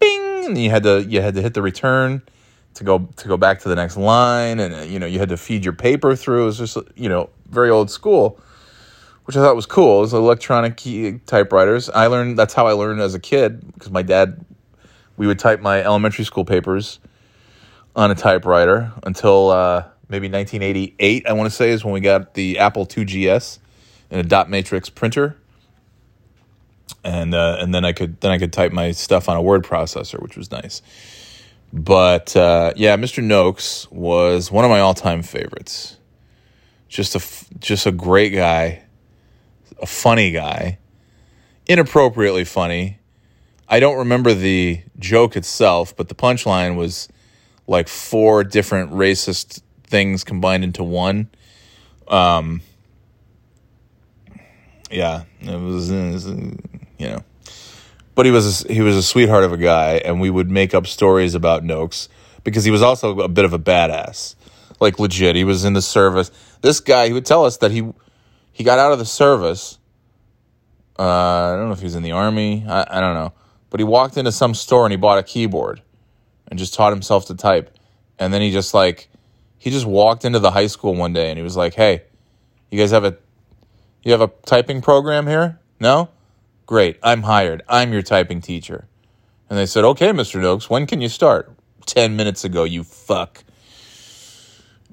bing 0.01 0.45
and 0.47 0.59
you 0.59 0.71
had 0.71 0.83
to 0.83 1.05
you 1.05 1.21
had 1.21 1.35
to 1.35 1.43
hit 1.43 1.55
the 1.55 1.63
return 1.63 2.21
to 2.75 2.85
go 2.85 3.09
to 3.17 3.29
go 3.29 3.37
back 3.37 3.61
to 3.61 3.69
the 3.69 3.75
next 3.75 3.97
line, 3.97 4.61
and 4.61 4.75
uh, 4.75 4.79
you 4.81 4.99
know 4.99 5.07
you 5.07 5.19
had 5.19 5.29
to 5.31 5.37
feed 5.37 5.65
your 5.65 5.75
paper 5.75 6.15
through. 6.17 6.43
It 6.43 6.47
was 6.47 6.59
just 6.59 6.79
you 6.95 7.09
know 7.09 7.31
very 7.49 7.71
old 7.71 7.91
school, 7.91 8.41
which 9.25 9.37
I 9.37 9.41
thought 9.41 9.57
was 9.57 9.67
cool. 9.67 9.99
It 9.99 10.03
was 10.03 10.13
electronic 10.15 10.77
key 10.77 11.21
typewriters. 11.27 11.91
I 11.91 12.07
learned 12.07 12.39
that's 12.39 12.55
how 12.55 12.67
I 12.67 12.73
learned 12.73 13.01
as 13.01 13.15
a 13.15 13.21
kid 13.21 13.73
because 13.75 13.91
my 13.91 14.03
dad 14.03 14.45
we 15.17 15.27
would 15.27 15.39
type 15.39 15.61
my 15.61 15.83
elementary 15.83 16.25
school 16.25 16.45
papers 16.45 16.99
on 17.95 18.11
a 18.11 18.15
typewriter 18.15 18.93
until 19.03 19.51
uh, 19.51 19.85
maybe 20.09 20.29
1988. 20.29 21.27
I 21.27 21.33
want 21.35 21.51
to 21.51 21.55
say 21.55 21.71
is 21.71 21.85
when 21.85 21.93
we 21.93 22.01
got 22.01 22.35
the 22.35 22.59
Apple 22.59 22.87
IIgs 22.87 23.59
and 24.11 24.21
a 24.21 24.23
dot 24.23 24.49
matrix 24.49 24.89
printer, 24.89 25.37
and 27.05 27.35
uh, 27.35 27.59
and 27.61 27.75
then 27.75 27.85
I 27.85 27.93
could 27.93 28.21
then 28.21 28.31
I 28.31 28.39
could 28.39 28.53
type 28.53 28.73
my 28.73 28.93
stuff 28.93 29.29
on 29.29 29.37
a 29.37 29.43
word 29.43 29.65
processor, 29.65 30.21
which 30.23 30.37
was 30.37 30.51
nice. 30.51 30.83
But 31.73 32.37
uh, 32.37 32.73
yeah, 32.77 32.97
Mr. 32.97 33.23
Noakes 33.23 33.91
was 33.91 34.51
one 34.51 34.65
of 34.65 34.71
my 34.71 34.81
all 34.81 34.95
time 34.95 35.23
favorites. 35.23 35.97
Just 36.89 37.15
a 37.15 37.59
just 37.61 37.87
a 37.87 37.93
great 37.93 38.31
guy, 38.31 38.83
a 39.81 39.87
funny 39.87 40.33
guy, 40.33 40.79
inappropriately 41.67 42.45
funny. 42.45 42.99
I 43.69 43.79
don't 43.79 43.99
remember 43.99 44.35
the 44.35 44.83
joke 44.99 45.37
itself, 45.37 45.97
but 45.97 46.09
the 46.09 46.17
punchline 46.17 46.75
was 46.75 47.09
like 47.69 47.87
four 47.87 48.43
different 48.43 48.91
racist 48.91 49.63
things 49.85 50.25
combined 50.25 50.65
into 50.65 50.83
one. 50.83 51.31
Um, 52.09 52.63
yeah, 54.91 55.23
it 55.41 55.61
was, 55.61 55.89
you 55.89 56.57
know, 56.99 57.25
but 58.21 58.27
he 58.27 58.33
was 58.33 58.67
a, 58.67 58.71
he 58.71 58.83
was 58.83 58.99
a 58.99 59.03
sweetheart 59.03 59.45
of 59.45 59.53
a 59.55 59.57
guy, 59.57 59.95
and 59.95 60.21
we 60.21 60.29
would 60.29 60.51
make 60.51 60.75
up 60.75 60.87
stories 60.87 61.35
about 61.35 61.65
Noakes 61.65 62.11
because 62.45 62.65
he 62.65 62.71
was 62.71 62.83
also 62.83 63.19
a 63.21 63.29
bit 63.29 63.47
of 63.47 63.55
a 63.55 63.59
badass, 63.59 64.35
like 64.79 64.99
legit. 64.99 65.37
He 65.37 65.45
was 65.45 65.65
in 65.65 65.73
the 65.73 65.81
service. 65.81 66.31
This 66.61 66.81
guy, 66.81 67.07
he 67.07 67.15
would 67.15 67.25
tell 67.25 67.47
us 67.47 67.57
that 67.57 67.71
he 67.71 67.91
he 68.53 68.63
got 68.63 68.79
out 68.79 68.93
of 68.93 68.99
the 68.99 69.07
service. 69.07 69.79
Uh, 70.99 71.03
I 71.03 71.57
don't 71.57 71.69
know 71.69 71.73
if 71.73 71.79
he 71.79 71.87
was 71.87 71.95
in 71.95 72.03
the 72.03 72.13
army. 72.13 72.63
I, 72.69 72.99
I 72.99 73.01
don't 73.01 73.15
know, 73.15 73.33
but 73.71 73.81
he 73.81 73.85
walked 73.85 74.19
into 74.19 74.33
some 74.33 74.53
store 74.53 74.85
and 74.85 74.93
he 74.93 74.99
bought 74.99 75.17
a 75.17 75.23
keyboard, 75.23 75.81
and 76.49 76.59
just 76.59 76.75
taught 76.75 76.93
himself 76.93 77.25
to 77.29 77.35
type, 77.35 77.75
and 78.19 78.35
then 78.35 78.43
he 78.43 78.51
just 78.51 78.75
like 78.75 79.09
he 79.57 79.71
just 79.71 79.87
walked 79.87 80.27
into 80.27 80.41
the 80.41 80.51
high 80.51 80.67
school 80.67 80.95
one 80.95 81.15
day 81.15 81.31
and 81.31 81.39
he 81.39 81.43
was 81.43 81.57
like, 81.57 81.73
"Hey, 81.73 82.03
you 82.71 82.79
guys 82.79 82.91
have 82.91 83.05
a 83.05 83.17
you 84.03 84.13
have 84.13 84.21
a 84.21 84.31
typing 84.45 84.83
program 84.83 85.27
here? 85.27 85.59
No? 85.81 86.11
Great. 86.71 86.99
I'm 87.03 87.23
hired. 87.23 87.63
I'm 87.69 87.93
your 87.93 88.03
typing 88.03 88.41
teacher." 88.41 88.87
And 89.49 89.59
they 89.59 89.67
said, 89.67 89.85
"Okay, 89.85 90.11
Mr. 90.11 90.41
Noakes, 90.41 90.71
when 90.71 90.87
can 90.87 91.01
you 91.01 91.09
start?" 91.09 91.53
10 91.87 92.15
minutes 92.15 92.45
ago, 92.45 92.63
you 92.63 92.85
fuck. 92.85 93.43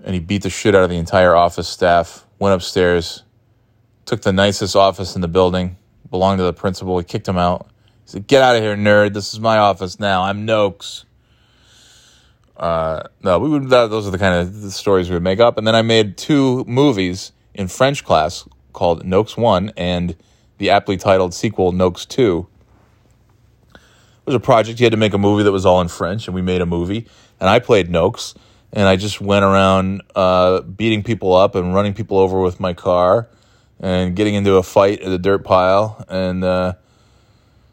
And 0.03 0.15
he 0.15 0.19
beat 0.19 0.41
the 0.41 0.49
shit 0.49 0.73
out 0.73 0.83
of 0.83 0.89
the 0.89 0.97
entire 0.97 1.35
office 1.35 1.67
staff, 1.67 2.25
went 2.39 2.55
upstairs, 2.55 3.21
took 4.05 4.23
the 4.23 4.33
nicest 4.33 4.75
office 4.75 5.13
in 5.15 5.21
the 5.21 5.27
building, 5.27 5.77
belonged 6.09 6.39
to 6.39 6.43
the 6.43 6.53
principal. 6.53 6.97
He 6.97 7.03
kicked 7.03 7.27
him 7.27 7.37
out. 7.37 7.67
He 8.05 8.11
said, 8.11 8.25
Get 8.25 8.41
out 8.41 8.55
of 8.55 8.63
here, 8.63 8.75
nerd. 8.75 9.13
This 9.13 9.31
is 9.31 9.39
my 9.39 9.59
office 9.59 9.99
now. 9.99 10.23
I'm 10.23 10.43
Noakes. 10.45 11.05
Uh, 12.55 13.03
no, 13.21 13.37
we 13.37 13.49
would. 13.49 13.69
That, 13.69 13.91
those 13.91 14.07
are 14.07 14.11
the 14.11 14.17
kind 14.17 14.47
of 14.47 14.73
stories 14.73 15.07
we 15.07 15.15
would 15.15 15.23
make 15.23 15.39
up. 15.39 15.59
And 15.59 15.67
then 15.67 15.75
I 15.75 15.83
made 15.83 16.17
two 16.17 16.63
movies 16.65 17.31
in 17.53 17.67
French 17.67 18.03
class 18.03 18.47
called 18.73 19.05
Noakes 19.05 19.37
One 19.37 19.71
and 19.77 20.15
the 20.57 20.69
aptly 20.69 20.97
titled 20.97 21.34
sequel 21.34 21.71
Noakes 21.71 22.05
Two. 22.05 22.47
It 23.73 23.79
was 24.25 24.35
a 24.35 24.39
project. 24.39 24.79
He 24.79 24.84
had 24.84 24.91
to 24.91 24.97
make 24.97 25.13
a 25.13 25.17
movie 25.17 25.43
that 25.43 25.51
was 25.51 25.65
all 25.65 25.79
in 25.79 25.88
French, 25.88 26.27
and 26.27 26.35
we 26.35 26.41
made 26.41 26.61
a 26.61 26.65
movie. 26.65 27.07
And 27.39 27.49
I 27.49 27.59
played 27.59 27.89
Noakes, 27.89 28.35
and 28.73 28.88
I 28.88 28.95
just 28.95 29.21
went 29.21 29.45
around 29.45 30.01
uh, 30.15 30.61
beating 30.61 31.03
people 31.03 31.34
up 31.34 31.55
and 31.55 31.73
running 31.73 31.93
people 31.93 32.17
over 32.17 32.41
with 32.41 32.59
my 32.59 32.73
car, 32.73 33.29
and 33.79 34.15
getting 34.15 34.34
into 34.34 34.55
a 34.55 34.63
fight 34.63 35.01
at 35.01 35.11
a 35.11 35.17
dirt 35.17 35.43
pile, 35.43 36.03
and 36.09 36.43
uh, 36.43 36.73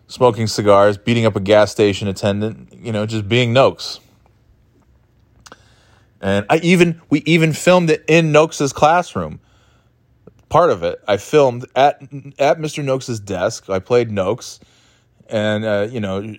smoking 0.06 0.46
cigars, 0.46 0.96
beating 0.96 1.26
up 1.26 1.34
a 1.34 1.40
gas 1.40 1.72
station 1.72 2.06
attendant. 2.06 2.72
You 2.72 2.92
know, 2.92 3.06
just 3.06 3.28
being 3.28 3.52
Noakes. 3.52 4.00
And 6.20 6.46
I 6.48 6.56
even 6.58 7.02
we 7.10 7.20
even 7.26 7.52
filmed 7.52 7.90
it 7.90 8.02
in 8.08 8.32
Noakes's 8.32 8.72
classroom. 8.72 9.40
Part 10.48 10.70
of 10.70 10.82
it 10.82 11.02
I 11.08 11.16
filmed 11.16 11.66
at 11.74 12.00
at 12.38 12.58
Mr. 12.58 12.84
Noakes's 12.84 13.20
desk. 13.20 13.68
I 13.68 13.78
played 13.78 14.10
Noakes, 14.10 14.60
and 15.28 15.64
uh, 15.64 15.88
you 15.90 16.00
know, 16.00 16.34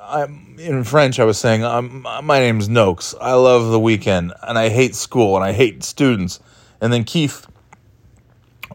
I'm 0.00 0.56
in 0.58 0.84
French. 0.84 1.18
I 1.18 1.24
was 1.24 1.38
saying, 1.38 1.62
um, 1.64 2.06
"My 2.22 2.38
name's 2.38 2.68
Noakes. 2.68 3.14
I 3.20 3.34
love 3.34 3.70
the 3.70 3.80
weekend, 3.80 4.32
and 4.42 4.58
I 4.58 4.68
hate 4.70 4.94
school, 4.94 5.36
and 5.36 5.44
I 5.44 5.52
hate 5.52 5.82
students." 5.82 6.40
And 6.80 6.92
then 6.92 7.04
Keith 7.04 7.46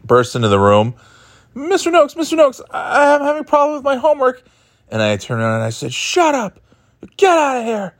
burst 0.04 0.36
into 0.36 0.48
the 0.48 0.58
room, 0.58 0.94
"Mr. 1.56 1.90
Noakes, 1.90 2.14
Mr. 2.14 2.36
Noakes, 2.36 2.60
I- 2.70 3.14
I'm 3.14 3.22
having 3.22 3.40
a 3.40 3.44
problem 3.44 3.74
with 3.76 3.84
my 3.84 3.96
homework." 3.96 4.42
And 4.90 5.00
I 5.02 5.16
turned 5.16 5.40
around 5.40 5.54
and 5.54 5.64
I 5.64 5.70
said, 5.70 5.92
"Shut 5.92 6.34
up! 6.34 6.60
Get 7.16 7.36
out 7.36 7.56
of 7.58 7.64
here!" 7.64 7.94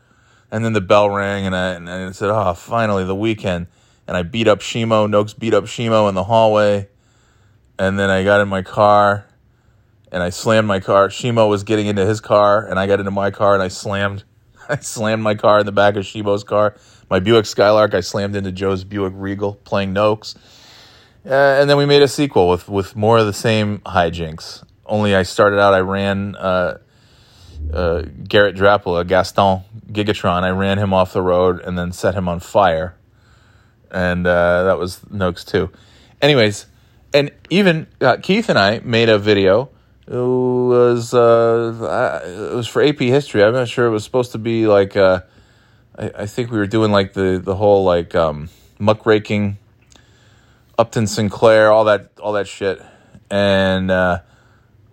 And 0.50 0.64
then 0.64 0.74
the 0.74 0.80
bell 0.82 1.08
rang, 1.08 1.46
and 1.46 1.56
I, 1.56 1.68
and 1.70 1.88
I 1.88 2.10
said, 2.12 2.28
"Oh, 2.30 2.52
finally 2.54 3.04
the 3.04 3.14
weekend." 3.14 3.66
And 4.12 4.18
I 4.18 4.24
beat 4.24 4.46
up 4.46 4.60
Shimo. 4.60 5.08
Noakes 5.08 5.32
beat 5.32 5.54
up 5.54 5.64
Shimo 5.64 6.06
in 6.06 6.14
the 6.14 6.24
hallway, 6.24 6.86
and 7.78 7.98
then 7.98 8.10
I 8.10 8.24
got 8.24 8.42
in 8.42 8.48
my 8.48 8.60
car, 8.60 9.24
and 10.12 10.22
I 10.22 10.28
slammed 10.28 10.68
my 10.68 10.80
car. 10.80 11.08
Shimo 11.08 11.48
was 11.48 11.64
getting 11.64 11.86
into 11.86 12.04
his 12.04 12.20
car, 12.20 12.66
and 12.66 12.78
I 12.78 12.86
got 12.86 12.98
into 12.98 13.10
my 13.10 13.30
car, 13.30 13.54
and 13.54 13.62
I 13.62 13.68
slammed, 13.68 14.24
I 14.68 14.76
slammed 14.80 15.22
my 15.22 15.34
car 15.34 15.60
in 15.60 15.64
the 15.64 15.72
back 15.72 15.96
of 15.96 16.04
Shimo's 16.04 16.44
car. 16.44 16.76
My 17.08 17.20
Buick 17.20 17.46
Skylark, 17.46 17.94
I 17.94 18.00
slammed 18.00 18.36
into 18.36 18.52
Joe's 18.52 18.84
Buick 18.84 19.14
Regal, 19.16 19.54
playing 19.54 19.94
Noakes. 19.94 20.34
Uh, 21.24 21.30
and 21.32 21.70
then 21.70 21.78
we 21.78 21.86
made 21.86 22.02
a 22.02 22.08
sequel 22.08 22.50
with 22.50 22.68
with 22.68 22.94
more 22.94 23.16
of 23.16 23.24
the 23.24 23.32
same 23.32 23.78
hijinks. 23.78 24.62
Only 24.84 25.14
I 25.14 25.22
started 25.22 25.58
out, 25.58 25.72
I 25.72 25.80
ran. 25.80 26.36
Uh, 26.36 26.80
uh, 27.72 28.02
Garrett 28.28 28.56
Drapula, 28.56 29.06
Gaston 29.06 29.62
Gigatron. 29.90 30.42
I 30.42 30.50
ran 30.50 30.78
him 30.78 30.92
off 30.92 31.14
the 31.14 31.22
road 31.22 31.60
and 31.60 31.78
then 31.78 31.92
set 31.92 32.14
him 32.14 32.28
on 32.28 32.40
fire, 32.40 32.94
and 33.92 34.26
uh, 34.26 34.64
that 34.64 34.78
was 34.78 35.00
Noakes 35.10 35.44
too. 35.44 35.70
Anyways, 36.20 36.66
and 37.12 37.30
even 37.50 37.86
uh, 38.00 38.16
Keith 38.16 38.48
and 38.48 38.58
I 38.58 38.80
made 38.80 39.08
a 39.08 39.18
video. 39.18 39.68
It 40.08 40.16
was 40.16 41.14
uh, 41.14 42.50
it 42.52 42.56
was 42.56 42.66
for 42.66 42.82
AP 42.82 42.98
History. 42.98 43.44
I'm 43.44 43.52
not 43.52 43.68
sure 43.68 43.86
it 43.86 43.90
was 43.90 44.02
supposed 44.02 44.32
to 44.32 44.38
be 44.38 44.66
like. 44.66 44.96
Uh, 44.96 45.20
I, 45.96 46.10
I 46.20 46.26
think 46.26 46.50
we 46.50 46.58
were 46.58 46.66
doing 46.66 46.90
like 46.90 47.12
the 47.12 47.40
the 47.42 47.54
whole 47.54 47.84
like 47.84 48.14
um, 48.14 48.48
muckraking, 48.80 49.58
Upton 50.78 51.06
Sinclair, 51.06 51.70
all 51.70 51.84
that 51.84 52.10
all 52.20 52.32
that 52.32 52.48
shit, 52.48 52.82
and 53.30 53.90
uh, 53.90 54.20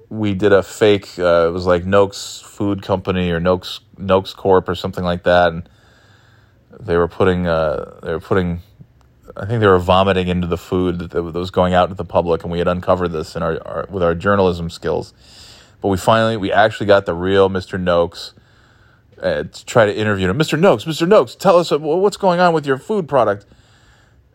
we 0.10 0.34
did 0.34 0.54
a 0.54 0.62
fake. 0.62 1.18
Uh, 1.18 1.48
it 1.48 1.52
was 1.52 1.66
like 1.66 1.86
Noakes 1.86 2.42
Food 2.42 2.84
Company 2.84 3.32
or 3.32 3.40
Noakes 3.40 3.80
Noakes 3.98 4.34
Corp 4.34 4.70
or 4.70 4.76
something 4.76 5.04
like 5.04 5.24
that, 5.24 5.52
and 5.52 5.70
they 6.80 6.98
were 6.98 7.08
putting 7.08 7.48
uh, 7.48 8.00
they 8.04 8.12
were 8.12 8.20
putting. 8.20 8.62
I 9.36 9.46
think 9.46 9.62
they 9.62 9.68
were 9.68 9.80
vomiting 9.80 10.28
into 10.28 10.48
the 10.48 10.58
food 10.58 11.00
that, 11.00 11.22
was 11.22 11.52
going 11.52 11.74
out 11.74 11.90
to 11.90 11.96
the 11.96 12.06
public, 12.06 12.44
and 12.44 12.52
we 12.52 12.60
had 12.60 12.68
uncovered 12.68 13.12
this 13.12 13.36
in 13.36 13.44
our, 13.44 13.60
our 13.66 13.88
with 13.90 14.04
our 14.04 14.16
journalism 14.16 14.70
skills. 14.70 15.14
But 15.82 15.90
we 15.90 15.98
finally, 15.98 16.38
we 16.38 16.52
actually 16.52 16.88
got 16.88 17.06
the 17.06 17.14
real 17.14 17.50
Mr. 17.50 17.80
Noakes 17.80 18.34
uh, 19.22 19.44
to 19.44 19.66
try 19.66 19.86
to 19.86 19.96
interview 19.96 20.30
him. 20.30 20.38
Mr. 20.38 20.60
Noakes, 20.60 20.86
Mr. 20.86 21.08
Noakes, 21.08 21.36
tell 21.36 21.58
us 21.58 21.72
what's 21.72 22.18
going 22.18 22.40
on 22.40 22.54
with 22.54 22.66
your 22.66 22.78
food 22.78 23.08
product. 23.08 23.46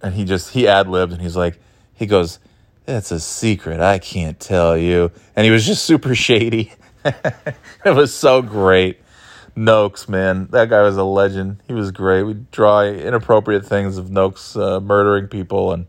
And 0.03 0.15
he 0.15 0.25
just 0.25 0.51
he 0.51 0.69
ad 0.69 0.89
libbed, 0.89 1.13
and 1.13 1.23
he's 1.23 1.37
like, 1.37 1.59
he 1.95 2.07
goes, 2.07 2.39
"That's 2.85 3.11
a 3.11 3.21
secret. 3.21 3.81
I 3.81 3.99
can't 3.99 4.39
tell 4.39 4.77
you." 4.77 5.11
And 5.35 5.45
he 5.45 5.51
was 5.51 5.67
just 5.67 5.85
super 5.85 6.15
shady. 6.15 6.73
it 7.05 7.95
was 7.95 8.15
so 8.15 8.43
great. 8.43 9.01
Noakes, 9.57 10.09
man, 10.09 10.49
that 10.51 10.69
guy 10.69 10.83
was 10.83 10.97
a 10.97 11.05
legend. 11.05 11.63
He 11.69 11.73
was 11.73 11.93
great. 11.93 12.25
We'd 12.25 12.51
draw 12.51 12.83
inappropriate 12.83 13.65
things 13.65 13.99
of 13.99 14.11
Noakes 14.11 14.57
uh, 14.57 14.81
murdering 14.81 15.29
people, 15.29 15.73
and 15.73 15.87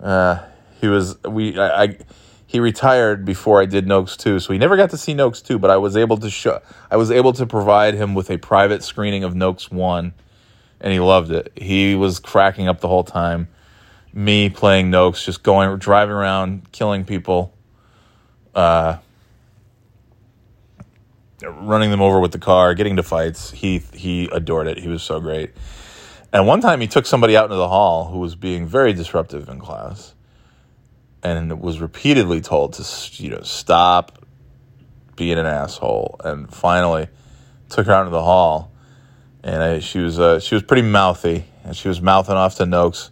uh, 0.00 0.42
he 0.80 0.88
was 0.88 1.22
we. 1.24 1.58
I, 1.58 1.82
I 1.82 1.98
he 2.46 2.60
retired 2.60 3.24
before 3.24 3.60
I 3.60 3.66
did 3.66 3.86
Noakes 3.86 4.16
two, 4.16 4.38
so 4.38 4.52
he 4.52 4.58
never 4.58 4.76
got 4.76 4.90
to 4.90 4.96
see 4.96 5.12
Noakes 5.12 5.42
two. 5.42 5.58
But 5.58 5.70
I 5.70 5.76
was 5.76 5.96
able 5.96 6.16
to 6.18 6.30
show. 6.30 6.60
I 6.90 6.96
was 6.96 7.10
able 7.10 7.34
to 7.34 7.44
provide 7.44 7.94
him 7.94 8.14
with 8.14 8.30
a 8.30 8.38
private 8.38 8.82
screening 8.82 9.24
of 9.24 9.34
Noakes 9.34 9.70
one, 9.70 10.14
and 10.80 10.92
he 10.92 11.00
loved 11.00 11.30
it. 11.30 11.52
He 11.56 11.94
was 11.94 12.18
cracking 12.20 12.68
up 12.68 12.80
the 12.80 12.88
whole 12.88 13.04
time. 13.04 13.48
Me 14.14 14.48
playing 14.48 14.90
Noakes, 14.90 15.22
just 15.22 15.42
going 15.42 15.76
driving 15.76 16.14
around, 16.14 16.72
killing 16.72 17.04
people. 17.04 17.52
Uh, 18.54 18.96
running 21.46 21.90
them 21.90 22.00
over 22.00 22.20
with 22.20 22.32
the 22.32 22.38
car, 22.38 22.74
getting 22.74 22.92
into 22.92 23.02
fights. 23.02 23.50
He 23.50 23.78
he 23.92 24.28
adored 24.32 24.66
it. 24.66 24.78
He 24.78 24.88
was 24.88 25.02
so 25.02 25.20
great. 25.20 25.52
And 26.32 26.46
one 26.46 26.60
time 26.60 26.80
he 26.80 26.86
took 26.86 27.06
somebody 27.06 27.36
out 27.36 27.44
into 27.44 27.56
the 27.56 27.68
hall 27.68 28.06
who 28.06 28.18
was 28.18 28.34
being 28.34 28.66
very 28.66 28.92
disruptive 28.92 29.48
in 29.48 29.58
class, 29.58 30.14
and 31.22 31.60
was 31.60 31.80
repeatedly 31.80 32.40
told 32.40 32.74
to 32.74 33.22
you 33.22 33.30
know 33.30 33.42
stop 33.42 34.24
being 35.16 35.38
an 35.38 35.46
asshole. 35.46 36.20
And 36.24 36.52
finally 36.52 37.08
took 37.68 37.86
her 37.86 37.92
out 37.92 38.00
into 38.00 38.10
the 38.10 38.22
hall, 38.22 38.72
and 39.42 39.62
I, 39.62 39.78
she 39.78 39.98
was 39.98 40.18
uh, 40.18 40.40
she 40.40 40.54
was 40.54 40.62
pretty 40.62 40.82
mouthy, 40.82 41.44
and 41.64 41.76
she 41.76 41.88
was 41.88 42.00
mouthing 42.00 42.36
off 42.36 42.56
to 42.56 42.66
Noakes, 42.66 43.10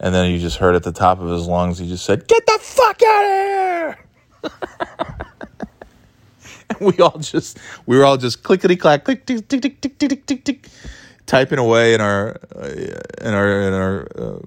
and 0.00 0.14
then 0.14 0.30
you 0.30 0.38
just 0.38 0.58
heard 0.58 0.74
at 0.74 0.82
the 0.82 0.92
top 0.92 1.20
of 1.20 1.28
his 1.28 1.46
lungs, 1.46 1.78
he 1.78 1.88
just 1.88 2.04
said, 2.04 2.26
"Get 2.28 2.46
the 2.46 2.58
fuck 2.60 3.02
out 3.02 3.24
of 3.24 3.30
here!" 3.30 4.06
we 6.80 6.98
all 6.98 7.18
just 7.18 7.58
we 7.86 7.96
were 7.96 8.04
all 8.04 8.16
just 8.16 8.42
clickety 8.42 8.76
clack, 8.76 9.04
click 9.04 9.26
tick 9.26 9.48
tick 9.48 9.62
tick 9.62 9.80
tick 9.80 9.98
tick 9.98 10.26
tick 10.26 10.44
tick, 10.44 10.68
typing 11.26 11.58
away 11.58 11.94
in 11.94 12.00
our 12.00 12.36
uh, 12.54 12.68
in 13.20 13.34
our 13.34 13.60
in 13.62 13.74
our 13.74 14.08
uh, 14.16 14.38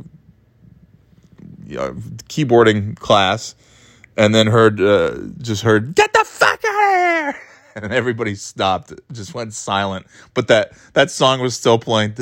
yeah, 1.66 1.90
keyboarding 2.28 2.96
class, 2.98 3.56
and 4.18 4.34
then 4.34 4.48
heard 4.48 4.82
uh, 4.82 5.18
just 5.40 5.64
heard, 5.64 5.96
"Get 5.96 6.14
the 6.14 6.24
fuck 6.26 6.64
out 6.66 6.94
of 6.94 7.36
here!" 7.36 7.36
and 7.76 7.94
everybody 7.94 8.36
stopped, 8.36 8.94
just 9.12 9.34
went 9.34 9.54
silent. 9.54 10.06
But 10.34 10.48
that 10.48 10.74
that 10.94 11.12
song 11.12 11.42
was 11.42 11.56
still 11.56 11.80
playing. 11.80 12.16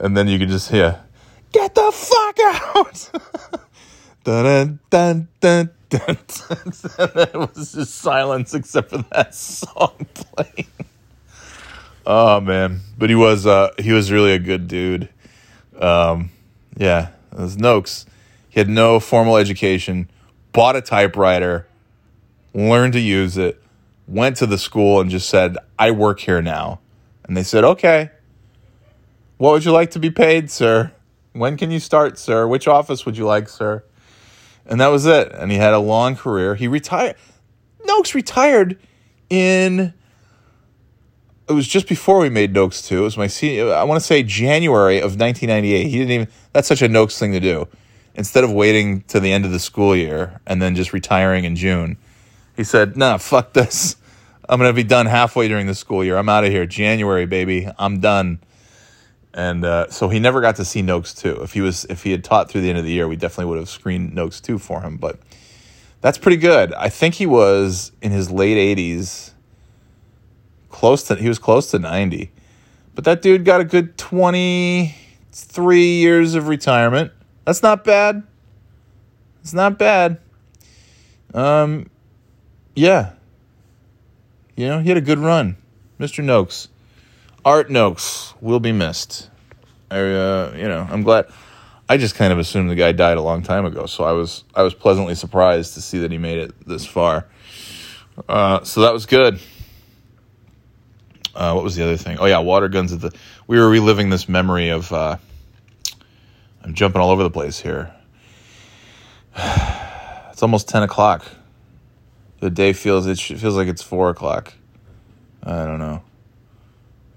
And 0.00 0.16
then 0.16 0.28
you 0.28 0.38
could 0.38 0.48
just 0.48 0.70
hear, 0.70 1.00
"Get 1.52 1.74
the 1.74 1.90
fuck 1.92 2.38
out!" 2.44 3.10
dun, 4.24 4.80
dun, 4.90 5.28
dun, 5.40 5.70
dun, 5.88 6.18
dun. 6.28 6.72
Then 7.14 7.28
it 7.28 7.34
was 7.34 7.72
just 7.72 7.94
silence 7.96 8.54
except 8.54 8.90
for 8.90 9.04
that 9.12 9.34
song 9.34 10.06
playing. 10.14 10.68
Oh 12.06 12.40
man, 12.40 12.80
but 12.96 13.10
he 13.10 13.16
was 13.16 13.46
uh, 13.46 13.70
he 13.78 13.92
was 13.92 14.10
really 14.10 14.32
a 14.32 14.38
good 14.38 14.68
dude. 14.68 15.08
Um, 15.78 16.30
yeah, 16.76 17.10
it 17.32 17.38
was 17.38 17.56
Noakes. 17.56 18.06
He 18.48 18.60
had 18.60 18.68
no 18.68 18.98
formal 18.98 19.36
education, 19.36 20.10
bought 20.52 20.74
a 20.74 20.80
typewriter, 20.80 21.66
learned 22.54 22.94
to 22.94 23.00
use 23.00 23.36
it, 23.36 23.62
went 24.06 24.36
to 24.38 24.46
the 24.46 24.58
school 24.58 25.00
and 25.00 25.10
just 25.10 25.28
said, 25.28 25.56
I 25.78 25.90
work 25.90 26.20
here 26.20 26.42
now. 26.42 26.80
And 27.24 27.36
they 27.36 27.42
said, 27.42 27.64
Okay. 27.64 28.10
What 29.36 29.52
would 29.52 29.64
you 29.64 29.70
like 29.70 29.92
to 29.92 30.00
be 30.00 30.10
paid, 30.10 30.50
sir? 30.50 30.90
When 31.32 31.56
can 31.56 31.70
you 31.70 31.80
start, 31.80 32.18
sir? 32.18 32.46
Which 32.46 32.66
office 32.66 33.06
would 33.06 33.16
you 33.16 33.26
like, 33.26 33.48
sir? 33.48 33.84
And 34.66 34.80
that 34.80 34.88
was 34.88 35.06
it. 35.06 35.32
And 35.32 35.50
he 35.50 35.58
had 35.58 35.72
a 35.72 35.78
long 35.78 36.16
career. 36.16 36.54
He 36.54 36.68
retired. 36.68 37.16
Noakes 37.84 38.14
retired 38.14 38.78
in 39.30 39.94
it 41.48 41.52
was 41.52 41.66
just 41.66 41.88
before 41.88 42.18
we 42.18 42.28
made 42.28 42.52
Noakes 42.52 42.82
2. 42.82 42.98
It 42.98 43.00
was 43.00 43.16
my 43.16 43.26
senior, 43.26 43.72
I 43.72 43.82
want 43.84 44.00
to 44.00 44.06
say 44.06 44.22
January 44.22 44.98
of 44.98 45.18
1998. 45.18 45.84
He 45.84 45.92
didn't 45.92 46.10
even, 46.10 46.28
that's 46.52 46.68
such 46.68 46.82
a 46.82 46.88
Noakes 46.88 47.18
thing 47.18 47.32
to 47.32 47.40
do. 47.40 47.66
Instead 48.14 48.44
of 48.44 48.52
waiting 48.52 49.02
to 49.02 49.18
the 49.18 49.32
end 49.32 49.44
of 49.44 49.50
the 49.50 49.58
school 49.58 49.96
year 49.96 50.40
and 50.46 50.60
then 50.60 50.74
just 50.74 50.92
retiring 50.92 51.44
in 51.44 51.56
June, 51.56 51.96
he 52.56 52.64
said, 52.64 52.96
nah, 52.96 53.16
fuck 53.16 53.54
this. 53.54 53.96
I'm 54.48 54.58
going 54.58 54.68
to 54.68 54.74
be 54.74 54.84
done 54.84 55.06
halfway 55.06 55.48
during 55.48 55.66
the 55.66 55.74
school 55.74 56.04
year. 56.04 56.16
I'm 56.18 56.28
out 56.28 56.44
of 56.44 56.50
here. 56.50 56.66
January, 56.66 57.26
baby. 57.26 57.68
I'm 57.78 58.00
done. 58.00 58.40
And 59.34 59.64
uh, 59.64 59.90
so 59.90 60.08
he 60.08 60.18
never 60.18 60.40
got 60.40 60.56
to 60.56 60.64
see 60.64 60.82
Noakes 60.82 61.14
2. 61.14 61.42
If 61.42 61.52
he 61.52 61.60
was, 61.60 61.84
if 61.86 62.02
he 62.02 62.10
had 62.10 62.24
taught 62.24 62.50
through 62.50 62.62
the 62.62 62.70
end 62.70 62.78
of 62.78 62.84
the 62.84 62.90
year, 62.90 63.06
we 63.06 63.16
definitely 63.16 63.46
would 63.46 63.58
have 63.58 63.68
screened 63.68 64.14
Noakes 64.14 64.40
2 64.40 64.58
for 64.58 64.80
him. 64.80 64.96
But 64.96 65.18
that's 66.00 66.18
pretty 66.18 66.38
good. 66.38 66.72
I 66.74 66.88
think 66.88 67.14
he 67.14 67.26
was 67.26 67.92
in 68.00 68.10
his 68.10 68.30
late 68.30 68.56
80s 68.76 69.32
close 70.68 71.02
to 71.04 71.16
he 71.16 71.28
was 71.28 71.38
close 71.38 71.70
to 71.70 71.78
90 71.78 72.30
but 72.94 73.04
that 73.04 73.22
dude 73.22 73.44
got 73.44 73.60
a 73.60 73.64
good 73.64 73.96
23 73.98 75.84
years 75.84 76.34
of 76.34 76.48
retirement 76.48 77.10
that's 77.44 77.62
not 77.62 77.84
bad 77.84 78.22
it's 79.40 79.54
not 79.54 79.78
bad 79.78 80.18
um 81.34 81.88
yeah 82.74 83.12
you 84.56 84.68
know 84.68 84.78
he 84.80 84.88
had 84.88 84.98
a 84.98 85.02
good 85.02 85.18
run 85.18 85.56
mr 85.98 86.22
noakes 86.22 86.68
art 87.44 87.70
noakes 87.70 88.34
will 88.40 88.60
be 88.60 88.72
missed 88.72 89.30
I, 89.90 90.00
uh, 90.00 90.54
you 90.56 90.68
know 90.68 90.86
i'm 90.90 91.02
glad 91.02 91.26
i 91.88 91.96
just 91.96 92.14
kind 92.14 92.32
of 92.32 92.38
assumed 92.38 92.70
the 92.70 92.74
guy 92.74 92.92
died 92.92 93.16
a 93.16 93.22
long 93.22 93.42
time 93.42 93.64
ago 93.64 93.86
so 93.86 94.04
i 94.04 94.12
was 94.12 94.44
i 94.54 94.62
was 94.62 94.74
pleasantly 94.74 95.14
surprised 95.14 95.74
to 95.74 95.80
see 95.80 95.98
that 95.98 96.10
he 96.10 96.18
made 96.18 96.38
it 96.38 96.66
this 96.66 96.86
far 96.86 97.26
uh, 98.28 98.64
so 98.64 98.80
that 98.80 98.92
was 98.92 99.06
good 99.06 99.40
uh, 101.38 101.52
what 101.52 101.62
was 101.62 101.76
the 101.76 101.84
other 101.84 101.96
thing? 101.96 102.18
Oh 102.18 102.26
yeah, 102.26 102.40
water 102.40 102.68
guns 102.68 102.92
at 102.92 103.00
the. 103.00 103.12
We 103.46 103.60
were 103.60 103.68
reliving 103.68 104.10
this 104.10 104.28
memory 104.28 104.70
of. 104.70 104.92
Uh, 104.92 105.18
I'm 106.64 106.74
jumping 106.74 107.00
all 107.00 107.10
over 107.10 107.22
the 107.22 107.30
place 107.30 107.60
here. 107.60 107.94
It's 110.30 110.42
almost 110.44 110.68
ten 110.68 110.84
o'clock. 110.84 111.26
The 112.38 112.48
day 112.48 112.72
feels 112.72 113.08
it 113.08 113.18
feels 113.18 113.56
like 113.56 113.66
it's 113.66 113.82
four 113.82 114.08
o'clock. 114.08 114.54
I 115.42 115.64
don't 115.64 115.80
know. 115.80 116.00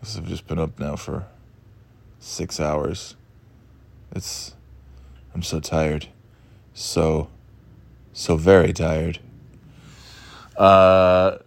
This 0.01 0.15
have 0.15 0.27
just 0.27 0.47
been 0.47 0.59
up 0.59 0.79
now 0.79 0.95
for 0.95 1.25
six 2.19 2.59
hours. 2.59 3.15
It's. 4.13 4.55
I'm 5.33 5.43
so 5.43 5.59
tired. 5.59 6.07
So. 6.73 7.29
So 8.13 8.35
very 8.35 8.73
tired. 8.73 9.19
Uh 10.57 11.37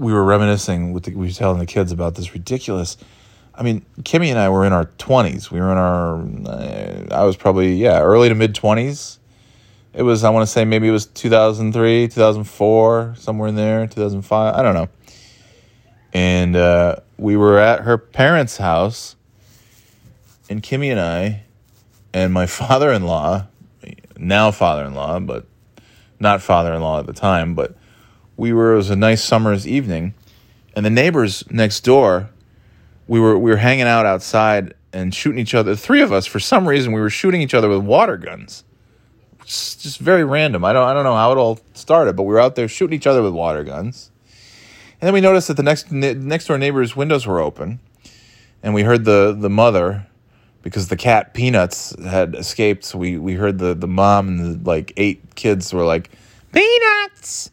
we 0.00 0.14
were 0.14 0.24
reminiscing 0.24 0.94
with 0.94 1.04
the, 1.04 1.14
we 1.14 1.26
were 1.26 1.32
telling 1.32 1.58
the 1.58 1.66
kids 1.66 1.92
about 1.92 2.14
this 2.14 2.32
ridiculous. 2.32 2.96
I 3.54 3.62
mean, 3.62 3.84
Kimmy 4.00 4.28
and 4.28 4.38
I 4.38 4.48
were 4.48 4.64
in 4.64 4.72
our 4.72 4.86
twenties. 4.96 5.50
We 5.50 5.60
were 5.60 5.70
in 5.70 5.76
our. 5.76 6.22
Uh, 6.48 7.06
I 7.10 7.24
was 7.24 7.36
probably 7.36 7.74
yeah 7.74 8.00
early 8.00 8.30
to 8.30 8.34
mid 8.34 8.54
twenties. 8.54 9.18
It 9.92 10.02
was 10.02 10.24
I 10.24 10.30
want 10.30 10.46
to 10.46 10.50
say 10.50 10.64
maybe 10.64 10.88
it 10.88 10.92
was 10.92 11.04
two 11.04 11.28
thousand 11.28 11.74
three, 11.74 12.08
two 12.08 12.20
thousand 12.20 12.44
four, 12.44 13.14
somewhere 13.18 13.50
in 13.50 13.56
there, 13.56 13.86
two 13.86 14.00
thousand 14.00 14.22
five. 14.22 14.54
I 14.54 14.62
don't 14.62 14.74
know. 14.74 14.88
And 16.12 16.56
uh, 16.56 16.96
we 17.18 17.36
were 17.36 17.58
at 17.58 17.82
her 17.82 17.98
parents' 17.98 18.56
house, 18.56 19.16
and 20.48 20.62
Kimmy 20.62 20.90
and 20.90 21.00
I, 21.00 21.42
and 22.12 22.32
my 22.32 22.46
father-in-law, 22.46 23.46
now 24.16 24.50
father-in-law, 24.50 25.20
but 25.20 25.46
not 26.18 26.42
father-in-law 26.42 27.00
at 27.00 27.06
the 27.06 27.12
time, 27.12 27.54
but 27.54 27.74
we 28.36 28.52
were 28.52 28.74
it 28.74 28.76
was 28.76 28.90
a 28.90 28.96
nice 28.96 29.22
summer's 29.22 29.66
evening, 29.66 30.14
and 30.74 30.84
the 30.84 30.90
neighbors 30.90 31.44
next 31.50 31.80
door, 31.84 32.30
we 33.06 33.20
were 33.20 33.38
we 33.38 33.50
were 33.50 33.56
hanging 33.56 33.86
out 33.86 34.06
outside 34.06 34.74
and 34.92 35.14
shooting 35.14 35.38
each 35.38 35.54
other. 35.54 35.72
The 35.72 35.76
three 35.76 36.02
of 36.02 36.12
us, 36.12 36.26
for 36.26 36.40
some 36.40 36.68
reason, 36.68 36.92
we 36.92 37.00
were 37.00 37.10
shooting 37.10 37.40
each 37.40 37.54
other 37.54 37.68
with 37.68 37.82
water 37.82 38.16
guns. 38.16 38.64
It's 39.42 39.76
just 39.76 39.98
very 39.98 40.24
random. 40.24 40.64
I 40.64 40.72
don't 40.72 40.86
I 40.86 40.94
don't 40.94 41.04
know 41.04 41.16
how 41.16 41.32
it 41.32 41.38
all 41.38 41.60
started, 41.74 42.16
but 42.16 42.22
we 42.22 42.32
were 42.32 42.40
out 42.40 42.54
there 42.54 42.68
shooting 42.68 42.96
each 42.96 43.06
other 43.06 43.22
with 43.22 43.32
water 43.32 43.64
guns. 43.64 44.10
And 45.00 45.06
then 45.06 45.14
we 45.14 45.20
noticed 45.20 45.48
that 45.48 45.56
the 45.56 45.62
next 45.62 45.90
next 45.90 46.46
door 46.46 46.58
neighbor's 46.58 46.94
windows 46.94 47.26
were 47.26 47.40
open, 47.40 47.80
and 48.62 48.74
we 48.74 48.82
heard 48.82 49.04
the 49.04 49.36
the 49.38 49.50
mother 49.50 50.06
because 50.62 50.88
the 50.88 50.96
cat 50.96 51.32
Peanuts 51.32 51.94
had 52.04 52.34
escaped. 52.34 52.84
So 52.84 52.98
we 52.98 53.16
we 53.16 53.34
heard 53.34 53.58
the 53.58 53.74
the 53.74 53.88
mom 53.88 54.28
and 54.28 54.64
the 54.64 54.68
like 54.68 54.92
eight 54.96 55.34
kids 55.34 55.72
were 55.72 55.84
like 55.84 56.10
Peanuts 56.52 57.50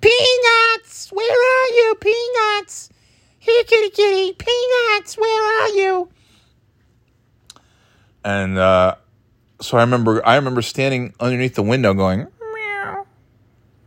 Peanuts, 0.00 1.10
where 1.12 1.30
are 1.30 1.68
you, 1.68 1.94
Peanuts? 2.00 2.90
Here, 3.38 3.64
kitty, 3.64 3.90
kitty, 3.90 4.32
Peanuts, 4.34 5.16
where 5.16 5.62
are 5.62 5.68
you? 5.70 6.08
And 8.22 8.58
uh, 8.58 8.96
so 9.60 9.78
I 9.78 9.80
remember, 9.80 10.24
I 10.26 10.36
remember 10.36 10.60
standing 10.60 11.14
underneath 11.18 11.54
the 11.54 11.62
window, 11.62 11.94
going 11.94 12.28
meow, 12.54 13.06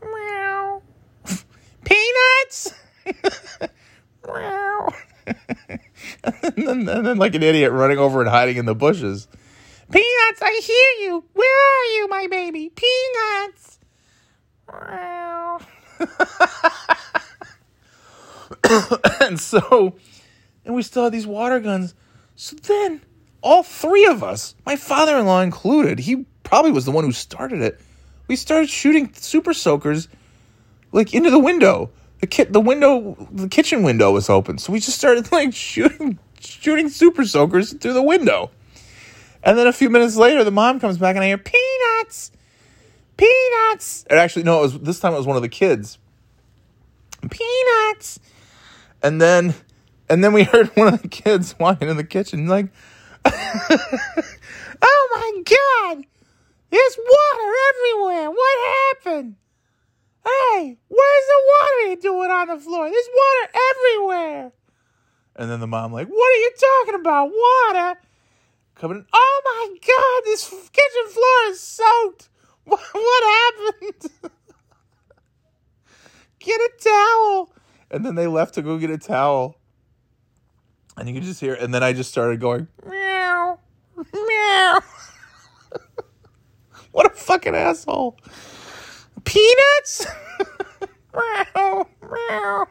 meow, 0.02 0.82
Peanuts, 1.86 2.74
meow, 4.28 4.94
and, 5.26 6.56
then, 6.56 6.90
and 6.90 7.06
then 7.06 7.18
like 7.18 7.36
an 7.36 7.44
idiot 7.44 7.72
running 7.72 7.98
over 7.98 8.22
and 8.22 8.30
hiding 8.30 8.58
in 8.58 8.66
the 8.66 8.76
bushes. 8.76 9.28
Peanuts, 9.92 10.42
I 10.42 10.62
hear 10.64 11.08
you. 11.08 11.24
Where 11.34 11.48
are 11.50 11.86
you, 11.96 12.08
my 12.08 12.28
baby? 12.28 12.72
Peanuts. 12.74 13.80
Meow. 14.72 15.60
and 19.22 19.40
so, 19.40 19.96
and 20.66 20.76
we 20.76 20.82
still 20.82 21.04
had 21.06 21.14
these 21.14 21.28
water 21.28 21.60
guns. 21.60 21.94
So 22.36 22.56
then, 22.56 23.02
all 23.42 23.64
three 23.64 24.06
of 24.06 24.24
us, 24.24 24.56
my 24.66 24.76
father 24.76 25.18
in 25.18 25.26
law 25.26 25.42
included, 25.42 26.00
he 26.00 26.26
probably 26.44 26.72
was 26.72 26.86
the 26.86 26.92
one 26.92 27.04
who 27.04 27.12
started 27.12 27.62
it. 27.62 27.80
We 28.28 28.36
started 28.36 28.70
shooting 28.70 29.14
super 29.14 29.54
soakers 29.54 30.08
like 30.92 31.14
into 31.14 31.32
the 31.32 31.40
window. 31.40 31.92
The 32.22 32.28
kit, 32.28 32.54
the 32.54 32.62
window, 32.62 33.18
the 33.32 33.50
kitchen 33.50 33.82
window 33.82 34.12
was 34.12 34.30
open, 34.30 34.60
so 34.60 34.72
we 34.72 34.80
just 34.80 34.98
started 34.98 35.32
like 35.32 35.54
shooting, 35.54 36.20
shooting 36.40 36.90
super 36.90 37.26
soakers 37.26 37.74
through 37.74 37.94
the 37.94 38.04
window. 38.04 38.52
And 39.44 39.58
then 39.58 39.66
a 39.66 39.74
few 39.74 39.90
minutes 39.90 40.16
later, 40.16 40.44
the 40.44 40.52
mom 40.52 40.80
comes 40.80 41.00
back 41.00 41.16
and 41.16 41.24
I 41.24 41.28
hear 41.28 41.40
peanuts, 41.40 42.32
peanuts. 43.18 44.06
And 44.08 44.20
actually, 44.20 44.44
no, 44.44 44.60
it 44.60 44.62
was 44.62 44.80
this 44.80 45.00
time 45.00 45.14
it 45.14 45.18
was 45.18 45.26
one 45.26 45.36
of 45.36 45.42
the 45.42 45.50
kids. 45.50 45.98
Peanuts. 47.28 48.20
And 49.02 49.20
then, 49.20 49.56
and 50.08 50.24
then 50.24 50.32
we 50.32 50.44
heard 50.52 50.68
one 50.76 50.94
of 50.94 51.02
the 51.02 51.08
kids 51.08 51.54
whining 51.58 51.90
in 51.90 51.98
the 51.98 52.04
kitchen 52.04 52.46
like, 52.48 52.68
"Oh 53.26 53.32
my 55.12 55.42
god, 55.44 56.06
there's 56.70 56.98
water 56.98 57.54
everywhere. 57.70 58.30
What 58.30 59.04
happened?" 59.04 59.36
Hey, 60.24 60.78
where's 60.88 61.26
the 61.28 61.42
water 61.48 61.90
you 61.90 61.98
doing 62.00 62.30
on 62.42 62.48
the 62.48 62.64
floor? 62.64 62.90
There's 62.90 63.10
water 63.14 63.54
everywhere. 63.72 64.52
And 65.36 65.50
then 65.50 65.60
the 65.60 65.68
mom, 65.68 65.94
like, 65.94 66.08
what 66.08 66.34
are 66.34 66.40
you 66.40 66.52
talking 66.60 67.00
about? 67.00 67.30
Water? 67.30 68.00
Coming, 68.76 69.06
oh 69.14 69.42
my 69.46 69.78
God, 69.88 70.26
this 70.26 70.50
kitchen 70.50 71.12
floor 71.12 71.50
is 71.50 71.60
soaked. 71.60 72.28
What, 72.64 72.80
what 72.94 73.24
happened? 73.24 74.12
get 76.40 76.62
a 76.62 76.72
towel. 76.80 77.52
And 77.90 78.06
then 78.06 78.14
they 78.14 78.28
left 78.28 78.54
to 78.54 78.62
go 78.62 78.78
get 78.78 78.92
a 78.92 79.00
towel. 79.00 79.58
And 80.96 81.10
you 81.10 81.16
could 81.16 81.24
just 81.24 81.40
hear, 81.40 81.56
and 81.56 81.74
then 81.74 81.82
I 81.82 81.94
just 81.94 82.12
started 82.12 82.40
going, 82.40 82.68
meow, 82.88 83.58
meow. 84.14 84.80
what 86.92 87.08
a 87.08 87.16
fucking 87.16 87.56
asshole. 87.56 88.16
Peanuts? 89.24 90.06
Meow, 91.14 91.88
meow. 92.02 92.68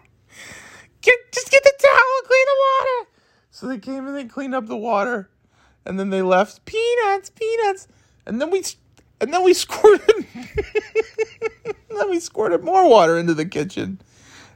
Get, 1.03 1.33
just 1.33 1.51
get 1.51 1.63
the 1.63 1.73
towel 1.79 2.19
and 2.19 2.27
clean 2.27 2.47
the 2.47 2.59
water. 2.67 3.11
So 3.51 3.67
they 3.69 3.79
came 3.79 4.07
and 4.07 4.17
they 4.17 4.25
cleaned 4.25 4.55
up 4.55 4.67
the 4.67 4.77
water. 4.77 5.31
And 5.85 5.99
then 5.99 6.11
they 6.11 6.23
left 6.23 6.65
peanuts, 6.65 7.31
peanuts. 7.31 7.89
And 8.27 8.41
then 8.41 8.51
we 8.51 8.63
and 9.21 9.33
then 9.33 9.43
we 9.43 9.55
squirted 9.65 10.27
then 11.89 12.11
we 12.11 12.21
squirted 12.21 12.65
more 12.65 12.89
water 12.89 13.19
into 13.19 13.35
the 13.35 13.47
kitchen. 13.47 14.01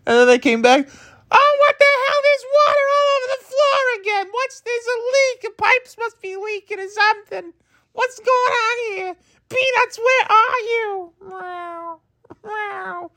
And 0.07 0.17
then 0.17 0.27
they 0.27 0.39
came 0.39 0.63
back. 0.63 0.89
Oh, 1.31 1.57
what 1.61 1.79
the 1.79 1.85
hell? 1.85 2.21
There's 2.23 2.45
water 2.55 2.87
all 2.95 3.09
over 3.17 3.29
the 3.37 3.45
floor 3.45 4.01
again. 4.01 4.27
What's 4.31 4.61
there's 4.61 4.87
a 4.87 4.99
leak? 5.01 5.43
The 5.43 5.63
pipes 5.63 5.97
must 5.99 6.21
be 6.23 6.37
leaking 6.37 6.79
or 6.79 6.89
something. 6.89 7.53
What's 7.93 8.19
going 8.19 8.31
on 8.31 8.95
here? 8.95 9.17
Peanuts, 9.49 9.99
where 9.99 10.27
are 10.31 10.61
you? 10.61 11.13
Meow. 11.29 12.01
Meow. 12.45 13.11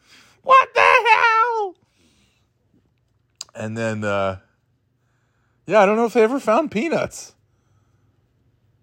What 0.47 0.73
the 0.73 0.79
hell? 0.79 1.75
And 3.53 3.77
then 3.77 4.05
uh 4.05 4.37
yeah, 5.65 5.81
I 5.81 5.85
don't 5.85 5.97
know 5.97 6.05
if 6.05 6.13
they 6.13 6.23
ever 6.23 6.39
found 6.39 6.71
peanuts. 6.71 7.35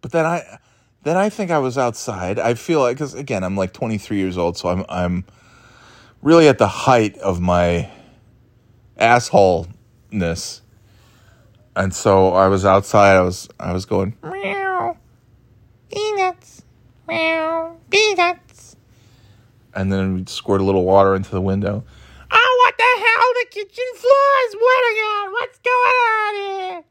But 0.02 0.12
then 0.12 0.26
I 0.26 0.58
then 1.04 1.16
I 1.16 1.30
think 1.30 1.50
I 1.50 1.56
was 1.56 1.78
outside. 1.78 2.38
I 2.38 2.52
feel 2.52 2.80
like 2.80 2.98
cuz 2.98 3.14
again, 3.14 3.42
I'm 3.42 3.56
like 3.56 3.72
23 3.72 4.18
years 4.18 4.36
old, 4.36 4.58
so 4.58 4.68
I'm 4.68 4.84
I'm 4.90 5.24
really 6.20 6.48
at 6.48 6.58
the 6.58 6.68
height 6.68 7.16
of 7.16 7.40
my 7.40 7.90
assholeness. 9.00 10.60
And 11.74 11.94
so 11.94 12.34
I 12.34 12.48
was 12.48 12.66
outside. 12.66 13.16
I 13.16 13.22
was 13.22 13.48
I 13.58 13.72
was 13.72 13.86
going 13.86 14.18
meow, 14.22 14.98
peanuts, 15.90 16.62
meow, 17.08 17.78
peanuts, 17.88 18.43
and 19.74 19.92
then 19.92 20.14
we 20.14 20.24
squirt 20.26 20.60
a 20.60 20.64
little 20.64 20.84
water 20.84 21.14
into 21.14 21.30
the 21.30 21.40
window. 21.40 21.84
Oh, 22.30 22.56
what 22.64 22.76
the 22.76 22.82
hell? 22.82 23.30
The 23.34 23.46
kitchen 23.50 23.84
floor 23.96 24.30
is 24.48 24.54
wet 24.54 24.84
again. 24.92 25.32
What's 25.32 25.58
going 25.58 25.98
on 26.10 26.34
here? 26.34 26.84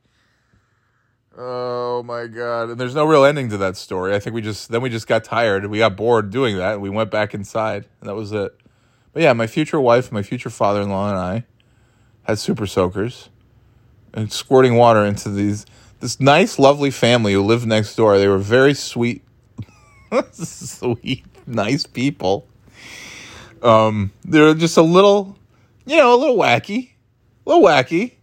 Oh 1.35 2.03
my 2.03 2.27
god! 2.27 2.69
And 2.69 2.80
there's 2.80 2.93
no 2.93 3.05
real 3.05 3.26
ending 3.26 3.49
to 3.49 3.57
that 3.57 3.76
story. 3.76 4.14
I 4.14 4.19
think 4.19 4.35
we 4.35 4.41
just 4.41 4.69
then 4.69 4.81
we 4.81 4.89
just 4.89 5.07
got 5.07 5.23
tired. 5.23 5.65
We 5.65 5.80
got 5.80 5.95
bored 5.95 6.30
doing 6.30 6.57
that. 6.57 6.80
We 6.80 6.89
went 6.89 7.10
back 7.10 7.34
inside, 7.34 7.88
and 7.99 8.10
that 8.10 8.15
was 8.15 8.31
it. 8.31 8.55
But 9.14 9.23
yeah, 9.23 9.34
my 9.34 9.47
future 9.47 9.80
wife, 9.80 10.11
my 10.11 10.22
future 10.22 10.51
father-in-law, 10.51 11.10
and 11.10 11.18
I 11.18 11.45
had 12.23 12.38
super 12.38 12.68
soakers 12.68 13.30
and 14.14 14.31
squirting 14.31 14.76
water 14.76 15.03
into 15.03 15.30
these 15.30 15.65
this 15.99 16.19
nice, 16.19 16.60
lovely 16.60 16.91
family 16.91 17.34
who 17.34 17.41
lived 17.41 17.65
next 17.65 17.95
door. 17.95 18.18
They 18.18 18.27
were 18.27 18.38
very 18.38 18.73
sweet, 18.73 19.23
sweet, 20.31 21.26
nice 21.47 21.85
people. 21.88 22.47
Um, 23.64 24.11
they're 24.26 24.53
just 24.53 24.77
a 24.77 24.81
little, 24.81 25.38
you 25.85 25.98
know, 25.98 26.14
a 26.14 26.18
little 26.18 26.38
wacky, 26.38 26.91
a 27.45 27.49
little 27.49 27.64
wacky. 27.64 28.14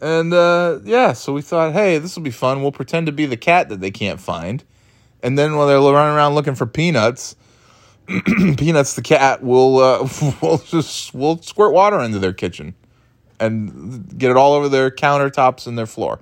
And 0.00 0.32
uh, 0.32 0.80
yeah, 0.84 1.12
so 1.12 1.32
we 1.32 1.42
thought, 1.42 1.72
hey, 1.72 1.98
this 1.98 2.16
will 2.16 2.22
be 2.22 2.30
fun. 2.30 2.62
We'll 2.62 2.72
pretend 2.72 3.06
to 3.06 3.12
be 3.12 3.26
the 3.26 3.36
cat 3.36 3.68
that 3.70 3.80
they 3.80 3.90
can't 3.90 4.20
find. 4.20 4.62
And 5.22 5.38
then 5.38 5.56
while 5.56 5.66
they're 5.66 5.80
running 5.80 6.14
around 6.14 6.34
looking 6.34 6.54
for 6.54 6.66
peanuts, 6.66 7.34
Peanuts 8.56 8.94
the 8.94 9.02
cat 9.02 9.42
will 9.42 9.78
uh, 9.78 10.08
will 10.42 10.58
just 10.58 11.12
will 11.12 11.42
squirt 11.42 11.72
water 11.72 11.98
into 12.00 12.20
their 12.20 12.32
kitchen 12.32 12.74
and 13.40 14.16
get 14.16 14.30
it 14.30 14.36
all 14.36 14.52
over 14.52 14.68
their 14.68 14.90
countertops 14.90 15.66
and 15.66 15.76
their 15.76 15.86
floor. 15.86 16.20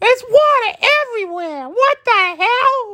There's 0.00 0.24
water 0.28 0.78
everywhere. 1.10 1.68
What 1.68 1.98
the 2.04 2.36
hell? 2.38 2.93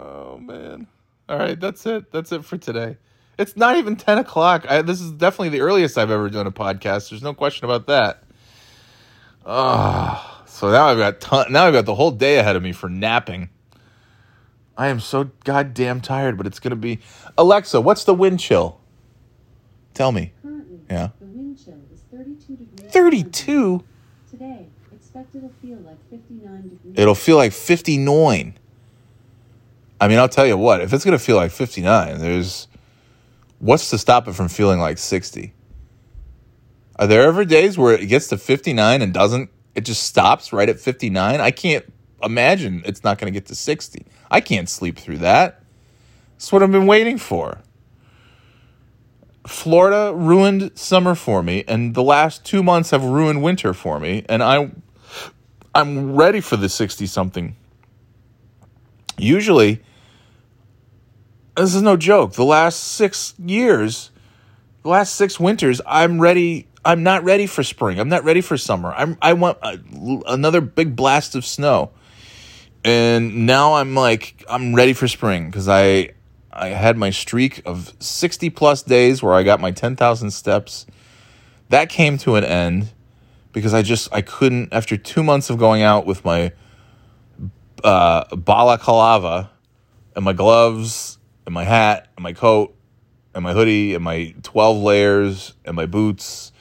Oh 0.00 0.38
man. 0.38 0.86
All 1.28 1.38
right, 1.38 1.58
that's 1.60 1.84
it. 1.86 2.10
That's 2.10 2.32
it 2.32 2.44
for 2.44 2.56
today. 2.56 2.96
It's 3.38 3.56
not 3.56 3.76
even 3.76 3.96
ten 3.96 4.18
o'clock. 4.18 4.66
I, 4.68 4.82
this 4.82 5.00
is 5.00 5.12
definitely 5.12 5.50
the 5.50 5.60
earliest 5.60 5.96
I've 5.96 6.10
ever 6.10 6.28
done 6.28 6.46
a 6.46 6.52
podcast. 6.52 7.10
There's 7.10 7.22
no 7.22 7.34
question 7.34 7.64
about 7.64 7.86
that. 7.86 8.22
Ah, 9.46 10.42
so 10.46 10.70
now 10.70 10.86
I've 10.86 10.98
got 10.98 11.20
ton- 11.20 11.52
now 11.52 11.66
I've 11.66 11.72
got 11.72 11.86
the 11.86 11.94
whole 11.94 12.10
day 12.10 12.38
ahead 12.38 12.56
of 12.56 12.62
me 12.62 12.72
for 12.72 12.88
napping. 12.88 13.48
I 14.76 14.88
am 14.88 15.00
so 15.00 15.30
goddamn 15.44 16.00
tired, 16.00 16.36
but 16.36 16.46
it's 16.46 16.58
going 16.58 16.70
to 16.70 16.76
be. 16.76 17.00
Alexa, 17.36 17.80
what's 17.80 18.04
the 18.04 18.14
wind 18.14 18.40
chill? 18.40 18.80
Tell 19.94 20.12
me. 20.12 20.32
Currently, 20.42 20.80
Yeah. 20.90 21.08
the 21.20 21.26
wind 21.26 21.58
chill 21.62 21.78
is 21.92 22.00
32 22.10 22.56
degrees. 22.56 22.90
32? 22.92 23.84
Today, 24.30 24.66
expect 24.92 25.34
it'll 25.34 25.52
feel 25.60 25.78
like 25.78 25.98
59 26.10 26.62
degrees. 26.62 26.94
It'll 26.96 27.14
feel 27.14 27.36
like 27.36 27.52
59. 27.52 28.58
I 30.00 30.08
mean, 30.08 30.18
I'll 30.18 30.28
tell 30.28 30.46
you 30.46 30.56
what, 30.56 30.80
if 30.80 30.92
it's 30.92 31.04
going 31.04 31.16
to 31.16 31.22
feel 31.22 31.36
like 31.36 31.50
59, 31.50 32.18
there's. 32.18 32.66
What's 33.58 33.90
to 33.90 33.98
stop 33.98 34.26
it 34.26 34.32
from 34.32 34.48
feeling 34.48 34.80
like 34.80 34.96
60? 34.96 35.52
Are 36.96 37.06
there 37.06 37.24
ever 37.24 37.44
days 37.44 37.76
where 37.76 37.94
it 37.94 38.06
gets 38.06 38.28
to 38.28 38.38
59 38.38 39.02
and 39.02 39.12
doesn't, 39.12 39.50
it 39.74 39.82
just 39.82 40.04
stops 40.04 40.50
right 40.50 40.68
at 40.68 40.80
59? 40.80 41.40
I 41.40 41.50
can't 41.50 41.84
imagine 42.22 42.82
it's 42.86 43.04
not 43.04 43.18
going 43.18 43.30
to 43.30 43.36
get 43.38 43.46
to 43.48 43.54
60. 43.54 44.06
I 44.30 44.40
can't 44.40 44.66
sleep 44.66 44.98
through 44.98 45.18
that. 45.18 45.62
That's 46.32 46.52
what 46.52 46.62
I've 46.62 46.72
been 46.72 46.86
waiting 46.86 47.18
for. 47.18 47.58
Florida 49.46 50.14
ruined 50.14 50.78
summer 50.78 51.14
for 51.14 51.42
me, 51.42 51.64
and 51.68 51.94
the 51.94 52.02
last 52.02 52.44
two 52.44 52.62
months 52.62 52.90
have 52.90 53.04
ruined 53.04 53.42
winter 53.42 53.74
for 53.74 54.00
me, 54.00 54.24
and 54.28 54.42
I, 54.42 54.70
I'm 55.74 56.14
ready 56.14 56.40
for 56.40 56.56
the 56.56 56.68
60 56.68 57.06
something. 57.06 57.56
Usually, 59.18 59.82
this 61.60 61.74
is 61.74 61.82
no 61.82 61.96
joke. 61.96 62.32
The 62.32 62.44
last 62.44 62.76
six 62.78 63.34
years, 63.38 64.10
the 64.82 64.88
last 64.88 65.14
six 65.14 65.38
winters, 65.38 65.80
I'm 65.86 66.20
ready. 66.20 66.66
I'm 66.84 67.02
not 67.02 67.24
ready 67.24 67.46
for 67.46 67.62
spring. 67.62 68.00
I'm 68.00 68.08
not 68.08 68.24
ready 68.24 68.40
for 68.40 68.56
summer. 68.56 68.92
I'm. 68.92 69.18
I 69.20 69.34
want 69.34 69.58
a, 69.62 69.78
another 70.26 70.60
big 70.60 70.96
blast 70.96 71.34
of 71.34 71.44
snow, 71.44 71.90
and 72.84 73.46
now 73.46 73.74
I'm 73.74 73.94
like 73.94 74.44
I'm 74.48 74.74
ready 74.74 74.92
for 74.92 75.08
spring 75.08 75.46
because 75.46 75.68
I 75.68 76.10
I 76.52 76.68
had 76.68 76.96
my 76.96 77.10
streak 77.10 77.62
of 77.66 77.94
sixty 78.00 78.50
plus 78.50 78.82
days 78.82 79.22
where 79.22 79.34
I 79.34 79.42
got 79.42 79.60
my 79.60 79.70
ten 79.70 79.96
thousand 79.96 80.30
steps. 80.30 80.86
That 81.68 81.88
came 81.88 82.18
to 82.18 82.36
an 82.36 82.44
end 82.44 82.92
because 83.52 83.74
I 83.74 83.82
just 83.82 84.08
I 84.12 84.22
couldn't 84.22 84.72
after 84.72 84.96
two 84.96 85.22
months 85.22 85.50
of 85.50 85.58
going 85.58 85.82
out 85.82 86.06
with 86.06 86.24
my 86.24 86.52
uh, 87.84 88.34
balaclava 88.34 89.50
and 90.16 90.24
my 90.24 90.32
gloves 90.32 91.18
and 91.46 91.54
my 91.54 91.64
hat 91.64 92.08
and 92.16 92.22
my 92.22 92.32
coat 92.32 92.74
and 93.34 93.44
my 93.44 93.52
hoodie 93.52 93.94
and 93.94 94.04
my 94.04 94.34
12 94.42 94.78
layers 94.78 95.54
and 95.64 95.76
my 95.76 95.86
boots 95.86 96.52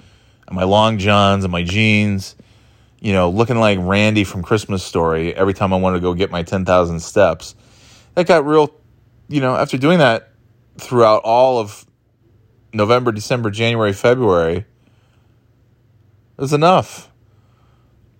and 0.48 0.56
my 0.56 0.64
long 0.64 0.98
johns 0.98 1.44
and 1.44 1.52
my 1.52 1.64
jeans, 1.64 2.36
you 3.00 3.14
know, 3.14 3.30
looking 3.30 3.58
like 3.58 3.80
Randy 3.82 4.24
from 4.24 4.44
Christmas 4.44 4.84
Story 4.84 5.34
every 5.34 5.54
time 5.54 5.74
I 5.74 5.78
wanted 5.78 5.98
to 5.98 6.02
go 6.02 6.14
get 6.14 6.32
my 6.32 6.44
10,000 6.44 7.00
steps. 7.00 7.56
That 8.16 8.28
got 8.28 8.46
real, 8.46 8.74
you 9.28 9.42
know, 9.42 9.56
after 9.56 9.78
doing 9.78 10.00
that 10.00 10.32
throughout 10.78 11.24
all 11.24 11.60
of 11.60 11.86
November, 12.74 13.12
December, 13.12 13.50
January, 13.50 13.94
February, 13.94 14.58
it 14.58 14.66
was 16.38 16.54
enough 16.54 17.10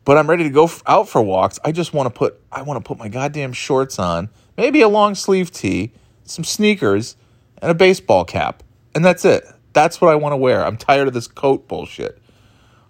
but 0.10 0.18
I'm 0.18 0.28
ready 0.28 0.42
to 0.42 0.50
go 0.50 0.68
out 0.88 1.08
for 1.08 1.22
walks. 1.22 1.60
I 1.64 1.72
just 1.72 1.94
want 1.94 2.08
to 2.08 2.10
put 2.10 2.42
I 2.52 2.64
want 2.64 2.84
to 2.84 2.88
put 2.88 2.98
my 2.98 3.10
goddamn 3.10 3.54
shorts 3.54 4.00
on, 4.00 4.30
maybe 4.58 4.82
a 4.82 4.88
long 4.88 5.14
sleeve 5.14 5.52
tee, 5.52 5.92
some 6.30 6.44
sneakers, 6.44 7.16
and 7.62 7.72
a 7.72 7.74
baseball 7.74 8.26
cap. 8.26 8.64
And 8.96 9.04
that's 9.04 9.26
it. 9.26 9.44
That's 9.74 10.02
what 10.02 10.12
I 10.12 10.16
want 10.16 10.34
to 10.34 10.38
wear. 10.38 10.66
I'm 10.66 10.78
tired 10.78 11.08
of 11.08 11.14
this 11.14 11.28
coat 11.28 11.68
bullshit. 11.68 12.22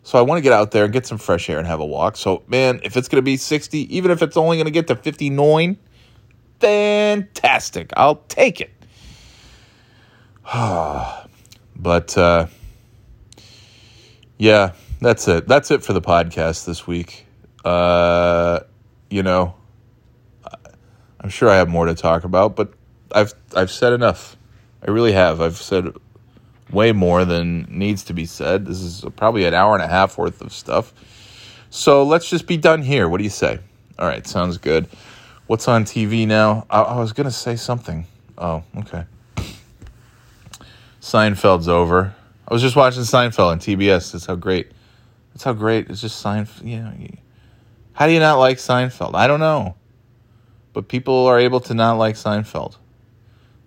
So 0.04 0.18
I 0.18 0.22
want 0.22 0.38
to 0.38 0.42
get 0.42 0.54
out 0.54 0.72
there 0.72 0.86
and 0.86 0.94
get 0.94 1.06
some 1.06 1.18
fresh 1.18 1.50
air 1.50 1.58
and 1.58 1.68
have 1.68 1.80
a 1.80 1.86
walk. 1.86 2.18
So 2.18 2.44
man, 2.48 2.80
if 2.84 2.96
it's 2.98 3.08
going 3.08 3.18
to 3.18 3.22
be 3.22 3.38
60, 3.38 3.96
even 3.96 4.12
if 4.12 4.22
it's 4.22 4.38
only 4.38 4.58
going 4.58 4.66
to 4.66 4.72
get 4.72 4.88
to 4.88 4.96
59, 4.96 5.78
fantastic. 6.60 7.92
I'll 7.96 8.24
take 8.28 8.62
it. 8.62 8.72
but 11.76 12.18
uh 12.18 12.48
yeah, 14.40 14.72
that's 15.02 15.28
it. 15.28 15.48
That's 15.48 15.70
it 15.70 15.84
for 15.84 15.92
the 15.92 16.02
podcast 16.02 16.66
this 16.66 16.88
week. 16.88 17.26
Uh, 17.66 18.62
you 19.10 19.22
know, 19.22 19.54
I'm 21.20 21.30
sure 21.30 21.50
I 21.50 21.58
have 21.58 21.68
more 21.68 21.86
to 21.86 21.94
talk 21.94 22.24
about, 22.24 22.56
but 22.56 22.74
I've 23.12 23.34
I've 23.56 23.72
said 23.72 23.94
enough. 23.94 24.38
I 24.86 24.92
really 24.92 25.14
have. 25.14 25.42
I've 25.42 25.58
said 25.58 25.94
way 26.72 26.92
more 26.92 27.26
than 27.26 27.66
needs 27.70 28.04
to 28.06 28.14
be 28.14 28.26
said. 28.26 28.66
This 28.66 28.82
is 28.82 29.04
probably 29.16 29.46
an 29.46 29.54
hour 29.54 29.74
and 29.74 29.84
a 29.84 29.88
half 29.88 30.18
worth 30.18 30.42
of 30.42 30.54
stuff. 30.54 30.94
So 31.70 32.04
let's 32.04 32.30
just 32.30 32.48
be 32.48 32.58
done 32.58 32.82
here. 32.82 33.10
What 33.10 33.18
do 33.18 33.24
you 33.24 33.30
say? 33.30 33.60
All 33.98 34.08
right, 34.08 34.26
sounds 34.26 34.58
good. 34.58 34.88
What's 35.48 35.68
on 35.68 35.84
TV 35.84 36.28
now? 36.28 36.66
I, 36.70 36.82
I 36.82 37.00
was 37.00 37.14
gonna 37.14 37.32
say 37.32 37.56
something. 37.56 38.06
Oh, 38.38 38.64
okay. 38.78 39.06
Seinfeld's 41.02 41.68
over. 41.68 42.16
I 42.48 42.54
was 42.54 42.62
just 42.62 42.76
watching 42.76 43.04
Seinfeld 43.04 43.52
on 43.52 43.60
TBS. 43.60 44.12
That's 44.12 44.26
how 44.26 44.36
great. 44.36 44.72
That's 45.34 45.44
how 45.44 45.54
great. 45.54 45.90
It's 45.90 46.02
just 46.02 46.24
Seinfeld. 46.24 46.64
Know, 46.64 46.94
how 47.94 48.08
do 48.08 48.14
you 48.14 48.20
not 48.20 48.40
like 48.40 48.58
Seinfeld? 48.58 49.16
I 49.16 49.28
don't 49.28 49.40
know, 49.40 49.76
but 50.74 50.88
people 50.88 51.28
are 51.28 51.40
able 51.40 51.60
to 51.62 51.74
not 51.74 51.94
like 51.94 52.16
Seinfeld. 52.16 52.78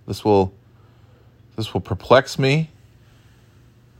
This 0.06 0.24
will, 0.24 0.52
this 1.56 1.72
will 1.72 1.80
perplex 1.80 2.38
me 2.38 2.70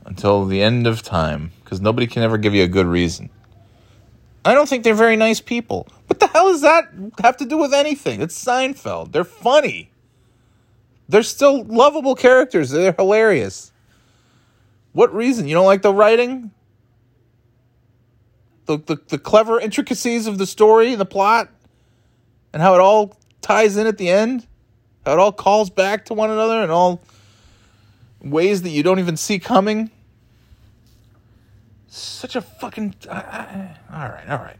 until 0.05 0.45
the 0.45 0.61
end 0.61 0.85
of 0.85 1.01
time 1.01 1.51
because 1.63 1.79
nobody 1.81 2.07
can 2.07 2.23
ever 2.23 2.37
give 2.37 2.53
you 2.53 2.63
a 2.63 2.67
good 2.67 2.87
reason. 2.87 3.29
I 4.45 4.53
don't 4.53 4.67
think 4.67 4.83
they're 4.83 4.93
very 4.93 5.15
nice 5.15 5.39
people. 5.39 5.87
What 6.07 6.19
the 6.19 6.27
hell 6.27 6.49
does 6.49 6.61
that 6.61 6.89
have 7.21 7.37
to 7.37 7.45
do 7.45 7.57
with 7.57 7.73
anything? 7.73 8.21
It's 8.21 8.41
Seinfeld. 8.43 9.13
They're 9.13 9.23
funny. 9.23 9.89
They're 11.07 11.23
still 11.23 11.63
lovable 11.63 12.15
characters. 12.15 12.69
They're 12.71 12.91
hilarious. 12.91 13.71
What 14.91 15.13
reason? 15.13 15.47
You 15.47 15.55
don't 15.55 15.65
like 15.65 15.81
the 15.81 15.93
writing? 15.93 16.51
The, 18.65 18.77
the, 18.77 18.97
the 19.07 19.17
clever 19.17 19.59
intricacies 19.59 20.27
of 20.27 20.37
the 20.37 20.45
story 20.45 20.91
and 20.91 21.01
the 21.01 21.05
plot? 21.05 21.49
And 22.51 22.61
how 22.61 22.75
it 22.75 22.79
all 22.79 23.17
ties 23.41 23.77
in 23.77 23.87
at 23.87 23.97
the 23.97 24.09
end? 24.09 24.45
It 25.05 25.19
all 25.19 25.31
calls 25.31 25.69
back 25.69 26.05
to 26.05 26.13
one 26.13 26.29
another 26.31 26.63
in 26.63 26.69
all 26.69 27.01
ways 28.21 28.61
that 28.61 28.69
you 28.69 28.83
don't 28.83 28.99
even 28.99 29.17
see 29.17 29.37
coming? 29.37 29.91
Such 31.87 32.35
a 32.35 32.41
fucking. 32.41 32.95
All 33.09 33.15
right, 33.15 34.25
all 34.29 34.37
right. 34.37 34.57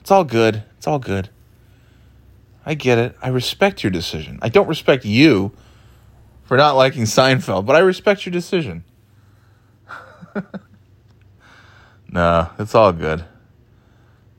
It's 0.00 0.10
all 0.10 0.24
good. 0.24 0.62
It's 0.76 0.86
all 0.86 0.98
good. 0.98 1.30
I 2.64 2.74
get 2.74 2.98
it. 2.98 3.16
I 3.22 3.28
respect 3.28 3.82
your 3.82 3.90
decision. 3.90 4.38
I 4.42 4.50
don't 4.50 4.68
respect 4.68 5.04
you 5.04 5.52
for 6.44 6.56
not 6.56 6.76
liking 6.76 7.04
Seinfeld, 7.04 7.64
but 7.66 7.74
I 7.74 7.80
respect 7.80 8.26
your 8.26 8.32
decision. 8.32 8.84
no, 12.12 12.50
it's 12.58 12.74
all 12.74 12.92
good. 12.92 13.24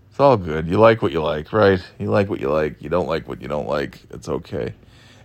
It's 0.10 0.20
all 0.20 0.38
good. 0.38 0.68
You 0.68 0.78
like 0.78 1.02
what 1.02 1.12
you 1.12 1.22
like, 1.22 1.52
right? 1.52 1.82
You 1.98 2.12
like 2.12 2.30
what 2.30 2.40
you 2.40 2.50
like. 2.50 2.82
You 2.82 2.90
don't 2.90 3.08
like 3.08 3.28
what 3.28 3.42
you 3.42 3.48
don't 3.48 3.68
like. 3.68 4.00
It's 4.12 4.30
okay. 4.30 4.74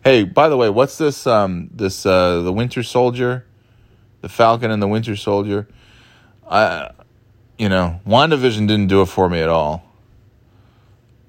Hey, 0.04 0.24
by 0.24 0.50
the 0.50 0.56
way, 0.58 0.68
what's 0.68 0.98
this 0.98 1.26
um 1.26 1.70
this 1.72 2.04
uh 2.04 2.42
the 2.42 2.52
Winter 2.52 2.82
Soldier? 2.82 3.46
The 4.20 4.28
Falcon 4.28 4.70
and 4.70 4.82
the 4.82 4.86
Winter 4.86 5.16
Soldier? 5.16 5.66
I 6.46 6.90
you 7.56 7.70
know, 7.70 8.00
WandaVision 8.06 8.68
didn't 8.68 8.88
do 8.88 9.00
it 9.00 9.06
for 9.06 9.30
me 9.30 9.40
at 9.40 9.48
all. 9.48 9.82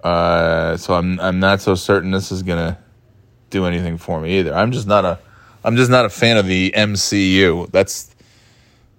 Uh, 0.03 0.75
so 0.75 0.93
I'm 0.93 1.21
I'm 1.21 1.39
not 1.39 1.61
so 1.61 1.75
certain 1.75 2.11
this 2.11 2.33
is 2.33 2.43
gonna 2.43 2.77
do 3.49 3.65
anything 3.65 3.97
for 3.97 4.19
me 4.19 4.39
either. 4.39 4.53
I'm 4.53 4.73
just 4.73 4.87
not 4.87 5.05
a 5.05 5.19
I'm 5.63 5.77
just 5.77 5.89
not 5.89 6.03
a 6.03 6.09
fan 6.09 6.35
of 6.35 6.45
the 6.45 6.73
MCU. 6.75 7.71
That's 7.71 8.13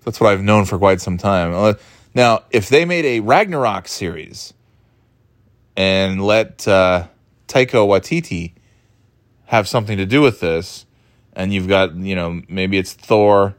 that's 0.04 0.18
what 0.20 0.32
I've 0.32 0.42
known 0.42 0.64
for 0.64 0.78
quite 0.78 1.02
some 1.02 1.18
time. 1.18 1.52
Uh, 1.52 1.74
Now, 2.14 2.44
if 2.50 2.70
they 2.70 2.86
made 2.86 3.04
a 3.04 3.20
Ragnarok 3.20 3.88
series 3.88 4.54
and 5.76 6.24
let 6.24 6.66
uh, 6.66 7.08
Taika 7.46 7.86
Waititi 7.86 8.54
have 9.46 9.66
something 9.66 9.96
to 9.96 10.06
do 10.06 10.20
with 10.20 10.40
this, 10.40 10.86
and 11.32 11.52
you've 11.52 11.68
got 11.68 11.94
you 11.94 12.14
know 12.14 12.42
maybe 12.48 12.78
it's 12.78 12.92
Thor, 12.92 13.56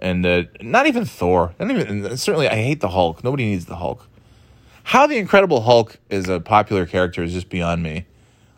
and 0.00 0.24
uh, 0.24 0.44
not 0.60 0.86
even 0.86 1.04
Thor. 1.04 1.54
Not 1.58 1.70
even 1.70 2.16
certainly 2.16 2.48
I 2.48 2.56
hate 2.56 2.80
the 2.80 2.88
Hulk. 2.88 3.22
Nobody 3.22 3.44
needs 3.44 3.66
the 3.66 3.76
Hulk. 3.76 4.08
How 4.84 5.06
the 5.06 5.18
Incredible 5.18 5.62
Hulk 5.62 5.98
is 6.08 6.28
a 6.28 6.40
popular 6.40 6.86
character 6.86 7.22
is 7.22 7.32
just 7.32 7.50
beyond 7.50 7.82
me. 7.82 8.06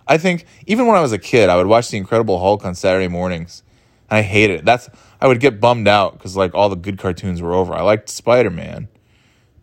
I 0.06 0.16
think 0.16 0.44
even 0.66 0.86
when 0.86 0.96
I 0.96 1.00
was 1.00 1.12
a 1.12 1.18
kid, 1.18 1.48
I 1.48 1.56
would 1.56 1.66
watch 1.66 1.90
the 1.90 1.96
Incredible 1.96 2.38
Hulk 2.38 2.64
on 2.64 2.74
Saturday 2.74 3.08
mornings. 3.08 3.62
And 4.08 4.18
I 4.18 4.22
hated 4.22 4.60
it. 4.60 4.64
That's 4.64 4.88
I 5.20 5.28
would 5.28 5.40
get 5.40 5.60
bummed 5.60 5.88
out 5.88 6.14
because 6.14 6.36
like 6.36 6.54
all 6.54 6.68
the 6.68 6.76
good 6.76 6.98
cartoons 6.98 7.40
were 7.40 7.54
over. 7.54 7.74
I 7.74 7.82
liked 7.82 8.08
Spider 8.08 8.50
Man, 8.50 8.88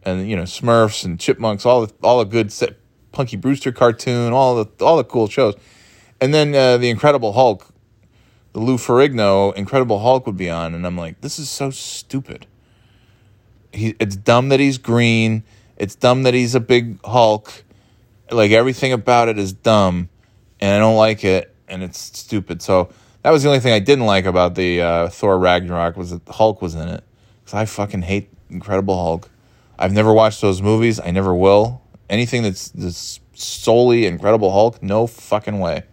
and 0.03 0.29
you 0.29 0.35
know 0.35 0.43
Smurfs 0.43 1.03
and 1.03 1.19
Chipmunks, 1.19 1.65
all 1.65 1.85
the 1.85 1.93
all 2.01 2.19
the 2.19 2.25
good 2.25 2.51
set, 2.51 2.77
Punky 3.11 3.35
Brewster 3.35 3.71
cartoon, 3.71 4.33
all 4.33 4.63
the 4.63 4.85
all 4.85 4.97
the 4.97 5.03
cool 5.03 5.27
shows, 5.27 5.55
and 6.19 6.33
then 6.33 6.53
uh, 6.55 6.77
the 6.77 6.89
Incredible 6.89 7.33
Hulk, 7.33 7.73
the 8.53 8.59
Lou 8.59 8.77
Ferrigno 8.77 9.53
Incredible 9.55 9.99
Hulk 9.99 10.25
would 10.25 10.37
be 10.37 10.49
on, 10.49 10.73
and 10.73 10.85
I'm 10.85 10.97
like, 10.97 11.21
this 11.21 11.39
is 11.39 11.49
so 11.49 11.69
stupid. 11.69 12.47
He, 13.71 13.95
it's 13.99 14.15
dumb 14.15 14.49
that 14.49 14.59
he's 14.59 14.77
green. 14.77 15.43
It's 15.75 15.95
dumb 15.95 16.23
that 16.23 16.33
he's 16.33 16.55
a 16.55 16.59
big 16.59 16.99
Hulk. 17.05 17.63
Like 18.31 18.51
everything 18.51 18.93
about 18.93 19.29
it 19.29 19.37
is 19.37 19.53
dumb, 19.53 20.09
and 20.59 20.73
I 20.73 20.79
don't 20.79 20.97
like 20.97 21.23
it, 21.23 21.53
and 21.67 21.83
it's 21.83 21.99
stupid. 21.99 22.61
So 22.61 22.89
that 23.21 23.31
was 23.31 23.43
the 23.43 23.49
only 23.49 23.59
thing 23.59 23.73
I 23.73 23.79
didn't 23.79 24.05
like 24.05 24.25
about 24.25 24.55
the 24.55 24.81
uh, 24.81 25.09
Thor 25.09 25.37
Ragnarok 25.37 25.97
was 25.97 26.11
that 26.11 26.27
Hulk 26.27 26.61
was 26.61 26.75
in 26.75 26.87
it. 26.87 27.03
Because 27.43 27.53
I 27.53 27.65
fucking 27.65 28.03
hate 28.03 28.29
Incredible 28.49 28.95
Hulk. 28.95 29.29
I've 29.77 29.93
never 29.93 30.13
watched 30.13 30.41
those 30.41 30.61
movies. 30.61 30.99
I 30.99 31.11
never 31.11 31.35
will. 31.35 31.81
Anything 32.09 32.43
that's, 32.43 32.69
that's 32.69 33.19
solely 33.33 34.05
Incredible 34.05 34.51
Hulk, 34.51 34.81
no 34.81 35.07
fucking 35.07 35.59
way. 35.59 35.83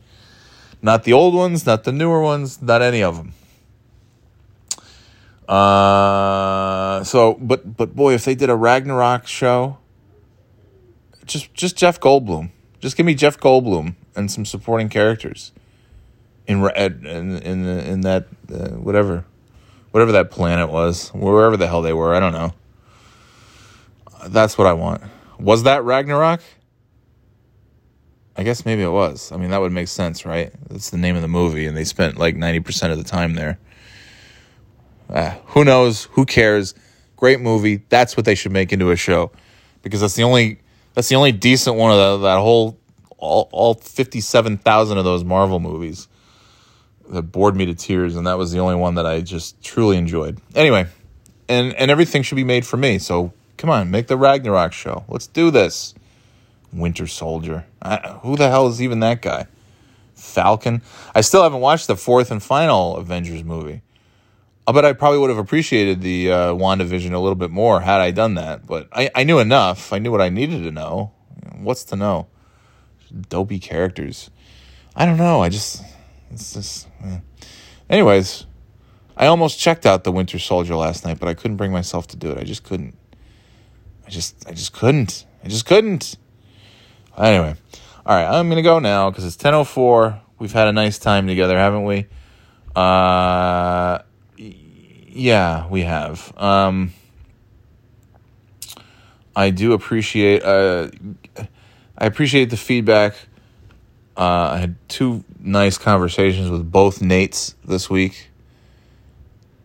Not 0.85 1.05
the 1.05 1.15
old 1.15 1.33
ones, 1.33 1.65
not 1.65 1.85
the 1.85 1.93
newer 1.93 2.21
ones, 2.21 2.61
not 2.61 2.83
any 2.83 3.03
of 3.03 3.17
them. 3.17 3.33
Uh, 5.49 7.03
so, 7.05 7.39
but 7.41 7.75
but 7.75 7.97
boy, 7.97 8.13
if 8.13 8.27
they 8.27 8.35
did 8.35 8.51
a 8.51 8.55
Ragnarok 8.55 9.27
show, 9.27 9.79
just 11.25 11.55
just 11.55 11.77
Jeff 11.79 11.99
Goldblum, 11.99 12.51
just 12.81 12.99
give 12.99 13.07
me 13.07 13.15
Jeff 13.15 13.41
Goldblum 13.41 13.95
and 14.15 14.31
some 14.31 14.45
supporting 14.45 14.91
characters 14.91 15.53
in 16.47 16.63
in 16.77 17.07
in, 17.07 17.67
in 17.67 18.01
that 18.03 18.27
uh, 18.53 18.73
whatever 18.73 19.25
whatever 19.91 20.13
that 20.13 20.31
planet 20.31 20.69
was, 20.69 21.09
wherever 21.15 21.57
the 21.57 21.67
hell 21.67 21.81
they 21.81 21.95
were, 21.95 22.15
I 22.15 22.21
don't 22.21 22.35
know. 22.35 22.53
That's 24.27 24.59
what 24.59 24.67
I 24.67 24.75
want. 24.75 25.03
Was 25.39 25.63
that 25.63 25.83
Ragnarok? 25.83 26.43
I 28.37 28.43
guess 28.43 28.65
maybe 28.65 28.83
it 28.83 28.91
was. 28.91 29.31
I 29.31 29.37
mean, 29.37 29.51
that 29.51 29.61
would 29.61 29.73
make 29.73 29.89
sense, 29.89 30.25
right? 30.25 30.53
That's 30.69 30.91
the 30.91 30.99
name 30.99 31.15
of 31.15 31.23
the 31.23 31.29
movie, 31.29 31.67
and 31.67 31.77
they 31.77 31.85
spent 31.85 32.19
like 32.19 32.35
90% 32.35 32.91
of 32.91 32.99
the 32.99 33.05
time 33.05 33.35
there. 33.35 33.59
Uh, 35.09 35.31
who 35.47 35.65
knows? 35.65 36.05
Who 36.13 36.25
cares? 36.25 36.75
Great 37.17 37.41
movie. 37.41 37.83
That's 37.89 38.17
what 38.17 38.27
they 38.27 38.35
should 38.35 38.53
make 38.53 38.73
into 38.73 38.91
a 38.91 38.97
show, 38.97 39.31
because 39.83 40.01
that's 40.01 40.15
the 40.15 40.25
only 40.25 40.61
that's 40.95 41.09
the 41.09 41.17
only 41.17 41.33
decent 41.33 41.77
one 41.77 41.93
of 41.93 41.99
the, 41.99 42.29
that 42.29 42.39
whole 42.41 42.79
all, 43.19 43.49
all 43.53 43.75
fifty 43.75 44.21
seven 44.21 44.59
thousand 44.59 44.99
of 44.99 45.05
those 45.05 45.23
Marvel 45.23 45.61
movies 45.61 46.09
that 47.09 47.23
bored 47.23 47.55
me 47.55 47.67
to 47.67 47.75
tears, 47.75 48.17
and 48.17 48.27
that 48.27 48.39
was 48.39 48.51
the 48.51 48.59
only 48.59 48.75
one 48.75 48.97
that 48.97 49.07
I 49.07 49.21
just 49.21 49.63
truly 49.63 49.97
enjoyed. 49.97 50.41
Anyway, 50.55 50.87
and 51.49 51.73
and 51.75 51.91
everything 51.91 52.23
should 52.23 52.37
be 52.37 52.45
made 52.45 52.67
for 52.67 52.77
me. 52.77 52.99
So 52.99 53.33
come 53.57 53.71
on, 53.71 53.91
make 53.91 54.09
the 54.09 54.17
Ragnarok 54.17 54.73
show. 54.73 55.05
Let's 55.09 55.27
do 55.27 55.51
this. 55.51 55.95
Winter 56.75 57.07
Soldier. 57.07 57.67
I, 57.81 58.19
who 58.23 58.37
the 58.37 58.51
hell 58.51 58.67
is 58.67 58.83
even 58.83 59.01
that 59.01 59.23
guy? 59.23 59.47
Falcon. 60.15 60.83
I 61.15 61.21
still 61.21 61.43
haven't 61.43 61.61
watched 61.61 61.87
the 61.87 61.97
fourth 61.97 62.31
and 62.31 62.43
final 62.43 62.97
Avengers 62.97 63.45
movie. 63.45 63.83
I 64.67 64.73
bet 64.73 64.85
I 64.85 64.93
probably 64.95 65.19
would 65.19 65.31
have 65.31 65.39
appreciated 65.39 66.01
the 66.01 66.33
uh, 66.33 66.37
WandaVision 66.55 67.13
a 67.13 67.19
little 67.19 67.35
bit 67.35 67.51
more 67.51 67.81
had 67.81 68.01
I 68.01 68.11
done 68.11 68.35
that. 68.35 68.67
But 68.67 68.89
I, 68.93 69.11
I 69.15 69.25
knew 69.25 69.39
enough. 69.39 69.93
I 69.93 69.99
knew 69.99 70.11
what 70.11 70.23
I 70.23 70.31
needed 70.31 70.63
to 70.63 70.71
know. 70.71 71.13
What's 71.59 71.85
to 71.85 71.97
know? 71.97 72.29
Dopey 73.29 73.59
characters. 73.59 74.31
I 74.97 75.05
don't 75.07 75.19
know. 75.19 75.43
I 75.43 75.49
just. 75.49 75.83
It's 76.31 76.55
just. 76.55 76.89
eh. 77.05 77.19
Anyways, 77.91 78.47
I 79.17 79.27
almost 79.27 79.59
checked 79.59 79.85
out 79.85 80.05
the 80.05 80.13
Winter 80.13 80.39
Soldier 80.39 80.75
last 80.75 81.05
night, 81.05 81.21
but 81.21 81.29
I 81.29 81.35
couldn't 81.35 81.59
bring 81.59 81.71
myself 81.71 82.07
to 82.09 82.17
do 82.17 82.31
it. 82.31 82.39
I 82.39 82.45
just 82.45 82.65
couldn't. 82.65 82.97
I 84.07 84.11
just. 84.11 84.49
I 84.49 84.53
just 84.53 84.73
couldn't. 84.73 85.27
I 85.45 85.49
just 85.49 85.67
couldn't. 85.67 86.17
Anyway, 87.19 87.55
all 88.05 88.17
right. 88.17 88.39
I'm 88.39 88.49
gonna 88.49 88.63
go 88.63 88.79
now 88.79 89.11
because 89.11 89.25
it's 89.25 89.37
10:04. 89.37 90.21
We've 90.39 90.53
had 90.53 90.69
a 90.69 90.73
nice 90.73 90.99
time 90.99 91.27
together, 91.27 91.57
haven't 91.57 91.85
we? 91.85 92.07
Uh 92.75 94.01
yeah, 95.15 95.69
we 95.69 95.83
have. 95.83 96.33
Um, 96.37 96.93
I 99.37 99.51
do 99.51 99.73
appreciate. 99.73 100.43
Uh, 100.43 100.91
I 101.97 102.07
appreciate 102.07 102.51
the 102.51 102.57
feedback. 102.57 103.15
Uh, 104.17 104.51
I 104.53 104.59
had 104.59 104.77
two 104.89 105.25
nice 105.39 105.79
conversations 105.79 106.51
with 106.51 106.71
both 106.71 107.01
Nates 107.01 107.55
this 107.65 107.89
week. 107.89 108.31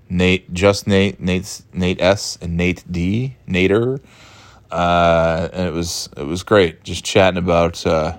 Nate, 0.08 0.52
just 0.54 0.88
Nate, 0.88 1.20
Nate's 1.20 1.64
Nate 1.74 2.02
S, 2.02 2.38
and 2.42 2.56
Nate 2.56 2.84
D, 2.90 3.36
Nater. 3.48 4.00
Uh, 4.72 5.50
and 5.52 5.68
it 5.68 5.74
was 5.74 6.10
it 6.16 6.26
was 6.26 6.44
great, 6.44 6.84
just 6.84 7.04
chatting 7.04 7.38
about 7.38 7.86
uh, 7.86 8.18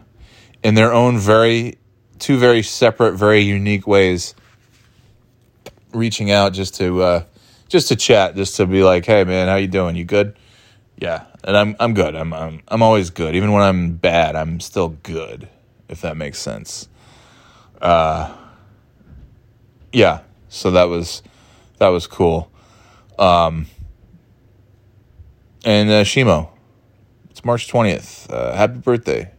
in 0.63 0.75
their 0.75 0.93
own 0.93 1.19
very, 1.19 1.79
two 2.19 2.39
very 2.39 2.63
separate, 2.63 3.13
very 3.15 3.41
unique 3.41 3.87
ways, 3.87 4.35
reaching 5.93 6.31
out 6.31 6.53
just 6.53 6.75
to, 6.77 7.03
uh, 7.03 7.25
just 7.69 7.89
to 7.89 7.97
chat, 7.97 8.35
just 8.35 8.57
to 8.57 8.67
be 8.67 8.83
like, 8.83 9.07
hey 9.07 9.25
man, 9.25 9.49
how 9.49 9.57
you 9.57 9.69
doing? 9.69 9.95
You 9.95 10.05
good? 10.05 10.37
Yeah, 10.97 11.25
and 11.45 11.57
I'm 11.57 11.77
I'm 11.79 11.95
good. 11.95 12.15
I'm 12.15 12.33
I'm 12.33 12.63
I'm 12.69 12.83
always 12.83 13.11
good. 13.11 13.35
Even 13.35 13.53
when 13.53 13.63
I'm 13.63 13.93
bad, 13.93 14.37
I'm 14.37 14.61
still 14.61 14.89
good. 14.89 15.49
If 15.89 16.03
that 16.03 16.17
makes 16.17 16.39
sense. 16.39 16.89
Uh, 17.81 18.37
yeah. 19.93 20.21
So 20.49 20.73
that 20.73 20.85
was 20.85 21.23
that 21.79 21.89
was 21.89 22.07
cool. 22.07 22.51
Um, 23.19 23.67
and 25.65 25.91
uh, 25.91 26.05
Shimo, 26.05 26.49
it's 27.31 27.45
March 27.45 27.69
twentieth. 27.69 28.31
Uh, 28.31 28.55
happy 28.55 28.79
birthday, 28.79 29.31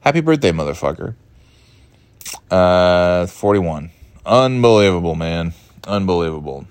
happy 0.00 0.20
birthday, 0.20 0.52
motherfucker. 0.52 1.14
Uh, 2.50 3.26
forty 3.26 3.58
one. 3.58 3.90
Unbelievable, 4.24 5.14
man. 5.14 5.54
Unbelievable. 5.84 6.66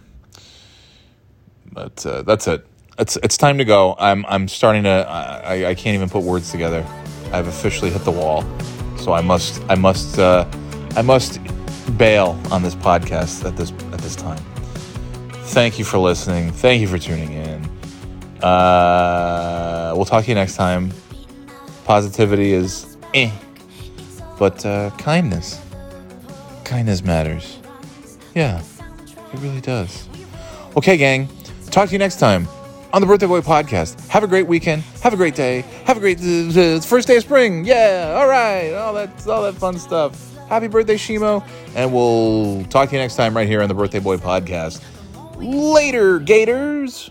But 1.71 2.05
uh, 2.05 2.21
that's 2.23 2.47
it. 2.47 2.65
It's 2.99 3.17
it's 3.17 3.37
time 3.37 3.57
to 3.59 3.65
go. 3.65 3.95
I'm 3.99 4.25
I'm 4.27 4.47
starting 4.47 4.83
to. 4.83 4.89
I, 4.89 5.69
I 5.69 5.75
can't 5.75 5.95
even 5.95 6.09
put 6.09 6.23
words 6.23 6.51
together. 6.51 6.85
I've 7.31 7.47
officially 7.47 7.91
hit 7.91 8.03
the 8.03 8.11
wall, 8.11 8.43
so 8.97 9.13
I 9.13 9.21
must 9.21 9.61
I 9.69 9.75
must 9.75 10.17
uh, 10.17 10.45
I 10.95 11.01
must 11.01 11.39
bail 11.97 12.39
on 12.51 12.63
this 12.63 12.75
podcast 12.75 13.45
at 13.45 13.55
this 13.55 13.71
at 13.71 13.99
this 13.99 14.15
time. 14.15 14.43
Thank 15.49 15.77
you 15.77 15.85
for 15.85 15.97
listening. 15.97 16.51
Thank 16.51 16.81
you 16.81 16.87
for 16.87 16.97
tuning 16.97 17.33
in. 17.33 17.76
Uh, 18.43 19.93
we'll 19.95 20.05
talk 20.05 20.23
to 20.23 20.29
you 20.29 20.35
next 20.35 20.55
time. 20.55 20.91
Positivity 21.85 22.51
is 22.53 22.97
eh, 23.13 23.31
but 24.37 24.65
uh, 24.65 24.89
kindness, 24.97 25.59
kindness 26.63 27.03
matters. 27.03 27.59
Yeah, 28.35 28.61
it 29.33 29.39
really 29.39 29.61
does. 29.61 30.07
Okay, 30.75 30.97
gang. 30.97 31.29
Talk 31.71 31.89
to 31.89 31.93
you 31.93 31.99
next 31.99 32.19
time 32.19 32.47
on 32.93 33.01
the 33.01 33.07
Birthday 33.07 33.27
Boy 33.27 33.41
podcast. 33.41 34.07
Have 34.09 34.23
a 34.23 34.27
great 34.27 34.47
weekend. 34.47 34.83
Have 35.01 35.13
a 35.13 35.17
great 35.17 35.35
day. 35.35 35.61
Have 35.85 35.97
a 35.97 35.99
great 35.99 36.19
uh, 36.19 36.79
first 36.81 37.07
day 37.07 37.17
of 37.17 37.23
spring. 37.23 37.65
Yeah, 37.65 38.15
all 38.17 38.27
right. 38.27 38.73
All 38.73 38.93
that, 38.93 39.27
all 39.27 39.43
that 39.43 39.55
fun 39.55 39.77
stuff. 39.79 40.35
Happy 40.47 40.67
birthday, 40.67 40.95
Shimo. 40.95 41.45
And 41.75 41.93
we'll 41.93 42.63
talk 42.65 42.89
to 42.89 42.95
you 42.95 43.01
next 43.01 43.15
time 43.15 43.35
right 43.35 43.47
here 43.47 43.61
on 43.61 43.67
the 43.67 43.73
Birthday 43.73 43.99
Boy 43.99 44.17
podcast. 44.17 44.81
Later, 45.35 46.19
Gators. 46.19 47.09